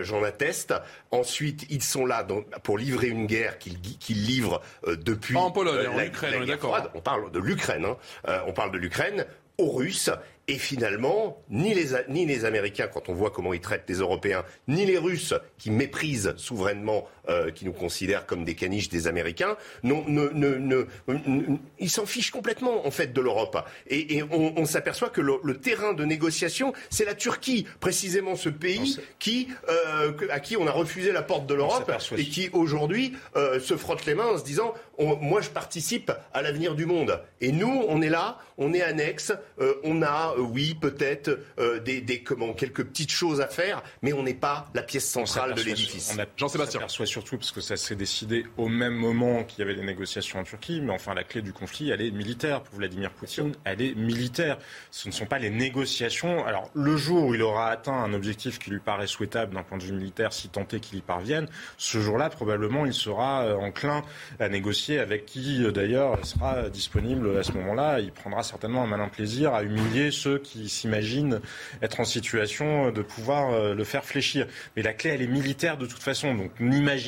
j'en 0.00 0.22
atteste. 0.22 0.74
Ensuite, 1.10 1.66
ils 1.70 1.82
sont 1.82 2.06
là 2.06 2.26
pour 2.62 2.78
livrer 2.78 3.08
une 3.08 3.26
guerre 3.26 3.58
qu'ils 3.58 3.80
qu'ils 3.80 4.24
livrent 4.24 4.62
depuis 4.86 5.34
Pas 5.34 5.40
en 5.40 5.50
Pologne, 5.50 5.86
euh, 5.86 5.90
en 5.90 5.96
la- 5.96 6.06
Ukraine, 6.06 6.32
la 6.32 6.38
on 6.38 6.42
est 6.42 6.46
d'accord. 6.46 6.76
froide. 6.76 6.90
On 6.94 7.00
parle 7.00 7.30
de 7.32 7.38
l'Ukraine. 7.38 7.84
hein. 7.84 7.96
Euh, 8.28 8.40
on 8.46 8.52
parle 8.52 8.72
de 8.72 8.78
l'Ukraine 8.78 9.26
aux 9.58 9.70
Russes. 9.70 10.10
Et 10.48 10.58
finalement, 10.58 11.40
ni 11.50 11.72
les, 11.72 11.90
ni 12.08 12.26
les 12.26 12.44
Américains, 12.44 12.88
quand 12.88 13.08
on 13.08 13.14
voit 13.14 13.30
comment 13.30 13.52
ils 13.52 13.60
traitent 13.60 13.84
les 13.88 13.98
Européens, 13.98 14.44
ni 14.66 14.84
les 14.84 14.98
Russes, 14.98 15.34
qui 15.56 15.70
méprisent 15.70 16.34
souverainement, 16.36 17.06
euh, 17.28 17.50
qui 17.50 17.64
nous 17.64 17.72
considèrent 17.72 18.26
comme 18.26 18.44
des 18.44 18.54
caniches 18.54 18.88
des 18.88 19.06
Américains, 19.06 19.56
non, 19.82 20.04
ne, 20.08 20.28
ne, 20.30 20.54
ne- 20.56 20.86
ne- 21.08 21.56
ils 21.78 21.90
s'en 21.90 22.06
fichent 22.06 22.30
complètement, 22.30 22.86
en 22.86 22.90
fait, 22.90 23.12
de 23.12 23.20
l'Europe. 23.20 23.56
Et, 23.86 24.16
et 24.16 24.22
on, 24.24 24.54
on 24.56 24.64
s'aperçoit 24.64 25.10
que 25.10 25.20
le, 25.20 25.34
le 25.44 25.56
terrain 25.58 25.92
de 25.92 26.04
négociation, 26.04 26.72
c'est 26.90 27.04
la 27.04 27.14
Turquie, 27.14 27.66
précisément 27.80 28.34
ce 28.36 28.48
pays 28.48 28.96
qui, 29.18 29.48
euh, 29.68 30.12
à 30.30 30.40
qui 30.40 30.56
on 30.56 30.66
a 30.66 30.72
refusé 30.72 31.12
la 31.12 31.22
porte 31.22 31.46
de 31.46 31.54
l'Europe 31.54 31.84
et 32.18 32.24
qui, 32.24 32.50
aujourd'hui, 32.52 33.12
euh, 33.36 33.60
se 33.60 33.76
frotte 33.76 34.04
les 34.06 34.14
mains 34.14 34.26
en 34.26 34.38
se 34.38 34.44
disant 34.44 34.74
on- 34.98 35.16
moi 35.16 35.40
je 35.40 35.48
participe 35.50 36.12
à 36.32 36.42
l'avenir 36.42 36.74
du 36.74 36.86
monde. 36.86 37.20
Et 37.40 37.52
nous, 37.52 37.84
on 37.88 38.02
est 38.02 38.08
là, 38.08 38.38
on 38.58 38.72
est 38.74 38.82
annexe, 38.82 39.32
euh, 39.60 39.74
on 39.84 40.02
a, 40.02 40.34
euh, 40.36 40.40
oui, 40.42 40.74
peut-être 40.80 41.38
euh, 41.58 41.80
des, 41.80 42.00
des 42.00 42.22
comment, 42.22 42.52
quelques 42.52 42.84
petites 42.84 43.10
choses 43.10 43.40
à 43.40 43.48
faire, 43.48 43.82
mais 44.02 44.12
on 44.12 44.22
n'est 44.22 44.34
pas 44.34 44.68
la 44.74 44.82
pièce 44.82 45.08
centrale 45.08 45.50
de 45.54 45.62
l'édifice. 45.70 46.10
Jean-Sébastien. 46.36 46.80
Surtout 47.12 47.36
parce 47.36 47.52
que 47.52 47.60
ça 47.60 47.76
s'est 47.76 47.94
décidé 47.94 48.46
au 48.56 48.68
même 48.68 48.94
moment 48.94 49.44
qu'il 49.44 49.58
y 49.58 49.62
avait 49.62 49.74
les 49.74 49.84
négociations 49.84 50.38
en 50.38 50.44
Turquie, 50.44 50.80
mais 50.80 50.92
enfin 50.92 51.12
la 51.12 51.24
clé 51.24 51.42
du 51.42 51.52
conflit, 51.52 51.90
elle 51.90 52.00
est 52.00 52.10
militaire 52.10 52.62
pour 52.62 52.76
Vladimir 52.76 53.10
Poutine, 53.10 53.52
elle 53.64 53.82
est 53.82 53.94
militaire. 53.94 54.56
Ce 54.90 55.08
ne 55.08 55.12
sont 55.12 55.26
pas 55.26 55.38
les 55.38 55.50
négociations. 55.50 56.46
Alors 56.46 56.70
le 56.72 56.96
jour 56.96 57.26
où 57.26 57.34
il 57.34 57.42
aura 57.42 57.68
atteint 57.68 57.92
un 57.92 58.14
objectif 58.14 58.58
qui 58.58 58.70
lui 58.70 58.78
paraît 58.78 59.06
souhaitable 59.06 59.52
d'un 59.52 59.62
point 59.62 59.76
de 59.76 59.82
vue 59.82 59.92
militaire, 59.92 60.32
si 60.32 60.48
tant 60.48 60.66
est 60.72 60.80
qu'il 60.80 60.96
y 60.96 61.02
parvienne, 61.02 61.48
ce 61.76 62.00
jour-là 62.00 62.30
probablement 62.30 62.86
il 62.86 62.94
sera 62.94 63.44
euh, 63.44 63.56
enclin 63.56 64.02
à 64.40 64.48
négocier 64.48 64.98
avec 64.98 65.26
qui 65.26 65.62
euh, 65.62 65.70
d'ailleurs 65.70 66.24
sera 66.24 66.70
disponible 66.70 67.36
à 67.36 67.42
ce 67.42 67.52
moment-là. 67.52 68.00
Il 68.00 68.12
prendra 68.12 68.42
certainement 68.42 68.84
un 68.84 68.86
malin 68.86 69.10
plaisir 69.10 69.52
à 69.52 69.64
humilier 69.64 70.12
ceux 70.12 70.38
qui 70.38 70.70
s'imaginent 70.70 71.42
être 71.82 72.00
en 72.00 72.06
situation 72.06 72.90
de 72.90 73.02
pouvoir 73.02 73.52
euh, 73.52 73.74
le 73.74 73.84
faire 73.84 74.06
fléchir. 74.06 74.46
Mais 74.76 74.82
la 74.82 74.94
clé, 74.94 75.10
elle 75.10 75.20
est 75.20 75.26
militaire 75.26 75.76
de 75.76 75.84
toute 75.84 76.02
façon. 76.02 76.34
Donc 76.34 76.58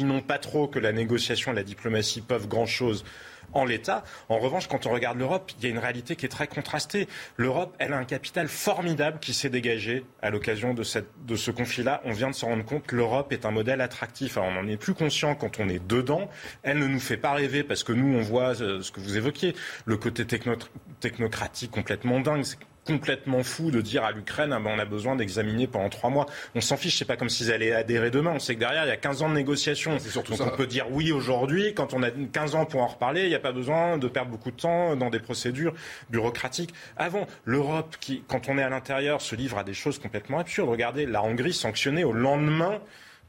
n'imaginons 0.03 0.21
pas 0.23 0.39
trop 0.39 0.67
que 0.67 0.79
la 0.79 0.93
négociation 0.93 1.53
et 1.53 1.55
la 1.55 1.63
diplomatie 1.63 2.21
peuvent 2.21 2.49
grand-chose 2.49 3.05
en 3.53 3.65
l'état. 3.65 4.03
En 4.29 4.39
revanche, 4.39 4.67
quand 4.67 4.87
on 4.87 4.91
regarde 4.91 5.19
l'Europe, 5.19 5.53
il 5.59 5.65
y 5.65 5.67
a 5.69 5.71
une 5.71 5.79
réalité 5.79 6.17
qui 6.17 6.27
est 6.27 6.31
très 6.31 6.49
contrastée. 6.49 7.07
L'Europe, 7.37 7.77
elle 7.79 7.93
a 7.93 7.99
un 7.99 8.05
capital 8.05 8.49
formidable 8.49 9.19
qui 9.21 9.33
s'est 9.33 9.51
dégagé 9.51 10.05
à 10.23 10.31
l'occasion 10.31 10.75
de, 10.75 10.83
ce 10.83 11.51
conflit-là. 11.53 12.01
On 12.05 12.13
vient 12.13 12.31
de 12.31 12.35
se 12.35 12.45
rendre 12.45 12.65
compte 12.65 12.85
que 12.85 12.97
l'Europe 12.97 13.33
est 13.33 13.45
un 13.47 13.53
modèle 13.53 13.81
attractif. 13.81 14.39
Alors, 14.39 14.51
on 14.51 14.59
en 14.59 14.67
est 14.67 14.77
plus 14.77 14.95
conscient 14.95 15.37
quand 15.37 15.61
on 15.61 15.69
est 15.69 15.85
dedans. 15.87 16.29
Elle 16.65 16.79
ne 16.79 16.89
nous 16.89 16.99
fait 17.01 17.17
pas 17.19 17.33
rêver 17.33 17.63
parce 17.63 17.85
que 17.85 17.93
nous, 17.93 18.17
on 18.19 18.23
voit 18.23 18.61
euh, 18.61 18.83
ce 18.83 18.91
que 18.91 18.99
vous 18.99 19.17
évoquiez, 19.17 19.55
le 19.85 19.97
côté 19.97 20.25
techno- 20.27 20.57
technocratique 20.99 21.71
complètement 21.71 22.19
dingue. 22.19 22.45
Complètement 22.85 23.43
fou 23.43 23.71
de 23.71 23.81
dire 23.81 24.05
à 24.05 24.13
l'Ukraine 24.13 24.53
ah 24.53 24.61
ben, 24.61 24.71
on 24.75 24.79
a 24.79 24.85
besoin 24.85 25.17
d'examiner 25.17 25.67
pendant 25.67 25.89
trois 25.89 26.11
mois. 26.11 26.27
On 26.55 26.61
s'en 26.61 26.77
fiche, 26.77 26.99
c'est 26.99 27.05
pas 27.05 27.17
comme 27.17 27.29
s'ils 27.29 27.53
allaient 27.53 27.73
adhérer 27.73 28.11
demain. 28.11 28.33
On 28.35 28.39
sait 28.39 28.55
que 28.55 28.61
derrière 28.61 28.85
il 28.85 28.89
y 28.89 28.93
a 28.93 28.97
15 28.97 29.23
ans 29.23 29.29
de 29.29 29.35
négociations. 29.35 29.99
surtout 29.99 30.33
Donc 30.33 30.41
ça. 30.41 30.51
on 30.53 30.57
peut 30.57 30.67
dire 30.67 30.87
oui 30.91 31.13
aujourd'hui. 31.13 31.75
Quand 31.75 31.95
on 31.95 32.03
a 32.03 32.11
15 32.11 32.55
ans 32.55 32.65
pour 32.67 32.83
en 32.83 32.87
reparler, 32.87 33.23
il 33.23 33.29
n'y 33.29 33.35
a 33.35 33.41
pas 33.41 33.53
besoin 33.53 33.99
de 33.99 34.09
perdre 34.09 34.31
beaucoup 34.31 34.51
de 34.51 34.57
temps 34.57 34.97
dans 34.97 35.11
des 35.11 35.21
procédures 35.21 35.75
bureaucratiques. 36.11 36.75
Avant, 36.97 37.27
l'Europe 37.45 37.97
qui, 38.01 38.23
quand 38.29 38.49
on 38.49 38.59
est 38.59 38.63
à 38.63 38.69
l'intérieur, 38.69 39.21
se 39.21 39.35
livre 39.35 39.59
à 39.59 39.65
des 39.65 39.75
choses 39.75 39.99
complètement 39.99 40.39
absurdes. 40.39 40.69
Regardez 40.69 41.07
la 41.07 41.23
Hongrie 41.23 41.53
sanctionnée 41.53 42.05
au 42.05 42.13
lendemain 42.13 42.81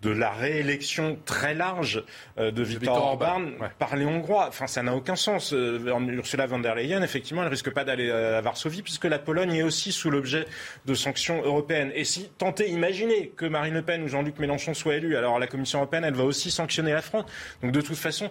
de 0.01 0.09
la 0.09 0.31
réélection 0.31 1.17
très 1.25 1.53
large 1.53 2.03
euh, 2.37 2.51
de 2.51 2.63
Viktor 2.63 2.95
Viktor 2.95 3.03
Orban 3.03 3.25
Orban, 3.25 3.45
ouais. 3.61 3.69
par 3.79 3.95
les 3.95 4.05
Hongrois. 4.05 4.47
Enfin, 4.47 4.67
ça 4.67 4.83
n'a 4.83 4.95
aucun 4.95 5.15
sens. 5.15 5.53
Euh, 5.53 5.79
Ursula 6.09 6.45
von 6.45 6.59
der 6.59 6.75
Leyen, 6.75 7.01
effectivement, 7.01 7.43
elle 7.43 7.49
risque 7.49 7.71
pas 7.71 7.83
d'aller 7.83 8.11
à 8.11 8.41
Varsovie 8.41 8.81
puisque 8.81 9.05
la 9.05 9.19
Pologne 9.19 9.53
est 9.53 9.63
aussi 9.63 9.91
sous 9.91 10.09
l'objet 10.09 10.45
de 10.85 10.93
sanctions 10.93 11.41
européennes. 11.43 11.91
Et 11.95 12.03
si 12.03 12.29
tentez, 12.37 12.69
imaginez 12.69 13.29
que 13.35 13.45
Marine 13.45 13.73
Le 13.73 13.81
Pen 13.81 14.03
ou 14.03 14.07
Jean-Luc 14.07 14.39
Mélenchon 14.39 14.73
soient 14.73 14.95
élus, 14.95 15.17
alors 15.17 15.39
la 15.39 15.47
Commission 15.47 15.79
européenne, 15.79 16.03
elle 16.03 16.13
va 16.13 16.23
aussi 16.23 16.51
sanctionner 16.51 16.93
la 16.93 17.01
France. 17.01 17.25
Donc, 17.61 17.71
de 17.71 17.81
toute 17.81 17.97
façon, 17.97 18.29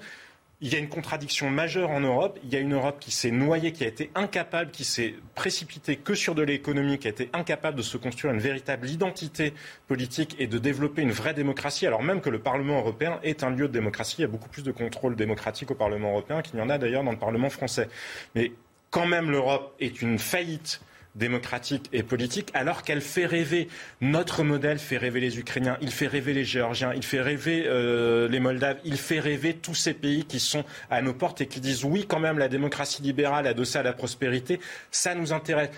il 0.65 0.73
y 0.73 0.77
a 0.77 0.79
une 0.79 0.89
contradiction 0.89 1.51
majeure 1.51 1.91
en 1.91 2.01
Europe. 2.01 2.39
Il 2.43 2.51
y 2.51 2.57
a 2.57 2.59
une 2.59 2.73
Europe 2.73 2.97
qui 2.99 3.11
s'est 3.11 3.31
noyée, 3.31 3.73
qui 3.73 3.85
a 3.85 3.87
été 3.87 4.11
incapable, 4.15 4.71
qui 4.71 4.85
s'est 4.85 5.15
précipitée 5.35 5.97
que 5.97 6.15
sur 6.15 6.35
de 6.35 6.43
l'économie, 6.43 6.99
qui 6.99 7.07
a 7.07 7.11
été 7.11 7.29
incapable 7.35 7.77
de 7.77 7.83
se 7.83 7.99
construire 7.99 8.33
une 8.33 8.41
véritable 8.41 8.89
identité 8.89 9.53
politique 9.89 10.35
et 10.39 10.47
de 10.47 10.57
développer 10.57 11.03
une 11.03 11.13
vraie 11.13 11.35
démocratie, 11.35 11.87
alors 11.87 12.03
même 12.03 12.23
que 12.23 12.31
le 12.31 12.39
Parlement 12.39 12.79
européen 12.79 13.21
est 13.23 13.45
un 13.45 13.51
lieu 13.51 13.69
de 13.69 13.75
démocratie. 13.75 14.17
Il 14.21 14.23
y 14.23 14.25
a 14.25 14.29
beaucoup 14.29 14.49
plus 14.49 14.63
de 14.63 14.73
contrôle 14.73 15.17
démocratique 15.17 15.71
au 15.71 15.75
Parlement 15.75 16.13
européen 16.13 16.41
qu'il 16.41 16.57
n'y 16.57 16.63
en 16.63 16.71
a 16.71 16.79
d'ailleurs 16.79 17.05
dans 17.05 17.13
le 17.13 17.19
Parlement 17.19 17.51
français. 17.51 17.91
Mais 18.35 18.51
quand 18.89 19.07
même, 19.07 19.31
l'Europe 19.31 19.75
est 19.81 20.01
une 20.01 20.19
faillite 20.19 20.81
démocratique 21.15 21.89
et 21.93 22.03
politique, 22.03 22.51
alors 22.55 22.83
qu'elle 22.83 23.01
fait 23.01 23.27
rêver. 23.27 23.69
Notre 24.01 24.43
modèle 24.43 24.79
fait 24.79 24.97
rêver 24.97 25.21
les 25.21 25.39
Ukrainiens, 25.39 25.77
il 25.81 25.91
fait 25.91 26.07
rêver 26.07 26.33
les 26.33 26.45
Géorgiens, 26.45 26.93
il 26.95 27.03
fait 27.05 27.21
rêver 27.21 27.65
euh, 27.67 28.29
les 28.29 28.41
Moldaves, 28.41 28.79
il 28.85 28.97
fait 28.97 29.21
rêver 29.21 29.55
tous 29.55 29.75
ces 29.75 29.95
pays 29.95 30.25
qui 30.25 30.41
sont 30.41 30.65
à 30.91 31.03
nos 31.03 31.15
portes 31.15 31.41
et 31.41 31.47
qui 31.47 31.61
disent 31.61 31.85
oui, 31.85 32.07
quand 32.09 32.21
même, 32.21 32.39
la 32.39 32.49
démocratie 32.49 33.03
libérale 33.03 33.47
adossée 33.47 33.79
à 33.79 33.83
la 33.83 33.93
prospérité, 33.93 34.61
ça 34.91 35.15
nous 35.15 35.33
intéresse. 35.33 35.71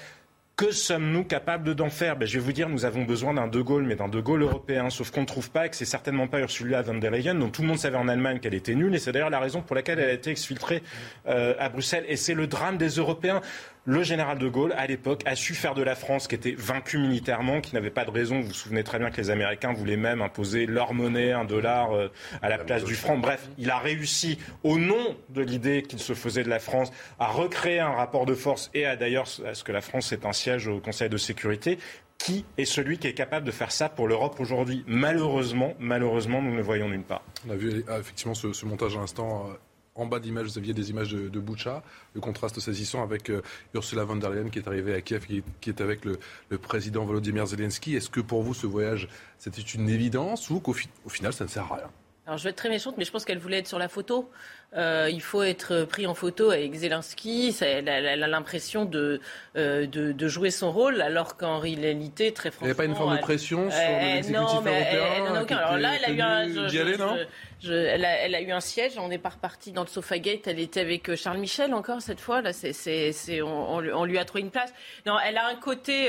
Que 0.57 0.71
sommes-nous 0.71 1.25
capables 1.25 1.75
d'en 1.75 1.91
faire? 1.91 2.17
Ben, 2.17 2.27
Je 2.27 2.39
vais 2.39 2.45
vous 2.45 2.53
dire, 2.55 2.71
nous 2.71 2.87
avons 2.87 3.03
besoin 3.05 3.35
d'un 3.35 3.47
De 3.47 3.61
Gaulle, 3.61 3.83
mais 3.83 3.95
d'un 3.95 4.09
De 4.09 4.21
Gaulle 4.21 4.41
européen. 4.41 4.89
Sauf 4.89 5.11
qu'on 5.11 5.21
ne 5.21 5.27
trouve 5.27 5.51
pas 5.51 5.67
et 5.67 5.69
que 5.69 5.77
c'est 5.77 5.85
certainement 5.85 6.29
pas 6.29 6.41
Ursula 6.41 6.81
von 6.81 6.95
der 6.95 7.11
Leyen, 7.11 7.35
dont 7.35 7.51
tout 7.51 7.61
le 7.61 7.69
monde 7.69 7.79
savait 7.79 7.99
en 7.99 8.09
Allemagne 8.09 8.41
qu'elle 8.41 8.55
était 8.55 8.75
nulle. 8.75 8.95
Et 8.95 8.99
c'est 8.99 9.13
d'ailleurs 9.13 9.29
la 9.29 9.39
raison 9.39 9.61
pour 9.61 9.77
laquelle 9.77 9.99
elle 9.99 10.09
a 10.09 10.15
été 10.15 10.31
exfiltrée 10.31 10.83
euh, 11.29 11.53
à 11.59 11.69
Bruxelles. 11.69 12.07
Et 12.09 12.17
c'est 12.17 12.33
le 12.33 12.47
drame 12.47 12.79
des 12.79 12.89
Européens. 12.89 13.43
Le 13.87 14.03
général 14.03 14.39
de 14.39 14.49
Gaulle, 14.49 14.75
à 14.77 14.87
l'époque, 14.87 15.23
a 15.27 15.37
su 15.37 15.55
faire 15.55 15.75
de 15.75 15.83
la 15.83 15.95
France, 15.95 16.27
qui 16.27 16.35
était 16.35 16.55
vaincue 16.59 16.99
militairement, 16.99 17.61
qui 17.61 17.75
n'avait 17.75 17.91
pas 17.91 18.05
de 18.05 18.11
raison. 18.11 18.41
Vous 18.41 18.49
vous 18.49 18.53
souvenez 18.53 18.83
très 18.83 18.99
bien 18.99 19.11
que 19.11 19.21
les 19.21 19.31
Américains 19.31 19.73
voulaient 19.73 19.97
même 19.97 20.23
imposer 20.23 20.67
leur 20.67 20.93
monnaie, 20.93 21.33
un 21.33 21.45
dollar, 21.45 21.93
euh, 21.93 22.09
à 22.43 22.49
la 22.49 22.59
place 22.59 22.85
du 22.85 22.97
franc. 22.97 23.17
Bref, 23.17 23.49
il 23.59 23.71
a 23.71 23.79
réussi, 23.79 24.39
au 24.65 24.79
nom 24.79 25.17
de 25.31 25.41
l'idée 25.41 25.83
qu'il 25.83 26.01
se 26.01 26.15
faisait 26.15 26.43
de 26.43 26.51
la 26.51 26.59
France, 26.59 26.91
à 27.21 27.29
recréer 27.29 27.79
un 27.79 27.93
rapport 27.93 28.27
de 28.27 28.35
force 28.35 28.71
et 28.75 28.85
à 28.85 28.97
d'ailleurs 28.97 29.27
à 29.47 29.55
ce 29.55 29.63
que 29.63 29.73
la 29.73 29.81
France 29.81 30.13
ait 30.13 30.27
un 30.27 30.33
siège 30.33 30.67
au 30.67 30.81
Conseil 30.81 31.09
de 31.09 31.17
sécurité 31.17 31.79
qui 32.19 32.45
est 32.57 32.65
celui 32.65 32.99
qui 32.99 33.07
est 33.07 33.15
capable 33.15 33.47
de 33.47 33.51
faire 33.51 33.71
ça 33.71 33.89
pour 33.89 34.09
l'Europe 34.09 34.41
aujourd'hui 34.41 34.85
Malheureusement, 34.87 35.75
malheureusement, 35.79 36.43
nous 36.43 36.51
ne 36.51 36.57
le 36.57 36.63
voyons 36.63 36.89
nulle 36.89 37.03
part. 37.03 37.23
On 37.47 37.51
a 37.53 37.57
vu 37.57 37.85
ah, 37.89 37.99
effectivement 38.01 38.35
ce, 38.35 38.53
ce 38.53 38.65
montage 38.65 38.97
à 38.97 39.01
l'instant. 39.01 39.51
En 39.97 40.05
bas 40.07 40.21
d'image, 40.21 40.47
vous 40.47 40.59
aviez 40.59 40.75
des 40.75 40.91
images 40.91 41.11
de, 41.13 41.29
de 41.31 41.41
Boucha, 41.41 41.83
le 42.15 42.21
contraste 42.21 42.61
saisissant 42.61 43.03
avec 43.03 43.31
euh, 43.31 43.41
Ursula 43.75 44.05
von 44.05 44.17
der 44.17 44.29
Leyen 44.31 44.51
qui 44.51 44.59
est 44.59 44.69
arrivée 44.69 44.95
à 44.95 45.01
Kiev, 45.01 45.27
qui, 45.27 45.71
est 45.71 45.81
avec 45.81 46.05
le, 46.05 46.19
président 46.59 47.05
Volodymyr 47.07 47.47
Zelensky. 47.47 47.97
Est-ce 47.97 48.11
que 48.11 48.21
pour 48.21 48.43
vous, 48.43 48.53
ce 48.53 48.67
voyage, 48.67 49.09
c'était 49.39 49.63
une 49.63 49.89
évidence 49.89 50.51
ou 50.51 50.61
qu'au 50.61 50.75
fi- 50.75 50.91
au 51.07 51.09
final, 51.09 51.33
ça 51.33 51.45
ne 51.45 51.49
sert 51.49 51.73
à 51.73 51.77
rien? 51.77 51.91
Alors 52.27 52.39
je 52.39 52.45
vais 52.45 52.51
être 52.51 52.57
très 52.57 52.69
méchante, 52.69 52.97
mais 52.99 53.05
je 53.05 53.13
pense 53.13 53.25
qu'elle 53.25 53.39
voulait 53.39 53.59
être 53.59 53.69
sur 53.69 53.79
la 53.79 53.89
photo. 53.89 54.29
Euh, 54.75 55.09
il 55.11 55.23
faut 55.23 55.43
être 55.43 55.85
pris 55.85 56.07
en 56.07 56.15
photo 56.15 56.51
avec 56.51 56.75
Zelensky. 56.75 57.53
Ça, 57.53 57.67
elle, 57.67 57.89
a- 57.89 58.01
elle 58.01 58.23
a 58.23 58.27
l'impression 58.27 58.85
de, 58.85 59.21
euh, 59.57 59.87
de, 59.87 60.13
de 60.13 60.29
jouer 60.29 60.51
son 60.51 60.71
rôle, 60.73 61.01
alors 61.01 61.37
qu'en 61.37 61.59
réalité, 61.59 62.33
très 62.33 62.49
Il 62.49 62.53
franchement. 62.53 62.67
n'y 62.67 62.71
avait 62.73 62.77
pas 62.77 62.85
une 62.85 62.95
forme 62.97 63.17
de 63.17 63.21
pression 63.23 63.71
sur 63.71 63.79
l'exécutif 63.81 64.33
non, 64.37 64.61
mais 64.63 64.73
elle- 64.73 64.97
européen 64.99 65.15
elle 65.17 65.23
n'en 65.25 65.35
a 65.35 65.43
aucun. 65.43 65.57
Alors 65.57 65.77
là, 65.79 65.93
elle 65.97 66.05
a 66.05 66.11
eu 66.11 66.21
un. 66.21 66.43
tenu 66.47 66.55
je- 66.55 66.67
d'y 66.67 66.77
je- 66.77 66.83
aller, 66.83 66.97
non 66.99 67.17
je- 67.63 67.69
je- 67.69 67.73
elle, 67.73 68.05
a, 68.05 68.17
elle 68.19 68.35
a 68.35 68.41
eu 68.43 68.51
un 68.53 68.61
siège. 68.61 68.93
On 68.99 69.09
n'est 69.09 69.19
pas 69.19 69.31
reparti 69.31 69.73
dans 69.73 69.83
le 69.83 69.89
Sofagate. 69.89 70.47
Elle 70.47 70.59
était 70.61 70.81
avec 70.81 71.09
euh, 71.09 71.17
Charles 71.17 71.39
Michel 71.39 71.73
encore 71.73 72.03
cette 72.03 72.21
fois. 72.21 72.43
Là, 72.43 72.53
c'est, 72.53 72.73
c'est, 72.75 73.13
c'est- 73.13 73.41
on, 73.43 73.77
on 73.77 74.05
lui- 74.05 74.19
a 74.19 74.25
trouvé 74.25 74.43
une 74.43 74.51
place. 74.51 74.75
Non, 75.07 75.17
elle 75.25 75.39
a 75.39 75.47
un 75.47 75.55
côté 75.57 76.09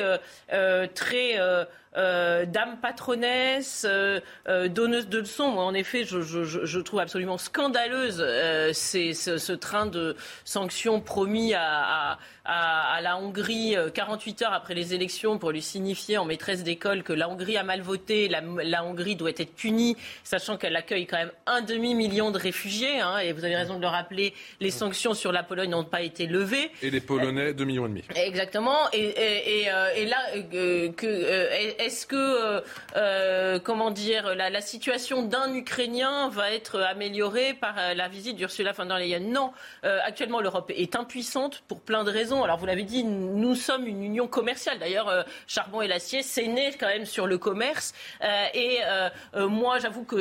euh, 0.51 0.87
très. 0.93 1.39
Euh, 1.97 2.45
dame 2.45 2.77
patronesse, 2.81 3.85
euh, 3.89 4.19
euh, 4.47 4.67
donneuse 4.67 5.07
de 5.09 5.19
leçons. 5.19 5.49
Moi, 5.49 5.63
en 5.63 5.73
effet, 5.73 6.03
je, 6.03 6.21
je- 6.21 6.43
je- 6.43 6.65
je 6.65 6.79
trouve 6.79 6.99
absolument 6.99 7.37
scandaleuse 7.37 8.17
euh, 8.19 8.71
c'est, 8.73 9.13
ce, 9.13 9.37
ce 9.37 9.53
train 9.53 9.85
de 9.87 10.15
sanctions 10.45 11.01
promis 11.01 11.53
à, 11.53 11.61
à- 12.13 12.19
à- 12.45 12.93
à 12.95 13.01
la 13.01 13.17
Hongrie 13.17 13.75
euh, 13.75 13.89
48 13.89 14.41
heures 14.43 14.53
après 14.53 14.73
les 14.73 14.93
élections 14.93 15.37
pour 15.37 15.51
lui 15.51 15.61
signifier 15.61 16.17
en 16.17 16.25
maîtresse 16.25 16.63
d'école 16.63 17.03
que 17.03 17.11
la 17.13 17.27
Hongrie 17.29 17.57
a 17.57 17.63
mal 17.63 17.81
voté, 17.81 18.27
la, 18.29 18.41
la 18.63 18.83
Hongrie 18.85 19.15
doit 19.15 19.31
être 19.31 19.53
punie, 19.55 19.97
sachant 20.23 20.55
qu'elle 20.57 20.75
accueille 20.75 21.07
quand 21.07 21.17
même 21.17 21.31
un 21.45 21.61
demi-million 21.61 22.31
de 22.31 22.37
réfugiés. 22.37 22.99
hein, 23.01 23.17
et 23.17 23.33
vous 23.33 23.43
avez 23.43 23.55
raison 23.55 23.75
de 23.77 23.81
le 23.81 23.87
rappeler, 23.87 24.33
les 24.59 24.71
sanctions 24.71 25.13
sur 25.13 25.31
la 25.31 25.43
Pologne 25.43 25.71
n'ont 25.71 25.83
pas 25.83 26.01
été 26.01 26.25
levées. 26.27 26.71
Et 26.81 26.89
les 26.89 27.01
Polonais, 27.01 27.51
2,5 27.53 27.65
millions 27.65 27.85
et 27.85 27.89
demi. 27.89 28.03
Exactement. 28.15 28.77
Et, 28.93 28.99
et, 29.07 29.61
et, 29.63 29.67
et 29.97 30.05
là, 30.05 30.17
que, 30.95 31.86
est-ce 31.87 32.05
que, 32.05 32.15
euh, 32.15 32.61
euh, 32.95 33.59
comment 33.59 33.91
dire, 33.91 34.35
la, 34.35 34.49
la 34.49 34.61
situation 34.61 35.23
d'un 35.23 35.53
Ukrainien 35.53 36.29
va 36.29 36.51
être 36.51 36.79
améliorée 36.81 37.53
par 37.53 37.75
euh, 37.77 37.93
la 37.93 38.07
visite 38.07 38.35
d'Ursula 38.35 38.73
von 38.73 38.85
der 38.85 38.97
Leyen? 38.99 39.19
Non. 39.21 39.51
Euh, 39.83 39.99
actuellement, 40.03 40.41
l'Europe 40.41 40.69
est 40.75 40.95
impuissante 40.95 41.63
pour 41.67 41.79
plein 41.81 42.03
de 42.03 42.11
raisons. 42.11 42.43
Alors, 42.43 42.57
vous 42.57 42.65
l'avez 42.65 42.83
dit, 42.83 43.03
nous 43.03 43.55
sommes 43.55 43.87
une 43.87 44.03
union 44.03 44.27
commerciale. 44.27 44.79
D'ailleurs, 44.79 45.07
euh, 45.07 45.23
charbon 45.47 45.81
et 45.81 45.87
l'acier, 45.87 46.21
c'est 46.23 46.47
né 46.47 46.71
quand 46.79 46.87
même 46.87 47.05
sur 47.05 47.25
le 47.25 47.37
commerce. 47.37 47.93
Et 48.53 48.79
moi, 49.35 49.79
j'avoue 49.79 50.03
que 50.03 50.15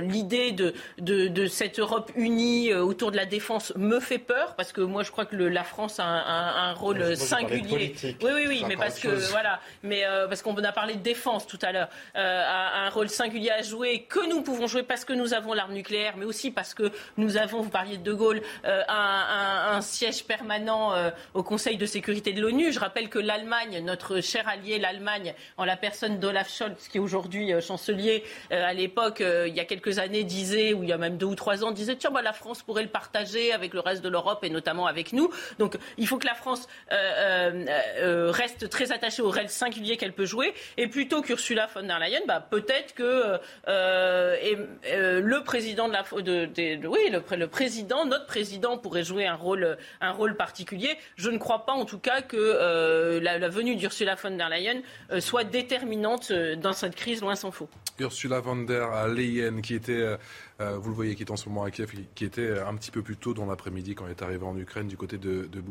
l'idée 0.00 0.52
de, 0.52 0.74
de, 0.98 1.28
de 1.28 1.46
cette 1.46 1.78
Europe 1.78 2.10
unie 2.16 2.72
autour 2.74 3.10
de 3.12 3.16
la 3.16 3.26
défense 3.26 3.72
me 3.76 3.98
fait 4.00 4.18
peur 4.18 4.54
parce 4.56 4.72
que 4.72 4.80
moi, 4.80 5.02
je 5.02 5.10
crois 5.10 5.24
que 5.24 5.36
le- 5.36 5.48
la 5.48 5.64
France 5.64 5.98
a 6.00 6.04
un, 6.04 6.18
un- 6.18 6.70
un 6.70 6.72
rôle 6.74 7.16
singulier. 7.16 7.94
Oui, 8.22 8.30
oui, 8.34 8.44
oui, 8.48 8.64
mais 8.68 8.76
parce 8.76 8.98
que 8.98 9.08
voilà, 9.30 9.60
mais 9.82 10.02
parce 10.28 10.42
qu'on 10.42 10.54
a 10.62 10.72
parlé 10.82 10.96
de 10.96 11.02
défense 11.02 11.46
tout 11.46 11.60
à 11.62 11.70
l'heure, 11.70 11.88
euh, 12.16 12.42
a 12.44 12.86
un 12.86 12.90
rôle 12.90 13.08
singulier 13.08 13.52
à 13.52 13.62
jouer 13.62 14.04
que 14.08 14.28
nous 14.28 14.42
pouvons 14.42 14.66
jouer 14.66 14.82
parce 14.82 15.04
que 15.04 15.12
nous 15.12 15.32
avons 15.32 15.52
l'arme 15.52 15.74
nucléaire, 15.74 16.14
mais 16.16 16.24
aussi 16.24 16.50
parce 16.50 16.74
que 16.74 16.90
nous 17.16 17.36
avons, 17.36 17.60
vous 17.60 17.70
parliez 17.70 17.98
de 17.98 18.02
De 18.02 18.12
Gaulle, 18.12 18.42
euh, 18.64 18.82
un, 18.88 19.80
siège 19.80 20.24
permanent 20.24 20.92
euh, 20.92 21.10
au 21.34 21.44
Conseil 21.44 21.76
de 21.76 21.86
sécurité 21.86 22.32
de 22.32 22.40
l'ONU. 22.40 22.72
Je 22.72 22.80
rappelle 22.80 23.08
que 23.08 23.20
l'Allemagne, 23.20 23.80
notre 23.84 24.20
cher 24.20 24.48
allié, 24.48 24.80
l'Allemagne, 24.80 25.34
en 25.56 25.64
la 25.64 25.76
personne 25.76 26.18
d'Olaf 26.18 26.52
Scholz, 26.52 26.88
qui 26.88 26.96
est 26.98 27.00
aujourd'hui 27.00 27.52
chancelier, 27.60 28.24
à 28.50 28.72
l'époque, 28.72 29.20
il 29.20 29.54
y 29.54 29.60
a 29.60 29.64
quelques 29.64 30.00
années, 30.00 30.24
disait, 30.24 30.72
ou 30.72 30.82
il 30.82 30.88
y 30.88 30.92
a 30.92 30.98
même 30.98 31.16
deux 31.16 31.26
ou 31.26 31.36
trois 31.36 31.64
ans, 31.64 31.70
disait 31.70 31.94
tiens, 31.94 32.10
bah, 32.10 32.22
la 32.22 32.32
France 32.32 32.62
pourrait 32.62 32.82
le 32.82 32.88
partager 32.88 33.52
avec 33.52 33.72
le 33.72 33.80
reste 33.80 34.02
de 34.02 34.08
l'Europe 34.08 34.42
et 34.42 34.50
notamment 34.50 34.86
avec 34.86 35.12
nous. 35.12 35.30
Donc, 35.60 35.76
il 35.96 36.08
faut 36.08 36.18
que 36.18 36.26
la 36.26 36.34
France 36.34 36.66
reste 36.90 38.68
très 38.68 38.90
attachée 38.90 39.22
au 39.22 39.30
rôle 39.30 39.48
singulier 39.48 39.96
qu'elle 39.96 40.12
peut 40.12 40.26
jouer. 40.26 40.54
Et 40.76 40.86
plutôt 40.88 41.22
qu'Ursula 41.22 41.66
von 41.74 41.82
der 41.82 41.98
Leyen, 41.98 42.20
bah, 42.26 42.40
peut-être 42.40 42.94
que 42.94 43.02
euh, 43.02 43.38
euh, 43.68 45.20
le 45.20 45.42
président 45.42 45.88
de 45.88 45.92
la, 45.92 46.04
oui, 46.12 47.10
le, 47.10 47.20
pré- 47.20 47.36
le 47.36 47.48
président, 47.48 48.04
notre 48.06 48.26
président 48.26 48.78
pourrait 48.78 49.04
jouer 49.04 49.26
un 49.26 49.34
rôle, 49.34 49.76
un 50.00 50.12
rôle 50.12 50.36
particulier. 50.36 50.96
Je 51.16 51.30
ne 51.30 51.38
crois 51.38 51.64
pas, 51.66 51.72
en 51.72 51.84
tout 51.84 51.98
cas, 51.98 52.22
que 52.22 52.36
euh, 52.38 53.20
la, 53.20 53.48
venue 53.48 53.74
d'Ursula 53.76 54.14
von 54.14 54.36
der 54.36 54.48
Leyen 54.48 54.82
soit 55.20 55.44
déterminante 55.44 56.32
dans 56.32 56.72
cette 56.72 56.94
crise, 56.94 57.20
loin 57.20 57.34
s'en 57.34 57.50
faut. 57.50 57.68
Ursula 57.98 58.40
von 58.40 58.56
der 58.56 59.08
Leyen, 59.08 59.60
qui 59.60 59.74
était, 59.74 60.16
vous 60.58 60.88
le 60.90 60.94
voyez, 60.94 61.14
qui 61.14 61.22
est 61.24 61.30
en 61.30 61.36
ce 61.36 61.48
moment 61.48 61.64
à 61.64 61.70
Kiev, 61.70 61.90
qui- 62.14 62.24
était 62.24 62.58
un 62.60 62.74
petit 62.76 62.90
peu 62.90 63.02
plus 63.02 63.16
tôt 63.16 63.34
dans 63.34 63.46
l'après-midi 63.46 63.94
quand 63.94 64.04
elle 64.06 64.12
est 64.12 64.22
arrivée 64.22 64.46
en 64.46 64.56
Ukraine 64.56 64.86
du 64.88 64.96
côté 64.96 65.18
de, 65.18 65.46
de. 65.46 65.62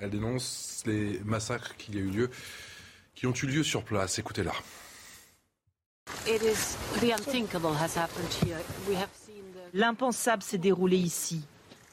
Elle 0.00 0.10
dénonce 0.10 0.82
les 0.86 1.20
massacres 1.24 1.76
qu'il 1.76 1.94
y 1.94 1.98
a 1.98 2.00
eu 2.00 2.08
lieu, 2.10 2.30
qui 3.18 3.26
ont 3.26 3.34
eu 3.34 3.46
lieu 3.46 3.64
sur 3.64 3.82
place. 3.82 4.20
Écoutez-la. 4.20 4.52
It 6.28 6.40
is 6.40 6.76
the 7.00 7.12
unthinkable 7.12 7.74
has 7.74 7.98
happened 7.98 8.32
here. 8.44 8.58
We 8.88 8.94
have 8.94 9.08
seen 9.12 9.42
the 9.52 9.76
L'impensable 9.76 10.44
s'est 10.44 10.58
déroulé 10.58 10.98
ici. 10.98 11.42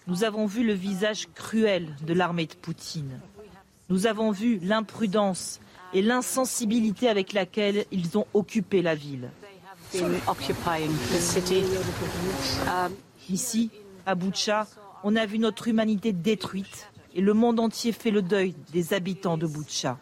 Nous 0.06 0.24
avons 0.24 0.46
vu 0.46 0.64
le 0.64 0.74
visage 0.74 1.28
cruel 1.34 1.88
de 2.06 2.14
l'armée 2.14 2.46
de 2.46 2.54
Poutine. 2.54 3.20
Nous 3.90 4.06
avons 4.06 4.30
vu 4.30 4.60
l'imprudence 4.62 5.60
et 5.96 6.04
l'insensibilité 6.04 7.10
avec 7.10 7.34
laquelle 7.34 7.86
ils 7.92 8.20
ont 8.20 8.28
occupé 8.36 8.84
la 8.84 8.94
ville. 8.94 9.32
Um, 9.96 10.12
Ici, 13.30 13.72
à 14.06 14.14
Boutcha, 14.14 14.68
on 15.04 15.16
a 15.16 15.26
vu 15.26 15.40
notre 15.40 15.68
humanité 15.68 16.14
détruite 16.14 16.88
et 17.16 17.22
le 17.22 17.34
monde 17.34 17.60
entier 17.60 17.94
fait 17.94 18.12
le 18.12 18.22
deuil 18.22 18.54
des 18.72 18.94
habitants 18.94 19.38
de 19.38 19.48
Boutcha. 19.48 19.98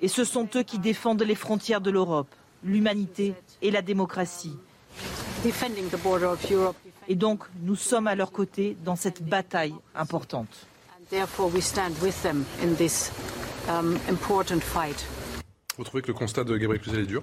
Et 0.00 0.08
ce 0.08 0.24
sont 0.24 0.48
eux 0.54 0.62
qui 0.62 0.78
défendent 0.78 1.22
les 1.22 1.34
frontières 1.34 1.80
de 1.80 1.90
l'Europe, 1.90 2.28
l'humanité 2.64 3.34
et 3.62 3.70
la 3.70 3.82
démocratie. 3.82 4.56
Defending 5.44 5.88
the 5.90 5.96
border 6.02 6.26
of 6.26 6.50
Europe, 6.50 6.76
Et 7.10 7.14
donc, 7.14 7.44
nous 7.62 7.76
sommes 7.76 8.06
à 8.06 8.14
leur 8.14 8.32
côté 8.32 8.76
dans 8.84 8.96
cette 8.96 9.22
bataille 9.22 9.74
importante. 9.94 10.66
and 10.98 11.04
therefore 11.10 11.50
we 11.54 11.62
stand 11.62 11.92
with 12.02 12.20
them 12.22 12.44
in 12.62 12.74
this 12.74 13.10
important 14.10 14.60
fight. 14.62 15.06
Vous 15.78 15.84
trouvez 15.84 16.02
que 16.02 16.08
le 16.08 16.14
constat 16.14 16.44
de 16.44 16.56
Gabriel 16.58 16.82
Cluzel 16.82 17.00
est 17.04 17.06
dur? 17.06 17.22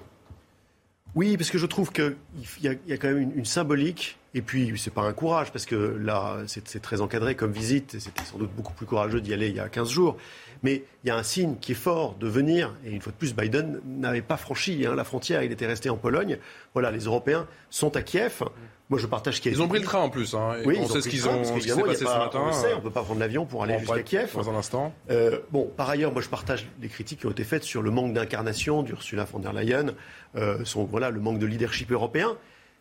Oui, 1.16 1.38
parce 1.38 1.50
que 1.50 1.56
je 1.56 1.64
trouve 1.64 1.92
qu'il 1.92 2.14
y, 2.62 2.68
a- 2.68 2.96
quand 2.98 3.08
même 3.08 3.32
une, 3.34 3.44
symbolique, 3.46 4.18
et 4.34 4.42
puis 4.42 4.74
c'est 4.76 4.92
pas 4.92 5.00
un 5.00 5.14
courage, 5.14 5.50
parce 5.50 5.64
que 5.64 5.74
là, 5.74 6.36
c'est 6.46 6.82
très 6.82 7.00
encadré 7.00 7.34
comme 7.34 7.52
visite, 7.52 7.96
c'était 7.98 8.22
sans 8.22 8.36
doute 8.36 8.50
beaucoup 8.54 8.74
plus 8.74 8.84
courageux 8.84 9.22
d'y 9.22 9.32
aller 9.32 9.48
il 9.48 9.56
y 9.56 9.60
a 9.60 9.70
15 9.70 9.88
jours, 9.88 10.18
mais 10.62 10.84
il 11.04 11.08
y 11.08 11.10
a 11.10 11.16
un 11.16 11.22
signe 11.22 11.56
qui 11.58 11.72
est 11.72 11.76
fort 11.76 12.16
de 12.20 12.28
venir, 12.28 12.74
et 12.84 12.90
une 12.90 13.00
fois 13.00 13.12
de 13.12 13.16
plus, 13.16 13.34
Biden 13.34 13.80
n'avait 13.86 14.20
pas 14.20 14.36
franchi 14.36 14.84
hein, 14.86 14.94
la 14.94 15.04
frontière, 15.04 15.42
il 15.42 15.50
était 15.52 15.66
resté 15.66 15.88
en 15.88 15.96
Pologne. 15.96 16.36
Voilà, 16.74 16.90
les 16.90 17.04
Européens 17.04 17.46
sont 17.70 17.96
à 17.96 18.02
Kiev. 18.02 18.42
Moi, 18.88 19.00
je 19.00 19.06
partage 19.06 19.36
ce 19.36 19.40
qui 19.40 19.48
a 19.48 19.52
Ils 19.52 19.60
ont 19.62 19.66
pris 19.66 19.80
le 19.80 19.84
train 19.84 19.98
en 19.98 20.10
plus. 20.10 20.34
Hein, 20.34 20.58
Oui, 20.64 20.76
on 20.78 20.84
ils 20.84 20.88
sait 20.88 21.00
ce 21.00 21.08
qu'ils 21.08 21.26
ont, 21.28 21.34
parce 21.36 21.48
ce 21.48 21.52
qui 21.54 21.60
s'est 21.62 21.66
qu'évidemment, 21.70 21.86
passé 21.92 22.04
ce 22.04 22.04
matin. 22.04 22.40
On 22.44 22.46
le 22.46 22.52
sait, 22.52 22.72
on 22.72 22.76
ne 22.76 22.82
peut 22.82 22.90
pas 22.90 23.02
prendre 23.02 23.18
l'avion 23.18 23.44
pour 23.44 23.64
aller 23.64 23.78
jusqu'à 23.80 24.02
Kiev. 24.02 24.32
Dans 24.36 24.48
un 24.50 24.54
instant. 24.54 24.94
Euh, 25.10 25.40
bon, 25.50 25.68
par 25.76 25.90
ailleurs, 25.90 26.12
moi 26.12 26.22
je 26.22 26.28
partage 26.28 26.68
les 26.80 26.88
critiques 26.88 27.18
qui 27.20 27.26
ont 27.26 27.32
été 27.32 27.42
faites 27.42 27.64
sur 27.64 27.82
le 27.82 27.90
manque 27.90 28.12
d'incarnation 28.12 28.82
d'Ursula 28.84 29.24
von 29.24 29.40
der 29.40 29.52
Leyen, 29.52 29.94
euh, 30.36 30.58
son, 30.64 30.84
voilà, 30.84 31.10
le 31.10 31.18
manque 31.20 31.40
de 31.40 31.46
leadership 31.46 31.90
européen. 31.90 32.36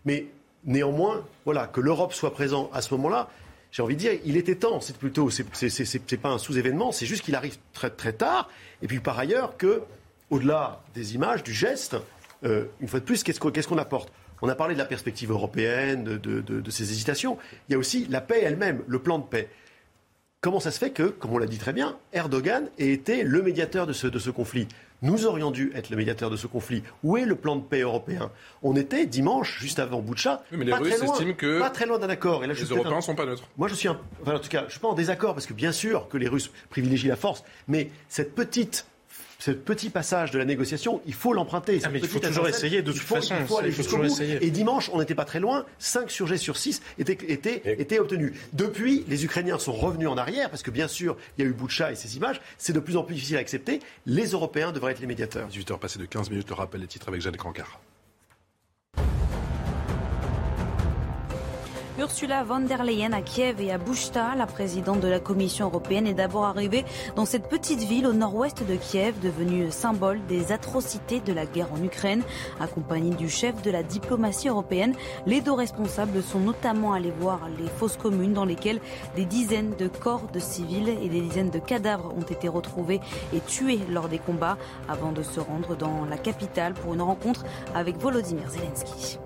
Mais 0.06 0.28
néanmoins, 0.64 1.26
voilà, 1.44 1.66
que 1.66 1.82
l'Europe 1.82 2.14
soit 2.14 2.34
présente 2.34 2.70
à 2.72 2.84
ce 2.84 2.94
moment-là, 2.94 3.30
j'ai 3.72 3.82
envie 3.82 3.96
de 3.96 4.00
dire, 4.00 4.14
il 4.26 4.38
était 4.38 4.56
temps. 4.56 4.80
C'est 4.82 4.98
plutôt, 4.98 5.32
c'est- 5.32 6.18
pas 6.22 6.30
un 6.30 6.38
sous-événement, 6.38 6.92
c'est 6.92 7.08
juste 7.08 7.24
qu'il 7.26 7.34
arrive 7.36 7.58
très 7.74 7.90
très 7.90 8.14
tard. 8.14 8.48
Et 8.84 8.88
puis 8.88 9.00
par 9.00 9.18
ailleurs, 9.18 9.58
que 9.58 9.82
au-delà 10.30 10.82
des 10.94 11.16
images, 11.16 11.42
du 11.44 11.54
geste, 11.54 11.96
euh, 12.44 12.66
une 12.80 12.88
fois 12.88 13.00
de 13.00 13.06
plus, 13.06 13.24
qu'est-ce 13.24 13.40
qu'on 13.40 13.50
qu'est-ce 13.50 13.68
qu'on 13.68 13.80
apporte? 13.80 14.12
On 14.46 14.50
a 14.50 14.56
parlé 14.56 14.76
de 14.76 14.80
la 14.80 14.86
perspective 14.86 15.32
européenne, 15.32 16.04
de, 16.04 16.18
de- 16.18 16.42
de- 16.42 16.62
de 16.62 16.72
ces 16.72 16.92
hésitations. 16.92 17.38
Il 17.68 17.72
y 17.72 17.76
a 17.76 17.80
aussi 17.80 18.06
la 18.10 18.22
paix 18.22 18.42
elle-même, 18.44 18.84
le 18.88 19.00
plan 19.00 19.18
de 19.18 19.24
paix. 19.24 19.50
Comment 20.42 20.60
ça 20.60 20.70
se 20.70 20.78
fait 20.78 20.92
que, 20.92 21.04
comme 21.04 21.32
on 21.34 21.40
l'a 21.40 21.48
dit 21.48 21.58
très 21.58 21.74
bien, 21.74 21.98
Erdogan 22.14 22.70
ait 22.78 22.90
été 22.92 23.24
le 23.24 23.42
médiateur 23.42 23.88
de 23.88 23.94
ce, 23.94 24.06
de 24.06 24.20
ce 24.20 24.30
conflit? 24.30 24.68
Nous 25.02 25.26
aurions 25.26 25.50
dû 25.50 25.72
être 25.76 25.90
le 25.90 25.98
médiateur 25.98 26.30
de 26.30 26.38
ce 26.38 26.46
conflit. 26.48 26.84
Où 27.04 27.18
est 27.18 27.26
le 27.26 27.36
plan 27.36 27.56
de 27.56 27.64
paix 27.64 27.82
européen? 27.82 28.32
On 28.62 28.76
était 28.76 29.08
dimanche, 29.08 29.60
juste 29.60 29.80
avant 29.80 30.00
Boucha, 30.02 30.44
Oui, 30.52 30.60
mais 30.60 30.66
les 30.66 30.72
pas, 30.72 30.78
Russes 30.78 30.96
très 30.98 31.06
loin, 31.26 31.34
que 31.34 31.60
pas 31.60 31.70
très 31.72 31.86
loin 31.88 31.98
d'un 32.00 32.10
accord. 32.10 32.44
Et 32.44 32.48
là, 32.48 32.54
les 32.54 32.62
Européens 32.64 32.94
un- 32.94 32.96
ne 32.98 33.02
sont 33.02 33.16
pas 33.16 33.26
neutres. 33.26 33.44
Moi, 33.58 33.68
je 33.68 33.74
suis 33.74 33.88
un... 33.88 34.00
enfin, 34.22 34.36
en 34.36 34.40
tout 34.40 34.50
cas, 34.50 34.66
je 34.68 34.72
suis 34.72 34.80
pas 34.80 34.88
en 34.88 34.94
désaccord 34.94 35.34
parce 35.34 35.48
que 35.48 35.54
bien 35.54 35.72
sûr 35.72 36.08
que 36.10 36.18
les 36.18 36.28
Russes 36.28 36.52
privilégient 36.70 37.10
la 37.10 37.16
force, 37.16 37.44
mais 37.68 37.90
cette 38.08 38.36
petite 38.36 38.86
ce 39.46 39.52
petit 39.52 39.92
passage 39.92 40.32
de 40.32 40.40
la 40.40 40.46
négociation, 40.46 41.02
il 41.06 41.14
faut 41.14 41.32
l'emprunter. 41.32 41.80
Ah, 41.84 41.90
mais 41.90 42.00
il 42.00 42.08
faut 42.08 42.20
toujours 42.20 42.48
essayer, 42.48 42.82
de 42.82 42.92
il 42.92 42.98
toute 42.98 43.08
faut, 43.08 43.14
façon, 43.14 43.36
Il 43.40 43.46
faut 43.46 43.60
aller 43.60 43.70
faut 43.70 43.84
jusqu'au 43.84 43.98
bout. 43.98 44.06
essayer. 44.06 44.44
Et 44.44 44.50
dimanche, 44.50 44.90
on 44.92 44.98
n'était 44.98 45.14
pas 45.14 45.24
très 45.24 45.40
loin. 45.40 45.68
5 45.78 46.10
sujets 46.10 46.38
sur 46.38 46.58
6 46.58 46.82
étaient, 46.98 47.20
étaient, 47.32 47.62
étaient 47.80 48.00
obtenus. 48.00 48.34
Depuis, 48.54 49.06
les 49.08 49.24
Ukrainiens 49.24 49.60
sont 49.60 49.74
revenus 49.74 50.08
en 50.08 50.18
arrière 50.18 50.50
parce 50.50 50.64
que 50.64 50.72
bien 50.72 50.88
sûr, 50.88 51.16
il 51.38 51.44
y 51.44 51.48
a 51.48 51.50
eu 51.52 51.54
Boucha 51.54 51.92
et 51.92 51.96
ces 51.96 52.18
images. 52.18 52.42
C'est 52.58 52.74
de 52.74 52.80
plus 52.80 52.98
en 52.98 53.04
plus 53.04 53.14
difficile 53.14 53.38
à 53.38 53.42
accepter. 53.42 53.82
Les 54.08 54.30
Européens 54.30 54.72
devraient 54.72 54.94
être 54.94 55.00
les 55.00 55.06
médiateurs. 55.06 55.48
18h 55.50 55.78
passé 55.78 56.00
de 56.00 56.06
15 56.06 56.32
minutes, 56.32 56.50
le 56.50 56.56
rappel 56.56 56.82
des 56.82 56.88
titres 56.88 57.10
avec 57.10 57.22
Jeanne 57.22 57.38
Cancard. 57.38 57.80
Ursula 61.98 62.44
von 62.44 62.68
der 62.68 62.84
Leyen 62.84 63.14
à 63.14 63.22
Kiev 63.22 63.62
et 63.62 63.72
à 63.72 63.78
Buchta, 63.78 64.36
la 64.36 64.46
présidente 64.46 65.00
de 65.00 65.08
la 65.08 65.22
Commission 65.22 65.68
européenne, 65.68 66.08
est 66.08 66.14
d'abord 66.14 66.44
arrivée 66.44 66.84
dans 67.16 67.24
cette 67.24 67.48
petite 67.48 67.84
ville 67.84 68.06
au 68.06 68.12
nord-ouest 68.12 68.68
de 68.68 68.76
Kiev, 68.76 69.18
devenue 69.22 69.72
symbole 69.72 70.20
des 70.28 70.52
atrocités 70.52 71.22
de 71.22 71.32
la 71.32 71.46
guerre 71.46 71.72
en 71.72 71.82
Ukraine. 71.82 72.22
Accompagnée 72.60 73.16
du 73.16 73.30
chef 73.30 73.62
de 73.62 73.72
la 73.72 73.82
diplomatie 73.82 74.50
européenne, 74.50 74.94
les 75.26 75.40
deux 75.40 75.54
responsables 75.54 76.22
sont 76.22 76.40
notamment 76.40 76.92
allés 76.92 77.14
voir 77.18 77.40
les 77.58 77.70
fosses 77.70 77.96
communes 77.96 78.34
dans 78.34 78.46
lesquelles 78.46 78.82
des 79.16 79.24
dizaines 79.24 79.74
de 79.78 79.88
corps 79.88 80.28
de 80.34 80.40
civils 80.40 80.90
et 80.90 81.08
des 81.08 81.22
dizaines 81.22 81.50
de 81.50 81.60
cadavres 81.60 82.14
ont 82.14 82.24
été 82.24 82.50
retrouvés 82.50 83.00
et 83.34 83.40
tués 83.40 83.80
lors 83.90 84.10
des 84.10 84.20
combats, 84.20 84.58
avant 84.90 85.14
de 85.14 85.24
se 85.24 85.40
rendre 85.40 85.78
dans 85.78 86.04
la 86.04 86.18
capitale 86.18 86.74
pour 86.74 86.94
une 86.94 87.02
rencontre 87.02 87.46
avec 87.74 87.98
Volodymyr 87.98 88.50
Zelensky. 88.50 89.18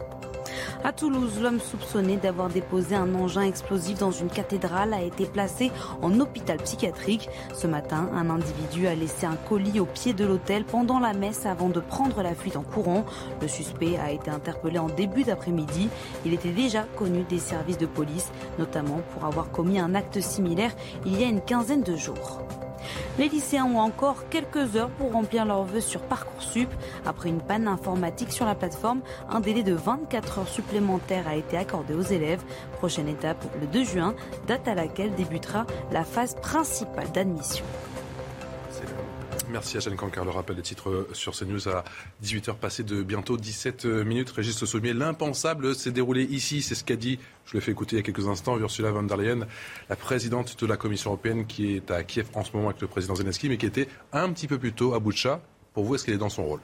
À 0.83 0.93
Toulouse, 0.93 1.39
l'homme 1.41 1.59
soupçonné 1.59 2.17
d'avoir 2.17 2.49
déposé 2.49 2.95
un 2.95 3.13
engin 3.15 3.41
explosif 3.41 3.99
dans 3.99 4.11
une 4.11 4.29
cathédrale 4.29 4.93
a 4.93 5.01
été 5.01 5.25
placé 5.25 5.71
en 6.01 6.19
hôpital 6.19 6.57
psychiatrique. 6.57 7.29
Ce 7.53 7.67
matin, 7.67 8.09
un 8.13 8.29
individu 8.29 8.87
a 8.87 8.95
laissé 8.95 9.25
un 9.25 9.35
colis 9.35 9.79
au 9.79 9.85
pied 9.85 10.13
de 10.13 10.25
l'hôtel 10.25 10.63
pendant 10.63 10.99
la 10.99 11.13
messe 11.13 11.45
avant 11.45 11.69
de 11.69 11.79
prendre 11.79 12.21
la 12.21 12.35
fuite 12.35 12.55
en 12.55 12.63
courant. 12.63 13.05
Le 13.41 13.47
suspect 13.47 13.97
a 13.97 14.11
été 14.11 14.31
interpellé 14.31 14.79
en 14.79 14.87
début 14.87 15.23
d'après-midi. 15.23 15.89
Il 16.25 16.33
était 16.33 16.51
déjà 16.51 16.83
connu 16.95 17.23
des 17.23 17.39
services 17.39 17.77
de 17.77 17.85
police, 17.85 18.31
notamment 18.57 19.01
pour 19.13 19.25
avoir 19.25 19.51
commis 19.51 19.79
un 19.79 19.95
acte 19.95 20.21
similaire 20.21 20.71
il 21.05 21.19
y 21.19 21.23
a 21.23 21.27
une 21.27 21.41
quinzaine 21.41 21.83
de 21.83 21.95
jours. 21.95 22.41
Les 23.17 23.29
lycéens 23.29 23.65
ont 23.65 23.79
encore 23.79 24.29
quelques 24.29 24.75
heures 24.75 24.89
pour 24.89 25.11
remplir 25.11 25.45
leurs 25.45 25.63
vœux 25.63 25.81
sur 25.81 26.01
Parcoursup. 26.01 26.69
Après 27.05 27.29
une 27.29 27.41
panne 27.41 27.67
informatique 27.67 28.31
sur 28.31 28.45
la 28.45 28.55
plateforme, 28.55 29.01
un 29.29 29.39
délai 29.39 29.63
de 29.63 29.73
24 29.73 30.39
heures 30.39 30.47
supplémentaires 30.47 31.27
a 31.27 31.35
été 31.35 31.57
accordé 31.57 31.93
aux 31.93 32.01
élèves. 32.01 32.41
Prochaine 32.77 33.07
étape 33.07 33.43
le 33.59 33.67
2 33.67 33.83
juin, 33.83 34.15
date 34.47 34.67
à 34.67 34.75
laquelle 34.75 35.13
débutera 35.15 35.65
la 35.91 36.03
phase 36.03 36.35
principale 36.35 37.11
d'admission. 37.11 37.65
Merci 39.51 39.77
à 39.77 39.79
Jeanne 39.79 39.95
Cancard. 39.95 40.25
Le 40.25 40.31
rappel 40.31 40.55
des 40.55 40.61
titres 40.61 41.07
sur 41.13 41.33
CNews 41.35 41.67
à 41.69 41.83
18h 42.23 42.55
passées 42.57 42.83
de 42.83 43.01
bientôt 43.01 43.35
17 43.35 43.85
minutes. 43.85 44.29
Régis 44.29 44.59
Le 44.61 44.67
Sommier, 44.67 44.93
l'impensable 44.93 45.73
s'est 45.73 45.91
déroulé 45.91 46.23
ici. 46.23 46.61
C'est 46.61 46.75
ce 46.75 46.83
qu'a 46.83 46.95
dit, 46.95 47.17
je 47.45 47.55
l'ai 47.55 47.61
fait 47.61 47.71
écouter 47.71 47.95
il 47.95 47.99
y 47.99 48.01
a 48.01 48.03
quelques 48.03 48.27
instants, 48.27 48.59
Ursula 48.59 48.91
von 48.91 49.03
der 49.03 49.17
Leyen, 49.17 49.47
la 49.89 49.95
présidente 49.95 50.59
de 50.61 50.67
la 50.67 50.77
Commission 50.77 51.09
européenne 51.11 51.47
qui 51.47 51.75
est 51.77 51.89
à 51.89 52.03
Kiev 52.03 52.27
en 52.35 52.43
ce 52.43 52.51
moment 52.55 52.69
avec 52.69 52.81
le 52.81 52.87
président 52.87 53.15
Zelensky, 53.15 53.49
mais 53.49 53.57
qui 53.57 53.65
était 53.65 53.87
un 54.13 54.31
petit 54.31 54.47
peu 54.47 54.59
plus 54.59 54.73
tôt 54.73 54.93
à 54.93 54.99
Boucha. 54.99 55.41
Pour 55.73 55.83
vous, 55.83 55.95
est-ce 55.95 56.05
qu'elle 56.05 56.15
est 56.15 56.19
dans 56.19 56.29
son 56.29 56.45
rôle? 56.45 56.59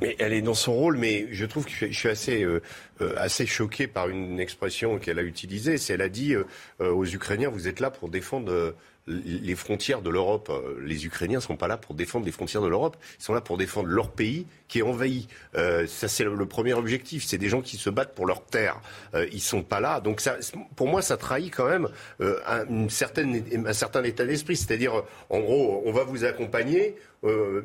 Elle 0.00 0.32
est 0.32 0.42
dans 0.42 0.54
son 0.54 0.72
rôle, 0.72 0.96
mais 0.96 1.26
je 1.32 1.44
trouve 1.44 1.64
que 1.66 1.70
je 1.72 1.92
suis- 1.92 2.08
assez, 2.08 2.44
euh, 2.44 2.62
euh, 3.00 3.28
choqué 3.46 3.88
par 3.88 4.08
une 4.08 4.38
expression 4.40 4.98
qu'elle 4.98 5.18
a 5.18 5.22
utilisée. 5.22 5.76
C'est 5.76 5.94
elle 5.94 6.02
a 6.02 6.08
dit 6.08 6.34
euh, 6.34 6.44
euh, 6.80 6.92
aux 6.92 7.04
Ukrainiens, 7.04 7.50
vous 7.50 7.66
êtes 7.68 7.80
là 7.80 7.90
pour 7.90 8.08
défendre 8.08 8.52
euh, 8.52 8.76
les 9.06 9.54
frontières 9.56 10.02
de 10.02 10.10
l'Europe. 10.10 10.48
Euh, 10.50 10.80
Les 10.84 11.06
Ukrainiens 11.06 11.40
sont 11.40 11.56
pas 11.56 11.68
là 11.68 11.76
pour 11.76 11.94
défendre 11.94 12.24
les 12.24 12.32
frontières 12.32 12.62
de 12.62 12.68
l'Europe. 12.68 12.96
Ils 13.18 13.24
sont 13.24 13.34
là 13.34 13.40
pour 13.40 13.56
défendre 13.56 13.88
leur 13.88 14.10
pays 14.10 14.46
qui 14.72 14.78
est 14.78 14.82
envahi. 14.82 15.28
Euh, 15.54 15.86
ça, 15.86 16.08
c'est 16.08 16.24
le, 16.24 16.46
premier 16.46 16.72
objectif. 16.72 17.24
C'est 17.26 17.36
des 17.36 17.50
gens 17.50 17.60
qui 17.60 17.76
se 17.76 17.90
battent 17.90 18.14
pour 18.14 18.24
leur 18.26 18.42
terre. 18.46 18.80
Euh, 19.14 19.26
ils 19.30 19.42
sont 19.42 19.62
pas 19.62 19.80
là. 19.80 20.00
Donc, 20.00 20.22
ça, 20.22 20.38
pour 20.76 20.88
moi, 20.88 21.02
ça 21.02 21.18
trahit 21.18 21.54
quand 21.54 21.68
même 21.68 21.88
euh, 22.22 22.38
un, 22.46 22.66
une 22.66 22.88
certaine, 22.88 23.44
un 23.66 23.72
certain 23.74 24.02
état 24.02 24.24
d'esprit. 24.24 24.56
C'est-à-dire, 24.56 24.96
euh, 24.96 25.02
en 25.28 25.40
gros, 25.40 25.82
on 25.84 25.92
va 25.92 26.04
vous 26.04 26.24
accompagner. 26.24 26.96
Euh, 27.24 27.62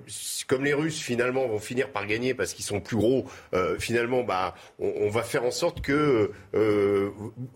comme 0.48 0.64
les 0.66 0.74
Russes 0.76 1.00
finalement 1.00 1.48
vont 1.48 1.58
finir 1.58 1.90
par 1.90 2.06
gagner 2.06 2.36
parce 2.36 2.54
qu'ils 2.54 2.66
sont 2.66 2.80
plus 2.80 2.96
gros, 2.98 3.26
euh, 3.56 3.80
finalement, 3.80 4.24
bah, 4.24 4.54
on, 4.78 5.10
va 5.10 5.24
faire 5.24 5.46
en 5.46 5.50
sorte 5.50 5.82
que 5.82 6.30
euh, 6.54 7.10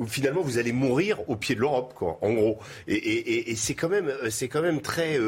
finalement 0.08 0.42
vous 0.42 0.58
allez 0.58 0.72
mourir 0.72 1.30
au 1.30 1.36
pied 1.36 1.54
de 1.54 1.60
l'Europe, 1.60 1.94
quoi. 1.94 2.18
En 2.24 2.34
gros, 2.34 2.58
et, 2.88 2.96
et- 2.96 3.52
et- 3.52 3.56
c'est 3.56 3.76
quand 3.76 3.90
même, 3.90 4.12
c'est 4.32 4.48
quand 4.48 4.64
même 4.64 4.82
très, 4.82 5.20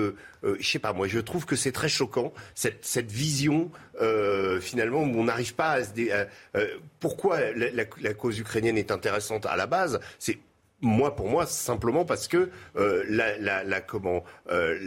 euh, 0.44 0.58
je 0.60 0.68
sais 0.70 0.80
pas, 0.80 0.94
moi, 0.94 1.08
je 1.08 1.20
trouve 1.20 1.46
que 1.46 1.56
c'est 1.56 1.72
très 1.72 1.90
choquant 1.90 2.34
cette, 2.56 2.84
vision 3.12 3.72
euh, 4.02 4.60
finalement 4.60 5.02
où 5.04 5.20
on 5.20 5.24
n'arrive 5.26 5.54
pas 5.56 5.72
à 5.72 5.84
se. 5.84 5.92
dé- 5.94 6.12
euh, 6.56 6.68
pourquoi 7.00 7.40
la, 7.52 7.72
la- 7.72 7.84
la 8.02 8.14
cause 8.14 8.40
ukrainienne 8.40 8.78
est 8.78 8.92
intéressante 8.92 9.46
à 9.46 9.56
la 9.56 9.68
base, 9.68 10.00
c'est 10.20 10.38
moi, 10.84 11.16
pour 11.16 11.30
moi, 11.30 11.46
simplement 11.48 12.06
parce 12.06 12.28
que 12.28 12.50
euh, 12.76 13.04
la, 13.10 13.38
la, 13.40 13.64
la- 13.64 13.82
comment 13.82 14.24
euh, 14.52 14.78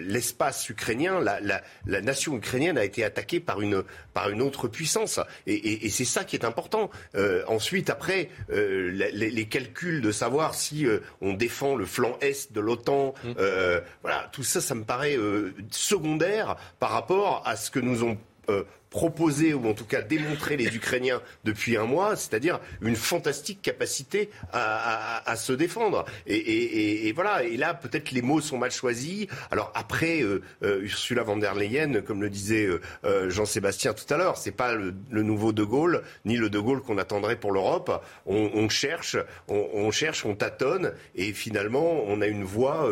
l'espace 0.00 0.68
ukrainien, 0.68 1.20
la, 1.20 1.40
la, 1.40 1.60
la 1.86 2.00
nation 2.00 2.36
ukrainienne 2.36 2.78
a 2.78 2.84
été 2.84 3.04
attaquée 3.04 3.40
par 3.40 3.60
une 3.60 3.82
par 4.14 4.30
une 4.30 4.40
autre 4.42 4.68
puissance, 4.68 5.18
et, 5.46 5.54
et, 5.54 5.86
et 5.86 5.90
c'est 5.90 6.04
ça 6.04 6.24
qui 6.24 6.36
est 6.36 6.44
important. 6.44 6.88
Euh, 7.16 7.42
ensuite, 7.48 7.90
après, 7.90 8.28
euh, 8.50 8.90
les, 8.92 9.30
les 9.30 9.44
calculs 9.46 10.00
de 10.00 10.12
savoir 10.12 10.54
si 10.54 10.86
euh, 10.86 11.00
on 11.20 11.34
défend 11.34 11.74
le 11.74 11.84
flanc 11.84 12.16
est 12.20 12.52
de 12.52 12.60
l'OTAN, 12.60 13.14
euh, 13.38 13.80
voilà, 14.02 14.28
tout 14.32 14.44
ça, 14.44 14.60
ça 14.60 14.74
me 14.76 14.84
paraît 14.84 15.16
euh, 15.18 15.52
secondaire 15.70 16.56
par 16.78 16.90
rapport 16.90 17.42
à 17.44 17.56
ce 17.56 17.70
que 17.70 17.80
nous 17.80 18.04
ont 18.04 18.16
euh, 18.48 18.64
proposé 18.90 19.54
ou 19.54 19.66
en 19.66 19.74
tout 19.74 19.86
cas 19.86 20.02
démontré 20.02 20.56
les 20.56 20.76
Ukrainiens 20.76 21.20
depuis 21.42 21.76
un 21.76 21.82
mois, 21.82 22.14
c'est-à-dire 22.14 22.60
une 22.80 22.94
fantastique 22.94 23.60
capacité 23.60 24.30
à, 24.52 25.34
se 25.36 25.52
défendre. 25.52 26.04
Et, 26.28 27.10
voilà. 27.12 27.42
Et 27.42 27.56
là, 27.56 27.74
peut-être 27.74 28.12
les 28.12 28.22
mots 28.22 28.40
sont 28.40 28.56
mal 28.56 28.70
choisis. 28.70 29.26
Alors 29.50 29.72
après, 29.74 30.22
euh, 30.22 30.42
euh, 30.62 30.82
Ursula 30.82 31.24
von 31.24 31.38
der 31.38 31.56
Leyen, 31.56 32.02
comme 32.02 32.22
le 32.22 32.30
disait 32.30 32.68
Jean-Sébastien 33.02 33.94
tout 33.94 34.14
à 34.14 34.16
l'heure, 34.16 34.36
c'est 34.36 34.52
pas 34.52 34.76
le, 34.76 34.94
nouveau 35.10 35.52
De 35.52 35.64
Gaulle 35.64 36.04
ni 36.24 36.36
le 36.36 36.48
De 36.48 36.60
Gaulle 36.60 36.80
qu'on 36.80 36.98
attendrait 36.98 37.34
pour 37.34 37.50
l'Europe. 37.50 38.00
On, 38.26 38.68
cherche, 38.68 39.16
on, 39.48 39.90
cherche, 39.90 40.24
on 40.24 40.36
tâtonne, 40.36 40.92
et 41.16 41.32
finalement, 41.32 42.04
on 42.06 42.20
a 42.20 42.28
une 42.28 42.44
voix 42.44 42.88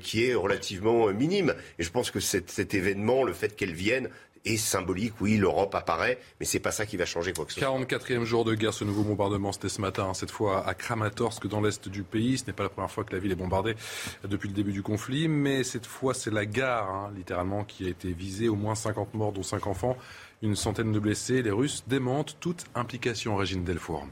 qui 0.00 0.24
est 0.24 0.34
relativement 0.34 1.12
minime. 1.12 1.54
Et 1.78 1.82
je 1.82 1.90
pense 1.90 2.10
que 2.10 2.20
cet 2.20 2.72
événement, 2.72 3.22
le 3.22 3.34
fait 3.34 3.54
qu'elle 3.54 3.74
vienne, 3.74 4.08
est 4.44 4.56
symbolique. 4.56 5.14
Oui, 5.20 5.36
l'Europe 5.36 5.74
apparaît, 5.74 6.18
mais 6.40 6.46
c'est 6.46 6.60
pas 6.60 6.70
ça 6.70 6.86
qui 6.86 6.96
va 6.96 7.04
changer 7.04 7.32
quoi 7.32 7.44
que 7.44 7.52
ce 7.52 7.60
soit. 7.60 7.68
44e 7.68 8.24
jour 8.24 8.44
de 8.44 8.54
guerre, 8.54 8.74
ce 8.74 8.84
nouveau 8.84 9.02
bombardement, 9.02 9.52
c'était 9.52 9.68
ce 9.68 9.80
matin, 9.80 10.08
hein, 10.10 10.14
cette 10.14 10.30
fois 10.30 10.66
à 10.66 10.74
Kramatorsk, 10.74 11.46
dans 11.46 11.60
l'est 11.60 11.88
du 11.88 12.02
pays. 12.02 12.38
Ce 12.38 12.46
n'est 12.46 12.52
pas 12.52 12.64
la 12.64 12.68
première 12.68 12.90
fois 12.90 13.04
que 13.04 13.12
la 13.12 13.18
ville 13.18 13.32
est 13.32 13.36
bombardée 13.36 13.76
depuis 14.24 14.48
le 14.48 14.54
début 14.54 14.72
du 14.72 14.82
conflit, 14.82 15.28
mais 15.28 15.64
cette 15.64 15.86
fois, 15.86 16.14
c'est 16.14 16.32
la 16.32 16.46
gare, 16.46 16.90
hein, 16.90 17.12
littéralement, 17.16 17.64
qui 17.64 17.86
a 17.86 17.88
été 17.88 18.12
visée. 18.12 18.48
Au 18.48 18.56
moins 18.56 18.74
50 18.74 19.14
morts, 19.14 19.32
dont 19.32 19.42
5 19.42 19.66
enfants, 19.66 19.96
une 20.42 20.56
centaine 20.56 20.92
de 20.92 20.98
blessés. 20.98 21.42
Les 21.42 21.50
Russes 21.50 21.84
démentent 21.86 22.36
toute 22.40 22.64
implication, 22.74 23.36
Régine 23.36 23.64
Delfour. 23.64 24.06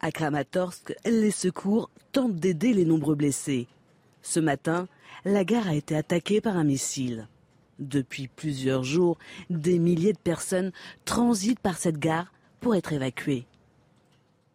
À 0.00 0.10
Kramatorsk, 0.10 0.94
les 1.04 1.30
secours 1.30 1.90
tentent 2.12 2.36
d'aider 2.36 2.72
les 2.72 2.84
nombreux 2.84 3.14
blessés. 3.14 3.68
Ce 4.22 4.40
matin, 4.40 4.88
la 5.24 5.44
gare 5.44 5.68
a 5.68 5.74
été 5.74 5.94
attaquée 5.94 6.40
par 6.40 6.56
un 6.56 6.64
missile. 6.64 7.28
Depuis 7.82 8.28
plusieurs 8.28 8.84
jours, 8.84 9.18
des 9.50 9.80
milliers 9.80 10.12
de 10.12 10.18
personnes 10.18 10.70
transitent 11.04 11.58
par 11.58 11.76
cette 11.76 11.98
gare 11.98 12.32
pour 12.60 12.76
être 12.76 12.92
évacuées. 12.92 13.44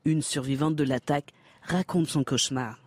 Une 0.06 0.22
survivante 0.22 0.78
de 0.78 0.86
l'attaque 0.86 1.34
raconte 1.62 2.08
son 2.08 2.24
cauchemar. 2.24 2.80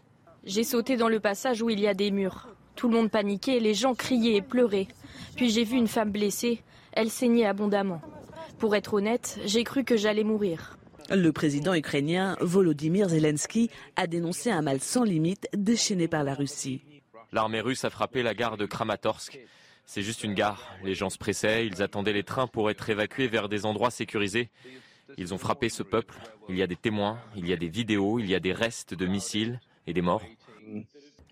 J'ai 0.45 0.65
sauté 0.65 0.97
dans 0.97 1.11
le 1.11 1.21
passage 1.21 1.61
où 1.61 1.69
il 1.69 1.79
y 1.79 1.87
a 1.87 1.93
des 1.93 2.11
murs. 2.11 2.49
Tout 2.75 2.89
le 2.89 2.95
monde 2.97 3.11
paniquait, 3.11 3.61
les 3.61 3.75
gens 3.75 3.95
criaient 3.95 4.37
et 4.37 4.43
pleuraient. 4.43 4.89
Puis 5.37 5.51
j'ai 5.51 5.65
vu 5.65 5.77
une 5.77 5.89
femme 5.89 6.11
blessée. 6.11 6.63
Elle 6.93 7.11
saignait 7.11 7.45
abondamment. 7.45 8.01
Pour 8.59 8.75
être 8.75 8.95
honnête, 8.95 9.39
j'ai 9.45 9.63
cru 9.63 9.85
que 9.85 9.99
j'allais 9.99 10.25
mourir. 10.25 10.79
Le 11.11 11.33
président 11.33 11.75
ukrainien 11.75 12.39
Volodymyr 12.41 13.11
Zelensky 13.11 13.69
a 13.97 14.07
dénoncé 14.07 14.51
un 14.51 14.63
mal 14.63 14.81
sans 14.81 15.05
limite 15.05 15.49
déchaîné 15.53 16.09
par 16.09 16.25
la 16.25 16.35
Russie. 16.35 16.81
L'armée 17.33 17.61
russe 17.61 17.85
a 17.85 17.91
frappé 17.91 18.23
la 18.23 18.33
gare 18.33 18.57
de 18.57 18.65
Kramatorsk. 18.65 19.39
C'est 19.93 20.03
juste 20.03 20.23
une 20.23 20.35
gare. 20.35 20.73
Les 20.85 20.95
gens 20.95 21.11
se 21.11 21.19
pressaient, 21.19 21.67
ils 21.67 21.83
attendaient 21.83 22.13
les 22.13 22.23
trains 22.23 22.47
pour 22.47 22.71
être 22.71 22.89
évacués 22.91 23.27
vers 23.27 23.49
des 23.49 23.67
endroits 23.67 23.91
sécurisés. 23.91 24.49
Ils 25.19 25.35
ont 25.35 25.37
frappé 25.37 25.69
ce 25.69 25.83
peuple. 25.83 26.15
Il 26.49 26.57
y 26.57 26.63
a 26.63 26.69
des 26.69 26.77
témoins, 26.77 27.19
il 27.35 27.49
y 27.49 27.53
a 27.53 27.57
des 27.57 27.67
vidéos, 27.67 28.21
il 28.21 28.31
y 28.31 28.37
a 28.37 28.39
des 28.39 28.53
restes 28.53 28.95
de 28.95 29.07
missiles 29.07 29.59
et 29.89 29.93
des 29.93 30.01
morts. 30.01 30.23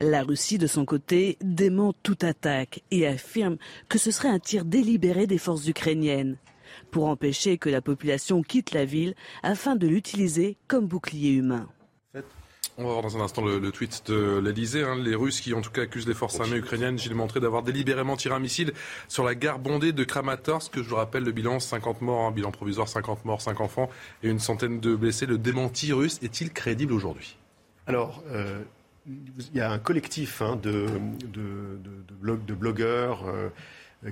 La 0.01 0.25
Russie, 0.25 0.59
de 0.59 0.67
son 0.67 0.85
côté, 0.85 1.39
dément 1.41 1.95
toute 2.03 2.25
attaque 2.25 2.83
et 2.91 3.07
affirme 3.07 3.59
que 3.89 3.97
ce 3.97 4.11
serait 4.11 4.27
un 4.27 4.41
tir 4.41 4.65
délibéré 4.65 5.29
des 5.29 5.39
forces 5.39 5.69
ukrainiennes 5.69 6.37
pour 6.91 7.07
empêcher 7.07 7.59
que 7.59 7.71
la 7.71 7.81
population 7.81 8.43
quitte 8.43 8.73
la 8.73 8.85
ville 8.85 9.15
afin 9.45 9.77
de 9.77 9.87
l'utiliser 9.87 10.57
comme 10.67 10.89
bouclier 10.89 11.31
humain. 11.31 11.69
On 12.81 12.85
va 12.85 12.93
voir 12.93 13.03
dans 13.03 13.17
un 13.17 13.21
instant 13.21 13.45
le, 13.45 13.73
tweet 13.73 14.05
de 14.07 14.39
l'Elysée. 14.39 14.85
Hein. 14.85 14.95
Les 14.95 15.17
Russes 15.17 15.41
qui, 15.41 15.53
en 15.53 15.61
tout 15.61 15.73
cas, 15.73 15.83
accusent 15.83 16.07
les 16.07 16.15
forces 16.15 16.39
armées 16.39 16.59
ukrainiennes, 16.59 16.97
Gilles 16.97 17.17
Montré, 17.17 17.41
d'avoir 17.41 17.65
délibérément 17.65 18.17
tiré 18.17 18.37
un 18.37 18.39
missile 18.39 18.73
sur 19.09 19.25
la 19.25 19.35
gare 19.35 19.59
bondée 19.59 19.91
de 19.91 20.05
Kramatorsk. 20.05 20.77
Je 20.77 20.89
vous 20.89 20.95
rappelle 20.95 21.25
le 21.25 21.33
bilan 21.33 21.59
50 21.59 22.03
morts, 22.03 22.27
un 22.27 22.31
bilan 22.31 22.53
provisoire, 22.53 22.87
50 22.87 23.25
morts, 23.25 23.41
5 23.41 23.61
enfants 23.61 23.91
et 24.23 24.29
une 24.29 24.39
centaine 24.39 24.79
de 24.79 24.95
blessés. 24.95 25.27
Le 25.27 25.39
démenti 25.39 25.93
russe 25.93 26.21
est-il 26.23 26.53
crédible 26.53 26.93
aujourd'hui? 26.93 27.37
Alors, 27.89 28.23
euh, 28.31 28.63
il 29.09 29.57
y 29.57 29.61
a 29.61 29.73
un 29.73 29.81
collectif 29.81 30.41
hein, 30.41 30.55
de, 30.55 30.87
de, 31.27 31.81
de, 32.23 32.55
blogueurs 32.55 33.25
euh, 33.27 33.49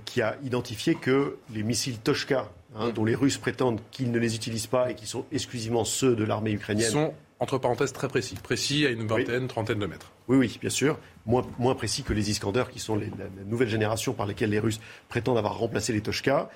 qui 0.05 0.23
a 0.23 0.37
identifié 0.43 0.97
que 0.97 1.37
les 1.55 1.63
missiles 1.63 1.99
Toshka, 2.01 2.51
hein, 2.75 2.91
dont 2.91 3.05
les 3.05 3.15
Russes 3.15 3.39
prétendent 3.39 3.81
qu'ils 3.93 4.11
ne 4.11 4.19
les 4.19 4.35
utilisent 4.35 4.67
pas 4.67 4.91
et 4.91 4.97
qui 4.97 5.07
sont 5.07 5.25
exclusivement 5.31 5.85
ceux 5.85 6.17
de 6.17 6.25
l'armée 6.25 6.51
ukrainienne, 6.51 7.13
entre 7.39 7.59
parenthèses, 7.59 7.93
très 7.93 8.09
précis. 8.09 8.35
Précis 8.43 8.87
à 8.87 8.91
une 8.91 9.07
vingtaine, 9.07 9.47
trentaine 9.47 9.79
de 9.79 9.87
mètres. 9.87 10.13
Oui, 10.29 10.37
oui, 10.39 10.59
bien 10.61 10.71
sûr. 10.71 10.99
Moins, 11.27 11.47
moins 11.59 11.75
précis 11.75 12.03
que 12.03 12.13
les 12.13 12.31
Iskander, 12.31 12.65
qui 12.71 12.79
sont 12.79 12.97
les, 12.97 13.07
la, 13.19 13.27
nouvelle 13.45 13.69
génération 13.69 14.15
par 14.15 14.27
lesquelles 14.27 14.51
les 14.51 14.59
Russes 14.59 14.81
prétendent 15.09 15.39
avoir 15.39 15.59
remplacé 15.59 15.93
les 15.93 16.01
Toshka. 16.01 16.49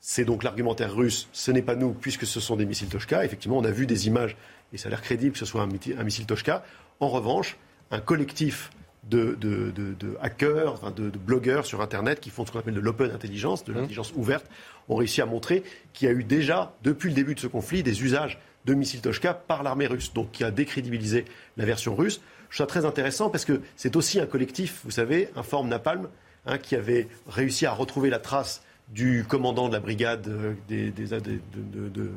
C'est 0.00 0.24
donc 0.24 0.44
l'argumentaire 0.44 0.94
russe. 0.94 1.28
Ce 1.32 1.50
n'est 1.50 1.62
pas 1.62 1.74
nous, 1.74 1.92
puisque 1.92 2.26
ce 2.26 2.40
sont 2.40 2.56
des 2.56 2.64
missiles 2.64 2.88
Toshka. 2.88 3.24
Effectivement, 3.24 3.58
on 3.58 3.64
a 3.64 3.70
vu 3.70 3.86
des 3.86 4.06
images, 4.06 4.36
et 4.72 4.78
ça 4.78 4.88
a 4.88 4.90
l'air 4.90 5.02
crédible 5.02 5.32
que 5.32 5.38
ce 5.38 5.44
soit 5.44 5.62
un, 5.62 6.04
missile 6.04 6.26
Toshka. 6.26 6.64
En 7.00 7.08
revanche, 7.08 7.58
un 7.90 8.00
collectif 8.00 8.70
de, 9.08 9.36
de, 9.40 9.72
de, 9.72 10.16
hackers, 10.22 10.72
enfin 10.72 10.90
de, 10.90 11.10
blogueurs 11.10 11.66
sur 11.66 11.80
Internet 11.80 12.20
qui 12.20 12.30
font 12.30 12.46
ce 12.46 12.52
qu'on 12.52 12.60
appelle 12.60 12.74
de 12.74 12.80
l'open 12.80 13.10
intelligence, 13.10 13.64
de 13.64 13.72
mmh. 13.72 13.76
l'intelligence 13.76 14.12
ouverte, 14.14 14.46
ont 14.88 14.94
réussi 14.94 15.20
à 15.20 15.26
montrer 15.26 15.64
qu'il 15.92 16.06
y 16.06 16.10
a 16.10 16.14
eu 16.14 16.22
déjà, 16.22 16.74
depuis 16.82 17.08
le 17.08 17.14
début 17.14 17.34
de 17.34 17.40
ce 17.40 17.46
conflit, 17.46 17.82
des 17.82 18.02
usages 18.02 18.38
de 18.64 18.74
missiles 18.74 19.00
Toshka 19.00 19.34
par 19.34 19.62
l'armée 19.62 19.86
russe, 19.86 20.12
donc 20.12 20.32
qui 20.32 20.44
a 20.44 20.50
décrédibilisé 20.50 21.24
la 21.56 21.64
version 21.64 21.94
russe. 21.94 22.20
Je 22.50 22.56
trouve 22.56 22.66
ça 22.66 22.66
très 22.66 22.84
intéressant 22.84 23.30
parce 23.30 23.44
que 23.44 23.60
c'est 23.76 23.96
aussi 23.96 24.20
un 24.20 24.26
collectif, 24.26 24.80
vous 24.84 24.90
savez, 24.90 25.30
un 25.36 25.42
forme 25.42 25.68
Napalm, 25.68 26.08
hein, 26.46 26.58
qui 26.58 26.74
avait 26.74 27.08
réussi 27.28 27.66
à 27.66 27.72
retrouver 27.72 28.10
la 28.10 28.18
trace 28.18 28.62
du 28.88 29.24
commandant 29.28 29.68
de 29.68 29.72
la 29.72 29.80
brigade 29.80 30.26
euh, 30.28 30.54
des, 30.68 30.90
de, 30.90 31.08
de, 31.08 32.10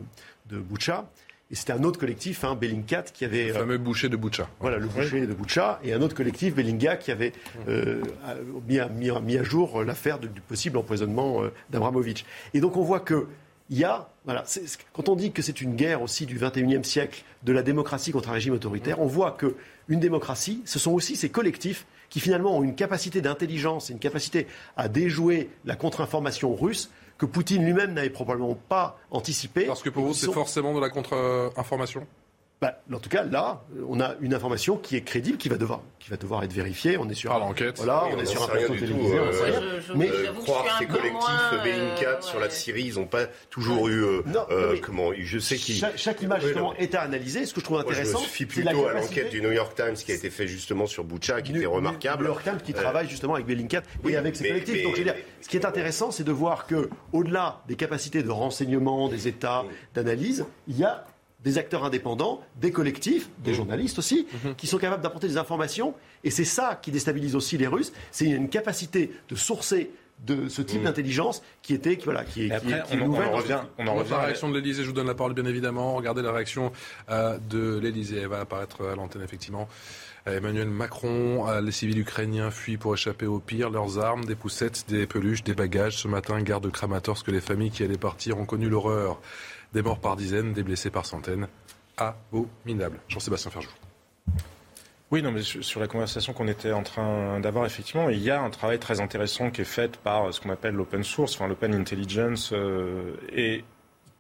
de, 0.50 0.58
Boucha. 0.58 1.10
Et 1.52 1.56
c'était 1.56 1.74
un 1.74 1.84
autre 1.84 2.00
collectif, 2.00 2.44
hein, 2.44 2.56
Bellingcat, 2.56 3.04
qui 3.04 3.26
avait. 3.26 3.48
Le 3.48 3.54
fameux 3.54 3.78
boucher 3.78 4.10
de 4.10 4.16
Boucha. 4.16 4.50
Voilà, 4.60 4.78
le 4.78 4.88
boucher 4.88 5.28
de 5.28 5.34
Boucha. 5.34 5.80
Et 5.84 5.94
un 5.94 6.02
autre 6.02 6.16
collectif, 6.16 6.56
Bellinga, 6.56 6.98
qui 6.98 7.12
avait 7.12 7.32
euh, 7.68 8.02
mis, 8.68 8.80
à, 8.80 8.90
mis, 8.90 9.38
à, 9.38 9.44
jour 9.44 9.84
l'affaire 9.84 10.18
du 10.18 10.30
possible 10.42 10.78
empoisonnement 10.78 11.44
euh, 11.44 11.52
d'Abramovitch. 11.70 12.26
Et 12.56 12.60
donc 12.60 12.76
on 12.76 12.82
voit 12.82 13.02
que 13.02 13.28
il 13.74 13.80
y 13.80 13.86
a, 13.86 14.08
voilà, 14.24 14.44
quand 14.94 15.10
on 15.10 15.16
dit 15.16 15.32
que 15.32 15.42
c'est 15.42 15.60
une 15.60 15.76
guerre 15.76 16.04
aussi 16.04 16.28
du 16.28 16.38
21e 16.38 16.84
siècle 16.84 17.24
de 17.42 17.52
la 17.52 17.64
démocratie 17.64 18.12
contre 18.12 18.30
un 18.30 18.34
régime 18.34 18.54
autoritaire, 18.54 19.02
on 19.02 19.08
voit 19.08 19.36
qu'une 19.36 20.00
démocratie, 20.00 20.62
ce 20.66 20.78
sont 20.78 20.92
aussi 20.92 21.16
ces 21.16 21.30
collectifs 21.30 21.88
qui 22.12 22.20
finalement 22.20 22.56
ont 22.56 22.62
une 22.62 22.76
capacité 22.76 23.20
d'intelligence 23.20 23.90
et 23.90 23.94
une 23.94 24.00
capacité 24.00 24.46
à 24.78 24.90
déjouer 24.90 25.50
la 25.66 25.76
contre-information 25.76 26.54
russe 26.54 26.92
que 27.18 27.26
Poutine 27.26 27.66
lui-même 27.66 27.94
n'avait 27.94 28.12
probablement 28.12 28.54
pas 28.54 29.00
anticipé. 29.10 29.66
Parce 29.66 29.82
que 29.82 29.90
pour 29.90 30.06
vous, 30.06 30.14
c'est 30.14 30.32
forcément 30.32 30.76
de 30.76 30.80
la 30.80 30.92
contre-information? 30.92 32.06
Bah, 32.64 32.82
en 32.94 33.00
tout 33.00 33.10
cas, 33.10 33.26
là, 33.26 33.62
on 33.90 34.00
a 34.00 34.16
une 34.22 34.34
information 34.34 34.78
qui 34.78 34.96
est 34.96 35.02
crédible, 35.02 35.38
qui 35.38 35.50
va 35.50 35.58
devoir, 35.58 35.82
qui 36.00 36.10
va 36.10 36.16
devoir 36.16 36.46
être 36.46 36.54
vérifiée. 36.54 36.98
On 36.98 37.10
est 37.10 37.14
sur 37.14 37.34
ah, 37.34 37.40
l'enquête. 37.40 37.76
Voilà, 37.76 38.06
on, 38.10 38.18
est 38.18 38.26
sur 38.26 38.42
un 38.42 38.48
plateau 38.48 38.74
télévisé. 38.74 39.18
Euh, 39.18 39.82
mais 39.96 40.10
croire 40.46 40.78
ces 40.80 40.86
collectifs 40.86 41.62
Bellingcat 41.62 42.22
sur 42.22 42.40
la 42.40 42.50
Syrie, 42.50 42.86
ils 42.86 42.96
n'ont 42.96 43.06
pas 43.06 43.26
toujours 43.50 43.90
eu. 43.90 44.06
Euh, 44.06 44.22
euh, 44.50 44.78
comment 44.82 45.12
Je 45.14 45.40
sais 45.40 45.58
qu'ils. 45.58 45.86
Chaque, 45.98 46.22
image 46.22 46.44
justement 46.44 46.74
est 46.76 46.96
à 46.96 47.02
analyser. 47.02 47.46
Ce 47.46 47.54
que 47.54 47.60
je 47.60 47.66
trouve 47.66 47.80
intéressant, 47.80 48.20
je 48.20 48.24
me 48.24 48.30
fie 48.30 48.46
plutôt 48.46 48.88
à 48.88 48.94
l'enquête 48.94 49.30
du 49.30 49.42
New 49.42 49.52
York 49.52 49.76
Times 49.76 49.96
qui 49.96 50.14
a 50.14 50.16
été 50.16 50.30
faite 50.30 50.48
justement 50.48 50.86
sur 50.86 51.04
Boucha, 51.04 51.42
qui 51.42 51.52
était 51.52 51.66
remarquable. 51.66 52.24
Le 52.24 52.30
New 52.30 52.34
York 52.36 52.46
Times 52.46 52.62
qui 52.64 52.74
travaille 52.74 53.10
justement 53.10 53.34
avec 53.34 53.46
Bellingcat 53.46 53.82
et 54.08 54.16
avec 54.16 54.38
ses 54.38 54.48
collectifs. 54.48 54.84
Donc, 54.84 54.94
je 54.94 55.00
veux 55.00 55.04
dire, 55.04 55.16
ce 55.42 55.50
qui 55.50 55.58
est 55.58 55.66
intéressant, 55.66 56.12
c'est 56.12 56.24
de 56.24 56.32
voir 56.32 56.66
que, 56.66 56.90
au-delà 57.12 57.62
des 57.68 57.76
capacités 57.76 58.24
de 58.24 58.32
renseignement, 58.32 59.10
des 59.10 59.28
États, 59.28 59.66
d'analyse, 59.94 60.46
il 60.70 60.78
y 60.78 60.86
a 60.86 61.06
des 61.44 61.58
acteurs 61.58 61.84
indépendants, 61.84 62.42
des 62.60 62.72
collectifs, 62.72 63.30
des 63.44 63.52
mmh. 63.52 63.56
journalistes 63.56 64.00
aussi, 64.00 64.28
mmh. 64.32 64.52
qui 64.58 64.68
sont 64.68 64.78
capables 64.78 65.04
d'apporter 65.04 65.28
des 65.28 65.38
informations. 65.38 65.94
Et 66.24 66.32
c'est 66.32 66.46
ça 66.46 66.80
qui 66.82 66.92
déstabilise 66.92 67.36
aussi 67.36 67.58
les 67.58 67.68
Russes. 67.68 67.92
C'est 68.12 68.26
une 68.26 68.50
capacité 68.50 69.12
de 69.30 69.36
sourcer 69.36 69.92
de 70.26 70.48
ce 70.48 70.62
type 70.62 70.82
mmh. 70.82 70.86
d'intelligence 70.86 71.42
qui 71.62 71.74
était 71.74 71.98
qui, 71.98 72.06
voilà 72.06 72.24
qui 72.24 72.48
est, 72.48 72.52
après, 72.52 72.84
on, 72.94 73.14
en 73.14 73.32
revient 73.32 73.62
on 73.80 73.88
en 73.88 73.96
revient 73.96 74.14
à 74.14 74.18
la 74.18 74.24
réaction 74.26 74.48
de 74.48 74.54
l'Elysée 74.54 74.84
je 74.84 74.88
vous 74.88 74.94
donne 74.94 75.08
la 75.08 75.16
parole 75.16 75.34
bien 75.34 75.46
évidemment 75.46 75.96
regardez 75.96 76.22
la 76.22 76.32
réaction 76.32 76.72
euh, 77.10 77.40
de 77.50 77.80
l'Elysée 77.80 78.20
elle 78.22 78.28
va 78.28 78.42
apparaître 78.42 78.86
à 78.86 78.96
l'antenne 78.96 79.24
effectivement 79.24 79.68
euh, 80.28 80.38
Emmanuel 80.38 80.70
Macron, 80.70 81.50
euh, 81.50 81.60
les 81.60 81.72
civils 81.72 82.00
ukrainiens 82.00 82.50
fuient 82.52 82.78
pour 82.78 82.94
échapper 82.94 83.26
au 83.26 83.40
pire, 83.40 83.70
leurs 83.70 84.00
armes, 84.00 84.24
des 84.24 84.36
poussettes, 84.36 84.86
des 84.88 85.06
peluches, 85.06 85.44
des 85.44 85.54
bagages. 85.54 85.98
Ce 85.98 86.08
matin, 86.08 86.42
garde 86.42 86.64
de 86.64 86.70
Kramatorsk, 86.70 87.28
les 87.28 87.42
familles 87.42 87.72
qui 87.72 87.84
allaient 87.84 87.98
partir 87.98 88.38
ont 88.38 88.46
connu 88.46 88.70
l'horreur. 88.70 89.20
Des 89.74 89.82
morts 89.82 90.00
par 90.00 90.16
dizaines, 90.16 90.54
des 90.54 90.64
blessés 90.64 90.92
par 90.92 91.06
centaines. 91.06 91.48
Abominable. 91.98 93.00
Jean-Sébastien 93.08 93.52
Ferjou. 93.52 93.70
Oui, 95.12 95.22
non, 95.22 95.32
mais 95.32 95.42
sur 95.44 95.80
la 95.80 95.88
conversation 95.88 96.34
qu'on 96.34 96.48
était 96.48 96.72
en 96.72 96.82
train 96.82 97.40
d'avoir, 97.40 97.66
effectivement, 97.66 98.10
il 98.10 98.20
y 98.20 98.32
a 98.32 98.42
un 98.42 98.50
travail 98.50 98.80
très 98.80 99.00
intéressant 99.00 99.52
qui 99.52 99.62
est 99.62 99.66
fait 99.66 99.98
par 99.98 100.34
ce 100.34 100.42
qu'on 100.42 100.50
appelle 100.50 100.74
l'open 100.74 101.04
source, 101.04 101.36
enfin 101.36 101.48
l'open 101.48 101.74
intelligence, 101.76 102.52
euh, 102.52 103.16
et 103.32 103.64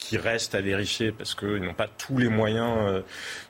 qui 0.03 0.17
reste 0.17 0.53
à 0.53 0.59
vérifier 0.59 1.13
parce 1.13 1.33
qu'ils 1.33 1.63
n'ont 1.63 1.73
pas 1.73 1.87
tous 1.87 2.17
les 2.17 2.27
moyens, 2.27 2.77
euh, 2.81 3.01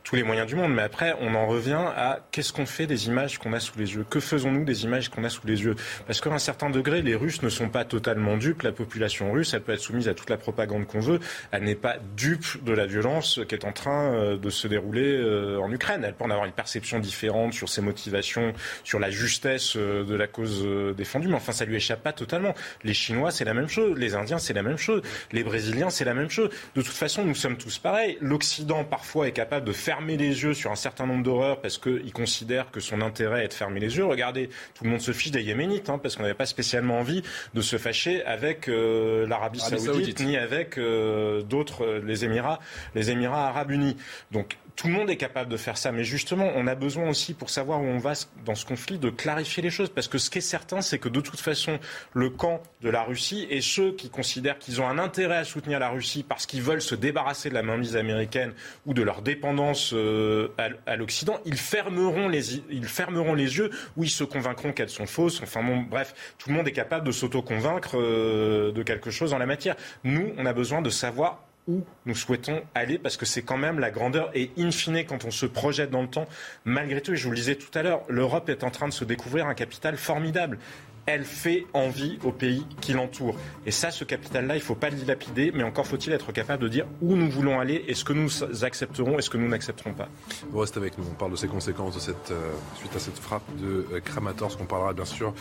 tous 0.03 0.15
les 0.15 0.21
moyens 0.21 0.47
du 0.47 0.55
monde. 0.55 0.71
Mais 0.71 0.83
après, 0.83 1.15
on 1.19 1.33
en 1.33 1.47
revient 1.47 1.83
à 1.95 2.19
qu'est-ce 2.31 2.53
qu'on 2.53 2.67
fait 2.67 2.85
des 2.85 3.07
images 3.07 3.39
qu'on 3.39 3.53
a 3.53 3.59
sous 3.59 3.77
les 3.79 3.95
yeux? 3.95 4.05
Que 4.07 4.19
faisons-nous 4.19 4.63
des 4.63 4.83
images 4.83 5.09
qu'on 5.09 5.23
a 5.23 5.29
sous 5.29 5.47
les 5.47 5.63
yeux? 5.63 5.75
Parce 6.05 6.21
qu'à 6.21 6.29
un 6.29 6.37
certain 6.37 6.69
degré, 6.69 7.01
les 7.01 7.15
Russes 7.15 7.41
ne 7.41 7.49
sont 7.49 7.69
pas 7.69 7.85
totalement 7.85 8.37
dupes. 8.37 8.61
La 8.61 8.71
population 8.71 9.31
russe, 9.31 9.55
elle 9.55 9.63
peut 9.63 9.73
être 9.73 9.79
soumise 9.79 10.07
à 10.07 10.13
toute 10.13 10.29
la 10.29 10.37
propagande 10.37 10.85
qu'on 10.85 10.99
veut. 10.99 11.19
Elle 11.51 11.63
n'est 11.63 11.73
pas 11.73 11.95
dupe 12.15 12.63
de 12.63 12.71
la 12.71 12.85
violence 12.85 13.39
qui 13.49 13.55
est 13.55 13.65
en 13.65 13.71
train 13.71 14.13
euh, 14.13 14.37
de 14.37 14.51
se 14.51 14.67
dérouler 14.67 15.17
euh, 15.17 15.59
en 15.59 15.71
Ukraine. 15.71 16.03
Elle 16.05 16.13
peut 16.13 16.25
en 16.25 16.29
avoir 16.29 16.45
une 16.45 16.51
perception 16.51 16.99
différente 16.99 17.53
sur 17.53 17.67
ses 17.67 17.81
motivations, 17.81 18.53
sur 18.83 18.99
la 18.99 19.09
justesse 19.09 19.75
de 19.75 20.15
la 20.15 20.27
cause 20.27 20.67
défendue. 20.95 21.29
Mais 21.29 21.35
enfin, 21.35 21.51
ça 21.51 21.65
lui 21.65 21.77
échappe 21.77 22.03
pas 22.03 22.13
totalement. 22.13 22.53
Les 22.83 22.93
Chinois, 22.93 23.31
c'est 23.31 23.45
la 23.45 23.55
même 23.55 23.69
chose. 23.69 23.97
Les 23.97 24.13
Indiens, 24.13 24.37
c'est 24.37 24.53
la 24.53 24.61
même 24.61 24.77
chose. 24.77 25.01
Les 25.31 25.43
Brésiliens, 25.43 25.89
c'est 25.89 26.05
la 26.05 26.13
même 26.13 26.29
chose. 26.29 26.42
De 26.75 26.81
toute 26.81 26.87
façon, 26.87 27.25
nous 27.25 27.35
sommes 27.35 27.57
tous 27.57 27.77
pareils. 27.77 28.17
L'Occident, 28.21 28.83
parfois, 28.83 29.27
est 29.27 29.31
capable 29.31 29.65
de 29.65 29.73
fermer 29.73 30.17
les 30.17 30.43
yeux 30.43 30.53
sur 30.53 30.71
un 30.71 30.75
certain 30.75 31.05
nombre 31.05 31.23
d'horreurs 31.23 31.61
parce 31.61 31.77
qu'il 31.77 32.11
considère 32.13 32.71
que 32.71 32.79
son 32.79 33.01
intérêt 33.01 33.45
est 33.45 33.49
de 33.49 33.53
fermer 33.53 33.79
les 33.79 33.97
yeux. 33.97 34.05
Regardez, 34.05 34.49
tout 34.75 34.83
le 34.83 34.89
monde 34.89 35.01
se 35.01 35.11
fiche 35.11 35.31
des 35.31 35.41
Yéménites, 35.41 35.89
hein, 35.89 35.97
parce 35.97 36.15
qu'on 36.15 36.23
n'avait 36.23 36.33
pas 36.33 36.45
spécialement 36.45 36.99
envie 36.99 37.23
de 37.53 37.61
se 37.61 37.77
fâcher 37.77 38.23
avec 38.25 38.67
euh, 38.67 39.27
l'Arabie 39.27 39.59
saoudite, 39.59 40.19
ni 40.21 40.37
avec 40.37 40.77
euh, 40.77 41.41
d'autres, 41.41 41.85
euh, 41.85 42.01
les 42.05 42.25
Émirats, 42.25 42.59
les 42.95 43.11
Émirats 43.11 43.47
arabes 43.47 43.71
unis. 43.71 43.97
Donc, 44.31 44.57
tout 44.75 44.87
le 44.87 44.93
monde 44.93 45.09
est 45.09 45.17
capable 45.17 45.51
de 45.51 45.57
faire 45.57 45.77
ça, 45.77 45.91
mais 45.91 46.03
justement, 46.03 46.51
on 46.55 46.65
a 46.67 46.75
besoin 46.75 47.09
aussi, 47.09 47.33
pour 47.33 47.49
savoir 47.49 47.81
où 47.81 47.85
on 47.85 47.99
va 47.99 48.13
dans 48.45 48.55
ce 48.55 48.65
conflit, 48.65 48.97
de 48.97 49.09
clarifier 49.09 49.61
les 49.61 49.69
choses. 49.69 49.89
Parce 49.89 50.07
que 50.07 50.17
ce 50.17 50.29
qui 50.29 50.39
est 50.39 50.41
certain, 50.41 50.81
c'est 50.81 50.99
que 50.99 51.09
de 51.09 51.21
toute 51.21 51.39
façon, 51.39 51.79
le 52.13 52.29
camp 52.29 52.61
de 52.81 52.89
la 52.89 53.03
Russie 53.03 53.47
et 53.49 53.61
ceux 53.61 53.93
qui 53.93 54.09
considèrent 54.09 54.57
qu'ils 54.57 54.81
ont 54.81 54.87
un 54.87 54.97
intérêt 54.97 55.37
à 55.37 55.43
soutenir 55.43 55.79
la 55.79 55.89
Russie 55.89 56.23
parce 56.23 56.45
qu'ils 56.45 56.61
veulent 56.61 56.81
se 56.81 56.95
débarrasser 56.95 57.49
de 57.49 57.53
la 57.53 57.63
mainmise 57.63 57.95
américaine 57.95 58.53
ou 58.85 58.93
de 58.93 59.03
leur 59.03 59.21
dépendance 59.21 59.91
euh, 59.93 60.49
à, 60.57 60.95
l'Occident, 60.95 61.39
ils 61.45 61.57
fermeront, 61.57 62.27
les, 62.27 62.55
ils 62.69 62.85
fermeront 62.85 63.35
les 63.35 63.57
yeux 63.57 63.69
ou 63.95 64.03
ils 64.03 64.09
se 64.09 64.23
convaincront 64.23 64.73
qu'elles 64.73 64.89
sont 64.89 65.05
fausses. 65.05 65.41
Enfin 65.41 65.63
bon, 65.63 65.81
bref, 65.81 66.13
tout 66.37 66.49
le 66.49 66.55
monde 66.55 66.67
est 66.67 66.73
capable 66.73 67.05
de 67.05 67.11
s'auto-convaincre 67.11 67.91
euh, 67.95 68.71
de 68.71 68.83
quelque 68.83 69.11
chose 69.11 69.33
en 69.33 69.37
la 69.37 69.45
matière. 69.45 69.75
Nous, 70.03 70.33
on 70.37 70.45
a 70.45 70.53
besoin 70.53 70.81
de 70.81 70.89
savoir 70.89 71.43
où 71.67 71.83
nous 72.05 72.15
souhaitons 72.15 72.61
aller, 72.75 72.97
parce 72.97 73.17
que 73.17 73.25
c'est 73.25 73.41
quand 73.41 73.57
même 73.57 73.79
la 73.79 73.91
grandeur. 73.91 74.29
Et 74.33 74.51
in 74.57 74.71
fine, 74.71 75.05
quand 75.05 75.25
on 75.25 75.31
se 75.31 75.45
projette 75.45 75.89
dans 75.89 76.01
le 76.01 76.09
temps, 76.09 76.27
malgré 76.65 77.01
tout, 77.01 77.13
et 77.13 77.15
je 77.15 77.23
vous 77.23 77.31
le 77.31 77.37
disais 77.37 77.55
tout 77.55 77.77
à 77.77 77.83
l'heure, 77.83 78.01
l'Europe 78.09 78.49
est 78.49 78.63
en 78.63 78.71
train 78.71 78.87
de 78.87 78.93
se 78.93 79.05
découvrir 79.05 79.47
un 79.47 79.53
capital 79.53 79.97
formidable. 79.97 80.59
Elle 81.05 81.25
fait 81.25 81.65
envie 81.73 82.17
aux 82.23 82.31
pays 82.31 82.65
qui 82.79 82.93
l'entourent. 82.93 83.37
Et 83.65 83.71
ça, 83.71 83.91
ce 83.91 84.05
capital-là, 84.05 84.55
il 84.55 84.59
ne 84.59 84.63
faut 84.63 84.75
pas 84.75 84.89
le 84.89 84.95
dilapider, 84.95 85.51
mais 85.53 85.63
encore 85.63 85.85
faut-il 85.85 86.13
être 86.13 86.31
capable 86.31 86.63
de 86.63 86.69
dire 86.69 86.85
où 87.01 87.17
nous 87.17 87.29
voulons 87.29 87.59
aller, 87.59 87.83
et 87.89 87.93
ce 87.93 88.05
que 88.05 88.13
nous 88.13 88.63
accepterons 88.63 89.19
et 89.19 89.21
ce 89.21 89.29
que 89.29 89.37
nous 89.37 89.49
n'accepterons 89.49 89.93
pas. 89.93 90.07
Vous 90.49 90.59
restez 90.59 90.77
avec 90.79 90.97
nous, 90.97 91.03
on 91.11 91.15
parle 91.15 91.31
de 91.31 91.35
ces 91.35 91.47
conséquences 91.47 91.95
de 91.95 91.99
cette, 91.99 92.31
euh, 92.31 92.53
suite 92.77 92.95
à 92.95 92.99
cette 92.99 93.19
frappe 93.19 93.43
de 93.57 93.85
euh, 93.91 93.99
Kramatorsk. 93.99 94.59
On 94.61 94.65
parlera 94.65 94.93
bien 94.93 95.03
sûr 95.03 95.33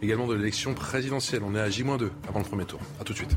également 0.00 0.26
de 0.26 0.34
l'élection 0.34 0.72
présidentielle. 0.72 1.42
On 1.44 1.54
est 1.54 1.60
à 1.60 1.68
J-2 1.68 2.08
avant 2.26 2.38
le 2.38 2.46
premier 2.46 2.64
tour. 2.64 2.80
A 2.98 3.04
tout 3.04 3.12
de 3.12 3.18
suite. 3.18 3.36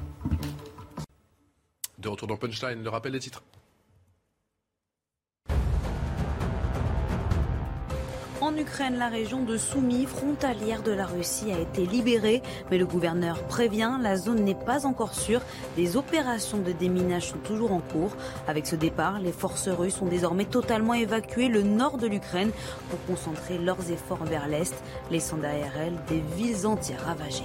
De 2.03 2.09
retour 2.09 2.27
dans 2.27 2.35
Punchline, 2.35 2.83
le 2.83 2.89
rappel 2.89 3.13
des 3.13 3.19
titres. 3.19 3.41
En 8.41 8.57
Ukraine, 8.57 8.97
la 8.97 9.07
région 9.07 9.45
de 9.45 9.55
Soumy, 9.55 10.05
frontalière 10.05 10.83
de 10.83 10.91
la 10.91 11.05
Russie, 11.05 11.53
a 11.53 11.59
été 11.61 11.85
libérée, 11.85 12.41
mais 12.69 12.77
le 12.77 12.85
gouverneur 12.85 13.41
prévient, 13.43 13.97
la 14.01 14.17
zone 14.17 14.43
n'est 14.43 14.53
pas 14.53 14.85
encore 14.85 15.13
sûre. 15.13 15.39
Les 15.77 15.95
opérations 15.95 16.57
de 16.57 16.73
déminage 16.73 17.29
sont 17.29 17.37
toujours 17.37 17.71
en 17.71 17.79
cours. 17.79 18.17
Avec 18.49 18.67
ce 18.67 18.75
départ, 18.75 19.19
les 19.19 19.31
forces 19.31 19.69
russes 19.69 20.01
ont 20.01 20.07
désormais 20.07 20.43
totalement 20.43 20.95
évacué 20.95 21.47
le 21.47 21.63
nord 21.63 21.97
de 21.97 22.07
l'Ukraine 22.07 22.51
pour 22.89 23.01
concentrer 23.05 23.57
leurs 23.57 23.91
efforts 23.91 24.25
vers 24.25 24.49
l'est, 24.49 24.75
laissant 25.09 25.37
derrière 25.37 25.77
elles 25.77 25.97
des 26.09 26.21
villes 26.35 26.67
entières 26.67 27.05
ravagées. 27.05 27.43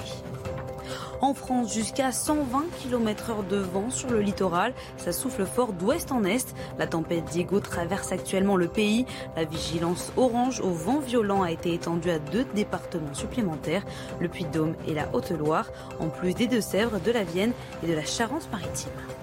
En 1.20 1.34
France, 1.34 1.74
jusqu'à 1.74 2.12
120 2.12 2.66
km 2.80 3.30
heure 3.30 3.42
de 3.42 3.56
vent 3.56 3.90
sur 3.90 4.10
le 4.10 4.20
littoral. 4.20 4.72
Ça 4.96 5.12
souffle 5.12 5.44
fort 5.46 5.72
d'ouest 5.72 6.12
en 6.12 6.22
est. 6.22 6.54
La 6.78 6.86
tempête 6.86 7.24
Diego 7.24 7.58
traverse 7.58 8.12
actuellement 8.12 8.56
le 8.56 8.68
pays. 8.68 9.04
La 9.36 9.44
vigilance 9.44 10.12
orange 10.16 10.60
au 10.60 10.70
vent 10.70 11.00
violent 11.00 11.42
a 11.42 11.50
été 11.50 11.74
étendue 11.74 12.10
à 12.10 12.20
deux 12.20 12.44
départements 12.54 13.14
supplémentaires, 13.14 13.84
le 14.20 14.28
Puy-de-Dôme 14.28 14.74
et 14.86 14.94
la 14.94 15.12
Haute-Loire, 15.12 15.66
en 15.98 16.08
plus 16.08 16.34
des 16.34 16.46
Deux-Sèvres, 16.46 17.00
de 17.00 17.10
la 17.10 17.24
Vienne 17.24 17.52
et 17.82 17.88
de 17.88 17.94
la 17.94 18.04
Charente-Maritime. 18.04 19.17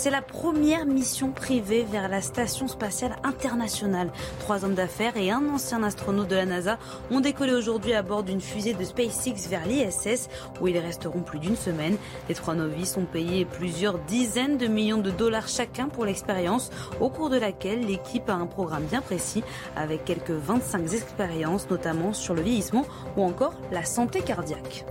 C'est 0.00 0.10
la 0.10 0.22
première 0.22 0.86
mission 0.86 1.32
privée 1.32 1.82
vers 1.82 2.08
la 2.08 2.22
Station 2.22 2.68
spatiale 2.68 3.16
internationale. 3.24 4.12
Trois 4.38 4.64
hommes 4.64 4.76
d'affaires 4.76 5.16
et 5.16 5.32
un 5.32 5.44
ancien 5.48 5.82
astronaute 5.82 6.28
de 6.28 6.36
la 6.36 6.46
NASA 6.46 6.78
ont 7.10 7.18
décollé 7.18 7.52
aujourd'hui 7.52 7.94
à 7.94 8.02
bord 8.02 8.22
d'une 8.22 8.40
fusée 8.40 8.74
de 8.74 8.84
SpaceX 8.84 9.48
vers 9.50 9.66
l'ISS 9.66 10.28
où 10.60 10.68
ils 10.68 10.78
resteront 10.78 11.22
plus 11.22 11.40
d'une 11.40 11.56
semaine. 11.56 11.96
Les 12.28 12.36
trois 12.36 12.54
novices 12.54 12.96
ont 12.96 13.06
payé 13.06 13.44
plusieurs 13.44 13.98
dizaines 13.98 14.56
de 14.56 14.68
millions 14.68 14.98
de 14.98 15.10
dollars 15.10 15.48
chacun 15.48 15.88
pour 15.88 16.04
l'expérience 16.04 16.70
au 17.00 17.08
cours 17.08 17.28
de 17.28 17.38
laquelle 17.38 17.84
l'équipe 17.84 18.30
a 18.30 18.34
un 18.34 18.46
programme 18.46 18.84
bien 18.84 19.00
précis 19.00 19.42
avec 19.74 20.04
quelques 20.04 20.30
25 20.30 20.92
expériences 20.92 21.68
notamment 21.70 22.12
sur 22.12 22.34
le 22.34 22.42
vieillissement 22.42 22.86
ou 23.16 23.24
encore 23.24 23.54
la 23.72 23.84
santé 23.84 24.20
cardiaque. 24.20 24.84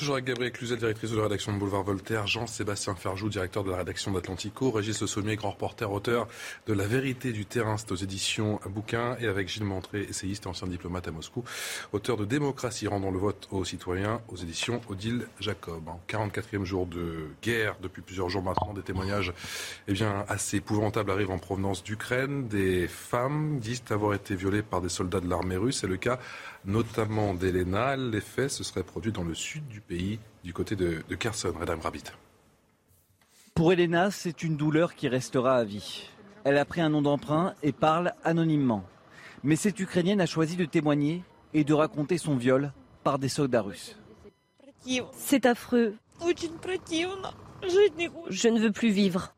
Toujours 0.00 0.14
avec 0.14 0.24
Gabriel 0.24 0.50
Cluzel, 0.50 0.78
directrice 0.78 1.10
de 1.10 1.16
la 1.18 1.24
rédaction 1.24 1.52
de 1.52 1.58
Boulevard 1.58 1.82
Voltaire, 1.82 2.26
Jean-Sébastien 2.26 2.94
Ferjou, 2.94 3.28
directeur 3.28 3.64
de 3.64 3.70
la 3.70 3.76
rédaction 3.76 4.10
d'Atlantico, 4.10 4.70
Régis 4.70 4.98
Le 5.02 5.06
Sommier, 5.06 5.36
grand 5.36 5.50
reporter, 5.50 5.92
auteur 5.92 6.26
de 6.66 6.72
La 6.72 6.86
vérité 6.86 7.32
du 7.32 7.44
terrain, 7.44 7.76
c'est 7.76 7.92
aux 7.92 7.96
éditions 7.96 8.60
Bouquin, 8.64 9.18
et 9.20 9.26
avec 9.26 9.48
Gilles 9.48 9.64
Montré, 9.64 10.06
essayiste 10.08 10.46
et 10.46 10.48
ancien 10.48 10.68
diplomate 10.68 11.06
à 11.06 11.10
Moscou, 11.10 11.44
auteur 11.92 12.16
de 12.16 12.24
Démocratie 12.24 12.88
rendant 12.88 13.10
le 13.10 13.18
vote 13.18 13.46
aux 13.50 13.62
citoyens, 13.66 14.22
aux 14.28 14.36
éditions 14.36 14.80
Odile 14.88 15.26
Jacob. 15.38 15.86
En 15.86 16.00
44e 16.08 16.64
jour 16.64 16.86
de 16.86 17.26
guerre, 17.42 17.76
depuis 17.82 18.00
plusieurs 18.00 18.30
jours 18.30 18.42
maintenant, 18.42 18.72
des 18.72 18.80
témoignages 18.80 19.34
eh 19.86 19.92
bien, 19.92 20.24
assez 20.28 20.56
épouvantables 20.56 21.10
arrivent 21.10 21.30
en 21.30 21.38
provenance 21.38 21.84
d'Ukraine. 21.84 22.48
Des 22.48 22.88
femmes 22.88 23.58
disent 23.58 23.82
avoir 23.90 24.14
été 24.14 24.34
violées 24.34 24.62
par 24.62 24.80
des 24.80 24.88
soldats 24.88 25.20
de 25.20 25.28
l'armée 25.28 25.58
russe. 25.58 25.80
C'est 25.82 25.86
le 25.86 25.98
cas 25.98 26.18
notamment 26.64 27.34
d'Elena. 27.34 27.96
L'effet 27.96 28.48
se 28.48 28.64
serait 28.64 28.82
produit 28.82 29.12
dans 29.12 29.24
le 29.24 29.34
sud 29.34 29.66
du 29.68 29.80
pays, 29.80 30.18
du 30.44 30.52
côté 30.52 30.76
de, 30.76 31.02
de 31.08 31.14
Kherson. 31.14 31.54
Redam 31.58 31.80
Rabbit. 31.80 32.04
Pour 33.54 33.72
Elena, 33.72 34.10
c'est 34.10 34.42
une 34.42 34.56
douleur 34.56 34.94
qui 34.94 35.08
restera 35.08 35.56
à 35.56 35.64
vie. 35.64 36.08
Elle 36.44 36.56
a 36.56 36.64
pris 36.64 36.80
un 36.80 36.88
nom 36.88 37.02
d'emprunt 37.02 37.54
et 37.62 37.72
parle 37.72 38.12
anonymement. 38.24 38.84
Mais 39.42 39.56
cette 39.56 39.78
Ukrainienne 39.80 40.20
a 40.20 40.26
choisi 40.26 40.56
de 40.56 40.64
témoigner 40.64 41.22
et 41.52 41.64
de 41.64 41.74
raconter 41.74 42.18
son 42.18 42.36
viol 42.36 42.72
par 43.02 43.18
des 43.18 43.28
soldats 43.28 43.62
russes. 43.62 43.98
C'est 45.12 45.46
affreux. 45.46 45.94
Je 48.30 48.48
ne 48.48 48.60
veux 48.60 48.72
plus 48.72 48.90
vivre. 48.90 49.34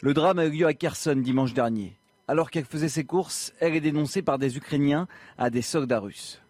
Le 0.00 0.14
drame 0.14 0.38
a 0.38 0.46
eu 0.46 0.50
lieu 0.50 0.66
à 0.66 0.74
Kherson 0.74 1.16
dimanche 1.16 1.54
dernier. 1.54 1.96
Alors 2.26 2.50
qu'elle 2.50 2.64
faisait 2.64 2.88
ses 2.88 3.04
courses, 3.04 3.52
elle 3.60 3.74
est 3.74 3.80
dénoncée 3.80 4.22
par 4.22 4.38
des 4.38 4.56
Ukrainiens 4.56 5.08
à 5.36 5.50
des 5.50 5.62
soldats 5.62 6.00
russes. 6.00 6.40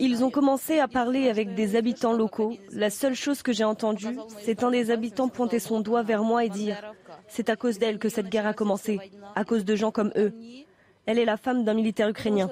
Ils 0.00 0.24
ont 0.24 0.30
commencé 0.30 0.78
à 0.78 0.88
parler 0.88 1.28
avec 1.28 1.54
des 1.54 1.76
habitants 1.76 2.12
locaux. 2.12 2.56
La 2.72 2.90
seule 2.90 3.14
chose 3.14 3.42
que 3.42 3.52
j'ai 3.52 3.64
entendue, 3.64 4.16
c'est 4.40 4.62
un 4.62 4.70
des 4.70 4.90
habitants 4.90 5.28
pointer 5.28 5.58
son 5.58 5.80
doigt 5.80 6.02
vers 6.02 6.22
moi 6.22 6.44
et 6.44 6.48
dire⁇ 6.48 6.76
C'est 7.28 7.48
à 7.50 7.56
cause 7.56 7.78
d'elle 7.78 7.98
que 7.98 8.08
cette 8.08 8.28
guerre 8.28 8.46
a 8.46 8.54
commencé, 8.54 8.98
à 9.34 9.44
cause 9.44 9.64
de 9.64 9.74
gens 9.74 9.90
comme 9.90 10.12
eux. 10.16 10.32
Elle 11.06 11.18
est 11.18 11.24
la 11.24 11.36
femme 11.36 11.64
d'un 11.64 11.74
militaire 11.74 12.08
ukrainien. 12.08 12.50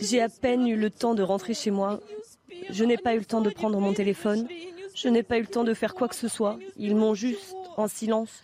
J'ai 0.00 0.20
à 0.20 0.28
peine 0.28 0.68
eu 0.68 0.76
le 0.76 0.90
temps 0.90 1.14
de 1.14 1.22
rentrer 1.22 1.54
chez 1.54 1.70
moi. 1.70 2.00
Je 2.70 2.84
n'ai 2.84 2.98
pas 2.98 3.14
eu 3.14 3.18
le 3.18 3.24
temps 3.24 3.40
de 3.40 3.50
prendre 3.50 3.80
mon 3.80 3.94
téléphone. 3.94 4.46
Je 4.94 5.08
n'ai 5.08 5.22
pas 5.22 5.38
eu 5.38 5.40
le 5.40 5.46
temps 5.46 5.64
de 5.64 5.74
faire 5.74 5.94
quoi 5.94 6.08
que 6.08 6.14
ce 6.14 6.28
soit. 6.28 6.58
Ils 6.76 6.94
m'ont 6.94 7.14
juste, 7.14 7.54
en 7.76 7.88
silence, 7.88 8.42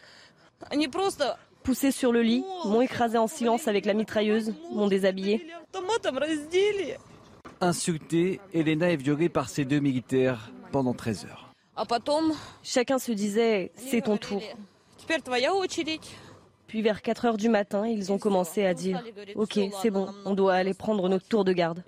poussé 1.68 1.90
sur 1.90 2.12
le 2.12 2.22
lit, 2.22 2.46
m'ont 2.64 2.80
écrasé 2.80 3.18
en 3.18 3.26
silence 3.26 3.68
avec 3.68 3.84
la 3.84 3.92
mitrailleuse, 3.92 4.54
m'ont 4.72 4.86
déshabillé. 4.86 5.46
Insultée, 7.60 8.40
Elena 8.54 8.90
est 8.90 8.96
violée 8.96 9.28
par 9.28 9.50
ces 9.50 9.66
deux 9.66 9.78
militaires 9.78 10.50
pendant 10.72 10.94
13 10.94 11.26
heures. 11.26 11.52
Chacun 12.62 12.98
se 12.98 13.12
disait 13.12 13.70
c'est 13.76 14.00
ton 14.00 14.16
tour. 14.16 14.42
Puis 16.68 16.80
vers 16.80 17.02
4 17.02 17.24
heures 17.26 17.36
du 17.36 17.50
matin, 17.50 17.86
ils 17.86 18.12
ont 18.12 18.18
commencé 18.18 18.64
à 18.64 18.72
dire 18.72 19.04
Ok, 19.34 19.60
c'est 19.82 19.90
bon, 19.90 20.08
on 20.24 20.32
doit 20.32 20.54
aller 20.54 20.72
prendre 20.72 21.06
notre 21.10 21.28
tour 21.28 21.44
de 21.44 21.52
garde. 21.52 21.84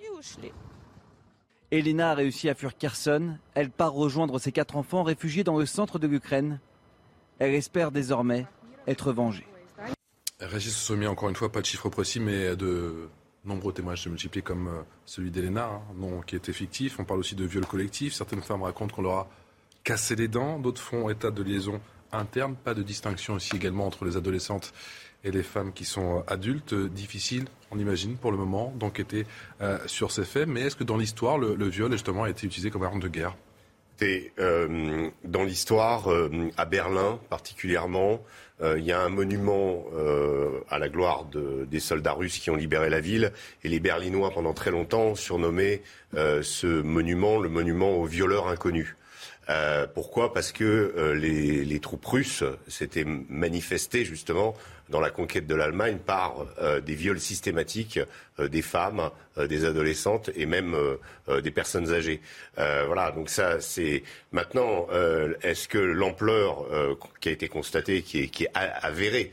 Elena 1.71 2.11
a 2.11 2.13
réussi 2.13 2.49
à 2.49 2.53
fuir 2.53 2.77
Kherson. 2.77 3.35
Elle 3.55 3.71
part 3.71 3.93
rejoindre 3.93 4.37
ses 4.37 4.51
quatre 4.51 4.77
enfants 4.77 5.01
réfugiés 5.01 5.43
dans 5.43 5.57
le 5.57 5.65
centre 5.65 5.97
de 5.97 6.05
l'Ukraine. 6.05 6.59
Elle 7.39 7.55
espère 7.55 7.91
désormais 7.91 8.45
être 8.85 9.11
vengée. 9.11 9.47
Régis 10.41 10.75
Sommier, 10.75 11.07
encore 11.07 11.29
une 11.29 11.35
fois, 11.35 11.51
pas 11.51 11.61
de 11.61 11.65
chiffre 11.65 11.89
précis, 11.89 12.19
mais 12.19 12.55
de 12.55 13.09
nombreux 13.45 13.73
témoignages 13.73 14.03
se 14.03 14.09
multiplient 14.09 14.43
comme 14.43 14.67
euh, 14.67 14.81
celui 15.05 15.31
d'Elena, 15.31 15.65
hein, 15.65 16.21
qui 16.25 16.35
était 16.35 16.53
fictif. 16.53 16.99
On 16.99 17.05
parle 17.05 17.19
aussi 17.19 17.35
de 17.35 17.45
viol 17.45 17.65
collectif. 17.65 18.13
Certaines 18.13 18.41
femmes 18.41 18.63
racontent 18.63 18.95
qu'on 18.95 19.01
leur 19.01 19.17
a 19.17 19.29
cassé 19.83 20.15
les 20.15 20.27
dents. 20.27 20.59
D'autres 20.59 20.81
font 20.81 21.09
état 21.09 21.31
de 21.31 21.43
liaison 21.43 21.79
interne. 22.11 22.55
Pas 22.55 22.73
de 22.73 22.83
distinction 22.83 23.35
aussi 23.35 23.55
également 23.55 23.85
entre 23.85 24.05
les 24.05 24.17
adolescentes 24.17 24.73
et 25.23 25.31
les 25.31 25.43
femmes 25.43 25.73
qui 25.73 25.85
sont 25.85 26.19
euh, 26.19 26.23
adultes. 26.33 26.73
Difficile, 26.73 27.45
on 27.69 27.77
imagine, 27.77 28.17
pour 28.17 28.31
le 28.31 28.37
moment, 28.37 28.73
d'enquêter 28.77 29.25
euh, 29.61 29.77
sur 29.85 30.11
ces 30.11 30.23
faits. 30.25 30.47
Mais 30.47 30.61
est-ce 30.61 30.75
que 30.75 30.83
dans 30.83 30.97
l'histoire, 30.97 31.37
le, 31.37 31.55
le, 31.55 31.67
viol, 31.67 31.91
justement, 31.91 32.25
été 32.25 32.47
utilisé 32.47 32.71
comme 32.71 32.83
arme 32.83 32.99
de 32.99 33.07
guerre? 33.07 33.35
Euh, 34.01 35.09
Dans 35.23 35.43
l'histoire, 35.43 36.09
à 36.57 36.65
Berlin 36.65 37.19
particulièrement, 37.29 38.21
il 38.63 38.83
y 38.83 38.91
a 38.91 39.01
un 39.01 39.09
monument 39.09 39.85
à 40.69 40.77
la 40.77 40.87
gloire 40.87 41.25
de, 41.25 41.65
des 41.69 41.79
soldats 41.79 42.13
russes 42.13 42.37
qui 42.37 42.51
ont 42.51 42.55
libéré 42.55 42.91
la 42.91 42.99
ville. 42.99 43.31
Et 43.63 43.69
les 43.69 43.79
Berlinois, 43.79 44.29
pendant 44.29 44.53
très 44.53 44.69
longtemps, 44.69 45.01
ont 45.01 45.15
surnommé 45.15 45.81
ce 46.13 46.81
monument 46.81 47.39
le 47.39 47.49
monument 47.49 47.97
aux 47.97 48.05
violeurs 48.05 48.49
inconnus. 48.49 48.95
Euh, 49.49 49.87
pourquoi? 49.87 50.33
Parce 50.33 50.51
que 50.51 50.63
euh, 50.63 51.13
les, 51.13 51.65
les, 51.65 51.79
troupes 51.79 52.05
russes 52.05 52.43
s'étaient 52.67 53.05
manifestées 53.05 54.05
justement 54.05 54.55
dans 54.91 54.99
la 54.99 55.09
conquête 55.09 55.47
de 55.47 55.55
l'Allemagne 55.55 55.97
par 55.97 56.45
euh, 56.61 56.81
des 56.81 56.93
viols 56.93 57.19
systématiques 57.19 57.99
des 58.39 58.61
femmes, 58.63 59.11
des 59.37 59.65
adolescentes 59.65 60.31
et 60.35 60.47
même 60.47 60.75
des 61.43 61.51
personnes 61.51 61.93
âgées. 61.93 62.21
voilà, 62.55 63.11
donc 63.11 63.29
ça 63.29 63.59
c'est 63.59 64.01
maintenant. 64.31 64.87
Est-ce 65.43 65.67
que 65.67 65.77
l'ampleur 65.77 66.65
qui 67.19 67.29
a 67.29 67.31
été 67.31 67.47
constatée, 67.47 68.01
qui 68.01 68.29
qui 68.29 68.45
est 68.45 68.51
avérée, 68.55 69.31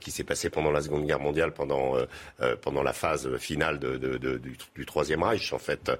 qui 0.00 0.10
s'est 0.10 0.24
passée 0.24 0.50
pendant 0.50 0.70
la 0.70 0.80
Seconde 0.80 1.06
Guerre 1.06 1.20
mondiale, 1.20 1.52
pendant 1.52 1.94
pendant 2.62 2.82
la 2.82 2.92
phase 2.92 3.36
finale 3.38 3.78
du, 3.78 4.86
Troisième 4.86 5.22
Reich, 5.22 5.52
en 5.52 5.58
fait, 5.58 5.90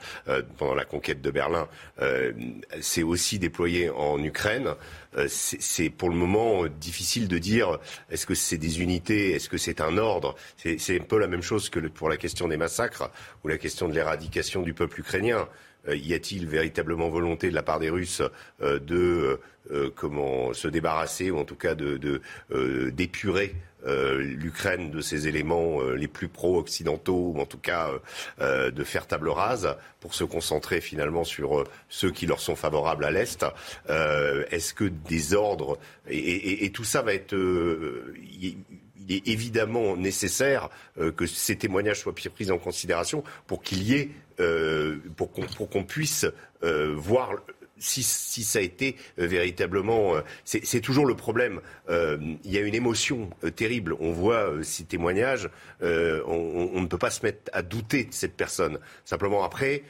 pendant 0.59 0.75
la 0.75 0.85
conquête 0.85 1.21
de 1.23 1.31
Berlin, 1.31 1.69
c'est 2.81 3.03
aussi 3.03 3.39
déployé 3.39 3.91
en 3.91 4.23
Ukraine. 4.23 4.75
c'est 5.29 5.91
pour 5.91 6.09
le 6.09 6.17
moment 6.17 6.67
difficile 6.67 7.29
de 7.29 7.39
dire 7.39 7.79
est-ce 8.11 8.27
que 8.27 8.35
c'est 8.35 8.59
des 8.59 8.81
unités, 8.81 9.33
est-ce 9.33 9.49
que 9.49 9.59
c'est 9.59 9.81
un 9.81 9.99
ordre? 9.99 10.35
C'est 10.57 11.01
un 11.01 11.05
peu 11.05 11.19
la 11.19 11.27
même 11.27 11.43
chose 11.43 11.71
que 11.71 11.81
pour 11.89 12.09
la 12.09 12.17
question 12.17 12.49
des 12.49 12.57
massacres 12.57 13.11
ou 13.45 13.49
la 13.49 13.59
question 13.59 13.89
de 13.89 13.95
l'éradication 13.95 14.63
du 14.63 14.75
peuple 14.75 15.01
ukrainien. 15.01 15.49
Euh, 15.89 15.97
y 15.97 16.13
a-t-il 16.13 16.47
véritablement 16.47 17.09
volonté 17.09 17.49
de 17.49 17.55
la 17.55 17.63
part 17.63 17.79
des 17.79 17.91
Russes 17.91 18.23
euh, 18.61 18.79
de 18.79 19.41
euh, 19.71 19.91
comment 19.95 20.53
se 20.53 20.69
débarrasser 20.69 21.31
ou 21.31 21.39
en 21.39 21.45
tout 21.45 21.57
cas 21.57 21.75
de 21.75 22.21
d'épurer 22.91 23.55
l'Ukraine 23.87 24.91
de 24.91 25.01
ses 25.01 25.29
éléments 25.29 25.81
les 25.83 26.09
plus 26.09 26.29
pro-occidentaux 26.29 27.33
ou 27.35 27.41
en 27.41 27.47
tout 27.47 27.59
cas 27.59 27.91
de 28.41 28.85
faire 28.85 29.07
table 29.07 29.29
rase 29.29 29.77
pour 30.01 30.15
se 30.15 30.25
concentrer 30.25 30.81
finalement 30.81 31.25
sur 31.25 31.65
ceux 31.89 32.11
qui 32.11 32.27
leur 32.27 32.41
sont 32.41 32.57
favorables 32.57 33.05
à 33.05 33.11
l'est. 33.11 33.45
Est-ce 33.89 34.75
que 34.75 34.85
des 34.85 35.35
ordres 35.35 35.79
et, 36.09 36.71
tout 36.73 36.85
ça 36.85 37.03
va 37.03 37.15
être 37.15 37.35
il 39.11 39.17
est 39.17 39.29
évidemment 39.29 39.97
nécessaire 39.97 40.69
euh, 40.99 41.11
que 41.11 41.27
ces 41.27 41.57
témoignages 41.57 42.01
soient 42.01 42.15
pris 42.15 42.51
en 42.51 42.59
considération 42.59 43.25
pour 43.47 43.63
qu'il 43.63 43.83
y 43.83 43.95
ait, 43.95 44.11
euh, 44.39 44.99
pour 45.17 45.31
qu'on 45.33 45.85
puisse 45.85 46.27
euh, 46.63 46.95
voir 46.97 47.33
si, 47.81 48.03
si, 48.03 48.45
ça 48.45 48.61
a 48.61 48.63
été 48.63 48.97
euh, 49.19 49.27
véritablement, 49.27 50.15
euh, 50.15 50.21
c'est 50.45 50.81
toujours 50.81 51.07
le 51.07 51.17
problème. 51.17 51.61
Euh, 51.89 52.19
il 52.45 52.53
y 52.53 52.59
a 52.59 52.61
une 52.61 52.75
émotion 52.75 53.31
terrible. 53.57 53.97
On 53.99 54.13
voit 54.13 54.53
ces 54.63 54.85
témoignages. 54.85 55.49
On, 55.83 56.71
on, 56.75 56.81
ne 56.81 56.87
peut 56.87 56.99
pas 56.99 57.11
se 57.11 57.25
mettre 57.25 57.51
à 57.53 57.63
douter 57.63 58.05
de 58.05 58.13
cette 58.13 58.37
personne. 58.37 58.79
Simplement 59.05 59.43
après, 59.43 59.83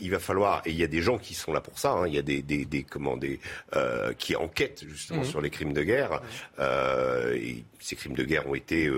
il 0.00 0.10
va 0.10 0.18
falloir. 0.18 0.62
Et 0.66 0.70
il 0.70 0.76
y 0.76 0.84
a 0.84 0.88
des 0.88 1.00
gens 1.00 1.18
qui 1.18 1.34
sont 1.34 1.52
là 1.52 1.60
pour 1.60 1.78
ça. 1.78 1.92
Hein, 1.92 2.08
il 2.08 2.14
y 2.14 2.18
a 2.18 2.22
des, 2.22 2.42
des, 2.42 2.64
des 2.64 2.82
comment 2.82 3.16
des 3.16 3.40
qui 4.18 4.36
enquêtent 4.36 4.84
justement 4.88 5.22
mmh. 5.22 5.26
sur 5.26 5.40
les 5.40 5.50
crimes 5.50 5.72
de 5.72 5.82
guerre. 5.82 6.20
Et 7.34 7.64
ces 7.78 7.96
crimes 7.96 8.14
de 8.14 8.24
guerre 8.24 8.48
ont 8.48 8.54
été. 8.54 8.90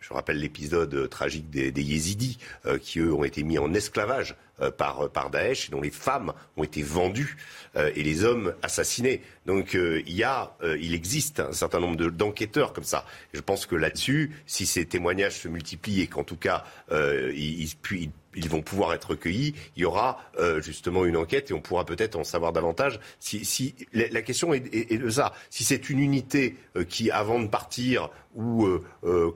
je 0.00 0.14
rappelle 0.14 0.38
l'épisode 0.38 1.08
tragique 1.08 1.50
des, 1.50 1.72
des 1.72 1.82
yézidis 1.82 2.38
qui 2.80 3.00
eux 3.00 3.12
ont 3.12 3.24
été 3.24 3.42
mis 3.42 3.58
en 3.58 3.74
esclavage 3.74 4.28
euh, 4.30 4.34
par, 4.76 5.08
par 5.10 5.30
Daesh, 5.30 5.70
dont 5.70 5.80
les 5.80 5.90
femmes 5.90 6.32
ont 6.56 6.64
été 6.64 6.82
vendues 6.82 7.36
euh, 7.76 7.90
et 7.94 8.02
les 8.02 8.24
hommes 8.24 8.54
assassinés. 8.62 9.22
Donc 9.46 9.74
euh, 9.74 10.02
il 10.06 10.14
y 10.14 10.24
a, 10.24 10.56
il 10.80 10.94
existe 10.94 11.40
un 11.40 11.52
certain 11.52 11.80
nombre 11.80 12.10
d'enquêteurs 12.10 12.72
comme 12.72 12.84
ça. 12.84 13.04
je 13.32 13.40
pense 13.40 13.66
que 13.66 13.76
là-dessus, 13.76 14.32
si 14.46 14.66
ces 14.66 14.84
témoignages 14.84 15.40
se 15.40 15.48
multiplient 15.48 16.02
et 16.02 16.06
qu'en 16.06 16.24
tout 16.24 16.36
cas 16.36 16.64
ils, 16.90 17.62
ils, 17.62 17.70
ils 17.92 18.10
vont 18.46 18.62
pouvoir 18.62 18.92
être 18.92 19.10
recueillis. 19.10 19.54
Il 19.76 19.82
y 19.82 19.84
aura 19.84 20.18
justement 20.58 21.04
une 21.04 21.16
enquête 21.16 21.50
et 21.50 21.54
on 21.54 21.60
pourra 21.60 21.84
peut-être 21.84 22.16
en 22.16 22.24
savoir 22.24 22.52
davantage. 22.52 23.00
Si, 23.18 23.44
si 23.44 23.74
la, 23.92 24.22
question 24.22 24.52
est, 24.54 24.62
est, 24.72 24.98
de 24.98 25.10
ça. 25.10 25.32
Si 25.50 25.64
c'est 25.64 25.88
une 25.90 25.98
unité 25.98 26.56
qui, 26.88 27.10
avant 27.10 27.40
de 27.40 27.46
partir, 27.48 28.10
ou 28.34 28.68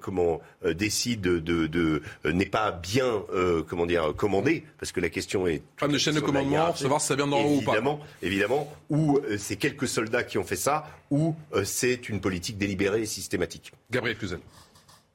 comment 0.01 0.41
décide 0.65 1.21
de, 1.23 1.39
de, 1.39 1.67
de 1.67 2.03
n'est 2.25 2.47
pas 2.47 2.71
bien 2.71 3.25
comment 3.69 3.87
dire 3.87 4.13
commandée, 4.17 4.65
parce 4.79 4.93
que 4.93 5.01
la 5.01 5.09
question 5.09 5.47
est. 5.47 5.63
Femme 5.77 5.93
de 5.93 5.99
chaîne 5.99 6.15
de 6.15 6.21
commandement, 6.21 6.75
savoir 6.75 7.01
si 7.01 7.09
ça 7.09 7.17
vient 7.17 7.27
d'en 7.27 7.41
haut 7.43 7.59
ou 7.59 7.63
pas. 7.63 7.75
Évidemment, 8.23 8.73
ou 8.91 9.19
euh, 9.19 9.37
c'est 9.39 9.57
quelques 9.57 9.89
soldats 9.89 10.23
qui 10.23 10.39
ont 10.39 10.45
fait 10.45 10.57
ça, 10.57 10.87
ou 11.11 11.35
euh, 11.55 11.65
c'est 11.65 12.09
une 12.09 12.21
politique 12.21 12.59
délibérée 12.59 13.03
et 13.03 13.07
systématique. 13.07 13.73
Gabriel 13.91 14.17
Cluzel. 14.17 14.41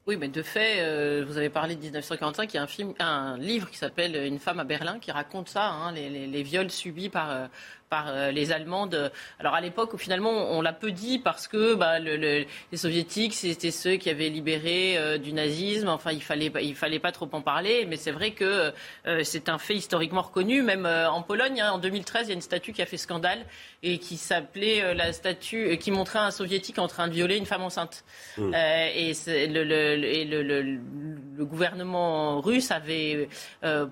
Oui, 0.08 0.16
mais 0.16 0.28
de 0.28 0.42
fait, 0.42 0.80
euh, 0.80 1.22
vous 1.28 1.36
avez 1.36 1.50
parlé 1.50 1.76
de 1.76 1.82
1945, 1.82 2.54
il 2.54 2.56
y 2.56 2.58
a 2.58 3.06
un, 3.06 3.36
livre 3.36 3.68
qui 3.68 3.76
s'appelle 3.76 4.16
Une 4.16 4.38
femme 4.38 4.58
à 4.58 4.64
Berlin 4.64 4.98
qui 4.98 5.10
raconte 5.10 5.50
ça, 5.50 5.68
hein, 5.68 5.92
les, 5.92 6.08
les, 6.26 6.42
viols 6.42 6.70
subis 6.70 7.10
par, 7.10 7.50
par 7.88 8.08
euh, 8.08 8.30
les 8.30 8.52
Allemandes. 8.52 9.10
Alors 9.38 9.54
à 9.54 9.60
l'époque, 9.60 9.96
finalement, 9.96 10.30
on 10.30 10.60
l'a 10.60 10.72
peu 10.72 10.90
dit 10.92 11.18
parce 11.18 11.48
que 11.48 11.74
bah, 11.74 11.98
le, 11.98 12.16
le, 12.16 12.44
les 12.72 12.78
Soviétiques, 12.78 13.34
c'était 13.34 13.70
ceux 13.70 13.96
qui 13.96 14.10
avaient 14.10 14.28
libéré 14.28 14.96
euh, 14.96 15.18
du 15.18 15.32
nazisme. 15.32 15.88
Enfin, 15.88 16.12
il 16.12 16.22
fallait, 16.22 16.52
il 16.62 16.74
fallait 16.74 16.98
pas 16.98 17.12
trop 17.12 17.28
en 17.32 17.40
parler. 17.40 17.86
Mais 17.86 17.96
c'est 17.96 18.10
vrai 18.10 18.32
que 18.32 18.72
euh, 19.06 19.22
c'est 19.24 19.48
un 19.48 19.58
fait 19.58 19.74
historiquement 19.74 20.22
reconnu. 20.22 20.62
Même 20.62 20.86
en 20.86 21.22
Pologne, 21.22 21.60
hein, 21.60 21.72
en 21.72 21.78
2013, 21.78 22.26
il 22.26 22.28
y 22.28 22.32
a 22.32 22.34
une 22.34 22.40
statue 22.40 22.72
qui 22.72 22.82
a 22.82 22.86
fait 22.86 22.96
scandale 22.96 23.44
et 23.82 23.98
qui 23.98 24.16
s'appelait 24.16 24.94
la 24.94 25.12
statue, 25.12 25.76
qui 25.78 25.90
montrait 25.90 26.18
un 26.18 26.30
Soviétique 26.30 26.78
en 26.78 26.88
train 26.88 27.08
de 27.08 27.12
violer 27.12 27.36
une 27.36 27.46
femme 27.46 27.62
enceinte. 27.62 28.04
Mmh. 28.36 28.54
et, 28.54 29.12
le, 29.48 30.78
gouvernement 31.44 32.40
russe 32.40 32.70
avait 32.70 33.28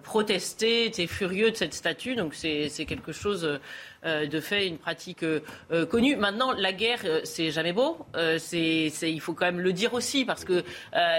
protesté, 0.02 0.86
était 0.86 1.06
furieux 1.06 1.50
de 1.50 1.56
cette 1.56 1.74
statue. 1.74 2.16
Donc 2.16 2.34
c'est 2.34 2.84
quelque 2.86 3.12
chose 3.12 3.58
de 4.06 4.40
fait 4.40 4.68
une 4.68 4.78
pratique 4.78 5.22
euh, 5.22 5.40
euh, 5.72 5.84
connue. 5.84 6.16
Maintenant, 6.16 6.52
la 6.52 6.72
guerre, 6.72 7.00
c'est 7.24 7.50
jamais 7.50 7.72
beau. 7.72 7.98
c'est, 8.38 8.90
il 9.02 9.20
faut 9.20 9.34
quand 9.34 9.46
même 9.46 9.60
le 9.60 9.72
dire 9.72 9.94
aussi 9.94 10.24
parce 10.24 10.44
que 10.44 10.64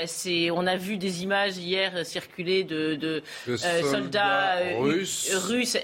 c'est, 0.06 0.52
on 0.52 0.66
a 0.66 0.76
vu 0.76 0.98
des 0.98 1.24
images 1.24 1.58
hier 1.58 2.06
circuler 2.06 2.64
de, 2.64 2.96
de 2.96 3.24
soldats 3.56 4.60
russes, 4.80 5.78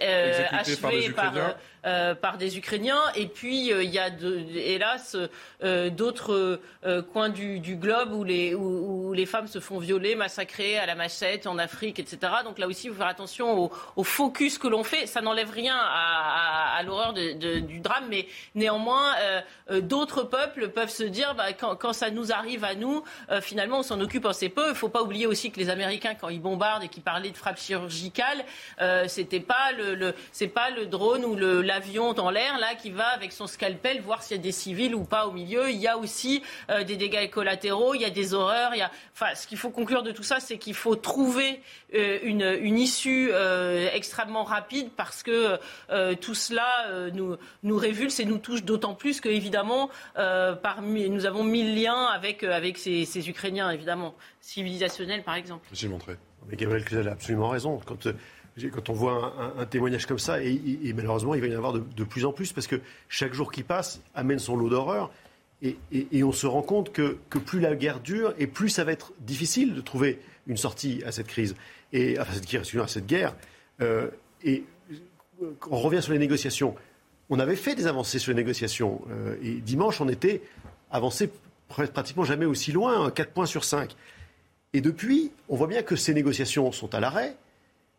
achevés 0.51 1.09
par 1.09 1.55
euh, 1.85 2.15
par 2.15 2.37
des 2.37 2.57
Ukrainiens. 2.57 3.01
Et 3.13 3.27
puis, 3.27 3.73
euh, 3.73 3.83
il 3.83 3.89
y 3.89 3.99
a, 3.99 4.07
hélas, 4.55 5.17
euh, 5.65 5.89
d'autres 5.89 6.61
coins 7.11 7.27
du, 7.27 7.59
globe 7.75 8.13
où 8.13 8.23
les, 8.23 8.55
où, 8.55 9.11
les 9.11 9.25
femmes 9.25 9.47
se 9.47 9.59
font 9.59 9.79
violer, 9.79 10.15
massacrer 10.15 10.77
à 10.77 10.85
la 10.85 10.95
machette 10.95 11.45
en 11.45 11.57
Afrique, 11.57 11.99
etc. 11.99 12.31
Donc 12.45 12.57
là 12.57 12.67
aussi, 12.67 12.87
il 12.87 12.91
faut 12.91 12.97
faire 12.97 13.07
attention 13.07 13.69
au, 13.95 14.03
focus 14.03 14.57
que 14.57 14.67
l'on 14.69 14.85
fait. 14.85 15.07
Ça 15.07 15.19
n'enlève 15.19 15.49
rien 15.49 15.75
à, 15.75 16.81
l'horreur 16.85 17.13
du 17.13 17.79
drame, 17.79 18.05
mais 18.09 18.27
néanmoins, 18.55 19.13
d'autres 19.81 20.23
peuples 20.23 20.69
peuvent 20.69 20.89
se 20.89 21.03
dire, 21.03 21.35
bah, 21.35 21.51
quand, 21.53 21.93
ça 21.93 22.11
nous 22.11 22.31
arrive 22.31 22.63
à 22.63 22.75
nous, 22.75 23.03
finalement, 23.41 23.79
on 23.79 23.83
s'en 23.83 23.99
occupe 23.99 24.25
assez 24.25 24.49
peu. 24.49 24.67
Il 24.67 24.69
ne 24.69 24.73
faut 24.75 24.89
pas 24.89 25.01
oublier 25.01 25.27
aussi 25.27 25.51
que 25.51 25.59
les 25.59 25.69
Américains, 25.69 26.15
quand 26.15 26.29
ils 26.29 26.41
bombardent 26.41 26.83
et 26.83 26.89
qu'ils 26.89 27.03
parlaient 27.03 27.31
de 27.31 27.37
frappe 27.37 27.59
chirurgicale, 27.59 28.43
c'était 29.07 29.39
pas 29.39 29.71
le, 29.71 30.13
pas 30.53 30.69
le 30.69 30.85
drone 30.85 31.25
ou 31.25 31.35
le 31.35 31.61
l'avion 31.73 32.13
dans 32.13 32.29
l'air, 32.29 32.59
là, 32.59 32.75
qui 32.75 32.91
va 32.91 33.07
avec 33.07 33.31
son 33.31 33.47
scalpel 33.47 34.01
voir 34.01 34.21
s'il 34.21 34.37
y 34.37 34.39
a 34.39 34.43
des 34.43 34.51
civils 34.51 34.93
ou 34.93 35.03
pas 35.03 35.25
au 35.27 35.31
milieu. 35.31 35.71
Il 35.71 35.77
y 35.77 35.87
a 35.87 35.97
aussi 35.97 36.43
euh, 36.69 36.83
des 36.83 36.97
dégâts 36.97 37.29
collatéraux, 37.29 37.95
il 37.95 38.01
y 38.01 38.05
a 38.05 38.11
des 38.11 38.33
horreurs. 38.33 38.71
Enfin, 39.13 39.33
ce 39.35 39.47
qu'il 39.47 39.57
faut 39.57 39.71
conclure 39.71 40.03
de 40.03 40.11
tout 40.11 40.23
ça, 40.23 40.39
c'est 40.39 40.57
qu'il 40.57 40.75
faut 40.75 40.95
trouver 40.95 41.61
euh, 41.95 42.19
une, 42.21 42.77
issue 42.77 43.29
euh, 43.31 43.89
extrêmement 43.93 44.43
rapide 44.43 44.89
parce 44.95 45.23
que 45.23 45.59
tout 46.15 46.35
cela 46.35 47.09
nous, 47.11 47.77
révulse 47.77 48.19
et 48.19 48.25
nous 48.25 48.37
touche 48.37 48.63
d'autant 48.63 48.93
plus 48.93 49.19
que, 49.21 49.29
évidemment, 49.29 49.89
nous 50.17 51.25
avons 51.25 51.43
mille 51.43 51.81
liens 51.81 52.05
avec, 52.05 52.45
ces, 52.77 53.29
Ukrainiens, 53.29 53.69
évidemment, 53.71 54.13
civilisationnels, 54.41 55.23
par 55.23 55.35
exemple. 55.35 55.67
J'ai 55.71 55.87
montré. 55.87 56.17
Mais 56.49 56.57
Gabriel 56.57 56.83
Cluzel 56.83 57.07
a 57.07 57.13
absolument 57.13 57.49
raison. 57.49 57.79
Quand 58.71 58.89
on 58.89 58.93
voit 58.93 59.33
un, 59.57 59.65
témoignage 59.65 60.05
comme 60.05 60.19
ça, 60.19 60.41
et, 60.41 60.93
malheureusement, 60.95 61.33
il 61.35 61.41
va 61.41 61.47
y 61.47 61.53
en 61.53 61.57
avoir 61.57 61.73
de, 61.73 62.03
plus 62.03 62.25
en 62.25 62.31
plus, 62.31 62.53
parce 62.53 62.67
que 62.67 62.79
chaque 63.09 63.33
jour 63.33 63.51
qui 63.51 63.63
passe 63.63 64.01
amène 64.13 64.39
son 64.39 64.55
lot 64.55 64.69
d'horreur, 64.69 65.11
et, 65.61 66.23
on 66.23 66.31
se 66.31 66.45
rend 66.45 66.61
compte 66.61 66.91
que, 66.91 67.17
plus 67.45 67.59
la 67.59 67.75
guerre 67.75 67.99
dure, 67.99 68.33
et 68.37 68.47
plus 68.47 68.69
ça 68.69 68.83
va 68.83 68.91
être 68.91 69.13
difficile 69.21 69.73
de 69.73 69.81
trouver 69.81 70.19
une 70.47 70.57
sortie 70.57 71.01
à 71.05 71.11
cette 71.11 71.27
crise, 71.27 71.55
et 71.93 72.19
enfin, 72.19 72.33
cette, 72.33 72.75
à 72.75 72.87
cette 72.87 73.07
guerre. 73.07 73.35
Euh, 73.81 74.09
et 74.43 74.63
on 75.69 75.77
revient 75.77 76.01
sur 76.01 76.13
les 76.13 76.19
négociations. 76.19 76.75
On 77.29 77.39
avait 77.39 77.55
fait 77.55 77.75
des 77.75 77.87
avancées 77.87 78.19
sur 78.19 78.31
les 78.31 78.35
négociations, 78.35 79.01
euh, 79.09 79.35
et 79.41 79.53
dimanche, 79.55 79.99
on 80.01 80.09
était 80.09 80.41
avancé 80.91 81.29
pratiquement 81.67 82.23
jamais 82.23 82.45
aussi 82.45 82.71
loin, 82.71 83.09
4 83.09 83.31
points 83.31 83.45
sur 83.47 83.63
5. 83.63 83.95
Et 84.73 84.81
depuis, 84.81 85.31
on 85.49 85.55
voit 85.55 85.67
bien 85.67 85.81
que 85.81 85.95
ces 85.95 86.13
négociations 86.13 86.71
sont 86.71 86.93
à 86.93 86.99
l'arrêt, 86.99 87.35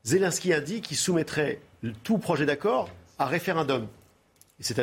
Zelensky 0.05 0.52
a 0.52 0.60
dit 0.60 0.82
qu'il 0.82 0.97
soumettrait 0.97 1.60
tout 2.02 2.18
projet 2.18 2.44
d'accord 2.47 2.90
à 3.18 3.26
référendum. 3.26 3.89
C'est 4.60 4.74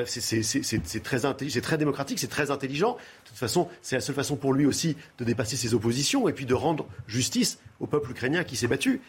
très, 1.03 1.19
très 1.61 1.77
démocratique, 1.77 2.19
c'est 2.19 2.27
très 2.27 2.51
intelligent. 2.51 2.93
De 2.93 3.29
toute 3.29 3.37
façon, 3.37 3.69
c'est 3.81 3.95
la 3.95 4.01
seule 4.01 4.15
façon 4.15 4.35
pour 4.35 4.53
lui 4.53 4.65
aussi 4.65 4.97
de 5.17 5.23
dépasser 5.23 5.55
ses 5.55 5.73
oppositions 5.73 6.27
et 6.27 6.33
puis 6.33 6.45
de 6.45 6.53
rendre 6.53 6.87
justice 7.07 7.59
au 7.79 7.87
peuple 7.87 8.11
ukrainien 8.11 8.43
qui 8.43 8.57
s'est 8.57 8.67
battu. 8.67 8.99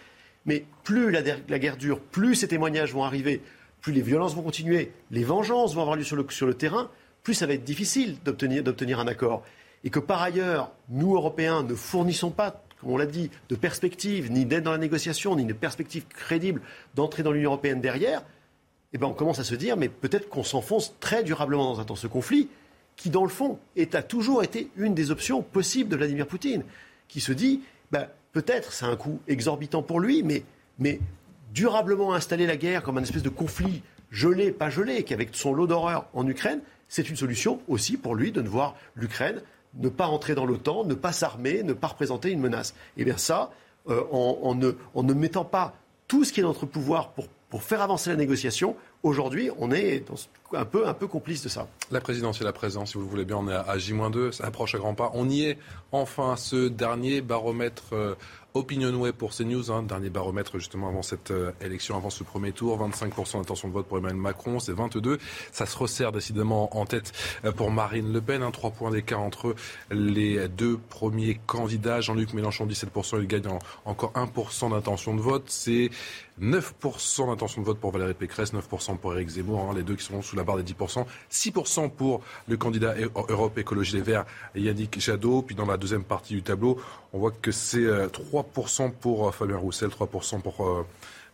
Mais 0.44 0.64
plus 0.84 1.10
la, 1.10 1.22
guerre 1.22 1.76
dure, 1.76 2.00
plus 2.00 2.36
ces 2.36 2.48
témoignages 2.48 2.92
vont 2.92 3.04
arriver, 3.04 3.40
plus 3.80 3.92
les 3.92 4.02
violences 4.02 4.34
vont 4.34 4.42
continuer, 4.42 4.92
les 5.10 5.24
vengeances 5.24 5.74
vont 5.74 5.80
avoir 5.80 5.96
lieu 5.96 6.04
sur 6.04 6.16
le, 6.16 6.26
sur 6.28 6.46
le 6.46 6.54
terrain, 6.54 6.90
plus 7.22 7.34
ça 7.34 7.46
va 7.46 7.54
être 7.54 7.64
difficile 7.64 8.18
d'obtenir 8.24 9.00
un 9.00 9.06
accord. 9.06 9.42
Et 9.84 9.90
que 9.90 9.98
par 9.98 10.22
ailleurs, 10.22 10.72
nous, 10.88 11.14
Européens, 11.14 11.64
ne 11.64 11.74
fournissons 11.74 12.30
pas 12.30 12.62
comme 12.82 12.90
on 12.90 12.96
l'a 12.96 13.06
dit, 13.06 13.30
de 13.48 13.54
perspective, 13.54 14.32
ni 14.32 14.44
d'aide 14.44 14.64
dans 14.64 14.72
la 14.72 14.78
négociation, 14.78 15.36
ni 15.36 15.44
de 15.44 15.52
perspective 15.52 16.04
crédible 16.08 16.60
d'entrer 16.96 17.22
dans 17.22 17.30
l'Union 17.30 17.50
européenne 17.50 17.80
derrière, 17.80 18.24
eh 18.92 18.98
ben 18.98 19.06
on 19.06 19.12
commence 19.12 19.38
à 19.38 19.44
se 19.44 19.54
dire, 19.54 19.76
mais 19.76 19.88
peut-être 19.88 20.28
qu'on 20.28 20.42
s'enfonce 20.42 20.96
très 20.98 21.22
durablement 21.22 21.76
dans, 21.84 21.94
ce 21.94 22.08
conflit, 22.08 22.48
qui, 22.96 23.08
dans 23.08 23.22
le 23.22 23.28
fond, 23.30 23.60
a 23.78 24.02
toujours 24.02 24.42
été 24.42 24.68
une 24.76 24.94
des 24.94 25.12
options 25.12 25.42
possibles 25.42 25.90
de 25.90 25.96
Vladimir 25.96 26.26
Poutine, 26.26 26.64
qui 27.06 27.20
se 27.20 27.30
dit, 27.30 27.60
ben, 27.92 28.08
peut-être 28.32 28.72
c'est 28.72 28.84
un 28.84 28.96
coût 28.96 29.20
exorbitant 29.28 29.84
pour 29.84 30.00
lui, 30.00 30.24
mais, 30.24 30.42
mais 30.80 30.98
durablement 31.54 32.14
installer 32.14 32.46
la 32.46 32.56
guerre 32.56 32.82
comme 32.82 32.98
un 32.98 33.02
espèce 33.02 33.22
de 33.22 33.28
conflit 33.28 33.84
gelé, 34.10 34.50
pas 34.50 34.70
gelé, 34.70 35.04
qui 35.04 35.14
avec 35.14 35.30
son 35.34 35.54
lot 35.54 35.68
d'horreur 35.68 36.08
en 36.14 36.26
Ukraine, 36.26 36.60
c'est 36.88 37.08
une 37.08 37.16
solution 37.16 37.60
aussi 37.68 37.96
pour 37.96 38.16
lui 38.16 38.32
de 38.32 38.42
ne 38.42 38.48
voir 38.48 38.74
l'Ukraine 38.96 39.40
ne 39.74 39.88
pas 39.88 40.06
entrer 40.06 40.34
dans 40.34 40.46
l'OTAN, 40.46 40.84
ne 40.84 40.94
pas 40.94 41.12
s'armer, 41.12 41.62
ne 41.62 41.72
pas 41.72 41.88
représenter 41.88 42.30
une 42.30 42.40
menace. 42.40 42.74
Et 42.96 43.02
eh 43.02 43.04
bien 43.04 43.16
ça, 43.16 43.50
euh, 43.88 44.02
en, 44.12 44.54
ne, 44.54 45.14
mettant 45.14 45.44
pas 45.44 45.74
tout 46.08 46.24
ce 46.24 46.32
qui 46.32 46.40
est 46.40 46.42
dans 46.42 46.50
notre 46.50 46.66
pouvoir 46.66 47.10
pour, 47.10 47.28
pour 47.48 47.62
faire 47.62 47.80
avancer 47.82 48.10
la 48.10 48.16
négociation, 48.16 48.76
aujourd'hui, 49.02 49.50
on 49.58 49.72
est 49.72 50.04
un, 50.54 50.64
peu, 50.64 50.86
un 50.86 50.94
peu 50.94 51.06
complice 51.06 51.42
de 51.42 51.48
ça. 51.48 51.66
La 51.90 52.00
présidentielle 52.00 52.48
à 52.48 52.52
présent, 52.52 52.86
si 52.86 52.94
vous 52.94 53.04
le 53.04 53.08
voulez 53.08 53.24
bien, 53.24 53.36
on 53.36 53.48
est 53.48 53.54
à 53.54 53.78
J-2, 53.78 54.32
ça 54.32 54.46
approche 54.46 54.74
à 54.74 54.78
grands 54.78 54.94
pas. 54.94 55.10
On 55.14 55.28
y 55.28 55.44
est 55.44 55.58
enfin, 55.92 56.36
ce 56.36 56.68
dernier 56.68 57.20
baromètre 57.20 57.92
euh, 57.92 58.14
Opinionway 58.54 59.12
pour 59.12 59.34
CNews, 59.34 59.70
hein, 59.70 59.82
dernier 59.82 60.10
baromètre 60.10 60.58
justement 60.58 60.88
avant 60.88 61.02
cette 61.02 61.30
euh, 61.30 61.52
élection, 61.62 61.96
avant 61.96 62.10
ce 62.10 62.22
premier 62.22 62.52
tour. 62.52 62.78
25% 62.78 63.38
d'intention 63.38 63.68
de 63.68 63.72
vote 63.72 63.86
pour 63.86 63.98
Emmanuel 63.98 64.20
Macron, 64.20 64.58
c'est 64.58 64.72
22. 64.72 65.18
Ça 65.52 65.64
se 65.64 65.76
resserre 65.76 66.12
décidément 66.12 66.76
en 66.76 66.84
tête 66.84 67.12
euh, 67.44 67.52
pour 67.52 67.70
Marine 67.70 68.12
Le 68.12 68.20
Pen. 68.20 68.42
Hein, 68.42 68.50
3 68.50 68.70
points 68.70 68.90
d'écart 68.90 69.20
entre 69.20 69.54
les 69.90 70.48
deux 70.48 70.78
premiers 70.90 71.40
candidats. 71.46 72.00
Jean-Luc 72.00 72.34
Mélenchon, 72.34 72.66
17%, 72.66 73.20
il 73.20 73.26
gagne 73.26 73.48
encore 73.84 74.12
1% 74.12 74.70
d'intention 74.70 75.14
de 75.14 75.20
vote. 75.20 75.44
C'est 75.46 75.90
9% 76.40 77.28
d'intention 77.28 77.60
de 77.62 77.66
vote 77.66 77.78
pour 77.78 77.92
Valérie 77.92 78.14
Pécresse, 78.14 78.52
9% 78.52 78.96
pour 78.96 79.14
Éric 79.14 79.28
Zemmour, 79.28 79.68
hein, 79.70 79.74
les 79.74 79.82
deux 79.82 79.96
qui 79.96 80.04
sont 80.04 80.22
sous 80.22 80.36
la 80.36 80.41
barre 80.44 80.56
des 80.56 80.72
10%. 80.72 81.04
6% 81.30 81.90
pour 81.90 82.22
le 82.48 82.56
candidat 82.56 82.94
Europe 83.28 83.58
Écologie 83.58 83.96
Les 83.96 84.02
Verts, 84.02 84.24
Yannick 84.54 85.00
Jadot. 85.00 85.42
Puis 85.42 85.54
dans 85.54 85.66
la 85.66 85.76
deuxième 85.76 86.04
partie 86.04 86.34
du 86.34 86.42
tableau, 86.42 86.80
on 87.12 87.18
voit 87.18 87.32
que 87.32 87.50
c'est 87.50 87.86
3% 87.86 88.92
pour 88.92 89.34
Fabien 89.34 89.56
Roussel, 89.56 89.90
3% 89.90 90.40
pour 90.40 90.86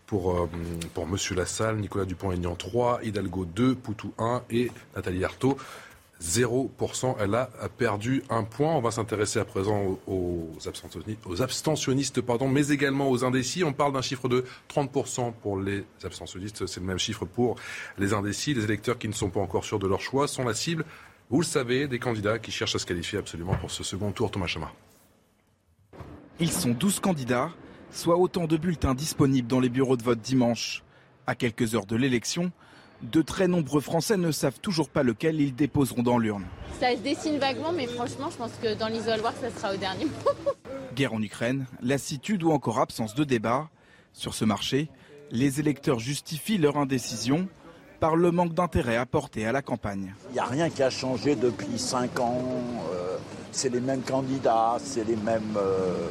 pour, 0.06 0.48
pour 0.94 1.06
Monsieur 1.06 1.34
Lassalle, 1.34 1.76
Nicolas 1.76 2.06
Dupont-Aignan 2.06 2.54
3, 2.54 3.00
Hidalgo 3.02 3.44
2, 3.44 3.74
Poutou 3.74 4.14
1 4.16 4.42
et 4.48 4.70
Nathalie 4.96 5.22
Arthaud 5.22 5.58
0%. 6.22 7.16
Elle 7.20 7.34
a 7.34 7.48
perdu 7.76 8.22
un 8.30 8.44
point. 8.44 8.74
On 8.74 8.80
va 8.80 8.90
s'intéresser 8.90 9.38
à 9.38 9.44
présent 9.44 9.98
aux, 10.06 10.50
abstentionnistes, 10.66 12.20
mais 12.48 12.68
également 12.68 13.10
aux 13.10 13.24
indécis. 13.24 13.64
On 13.64 13.72
parle 13.72 13.92
d'un 13.92 14.02
chiffre 14.02 14.28
de 14.28 14.44
30% 14.74 15.32
pour 15.42 15.60
les 15.60 15.84
abstentionnistes. 16.04 16.66
C'est 16.66 16.80
le 16.80 16.86
même 16.86 16.98
chiffre 16.98 17.24
pour 17.24 17.56
les 17.98 18.14
indécis. 18.14 18.54
Les 18.54 18.64
électeurs 18.64 18.98
qui 18.98 19.08
ne 19.08 19.12
sont 19.12 19.30
pas 19.30 19.40
encore 19.40 19.64
sûrs 19.64 19.78
de 19.78 19.86
leur 19.86 20.00
choix 20.00 20.26
sont 20.26 20.44
la 20.44 20.54
cible, 20.54 20.84
vous 21.30 21.40
le 21.40 21.46
savez, 21.46 21.88
des 21.88 21.98
candidats 21.98 22.38
qui 22.38 22.50
cherchent 22.50 22.74
à 22.74 22.78
se 22.78 22.86
qualifier 22.86 23.18
absolument 23.18 23.54
pour 23.56 23.70
ce 23.70 23.84
second 23.84 24.12
tour. 24.12 24.30
Thomas 24.30 24.46
Chama. 24.46 24.72
Ils 26.40 26.50
sont 26.50 26.70
12 26.70 27.00
candidats, 27.00 27.50
soit 27.90 28.16
autant 28.16 28.46
de 28.46 28.56
bulletins 28.56 28.94
disponibles 28.94 29.46
dans 29.46 29.60
les 29.60 29.68
bureaux 29.68 29.98
de 29.98 30.02
vote 30.02 30.20
dimanche. 30.20 30.82
À 31.26 31.34
quelques 31.34 31.74
heures 31.74 31.84
de 31.84 31.96
l'élection, 31.96 32.50
de 33.02 33.22
très 33.22 33.48
nombreux 33.48 33.80
Français 33.80 34.16
ne 34.16 34.32
savent 34.32 34.60
toujours 34.60 34.88
pas 34.88 35.02
lequel 35.02 35.40
ils 35.40 35.54
déposeront 35.54 36.02
dans 36.02 36.18
l'urne. 36.18 36.44
Ça 36.80 36.92
se 36.92 37.00
dessine 37.00 37.38
vaguement, 37.38 37.72
mais 37.72 37.86
franchement, 37.86 38.28
je 38.30 38.36
pense 38.36 38.52
que 38.62 38.74
dans 38.74 38.88
l'isoloir, 38.88 39.32
ça 39.40 39.50
sera 39.50 39.74
au 39.74 39.76
dernier 39.76 40.04
moment. 40.04 40.52
Guerre 40.94 41.12
en 41.12 41.22
Ukraine, 41.22 41.66
lassitude 41.82 42.42
ou 42.42 42.50
encore 42.50 42.78
absence 42.80 43.14
de 43.14 43.24
débat. 43.24 43.68
Sur 44.12 44.34
ce 44.34 44.44
marché, 44.44 44.88
les 45.30 45.60
électeurs 45.60 45.98
justifient 45.98 46.58
leur 46.58 46.76
indécision 46.76 47.48
par 48.00 48.16
le 48.16 48.30
manque 48.30 48.54
d'intérêt 48.54 48.96
apporté 48.96 49.46
à 49.46 49.52
la 49.52 49.62
campagne. 49.62 50.14
Il 50.30 50.34
n'y 50.34 50.38
a 50.38 50.44
rien 50.44 50.70
qui 50.70 50.82
a 50.82 50.90
changé 50.90 51.34
depuis 51.34 51.78
cinq 51.78 52.20
ans. 52.20 52.42
Euh, 52.92 53.16
c'est 53.52 53.68
les 53.68 53.80
mêmes 53.80 54.02
candidats, 54.02 54.76
c'est 54.82 55.06
les 55.06 55.16
mêmes. 55.16 55.56
Euh, 55.56 56.08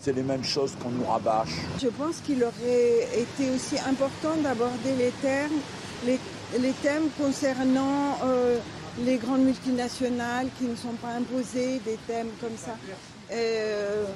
c'est 0.00 0.12
les 0.14 0.22
mêmes 0.22 0.44
choses 0.44 0.74
qu'on 0.82 0.90
nous 0.90 1.04
rabâche. 1.04 1.54
Je 1.80 1.88
pense 1.88 2.20
qu'il 2.20 2.42
aurait 2.42 3.08
été 3.16 3.50
aussi 3.54 3.78
important 3.78 4.34
d'aborder 4.42 4.96
les 4.98 5.10
thèmes, 5.22 5.52
les, 6.06 6.72
thèmes 6.82 7.08
concernant 7.18 8.18
euh, 8.24 8.58
les 9.04 9.18
grandes 9.18 9.44
multinationales 9.44 10.48
qui 10.58 10.64
ne 10.64 10.74
sont 10.74 10.94
pas 10.94 11.12
imposées, 11.12 11.80
des 11.84 11.98
thèmes 12.06 12.30
comme 12.40 12.56
ça. 12.56 12.76
Euh, 13.30 14.06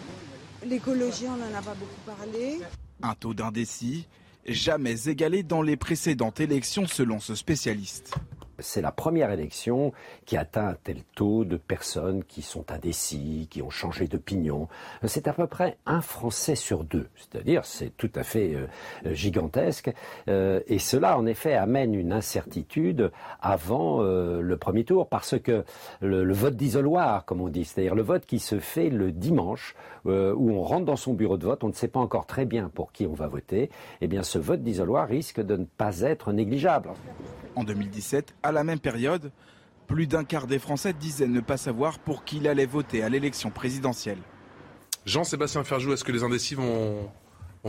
l'écologie, 0.67 1.27
on 1.29 1.37
n'en 1.37 1.59
a 1.59 1.63
pas 1.63 1.75
beaucoup 1.75 2.17
parlé. 2.19 2.61
Un 3.03 3.15
taux 3.15 3.35
d'indécis 3.35 4.07
jamais 4.47 5.09
égalé 5.09 5.43
dans 5.43 5.63
les 5.63 5.77
précédentes 5.77 6.41
élections 6.41 6.87
selon 6.87 7.21
ce 7.21 7.35
spécialiste. 7.35 8.15
C'est 8.59 8.81
la 8.81 8.93
première 8.93 9.31
élection 9.31 9.93
qui 10.27 10.37
atteint 10.37 10.69
un 10.69 10.77
tel 10.83 11.03
taux 11.15 11.45
de 11.45 11.57
personnes 11.57 12.25
qui 12.25 12.43
sont 12.43 12.71
indécis, 12.71 13.49
qui 13.51 13.63
ont 13.63 13.71
changé 13.71 14.07
d'opinion. 14.07 14.69
C'est 15.05 15.29
à 15.29 15.33
peu 15.33 15.47
près 15.47 15.77
un 15.87 16.01
Français 16.01 16.55
sur 16.55 16.85
deux. 16.85 17.09
C'est-à-dire, 17.17 17.65
c'est 17.65 17.97
tout 17.97 18.11
à 18.15 18.23
fait 18.23 18.55
euh, 18.55 19.15
gigantesque. 19.15 19.93
Euh, 20.29 20.61
et 20.67 20.79
cela, 20.79 21.19
en 21.19 21.27
effet, 21.27 21.55
amène 21.55 21.95
une 21.95 22.13
incertitude 22.13 23.11
avant 23.41 24.03
euh, 24.03 24.41
le 24.41 24.57
premier 24.57 24.85
tour, 24.85 25.09
parce 25.09 25.39
que 25.39 25.65
le, 26.01 26.33
vote 26.33 26.57
d'isoloir, 26.57 27.25
comme 27.25 27.41
on 27.41 27.49
dit, 27.49 27.65
c'est-à-dire 27.65 27.95
le 27.95 28.03
vote 28.03 28.27
qui 28.27 28.39
se 28.39 28.59
fait 28.59 28.91
le 28.91 29.13
dimanche, 29.13 29.75
où 30.05 30.11
on 30.51 30.63
rentre 30.63 30.85
dans 30.85 30.97
son 30.97 31.15
bureau 31.15 31.39
de 31.39 31.47
vote, 31.47 31.65
on 31.65 31.69
ne 31.69 31.73
sait 31.73 31.89
pas 31.89 32.01
encore 32.01 32.27
très 32.27 32.45
bien 32.45 32.71
pour 32.75 32.93
qui 32.93 33.07
on 33.07 33.15
va 33.15 33.27
voter, 33.27 33.71
eh 34.03 34.07
bien, 34.07 34.23
ce 34.23 34.39
vote 34.39 34.63
d'isoloir 34.63 35.09
risque 35.09 35.41
de 35.41 35.57
ne 35.57 35.65
pas 35.65 36.01
être 36.01 36.33
négligeable. 36.33 36.91
En 37.57 37.65
2017, 37.65 38.35
à 38.43 38.53
la 38.53 38.65
même 38.65 38.81
période, 38.81 39.31
plus 39.87 40.07
d'un 40.07 40.25
quart 40.25 40.47
des 40.47 40.59
Français 40.59 40.93
disaient 40.93 41.27
ne 41.27 41.41
pas 41.41 41.57
savoir 41.57 41.99
pour 41.99 42.25
qui 42.25 42.39
il 42.39 42.49
allait 42.49 42.67
voter 42.67 43.03
à 43.03 43.09
l'élection 43.09 43.51
présidentielle. 43.51 44.19
Jean-Sébastien 45.07 45.65
Ferjou, 45.65 45.93
est-ce 45.93 46.05
que 46.05 46.13
les 46.13 46.23
indécis 46.23 46.55
vont, 46.55 47.11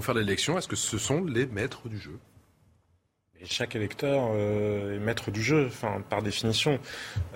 faire 0.01 0.13
l'élection? 0.13 0.57
Est-ce 0.57 0.67
que 0.67 0.75
ce 0.75 0.97
sont 0.97 1.23
les 1.23 1.45
maîtres 1.45 1.89
du 1.89 1.99
jeu? 1.99 2.17
Chaque 3.43 3.75
électeur 3.75 4.29
euh, 4.31 4.95
est 4.95 4.99
maître 4.99 5.29
du 5.29 5.43
jeu, 5.43 5.67
enfin, 5.67 6.01
par 6.09 6.23
définition. 6.23 6.79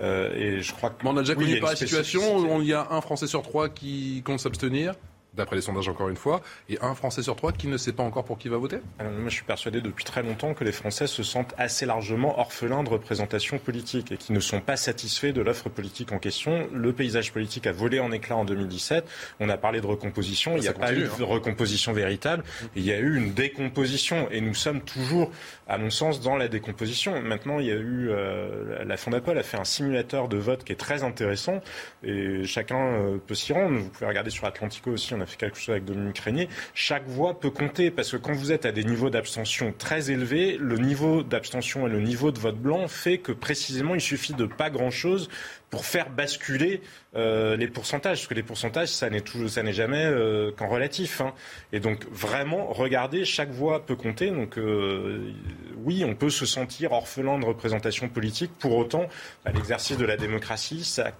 Euh, 0.01 0.33
et 0.33 0.61
je 0.61 0.73
crois 0.73 0.91
que. 0.91 1.05
on 1.05 1.17
a 1.17 1.21
déjà 1.21 1.35
connu 1.35 1.59
pas 1.59 1.71
la 1.71 1.75
situation 1.75 2.37
où 2.37 2.61
il 2.61 2.67
y 2.67 2.73
a 2.73 2.87
un 2.91 3.01
Français 3.01 3.27
sur 3.27 3.43
trois 3.43 3.69
qui 3.69 4.23
compte 4.25 4.39
s'abstenir 4.39 4.95
d'après 5.39 5.55
les 5.55 5.61
sondages 5.61 5.89
encore 5.89 6.09
une 6.09 6.15
fois, 6.15 6.41
et 6.69 6.77
un 6.81 6.93
Français 6.93 7.23
sur 7.23 7.35
trois 7.35 7.51
qui 7.51 7.67
ne 7.67 7.77
sait 7.77 7.93
pas 7.93 8.03
encore 8.03 8.25
pour 8.25 8.37
qui 8.37 8.49
va 8.49 8.57
voter 8.57 8.77
Moi 8.99 9.29
je 9.29 9.33
suis 9.33 9.43
persuadé 9.43 9.81
depuis 9.81 10.05
très 10.05 10.21
longtemps 10.21 10.53
que 10.53 10.63
les 10.63 10.71
Français 10.71 11.07
se 11.07 11.23
sentent 11.23 11.53
assez 11.57 11.85
largement 11.85 12.39
orphelins 12.39 12.83
de 12.83 12.89
représentation 12.89 13.57
politique 13.57 14.11
et 14.11 14.17
qui 14.17 14.33
ne 14.33 14.39
sont 14.39 14.61
pas 14.61 14.77
satisfaits 14.77 15.31
de 15.31 15.41
l'offre 15.41 15.69
politique 15.69 16.11
en 16.11 16.19
question. 16.19 16.67
Le 16.73 16.93
paysage 16.93 17.31
politique 17.31 17.67
a 17.67 17.71
volé 17.71 17.99
en 17.99 18.11
éclat 18.11 18.35
en 18.35 18.45
2017, 18.45 19.05
on 19.39 19.49
a 19.49 19.57
parlé 19.57 19.81
de 19.81 19.87
recomposition, 19.87 20.55
il 20.57 20.61
n'y 20.61 20.67
a 20.67 20.73
pas 20.73 20.93
eu 20.93 21.03
de 21.03 21.23
hein. 21.23 21.25
recomposition 21.25 21.93
véritable, 21.93 22.43
il 22.75 22.83
y 22.83 22.91
a 22.91 22.99
eu 22.99 23.17
une 23.17 23.33
décomposition 23.33 24.27
et 24.31 24.41
nous 24.41 24.53
sommes 24.53 24.81
toujours, 24.81 25.31
à 25.67 25.77
mon 25.77 25.89
sens, 25.89 26.21
dans 26.21 26.35
la 26.35 26.47
décomposition. 26.47 27.21
Maintenant 27.21 27.59
il 27.59 27.67
y 27.67 27.71
a 27.71 27.75
eu, 27.75 28.09
euh, 28.09 28.83
la 28.83 28.97
Fondapol 28.97 29.37
a 29.37 29.43
fait 29.43 29.57
un 29.57 29.63
simulateur 29.63 30.27
de 30.27 30.37
vote 30.37 30.63
qui 30.63 30.73
est 30.73 30.79
très 30.79 31.03
intéressant 31.03 31.61
et 32.03 32.43
chacun 32.43 32.79
euh, 32.79 33.17
peut 33.25 33.35
s'y 33.35 33.53
rendre. 33.53 33.79
Vous 33.79 33.89
pouvez 33.89 34.07
regarder 34.07 34.29
sur 34.29 34.45
Atlantico 34.45 34.91
aussi, 34.91 35.13
on 35.13 35.21
a 35.21 35.25
fait 35.29 35.37
quelque 35.37 35.57
chose 35.57 35.69
avec 35.69 35.85
Dominique 35.85 36.19
Régnier, 36.19 36.49
chaque 36.73 37.07
voix 37.07 37.39
peut 37.39 37.49
compter 37.49 37.91
parce 37.91 38.11
que 38.11 38.17
quand 38.17 38.33
vous 38.33 38.51
êtes 38.51 38.65
à 38.65 38.71
des 38.71 38.83
niveaux 38.83 39.09
d'abstention 39.09 39.73
très 39.77 40.11
élevés, 40.11 40.57
le 40.59 40.77
niveau 40.77 41.23
d'abstention 41.23 41.87
et 41.87 41.89
le 41.89 42.01
niveau 42.01 42.31
de 42.31 42.39
vote 42.39 42.57
blanc 42.57 42.87
fait 42.87 43.19
que 43.19 43.31
précisément 43.31 43.95
il 43.95 44.01
suffit 44.01 44.33
de 44.33 44.45
pas 44.45 44.69
grand-chose 44.69 45.29
pour 45.69 45.85
faire 45.85 46.09
basculer 46.09 46.81
euh, 47.15 47.55
les 47.55 47.67
pourcentages, 47.67 48.19
parce 48.19 48.27
que 48.27 48.33
les 48.33 48.43
pourcentages, 48.43 48.89
ça 48.89 49.09
n'est 49.09 49.73
jamais 49.73 50.05
euh, 50.05 50.51
qu'en 50.51 50.67
relatif. 50.67 51.21
Hein. 51.21 51.33
Et 51.71 51.79
donc 51.79 52.05
vraiment, 52.11 52.67
regardez, 52.67 53.25
chaque 53.25 53.51
voix 53.51 53.85
peut 53.85 53.95
compter. 53.95 54.31
Donc 54.31 54.57
euh, 54.57 55.31
oui, 55.77 56.03
on 56.05 56.15
peut 56.15 56.29
se 56.29 56.45
sentir 56.45 56.91
orphelin 56.91 57.39
de 57.39 57.45
représentation 57.45 58.09
politique. 58.09 58.51
Pour 58.59 58.75
autant, 58.77 59.07
bah, 59.45 59.51
l'exercice 59.53 59.97
de 59.97 60.05
la 60.05 60.17
démocratie, 60.17 60.83
ça 60.83 61.11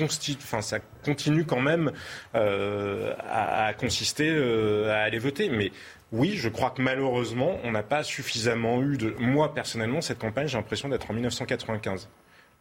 enfin, 0.00 0.62
ça 0.62 0.78
continue 1.04 1.44
quand 1.44 1.60
même 1.60 1.92
euh, 2.34 3.14
à, 3.18 3.72
consister 3.74 4.28
euh, 4.30 4.90
à 4.92 5.02
aller 5.02 5.18
voter. 5.18 5.48
Mais 5.48 5.72
oui, 6.12 6.34
je 6.36 6.48
crois 6.48 6.70
que 6.70 6.82
malheureusement, 6.82 7.58
on 7.64 7.70
n'a 7.70 7.82
pas 7.82 8.02
suffisamment 8.02 8.82
eu 8.82 8.96
de. 8.96 9.14
Moi, 9.18 9.54
personnellement, 9.54 10.00
cette 10.00 10.18
campagne, 10.18 10.48
j'ai 10.48 10.56
l'impression 10.58 10.88
d'être 10.88 11.10
en 11.10 11.14
1995 11.14 12.08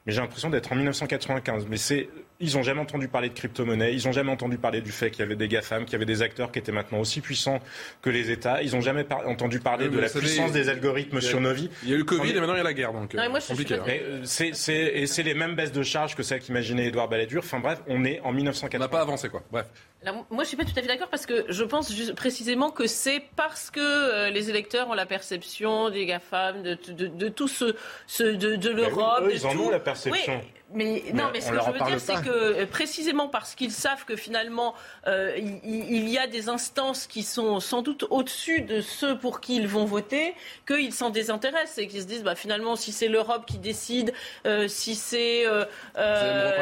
mais 0.05 0.13
j'ai 0.13 0.21
l'impression 0.21 0.49
d'être 0.49 0.71
en 0.71 0.75
1995. 0.75 1.67
Mais 1.69 1.77
c'est, 1.77 2.09
ils 2.39 2.55
n'ont 2.55 2.63
jamais 2.63 2.81
entendu 2.81 3.07
parler 3.07 3.29
de 3.29 3.33
crypto-monnaie, 3.33 3.93
ils 3.93 4.05
n'ont 4.05 4.11
jamais 4.11 4.31
entendu 4.31 4.57
parler 4.57 4.81
du 4.81 4.91
fait 4.91 5.11
qu'il 5.11 5.19
y 5.19 5.23
avait 5.23 5.35
des 5.35 5.47
GAFAM, 5.47 5.85
qu'il 5.85 5.93
y 5.93 5.95
avait 5.95 6.05
des 6.05 6.21
acteurs 6.21 6.51
qui 6.51 6.59
étaient 6.59 6.71
maintenant 6.71 6.99
aussi 6.99 7.21
puissants 7.21 7.59
que 8.01 8.09
les 8.09 8.31
États. 8.31 8.61
Ils 8.61 8.73
n'ont 8.73 8.81
jamais 8.81 9.05
entendu 9.25 9.59
parler 9.59 9.89
de 9.89 9.99
la 9.99 10.09
puissance 10.09 10.51
des 10.51 10.69
algorithmes 10.69 11.21
sur 11.21 11.39
nos 11.41 11.53
vies. 11.53 11.69
Il 11.83 11.89
y 11.89 11.93
a 11.93 11.95
eu 11.95 11.99
le 11.99 12.03
Covid 12.03 12.31
et 12.31 12.39
maintenant 12.39 12.55
il 12.55 12.59
y 12.59 12.61
a 12.61 12.63
la 12.63 12.73
guerre, 12.73 12.93
donc 12.93 13.13
non, 13.13 13.29
moi, 13.29 13.39
compliqué. 13.39 13.75
Hein. 13.75 13.83
Euh, 13.87 14.21
c'est, 14.23 14.53
et 14.71 15.07
c'est 15.07 15.23
les 15.23 15.33
mêmes 15.33 15.55
baisses 15.55 15.71
de 15.71 15.83
charges 15.83 16.15
que 16.15 16.23
celles 16.23 16.39
qu'imaginait 16.39 16.87
Édouard 16.87 17.07
Balladur. 17.07 17.43
Enfin 17.43 17.59
bref, 17.59 17.81
on 17.87 18.03
est 18.03 18.19
en 18.21 18.31
1995. 18.31 18.75
On 18.75 18.79
n'a 18.79 18.87
pas 18.87 19.01
avancé, 19.01 19.29
quoi. 19.29 19.43
Bref 19.51 19.67
moi, 20.03 20.25
je 20.31 20.35
ne 20.35 20.43
suis 20.45 20.57
pas 20.57 20.63
tout 20.63 20.71
à 20.75 20.81
fait 20.81 20.87
d'accord 20.87 21.09
parce 21.09 21.25
que 21.27 21.45
je 21.47 21.63
pense 21.63 21.93
précisément 22.13 22.71
que 22.71 22.87
c'est 22.87 23.23
parce 23.35 23.69
que 23.69 23.79
euh, 23.79 24.29
les 24.31 24.49
électeurs 24.49 24.89
ont 24.89 24.93
la 24.95 25.05
perception 25.05 25.89
des 25.91 26.07
GAFAM, 26.07 26.63
de, 26.63 26.77
de, 26.89 27.07
de, 27.07 27.29
tout 27.29 27.47
ce, 27.47 27.75
ce 28.07 28.23
de, 28.23 28.55
de 28.55 28.69
ben 28.69 28.77
l'Europe. 28.77 29.29
ils 29.31 29.45
en 29.45 29.55
ont 29.57 29.69
la 29.69 29.79
perception. 29.79 30.41
Mais, 30.73 31.03
non, 31.13 31.25
mais 31.33 31.41
ce 31.41 31.51
que 31.51 31.59
je 31.59 31.71
veux 31.71 31.85
dire, 31.85 31.99
c'est 31.99 32.21
que 32.23 32.29
euh, 32.29 32.65
précisément 32.65 33.27
parce 33.27 33.55
qu'ils 33.55 33.71
savent 33.71 34.05
que 34.05 34.15
finalement 34.15 34.73
euh, 35.07 35.35
il, 35.37 36.09
y 36.09 36.17
a 36.17 36.27
des 36.27 36.49
instances 36.49 37.07
qui 37.07 37.23
sont 37.23 37.59
sans 37.59 37.81
doute 37.81 38.05
au-dessus 38.09 38.61
de 38.61 38.81
ceux 38.81 39.17
pour 39.17 39.41
qui 39.41 39.57
ils 39.57 39.67
vont 39.67 39.85
voter, 39.85 40.33
qu'ils 40.67 40.93
s'en 40.93 41.09
désintéressent 41.09 41.77
et 41.79 41.87
qu'ils 41.87 42.01
se 42.01 42.07
disent 42.07 42.23
bah, 42.23 42.35
finalement 42.35 42.75
si 42.75 42.91
c'est 42.91 43.07
l'Europe 43.07 43.45
qui 43.45 43.57
décide, 43.57 44.13
euh, 44.45 44.67
si 44.67 44.95
c'est. 44.95 45.45
Euh, 45.45 45.65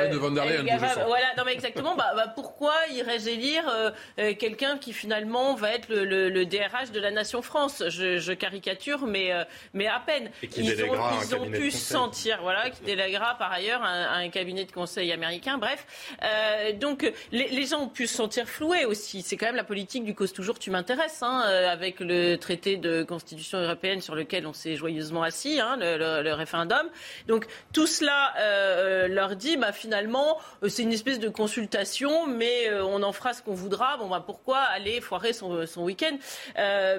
de 0.09 0.17
Van 0.17 0.31
der 0.31 0.45
Leyen, 0.45 0.77
voilà, 0.77 1.27
non 1.37 1.43
mais 1.45 1.53
exactement. 1.53 1.95
Bah, 1.95 2.13
bah, 2.15 2.31
pourquoi 2.33 2.73
irais-je 2.91 3.29
élire 3.29 3.93
quelqu'un 4.39 4.77
qui 4.77 4.93
finalement 4.93 5.55
va 5.55 5.71
être 5.73 5.89
le, 5.89 6.05
le, 6.05 6.29
le, 6.29 6.45
DRH 6.45 6.91
de 6.91 6.99
la 6.99 7.11
nation 7.11 7.41
France? 7.41 7.83
Je, 7.89 8.17
je, 8.17 8.33
caricature, 8.33 9.05
mais 9.05 9.31
mais 9.73 9.87
à 9.87 10.01
peine. 10.05 10.29
Et 10.41 10.47
qui 10.47 10.61
ils 10.61 10.83
ont, 10.83 10.95
ils 11.21 11.35
ont 11.35 11.49
pu 11.49 11.71
sentir, 11.71 12.39
voilà, 12.41 12.69
qui 12.69 12.81
déléguera 12.83 13.35
par 13.37 13.51
ailleurs 13.51 13.83
un 13.83 13.98
un, 14.07 14.29
cabinet 14.29 14.65
de 14.65 14.71
conseil 14.71 15.11
américain. 15.11 15.57
Bref, 15.57 15.85
euh, 16.23 16.73
donc 16.73 17.11
les, 17.31 17.65
gens 17.65 17.83
ont 17.83 17.89
pu 17.89 18.07
se 18.07 18.15
sentir 18.15 18.47
floués 18.47 18.85
aussi. 18.85 19.21
C'est 19.21 19.37
quand 19.37 19.47
même 19.47 19.55
la 19.55 19.63
politique 19.63 20.03
du 20.03 20.15
cause 20.15 20.33
toujours 20.33 20.59
tu 20.59 20.71
m'intéresses, 20.71 21.21
hein, 21.23 21.43
euh, 21.45 21.71
avec 21.71 21.99
le 21.99 22.35
traité 22.37 22.77
de 22.77 23.03
constitution 23.03 23.59
européenne 23.59 24.01
sur 24.01 24.15
lequel 24.15 24.45
on 24.47 24.53
s'est 24.53 24.75
joyeusement 24.75 25.23
assis, 25.23 25.59
hein, 25.59 25.77
le, 25.79 26.33
référendum. 26.33 26.89
Donc 27.27 27.47
tout 27.73 27.87
cela 27.87 28.33
euh, 28.39 29.07
leur 29.07 29.35
dit, 29.35 29.57
bah, 29.57 29.71
finalement, 29.71 30.37
c'est 30.67 30.83
une 30.83 30.93
espèce 30.93 31.19
de 31.19 31.29
consultation, 31.29 32.27
mais 32.27 32.71
on 32.81 33.03
en 33.03 33.11
fera 33.11 33.33
ce 33.33 33.41
qu'on 33.41 33.53
voudra. 33.53 33.97
Bon, 33.97 34.07
bah, 34.07 34.23
pourquoi 34.25 34.59
aller 34.59 35.01
foirer 35.01 35.33
son, 35.33 35.65
son 35.65 35.83
week-end? 35.83 36.17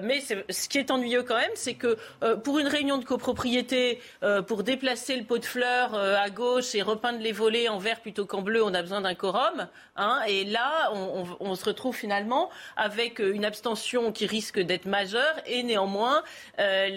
Mais 0.02 0.20
ce 0.20 0.68
qui 0.68 0.78
est 0.78 0.90
ennuyeux 0.90 1.22
quand 1.22 1.36
même, 1.36 1.50
c'est 1.54 1.74
que 1.74 1.96
pour 2.42 2.58
une 2.58 2.66
réunion 2.66 2.98
de 2.98 3.04
copropriété, 3.04 4.00
pour 4.46 4.62
déplacer 4.62 5.16
le 5.16 5.24
pot 5.24 5.38
de 5.38 5.44
fleurs 5.44 5.94
à 5.94 6.30
gauche 6.30 6.74
et 6.74 6.82
repeindre 6.90 7.20
les 7.20 7.32
volets 7.32 7.68
en 7.68 7.78
vert 7.78 8.00
plutôt 8.00 8.26
qu'en 8.26 8.42
bleu, 8.42 8.62
on 8.62 8.74
a 8.74 8.82
besoin 8.82 9.00
d'un 9.00 9.14
quorum. 9.14 9.68
Hein, 9.96 10.20
et 10.28 10.44
là, 10.44 10.92
on, 10.92 11.54
se 11.54 11.64
retrouve 11.64 11.96
finalement 11.96 12.50
avec 12.76 13.18
une 13.18 13.44
abstention 13.44 14.12
qui 14.12 14.26
risque 14.26 14.58
d'être 14.60 14.86
majeure 14.86 15.34
et 15.46 15.62
néanmoins, 15.62 16.22
euh, 16.58 16.88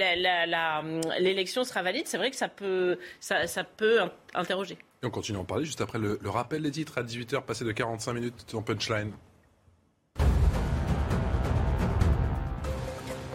l'élection 1.20 1.64
sera 1.64 1.82
valide. 1.82 2.08
C'est 2.08 2.18
vrai 2.18 2.30
que 2.30 2.38
ça 2.38 2.48
peut, 2.48 2.98
ça, 3.20 3.64
peut 3.64 4.00
interroger. 4.34 4.78
Et 5.02 5.06
on 5.06 5.10
continue 5.10 5.38
à 5.38 5.42
en 5.42 5.46
parler 5.46 5.66
juste 5.66 5.82
après 5.82 6.00
le, 6.00 6.20
le 6.22 6.30
rappel 6.30 6.62
des 6.62 6.72
titres 6.72 6.98
à 6.98 7.04
18h, 7.04 7.44
passé 7.44 7.66
de 7.66 7.72
45 7.72 8.14
minutes 8.14 8.54
en 8.54 8.62
punchline. 8.62 9.12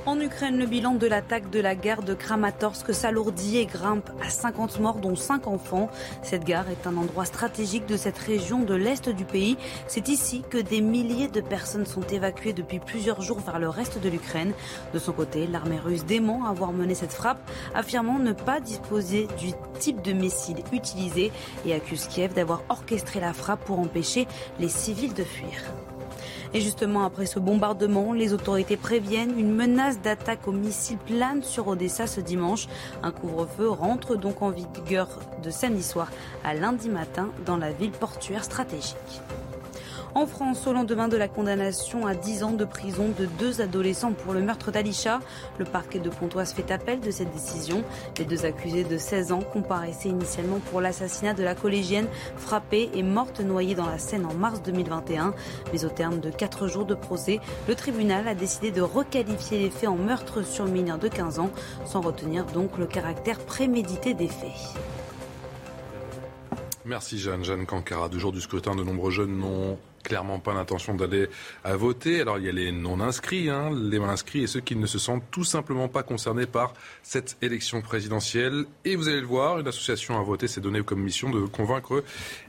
En 0.09 0.19
Ukraine, 0.21 0.57
le 0.57 0.65
bilan 0.65 0.95
de 0.95 1.07
l'attaque 1.07 1.51
de 1.51 1.61
la 1.61 1.75
gare 1.75 2.03
de 2.03 2.15
Kramatorsk 2.15 2.95
s'alourdit 2.95 3.59
et 3.59 3.67
grimpe 3.67 4.09
à 4.25 4.31
50 4.31 4.81
morts, 4.81 5.01
dont 5.01 5.15
5 5.15 5.47
enfants. 5.47 5.91
Cette 6.23 6.45
gare 6.45 6.71
est 6.71 6.87
un 6.87 6.97
endroit 6.97 7.27
stratégique 7.27 7.85
de 7.85 7.99
cette 7.99 8.17
région 8.17 8.63
de 8.63 8.73
l'Est 8.75 9.11
du 9.11 9.27
pays. 9.27 9.59
C'est 9.87 10.09
ici 10.09 10.45
que 10.49 10.57
des 10.57 10.81
milliers 10.81 11.29
de 11.29 11.43
personnes 11.43 11.85
sont 11.85 12.01
évacuées 12.01 12.55
depuis 12.55 12.79
plusieurs 12.79 13.21
jours 13.21 13.41
vers 13.41 13.59
le 13.59 13.69
reste 13.69 14.01
de 14.01 14.09
l'Ukraine. 14.09 14.55
De 14.95 14.99
son 14.99 15.13
côté, 15.13 15.47
l'armée 15.47 15.79
russe 15.79 16.07
dément 16.07 16.47
avoir 16.47 16.73
mené 16.73 16.95
cette 16.95 17.13
frappe, 17.13 17.51
affirmant 17.75 18.19
ne 18.19 18.33
pas 18.33 18.61
disposer 18.61 19.29
du 19.39 19.53
type 19.79 20.01
de 20.01 20.13
missile 20.13 20.65
utilisé 20.73 21.31
et 21.67 21.75
accuse 21.75 22.07
Kiev 22.07 22.33
d'avoir 22.33 22.63
orchestré 22.71 23.21
la 23.21 23.35
frappe 23.35 23.63
pour 23.67 23.79
empêcher 23.79 24.27
les 24.59 24.71
civils 24.71 25.13
de 25.13 25.25
fuir. 25.25 25.71
Et 26.55 26.61
justement, 26.61 27.05
après 27.05 27.27
ce 27.27 27.39
bombardement, 27.39 28.13
les 28.13 28.33
autorités 28.33 28.77
préviennent 28.77 29.39
une 29.39 29.55
menace 29.55 30.01
d'attaque 30.01 30.49
aux 30.49 30.53
missiles 30.53 30.99
plane 30.99 31.43
sur 31.43 31.69
Odessa 31.69 32.07
ce 32.07 32.21
dimanche. 32.21 32.69
Un 33.03 33.11
couvre-feu 33.11 33.69
rentre 33.69 34.17
donc 34.17 34.41
en 34.41 34.51
vigueur 34.51 35.09
de 35.43 35.51
samedi 35.51 35.83
soir 35.83 36.09
à 36.45 36.55
lundi 36.55 36.89
matin 36.89 37.29
dans 37.45 37.57
la 37.57 37.73
ville 37.73 37.91
portuaire 37.91 38.45
stratégique. 38.45 39.21
En 40.15 40.27
France, 40.27 40.67
au 40.67 40.73
lendemain 40.73 41.07
de 41.07 41.17
la 41.17 41.29
condamnation 41.29 42.07
à 42.07 42.15
10 42.15 42.43
ans 42.43 42.53
de 42.53 42.65
prison 42.65 43.09
de 43.19 43.27
deux 43.27 43.61
adolescents 43.61 44.13
pour 44.13 44.33
le 44.33 44.41
meurtre 44.41 44.73
d'Alisha, 44.73 45.21
le 45.59 45.65
parquet 45.65 45.99
de 45.99 46.09
Pontoise 46.09 46.55
fait 46.55 46.71
appel 46.71 47.01
de 47.01 47.11
cette 47.11 47.31
décision. 47.33 47.85
Les 48.19 48.25
deux 48.25 48.45
accusés 48.47 48.85
de 48.85 48.97
16 48.97 49.33
ans 49.33 49.43
comparaissaient 49.43 50.09
initialement 50.09 50.61
pour 50.71 50.81
l'assassinat 50.81 51.35
de 51.35 51.43
la 51.43 51.55
collégienne 51.55 52.09
frappée 52.37 52.91
et 52.95 53.03
morte 53.03 53.41
noyée 53.41 53.75
dans 53.75 53.87
la 53.87 53.99
Seine 53.99 54.25
en 54.25 54.35
mars 54.35 54.63
2021. 54.63 55.35
Mais 55.73 55.85
au 55.85 55.89
terme 55.89 56.21
de 56.21 56.31
4 56.31 56.67
jours 56.69 56.87
de 56.87 56.95
procès, 56.95 57.39
le 57.69 57.75
tribunal 57.75 58.27
a 58.27 58.35
décidé 58.35 58.71
de 58.71 58.83
requalifier 58.83 59.59
les 59.59 59.71
faits 59.71 59.91
en 59.91 59.97
meurtre 59.97 60.43
sur 60.43 60.65
mineur 60.65 60.99
de 60.99 61.09
15 61.09 61.39
ans, 61.39 61.51
sans 61.85 62.01
retenir 62.01 62.45
donc 62.47 62.79
le 62.79 62.87
caractère 62.87 63.39
prémédité 63.39 64.15
des 64.15 64.29
faits. 64.29 64.51
Merci 66.89 67.19
Jeanne. 67.19 67.45
Jeanne 67.45 67.67
Cankara. 67.67 68.09
Du 68.09 68.19
jour 68.19 68.33
du 68.33 68.41
scrutin, 68.41 68.75
de 68.75 68.83
nombreux 68.83 69.11
jeunes 69.11 69.37
n'ont 69.37 69.77
clairement 70.09 70.39
pas 70.39 70.55
l'intention 70.55 70.95
d'aller 70.95 71.29
à 71.65 71.77
voter. 71.77 72.23
Alors 72.23 72.39
il 72.39 72.47
y 72.47 72.49
a 72.49 72.53
les 72.53 72.73
non-inscrits, 72.73 73.51
hein, 73.51 73.71
les 73.71 73.99
mal-inscrits 73.99 74.43
et 74.43 74.47
ceux 74.47 74.61
qui 74.61 74.75
ne 74.75 74.87
se 74.87 74.99
sentent 74.99 75.25
tout 75.31 75.45
simplement 75.45 75.89
pas 75.89 76.03
concernés 76.03 76.47
par 76.47 76.73
cette 77.03 77.37
élection 77.43 77.83
présidentielle. 77.83 78.65
Et 78.85 78.97
vous 78.97 79.09
allez 79.09 79.21
le 79.21 79.27
voir, 79.27 79.59
une 79.59 79.69
association 79.69 80.19
à 80.19 80.23
voter 80.23 80.49
s'est 80.49 80.63
donnée 80.63 80.83
comme 80.83 81.03
mission 81.03 81.31
de 81.31 81.41
convaincre 81.47 82.03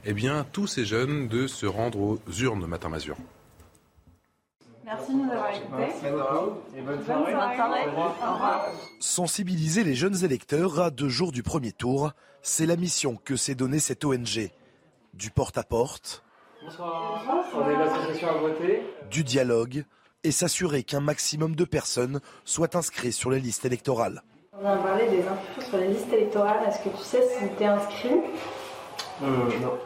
eh 0.04 0.14
bien, 0.14 0.46
tous 0.52 0.66
ces 0.66 0.84
jeunes 0.84 1.28
de 1.28 1.46
se 1.46 1.66
rendre 1.66 2.00
aux 2.00 2.18
urnes 2.40 2.66
matin 2.66 2.88
mazur. 2.88 3.16
Merci 4.84 5.12
de 5.12 5.18
nous 5.18 5.30
avoir 5.30 5.54
écoutés. 5.54 6.08
Et 6.76 6.80
bonne 6.80 7.04
soirée. 7.04 7.34
Au 7.34 8.32
revoir. 8.32 8.72
Sensibiliser 8.98 9.84
les 9.84 9.94
jeunes 9.94 10.24
électeurs 10.24 10.80
à 10.80 10.90
deux 10.90 11.08
jours 11.08 11.30
du 11.30 11.42
premier 11.42 11.72
tour, 11.72 12.12
c'est 12.42 12.66
la 12.66 12.76
mission 12.76 13.16
que 13.24 13.36
s'est 13.36 13.54
donnée 13.54 13.78
cette 13.78 14.04
ONG. 14.04 14.50
Du 15.14 15.30
porte-à-porte, 15.30 16.24
Bonsoir. 16.62 17.22
On 17.54 17.70
est 17.70 17.76
l'association 17.76 18.28
à 18.28 18.32
voter. 18.34 18.82
Du 19.10 19.24
dialogue 19.24 19.84
et 20.24 20.30
s'assurer 20.30 20.82
qu'un 20.82 21.00
maximum 21.00 21.56
de 21.56 21.64
personnes 21.64 22.20
soient 22.44 22.76
inscrites 22.76 23.14
sur 23.14 23.30
les 23.30 23.40
listes 23.40 23.64
électorales. 23.64 24.22
On 24.60 24.66
a 24.66 24.76
parlé 24.76 25.08
des 25.08 25.22
inscriptions 25.26 25.70
sur 25.70 25.78
les 25.78 25.88
listes 25.88 26.12
électorales. 26.12 26.68
Est-ce 26.68 26.84
que 26.84 26.94
tu 26.94 27.02
sais 27.02 27.22
si 27.38 27.44
tu 27.56 27.62
es 27.62 27.66
inscrit 27.66 28.20
euh, 29.22 29.26
Non. 29.62 29.78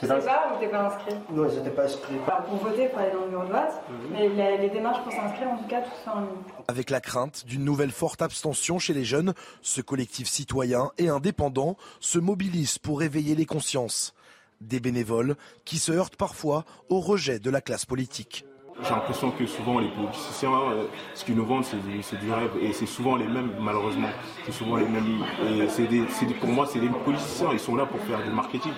Tu 0.00 0.06
sais 0.06 0.14
pas 0.14 0.54
ou 0.54 0.58
t'es 0.58 0.68
pas 0.68 0.86
inscrit 0.86 1.14
Non, 1.30 1.50
je 1.50 1.56
n'étais 1.56 1.70
pas 1.70 1.84
inscrit. 1.84 2.14
pour 2.48 2.56
voter, 2.56 2.84
il 2.84 2.88
faut 2.88 2.98
aller 2.98 3.12
dans 3.12 3.24
le 3.24 3.28
bureau 3.28 3.44
de 3.44 3.52
vote. 3.52 3.74
Mais 4.10 4.28
les, 4.56 4.70
démarches 4.70 5.02
pour 5.02 5.12
s'inscrire, 5.12 5.50
en 5.50 5.58
tout 5.58 5.68
cas, 5.68 5.82
tout 5.82 5.90
ça 6.02 6.16
en 6.16 6.20
ligne. 6.20 6.28
Avec 6.68 6.88
la 6.88 7.02
crainte 7.02 7.44
d'une 7.44 7.62
nouvelle 7.62 7.90
forte 7.90 8.22
abstention 8.22 8.78
chez 8.78 8.94
les 8.94 9.04
jeunes, 9.04 9.34
ce 9.60 9.82
collectif 9.82 10.26
citoyen 10.28 10.90
et 10.96 11.10
indépendant 11.10 11.76
se 12.00 12.18
mobilise 12.18 12.78
pour 12.78 13.02
éveiller 13.02 13.34
les 13.34 13.44
consciences 13.44 14.14
des 14.60 14.80
bénévoles 14.80 15.36
qui 15.64 15.78
se 15.78 15.92
heurtent 15.92 16.16
parfois 16.16 16.64
au 16.88 17.00
rejet 17.00 17.38
de 17.38 17.50
la 17.50 17.60
classe 17.60 17.86
politique. 17.86 18.44
J'ai 18.82 18.90
l'impression 18.90 19.30
que 19.30 19.46
souvent 19.46 19.78
les 19.78 19.90
politiciens, 19.90 20.52
euh, 20.52 20.86
ce 21.14 21.24
qu'ils 21.24 21.34
nous 21.34 21.44
vendent, 21.44 21.64
c'est 21.64 22.18
du 22.18 22.32
rêve. 22.32 22.50
Et 22.62 22.72
c'est 22.72 22.86
souvent 22.86 23.16
les 23.16 23.26
mêmes, 23.26 23.52
malheureusement. 23.60 24.08
C'est 24.46 24.52
souvent 24.52 24.76
les 24.76 24.88
mêmes. 24.88 25.22
Et 25.46 26.32
pour 26.40 26.48
moi, 26.48 26.66
c'est 26.72 26.80
des 26.80 26.88
politiciens, 26.88 27.50
ils 27.52 27.60
sont 27.60 27.76
là 27.76 27.84
pour 27.84 28.00
faire 28.00 28.22
du 28.24 28.30
marketing. 28.30 28.72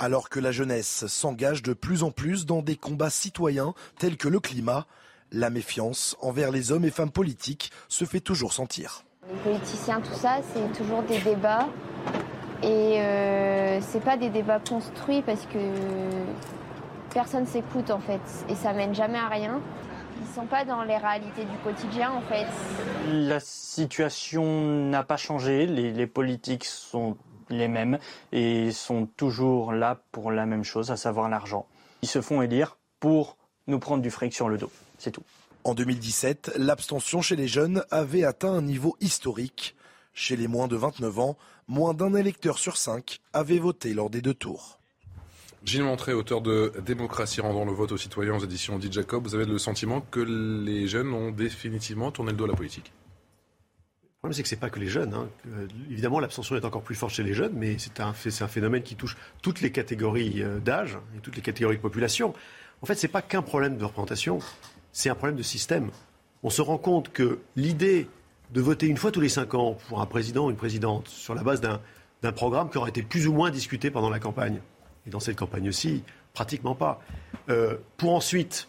Alors 0.00 0.28
que 0.28 0.40
la 0.40 0.52
jeunesse 0.52 1.06
s'engage 1.06 1.62
de 1.62 1.72
plus 1.72 2.02
en 2.02 2.10
plus 2.10 2.46
dans 2.46 2.62
des 2.62 2.76
combats 2.76 3.10
citoyens 3.10 3.74
tels 3.98 4.16
que 4.16 4.28
le 4.28 4.40
climat, 4.40 4.86
la 5.32 5.50
méfiance 5.50 6.16
envers 6.20 6.50
les 6.50 6.72
hommes 6.72 6.84
et 6.84 6.90
femmes 6.90 7.10
politiques 7.10 7.70
se 7.88 8.04
fait 8.04 8.20
toujours 8.20 8.52
sentir. 8.52 9.04
Les 9.30 9.38
politiciens, 9.38 10.00
tout 10.00 10.14
ça, 10.14 10.38
c'est 10.52 10.78
toujours 10.78 11.02
des 11.02 11.18
débats 11.18 11.68
et 12.62 13.00
euh, 13.00 13.80
c'est 13.80 14.02
pas 14.02 14.16
des 14.16 14.30
débats 14.30 14.60
construits 14.60 15.22
parce 15.22 15.46
que 15.46 15.58
personne 17.10 17.46
s'écoute 17.46 17.90
en 17.90 18.00
fait 18.00 18.20
et 18.48 18.54
ça 18.54 18.72
mène 18.72 18.94
jamais 18.94 19.18
à 19.18 19.28
rien. 19.28 19.60
Ils 20.20 20.34
sont 20.34 20.46
pas 20.46 20.64
dans 20.64 20.82
les 20.82 20.96
réalités 20.96 21.44
du 21.44 21.56
quotidien 21.62 22.10
en 22.10 22.20
fait. 22.22 22.46
La 23.10 23.40
situation 23.40 24.62
n'a 24.62 25.04
pas 25.04 25.16
changé, 25.16 25.66
les, 25.66 25.92
les 25.92 26.06
politiques 26.06 26.64
sont 26.64 27.16
les 27.50 27.68
mêmes 27.68 27.98
et 28.32 28.72
sont 28.72 29.06
toujours 29.16 29.72
là 29.72 30.00
pour 30.12 30.32
la 30.32 30.44
même 30.44 30.64
chose, 30.64 30.90
à 30.90 30.96
savoir 30.96 31.28
l'argent. 31.28 31.66
Ils 32.02 32.08
se 32.08 32.20
font 32.20 32.42
élire 32.42 32.76
pour 33.00 33.36
nous 33.66 33.78
prendre 33.78 34.02
du 34.02 34.10
fric 34.10 34.34
sur 34.34 34.48
le 34.48 34.58
dos, 34.58 34.70
c'est 34.98 35.10
tout. 35.10 35.22
En 35.64 35.74
2017, 35.74 36.52
l'abstention 36.56 37.20
chez 37.20 37.36
les 37.36 37.48
jeunes 37.48 37.84
avait 37.90 38.24
atteint 38.24 38.52
un 38.52 38.62
niveau 38.62 38.96
historique. 39.00 39.76
Chez 40.14 40.34
les 40.34 40.48
moins 40.48 40.66
de 40.66 40.76
29 40.76 41.18
ans, 41.20 41.36
moins 41.68 41.94
d'un 41.94 42.14
électeur 42.14 42.58
sur 42.58 42.76
cinq 42.76 43.20
avait 43.32 43.58
voté 43.58 43.94
lors 43.94 44.10
des 44.10 44.22
deux 44.22 44.34
tours. 44.34 44.78
Gilles 45.64 45.82
Montré, 45.82 46.12
auteur 46.12 46.40
de 46.40 46.72
Démocratie 46.84 47.40
rendant 47.40 47.64
le 47.64 47.72
vote 47.72 47.92
aux 47.92 47.96
citoyens 47.96 48.36
aux 48.36 48.44
éditions 48.44 48.78
Dit 48.78 48.90
Jacob, 48.90 49.24
vous 49.24 49.34
avez 49.34 49.44
le 49.44 49.58
sentiment 49.58 50.00
que 50.00 50.20
les 50.20 50.86
jeunes 50.86 51.12
ont 51.12 51.30
définitivement 51.30 52.10
tourné 52.10 52.30
le 52.30 52.36
dos 52.36 52.44
à 52.44 52.48
la 52.48 52.54
politique? 52.54 52.92
Le 54.02 54.20
problème, 54.20 54.34
c'est 54.34 54.42
que 54.42 54.48
ce 54.48 54.54
n'est 54.54 54.60
pas 54.60 54.70
que 54.70 54.80
les 54.80 54.88
jeunes. 54.88 55.14
Hein. 55.14 55.28
Évidemment, 55.90 56.20
l'abstention 56.20 56.56
est 56.56 56.64
encore 56.64 56.82
plus 56.82 56.94
forte 56.94 57.12
chez 57.12 57.22
les 57.22 57.34
jeunes, 57.34 57.52
mais 57.54 57.76
c'est 57.78 58.00
un, 58.00 58.08
un, 58.08 58.48
phénomène 58.48 58.82
qui 58.82 58.96
touche 58.96 59.16
toutes 59.42 59.60
les 59.60 59.70
catégories 59.70 60.42
euh, 60.42 60.58
d'âge 60.58 60.98
et 61.16 61.20
toutes 61.20 61.36
les 61.36 61.42
catégories 61.42 61.76
de 61.76 61.82
population. 61.82 62.34
En 62.82 62.86
fait, 62.86 62.94
ce 62.94 63.06
n'est 63.06 63.12
pas 63.12 63.22
qu'un 63.22 63.42
problème 63.42 63.76
de 63.76 63.84
représentation, 63.84 64.38
c'est 64.92 65.08
un 65.08 65.14
problème 65.14 65.36
de 65.36 65.42
système. 65.42 65.90
On 66.42 66.50
se 66.50 66.62
rend 66.62 66.78
compte 66.78 67.12
que 67.12 67.40
l'idée 67.56 68.08
de 68.52 68.60
voter 68.60 68.86
une 68.86 68.96
fois 68.96 69.10
tous 69.10 69.20
les 69.20 69.28
cinq 69.28 69.54
ans 69.54 69.76
pour 69.88 70.00
un 70.00 70.06
président 70.06 70.46
ou 70.46 70.50
une 70.50 70.56
présidente 70.56 71.08
sur 71.08 71.34
la 71.34 71.42
base 71.42 71.60
d'un 71.60 72.32
programme 72.32 72.70
qui 72.70 72.78
aurait 72.78 72.90
été 72.90 73.02
plus 73.02 73.26
ou 73.26 73.32
moins 73.32 73.50
discuté 73.50 73.90
pendant 73.90 74.10
la 74.10 74.18
campagne. 74.18 74.60
Et 75.06 75.10
dans 75.10 75.20
cette 75.20 75.36
campagne 75.36 75.68
aussi, 75.68 76.02
pratiquement 76.32 76.74
pas. 76.74 77.00
Euh, 77.48 77.76
pour 77.96 78.14
ensuite 78.14 78.68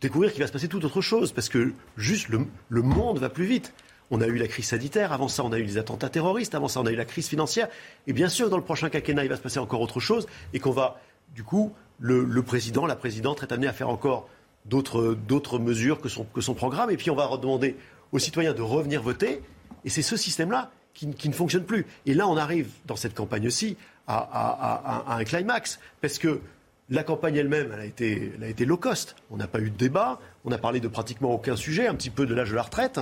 découvrir 0.00 0.32
qu'il 0.32 0.40
va 0.40 0.46
se 0.46 0.52
passer 0.52 0.68
tout 0.68 0.84
autre 0.84 1.00
chose, 1.00 1.32
parce 1.32 1.48
que 1.48 1.72
juste 1.96 2.28
le, 2.28 2.82
monde 2.82 3.18
va 3.18 3.28
plus 3.28 3.46
vite. 3.46 3.72
On 4.10 4.20
a 4.20 4.26
eu 4.26 4.36
la 4.36 4.46
crise 4.46 4.66
sanitaire, 4.66 5.12
avant 5.12 5.28
ça 5.28 5.42
on 5.44 5.52
a 5.52 5.58
eu 5.58 5.64
les 5.64 5.78
attentats 5.78 6.08
terroristes, 6.08 6.54
avant 6.54 6.68
ça 6.68 6.80
on 6.80 6.86
a 6.86 6.92
eu 6.92 6.96
la 6.96 7.04
crise 7.04 7.28
financière, 7.28 7.68
et 8.06 8.12
bien 8.12 8.28
sûr 8.28 8.50
dans 8.50 8.56
le 8.56 8.62
prochain 8.62 8.88
quinquennat 8.88 9.24
il 9.24 9.28
va 9.28 9.36
se 9.36 9.40
passer 9.40 9.58
encore 9.58 9.80
autre 9.80 10.00
chose, 10.00 10.26
et 10.52 10.60
qu'on 10.60 10.70
va, 10.70 11.00
du 11.34 11.42
coup, 11.42 11.72
le, 11.98 12.42
président, 12.42 12.86
la 12.86 12.94
présidente 12.94 13.42
est 13.42 13.52
amené 13.52 13.66
à 13.66 13.72
faire 13.72 13.88
encore 13.88 14.28
d'autres 14.66 15.58
mesures 15.58 16.00
que 16.00 16.08
son, 16.08 16.24
que 16.24 16.40
son 16.40 16.54
programme, 16.54 16.90
et 16.90 16.96
puis 16.96 17.10
on 17.10 17.16
va 17.16 17.28
demander 17.36 17.76
aux 18.12 18.18
citoyens 18.18 18.54
de 18.54 18.62
revenir 18.62 19.02
voter. 19.02 19.40
Et 19.84 19.90
c'est 19.90 20.02
ce 20.02 20.16
système-là 20.16 20.70
qui, 20.94 21.28
ne 21.28 21.34
fonctionne 21.34 21.64
plus. 21.64 21.86
Et 22.06 22.14
là, 22.14 22.26
on 22.26 22.36
arrive, 22.36 22.70
dans 22.86 22.96
cette 22.96 23.14
campagne 23.14 23.46
aussi, 23.46 23.76
à, 24.08 25.04
un 25.08 25.24
climax. 25.24 25.78
Parce 26.00 26.18
que 26.18 26.40
la 26.88 27.02
campagne 27.02 27.36
elle-même, 27.36 27.70
elle, 27.74 27.80
a 27.80 27.84
été, 27.84 28.32
elle 28.36 28.44
a 28.44 28.48
été 28.48 28.64
low 28.64 28.76
cost. 28.76 29.16
On 29.30 29.36
n'a 29.36 29.46
pas 29.46 29.60
eu 29.60 29.70
de 29.70 29.76
débat. 29.76 30.20
On 30.44 30.52
a 30.52 30.58
parlé 30.58 30.80
de 30.80 30.88
pratiquement 30.88 31.32
aucun 31.32 31.56
sujet, 31.56 31.86
un 31.86 31.94
petit 31.94 32.10
peu 32.10 32.26
de 32.26 32.34
l'âge 32.34 32.50
de 32.50 32.56
la 32.56 32.62
retraite. 32.62 33.00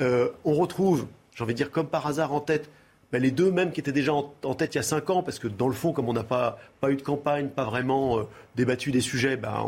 Euh, 0.00 0.30
on 0.44 0.54
retrouve, 0.54 1.06
j'ai 1.34 1.44
envie 1.44 1.54
de 1.54 1.58
dire, 1.58 1.70
comme 1.70 1.86
par 1.86 2.06
hasard 2.06 2.32
en 2.32 2.40
tête, 2.40 2.70
ben, 3.10 3.22
les 3.22 3.30
deux 3.30 3.50
mêmes 3.50 3.72
qui 3.72 3.80
étaient 3.80 3.92
déjà 3.92 4.12
en, 4.12 4.54
tête 4.54 4.74
il 4.74 4.78
y 4.78 4.80
a 4.80 4.82
cinq 4.82 5.08
ans, 5.08 5.22
parce 5.22 5.38
que 5.38 5.48
dans 5.48 5.68
le 5.68 5.74
fond, 5.74 5.92
comme 5.92 6.08
on 6.08 6.12
n'a 6.12 6.24
pas, 6.24 6.58
pas 6.80 6.90
eu 6.90 6.96
de 6.96 7.02
campagne, 7.02 7.48
pas 7.48 7.64
vraiment 7.64 8.18
euh, 8.18 8.22
débattu 8.54 8.90
des 8.92 9.00
sujets, 9.00 9.36
ben, 9.36 9.64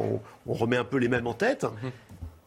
on, 0.47 0.53
remet 0.53 0.77
un 0.77 0.85
peu 0.85 0.99
les 0.99 1.09
mêmes 1.09 1.27
en 1.27 1.35
tête. 1.35 1.65
Mhm. 1.65 1.91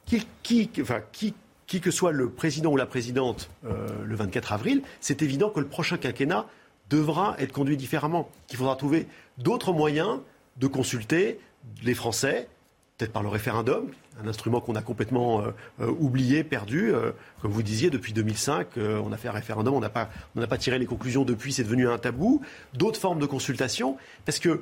Qui, 0.06 0.28
qui, 0.68 0.82
enfin, 0.82 1.00
qui, 1.12 1.34
qui, 1.74 1.82
que 1.82 1.90
soit 1.90 2.12
le 2.12 2.30
président 2.30 2.72
ou 2.72 2.78
la 2.78 2.86
présidente 2.86 3.50
euh, 3.66 3.88
le 4.06 4.16
24 4.16 4.54
avril, 4.54 4.84
c'est 5.02 5.24
évident 5.24 5.50
que 5.50 5.60
le 5.60 5.66
prochain 5.66 5.98
quinquennat 5.98 6.46
devra 6.92 7.36
être 7.40 7.52
conduit 7.52 7.78
différemment, 7.78 8.30
qu'il 8.46 8.60
faudra 8.60 8.76
trouver 8.76 9.08
d'autres 9.40 9.74
moyens 9.74 10.20
de 10.58 10.68
consulter 10.68 11.40
les 11.82 11.96
Français, 11.96 12.48
peut-être 12.96 13.12
par 13.12 13.24
le 13.24 13.30
référendum, 13.30 13.88
un 14.24 14.28
instrument 14.28 14.62
qu'on 14.62 14.76
a 14.76 14.84
complètement 14.84 15.42
euh, 15.42 15.50
euh, 15.82 15.92
oublié, 16.00 16.44
perdu. 16.44 16.94
Comme 17.42 17.50
vous 17.50 17.64
disiez, 17.64 17.90
depuis 17.90 18.14
2005, 18.14 18.68
on 18.78 19.12
a 19.12 19.18
fait 19.18 19.30
un 19.30 19.32
référendum, 19.32 19.74
on 19.74 19.80
n'a 19.80 19.90
pas 19.90 20.58
tiré 20.60 20.78
les 20.78 20.86
conclusions 20.86 21.26
depuis, 21.26 21.54
c'est 21.54 21.64
devenu 21.64 21.90
un 21.90 21.98
tabou. 21.98 22.42
D'autres 22.76 23.00
formes 23.00 23.20
de 23.20 23.26
consultation, 23.26 23.98
parce 24.26 24.38
que 24.38 24.62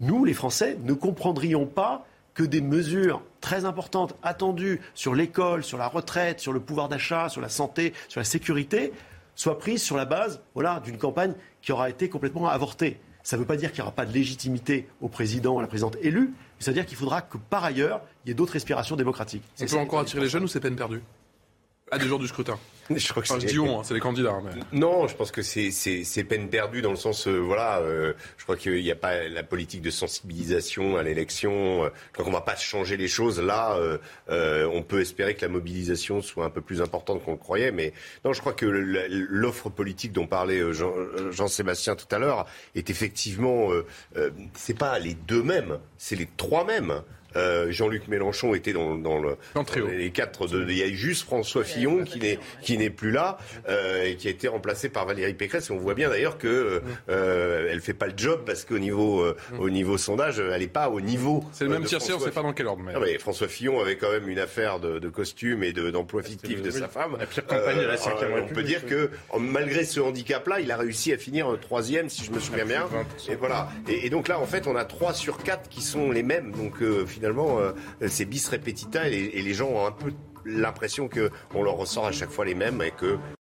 nous, 0.00 0.26
les 0.26 0.34
Français, 0.34 0.76
ne 0.84 0.92
comprendrions 0.92 1.64
pas 1.64 2.06
que 2.38 2.44
des 2.44 2.60
mesures 2.60 3.20
très 3.40 3.64
importantes, 3.64 4.14
attendues 4.22 4.80
sur 4.94 5.12
l'école, 5.12 5.64
sur 5.64 5.76
la 5.76 5.88
retraite, 5.88 6.38
sur 6.38 6.52
le 6.52 6.60
pouvoir 6.60 6.88
d'achat, 6.88 7.28
sur 7.28 7.40
la 7.40 7.48
santé, 7.48 7.92
sur 8.06 8.20
la 8.20 8.24
sécurité, 8.24 8.92
soient 9.34 9.58
prises 9.58 9.82
sur 9.82 9.96
la 9.96 10.04
base 10.04 10.40
d'une 10.84 10.98
campagne 10.98 11.34
qui 11.62 11.72
aura 11.72 11.90
été 11.90 12.08
complètement 12.08 12.46
avortée. 12.48 13.00
Ça 13.24 13.36
ne 13.36 13.40
veut 13.40 13.46
pas 13.46 13.56
dire 13.56 13.72
qu'il 13.72 13.80
n'y 13.80 13.88
aura 13.88 13.94
pas 13.94 14.06
de 14.06 14.12
légitimité 14.12 14.86
au 15.00 15.08
président, 15.08 15.58
à 15.58 15.62
la 15.62 15.66
présidente 15.66 15.96
élue, 16.00 16.28
mais 16.28 16.64
ça 16.64 16.70
veut 16.70 16.76
dire 16.76 16.86
qu'il 16.86 16.96
faudra 16.96 17.22
que 17.22 17.38
par 17.38 17.64
ailleurs, 17.64 18.02
il 18.24 18.28
y 18.28 18.30
ait 18.30 18.34
d'autres 18.34 18.52
respirations 18.52 18.94
démocratiques. 18.94 19.42
On 19.60 19.66
peut 19.66 19.76
encore 19.76 19.98
attirer 19.98 20.22
les 20.22 20.28
jeunes 20.28 20.44
ou 20.44 20.48
c'est 20.48 20.60
peine 20.60 20.76
perdue? 20.76 21.02
À 21.90 21.98
des 21.98 22.06
jours 22.06 22.20
du 22.20 22.28
scrutin 22.28 22.56
je 22.96 23.08
crois 23.10 23.22
que 23.22 23.28
enfin, 23.28 23.38
dis 23.38 23.58
on, 23.58 23.80
hein, 23.80 23.82
c'est 23.84 23.94
les 23.94 24.00
candidats. 24.00 24.32
Hein, 24.32 24.60
non, 24.72 25.06
je 25.08 25.14
pense 25.14 25.30
que 25.30 25.42
c'est 25.42 26.24
peine 26.24 26.48
perdue 26.48 26.80
dans 26.80 26.90
le 26.90 26.96
sens, 26.96 27.26
euh, 27.26 27.38
voilà, 27.38 27.80
euh, 27.80 28.14
je 28.36 28.44
crois 28.44 28.56
qu'il 28.56 28.82
n'y 28.82 28.90
a 28.90 28.96
pas 28.96 29.28
la 29.28 29.42
politique 29.42 29.82
de 29.82 29.90
sensibilisation 29.90 30.96
à 30.96 31.02
l'élection. 31.02 31.84
Euh, 31.84 31.88
je 32.08 32.12
crois 32.12 32.24
qu'on 32.24 32.30
ne 32.30 32.36
va 32.36 32.42
pas 32.42 32.56
changer 32.56 32.96
les 32.96 33.08
choses. 33.08 33.40
Là, 33.40 33.78
on 34.28 34.82
peut 34.82 35.00
espérer 35.00 35.34
que 35.34 35.42
la 35.42 35.48
mobilisation 35.48 36.22
soit 36.22 36.44
un 36.44 36.50
peu 36.50 36.60
plus 36.60 36.80
importante 36.80 37.22
qu'on 37.24 37.32
le 37.32 37.38
croyait, 37.38 37.72
mais 37.72 37.92
non, 38.24 38.32
je 38.32 38.40
crois 38.40 38.52
que 38.52 38.66
l'offre 38.66 39.68
politique 39.68 40.12
dont 40.12 40.26
parlait 40.26 40.60
Jean-Sébastien 41.30 41.96
tout 41.96 42.12
à 42.14 42.18
l'heure 42.18 42.46
est 42.74 42.90
effectivement, 42.90 43.70
c'est 44.54 44.78
pas 44.78 44.98
les 44.98 45.14
deux 45.14 45.42
mêmes, 45.42 45.78
c'est 45.96 46.16
les 46.16 46.28
trois 46.36 46.64
mêmes. 46.64 47.02
Euh, 47.36 47.70
Jean-Luc 47.70 48.08
Mélenchon 48.08 48.54
était 48.54 48.72
dans, 48.72 48.94
le, 48.94 49.36
les 49.86 50.10
quatre. 50.10 50.46
De, 50.46 50.64
il 50.68 50.78
y 50.78 50.82
a 50.82 50.88
juste 50.88 51.24
François 51.24 51.64
Fillon 51.64 52.04
qui 52.04 52.18
n'est 52.18 52.38
qui 52.62 52.78
n'est 52.78 52.90
plus 52.90 53.10
là 53.10 53.38
euh, 53.68 54.04
et 54.04 54.16
qui 54.16 54.28
a 54.28 54.30
été 54.30 54.48
remplacé 54.48 54.88
par 54.88 55.06
Valérie 55.06 55.34
Pécresse. 55.34 55.70
Et 55.70 55.72
on 55.72 55.78
voit 55.78 55.94
bien 55.94 56.08
d'ailleurs 56.08 56.38
que 56.38 56.82
euh, 57.08 57.68
elle 57.70 57.80
fait 57.80 57.94
pas 57.94 58.06
le 58.06 58.14
job 58.16 58.42
parce 58.46 58.64
qu'au 58.64 58.78
niveau 58.78 59.24
au 59.58 59.70
niveau 59.70 59.98
sondage, 59.98 60.38
elle 60.38 60.60
n'est 60.60 60.66
pas 60.68 60.88
au 60.88 61.00
niveau. 61.00 61.44
C'est 61.52 61.64
le 61.64 61.70
même 61.70 61.84
tiercé, 61.84 62.12
on 62.12 62.20
sait 62.20 62.30
pas 62.30 62.42
dans 62.42 62.52
quel 62.52 62.66
ordre. 62.66 62.82
Mais... 62.82 63.18
François 63.18 63.48
Fillon 63.48 63.80
avait 63.80 63.96
quand 63.96 64.10
même 64.10 64.28
une 64.28 64.38
affaire 64.38 64.80
de, 64.80 64.98
de 64.98 65.08
costume 65.08 65.62
et 65.64 65.72
d'emploi 65.72 66.22
fictif 66.22 66.62
de 66.62 66.70
sa 66.70 66.88
femme. 66.88 67.16
La 67.18 67.26
pire 67.26 67.46
campagne 67.46 67.78
de 67.78 67.82
la 67.82 67.96
On 68.42 68.54
peut 68.54 68.62
dire 68.62 68.86
que 68.86 69.10
malgré 69.38 69.84
ce 69.84 70.00
handicap-là, 70.00 70.60
il 70.60 70.70
a 70.70 70.76
réussi 70.76 71.12
à 71.12 71.18
finir 71.18 71.56
troisième, 71.60 72.08
si 72.08 72.24
je 72.24 72.30
me 72.30 72.40
souviens 72.40 72.64
bien. 72.64 72.88
Et 73.28 73.34
voilà. 73.34 73.68
Et, 73.88 74.06
et, 74.06 74.10
donc 74.10 74.28
là, 74.28 74.38
en 74.38 74.46
fait, 74.46 74.66
on 74.66 74.76
a 74.76 74.84
trois 74.84 75.12
sur 75.12 75.42
quatre 75.42 75.68
qui 75.68 75.82
sont 75.82 76.10
les 76.10 76.22
mêmes. 76.22 76.52
Donc 76.52 76.80
finalement, 77.18 77.58
euh, 77.58 77.72
c'est 78.06 78.24
bis 78.24 78.48
repetita 78.48 79.08
et 79.08 79.42
les, 79.42 79.54
gens 79.54 79.68
ont 79.68 79.86
un 79.86 79.92
peu 79.92 80.12
l'impression 80.44 81.08
qu'on 81.08 81.62
leur 81.64 81.74
ressort 81.74 82.06
à 82.06 82.12
chaque 82.12 82.30
fois 82.30 82.44
les 82.44 82.54
mêmes 82.54 82.80
et 82.80 82.92
que 82.92 83.18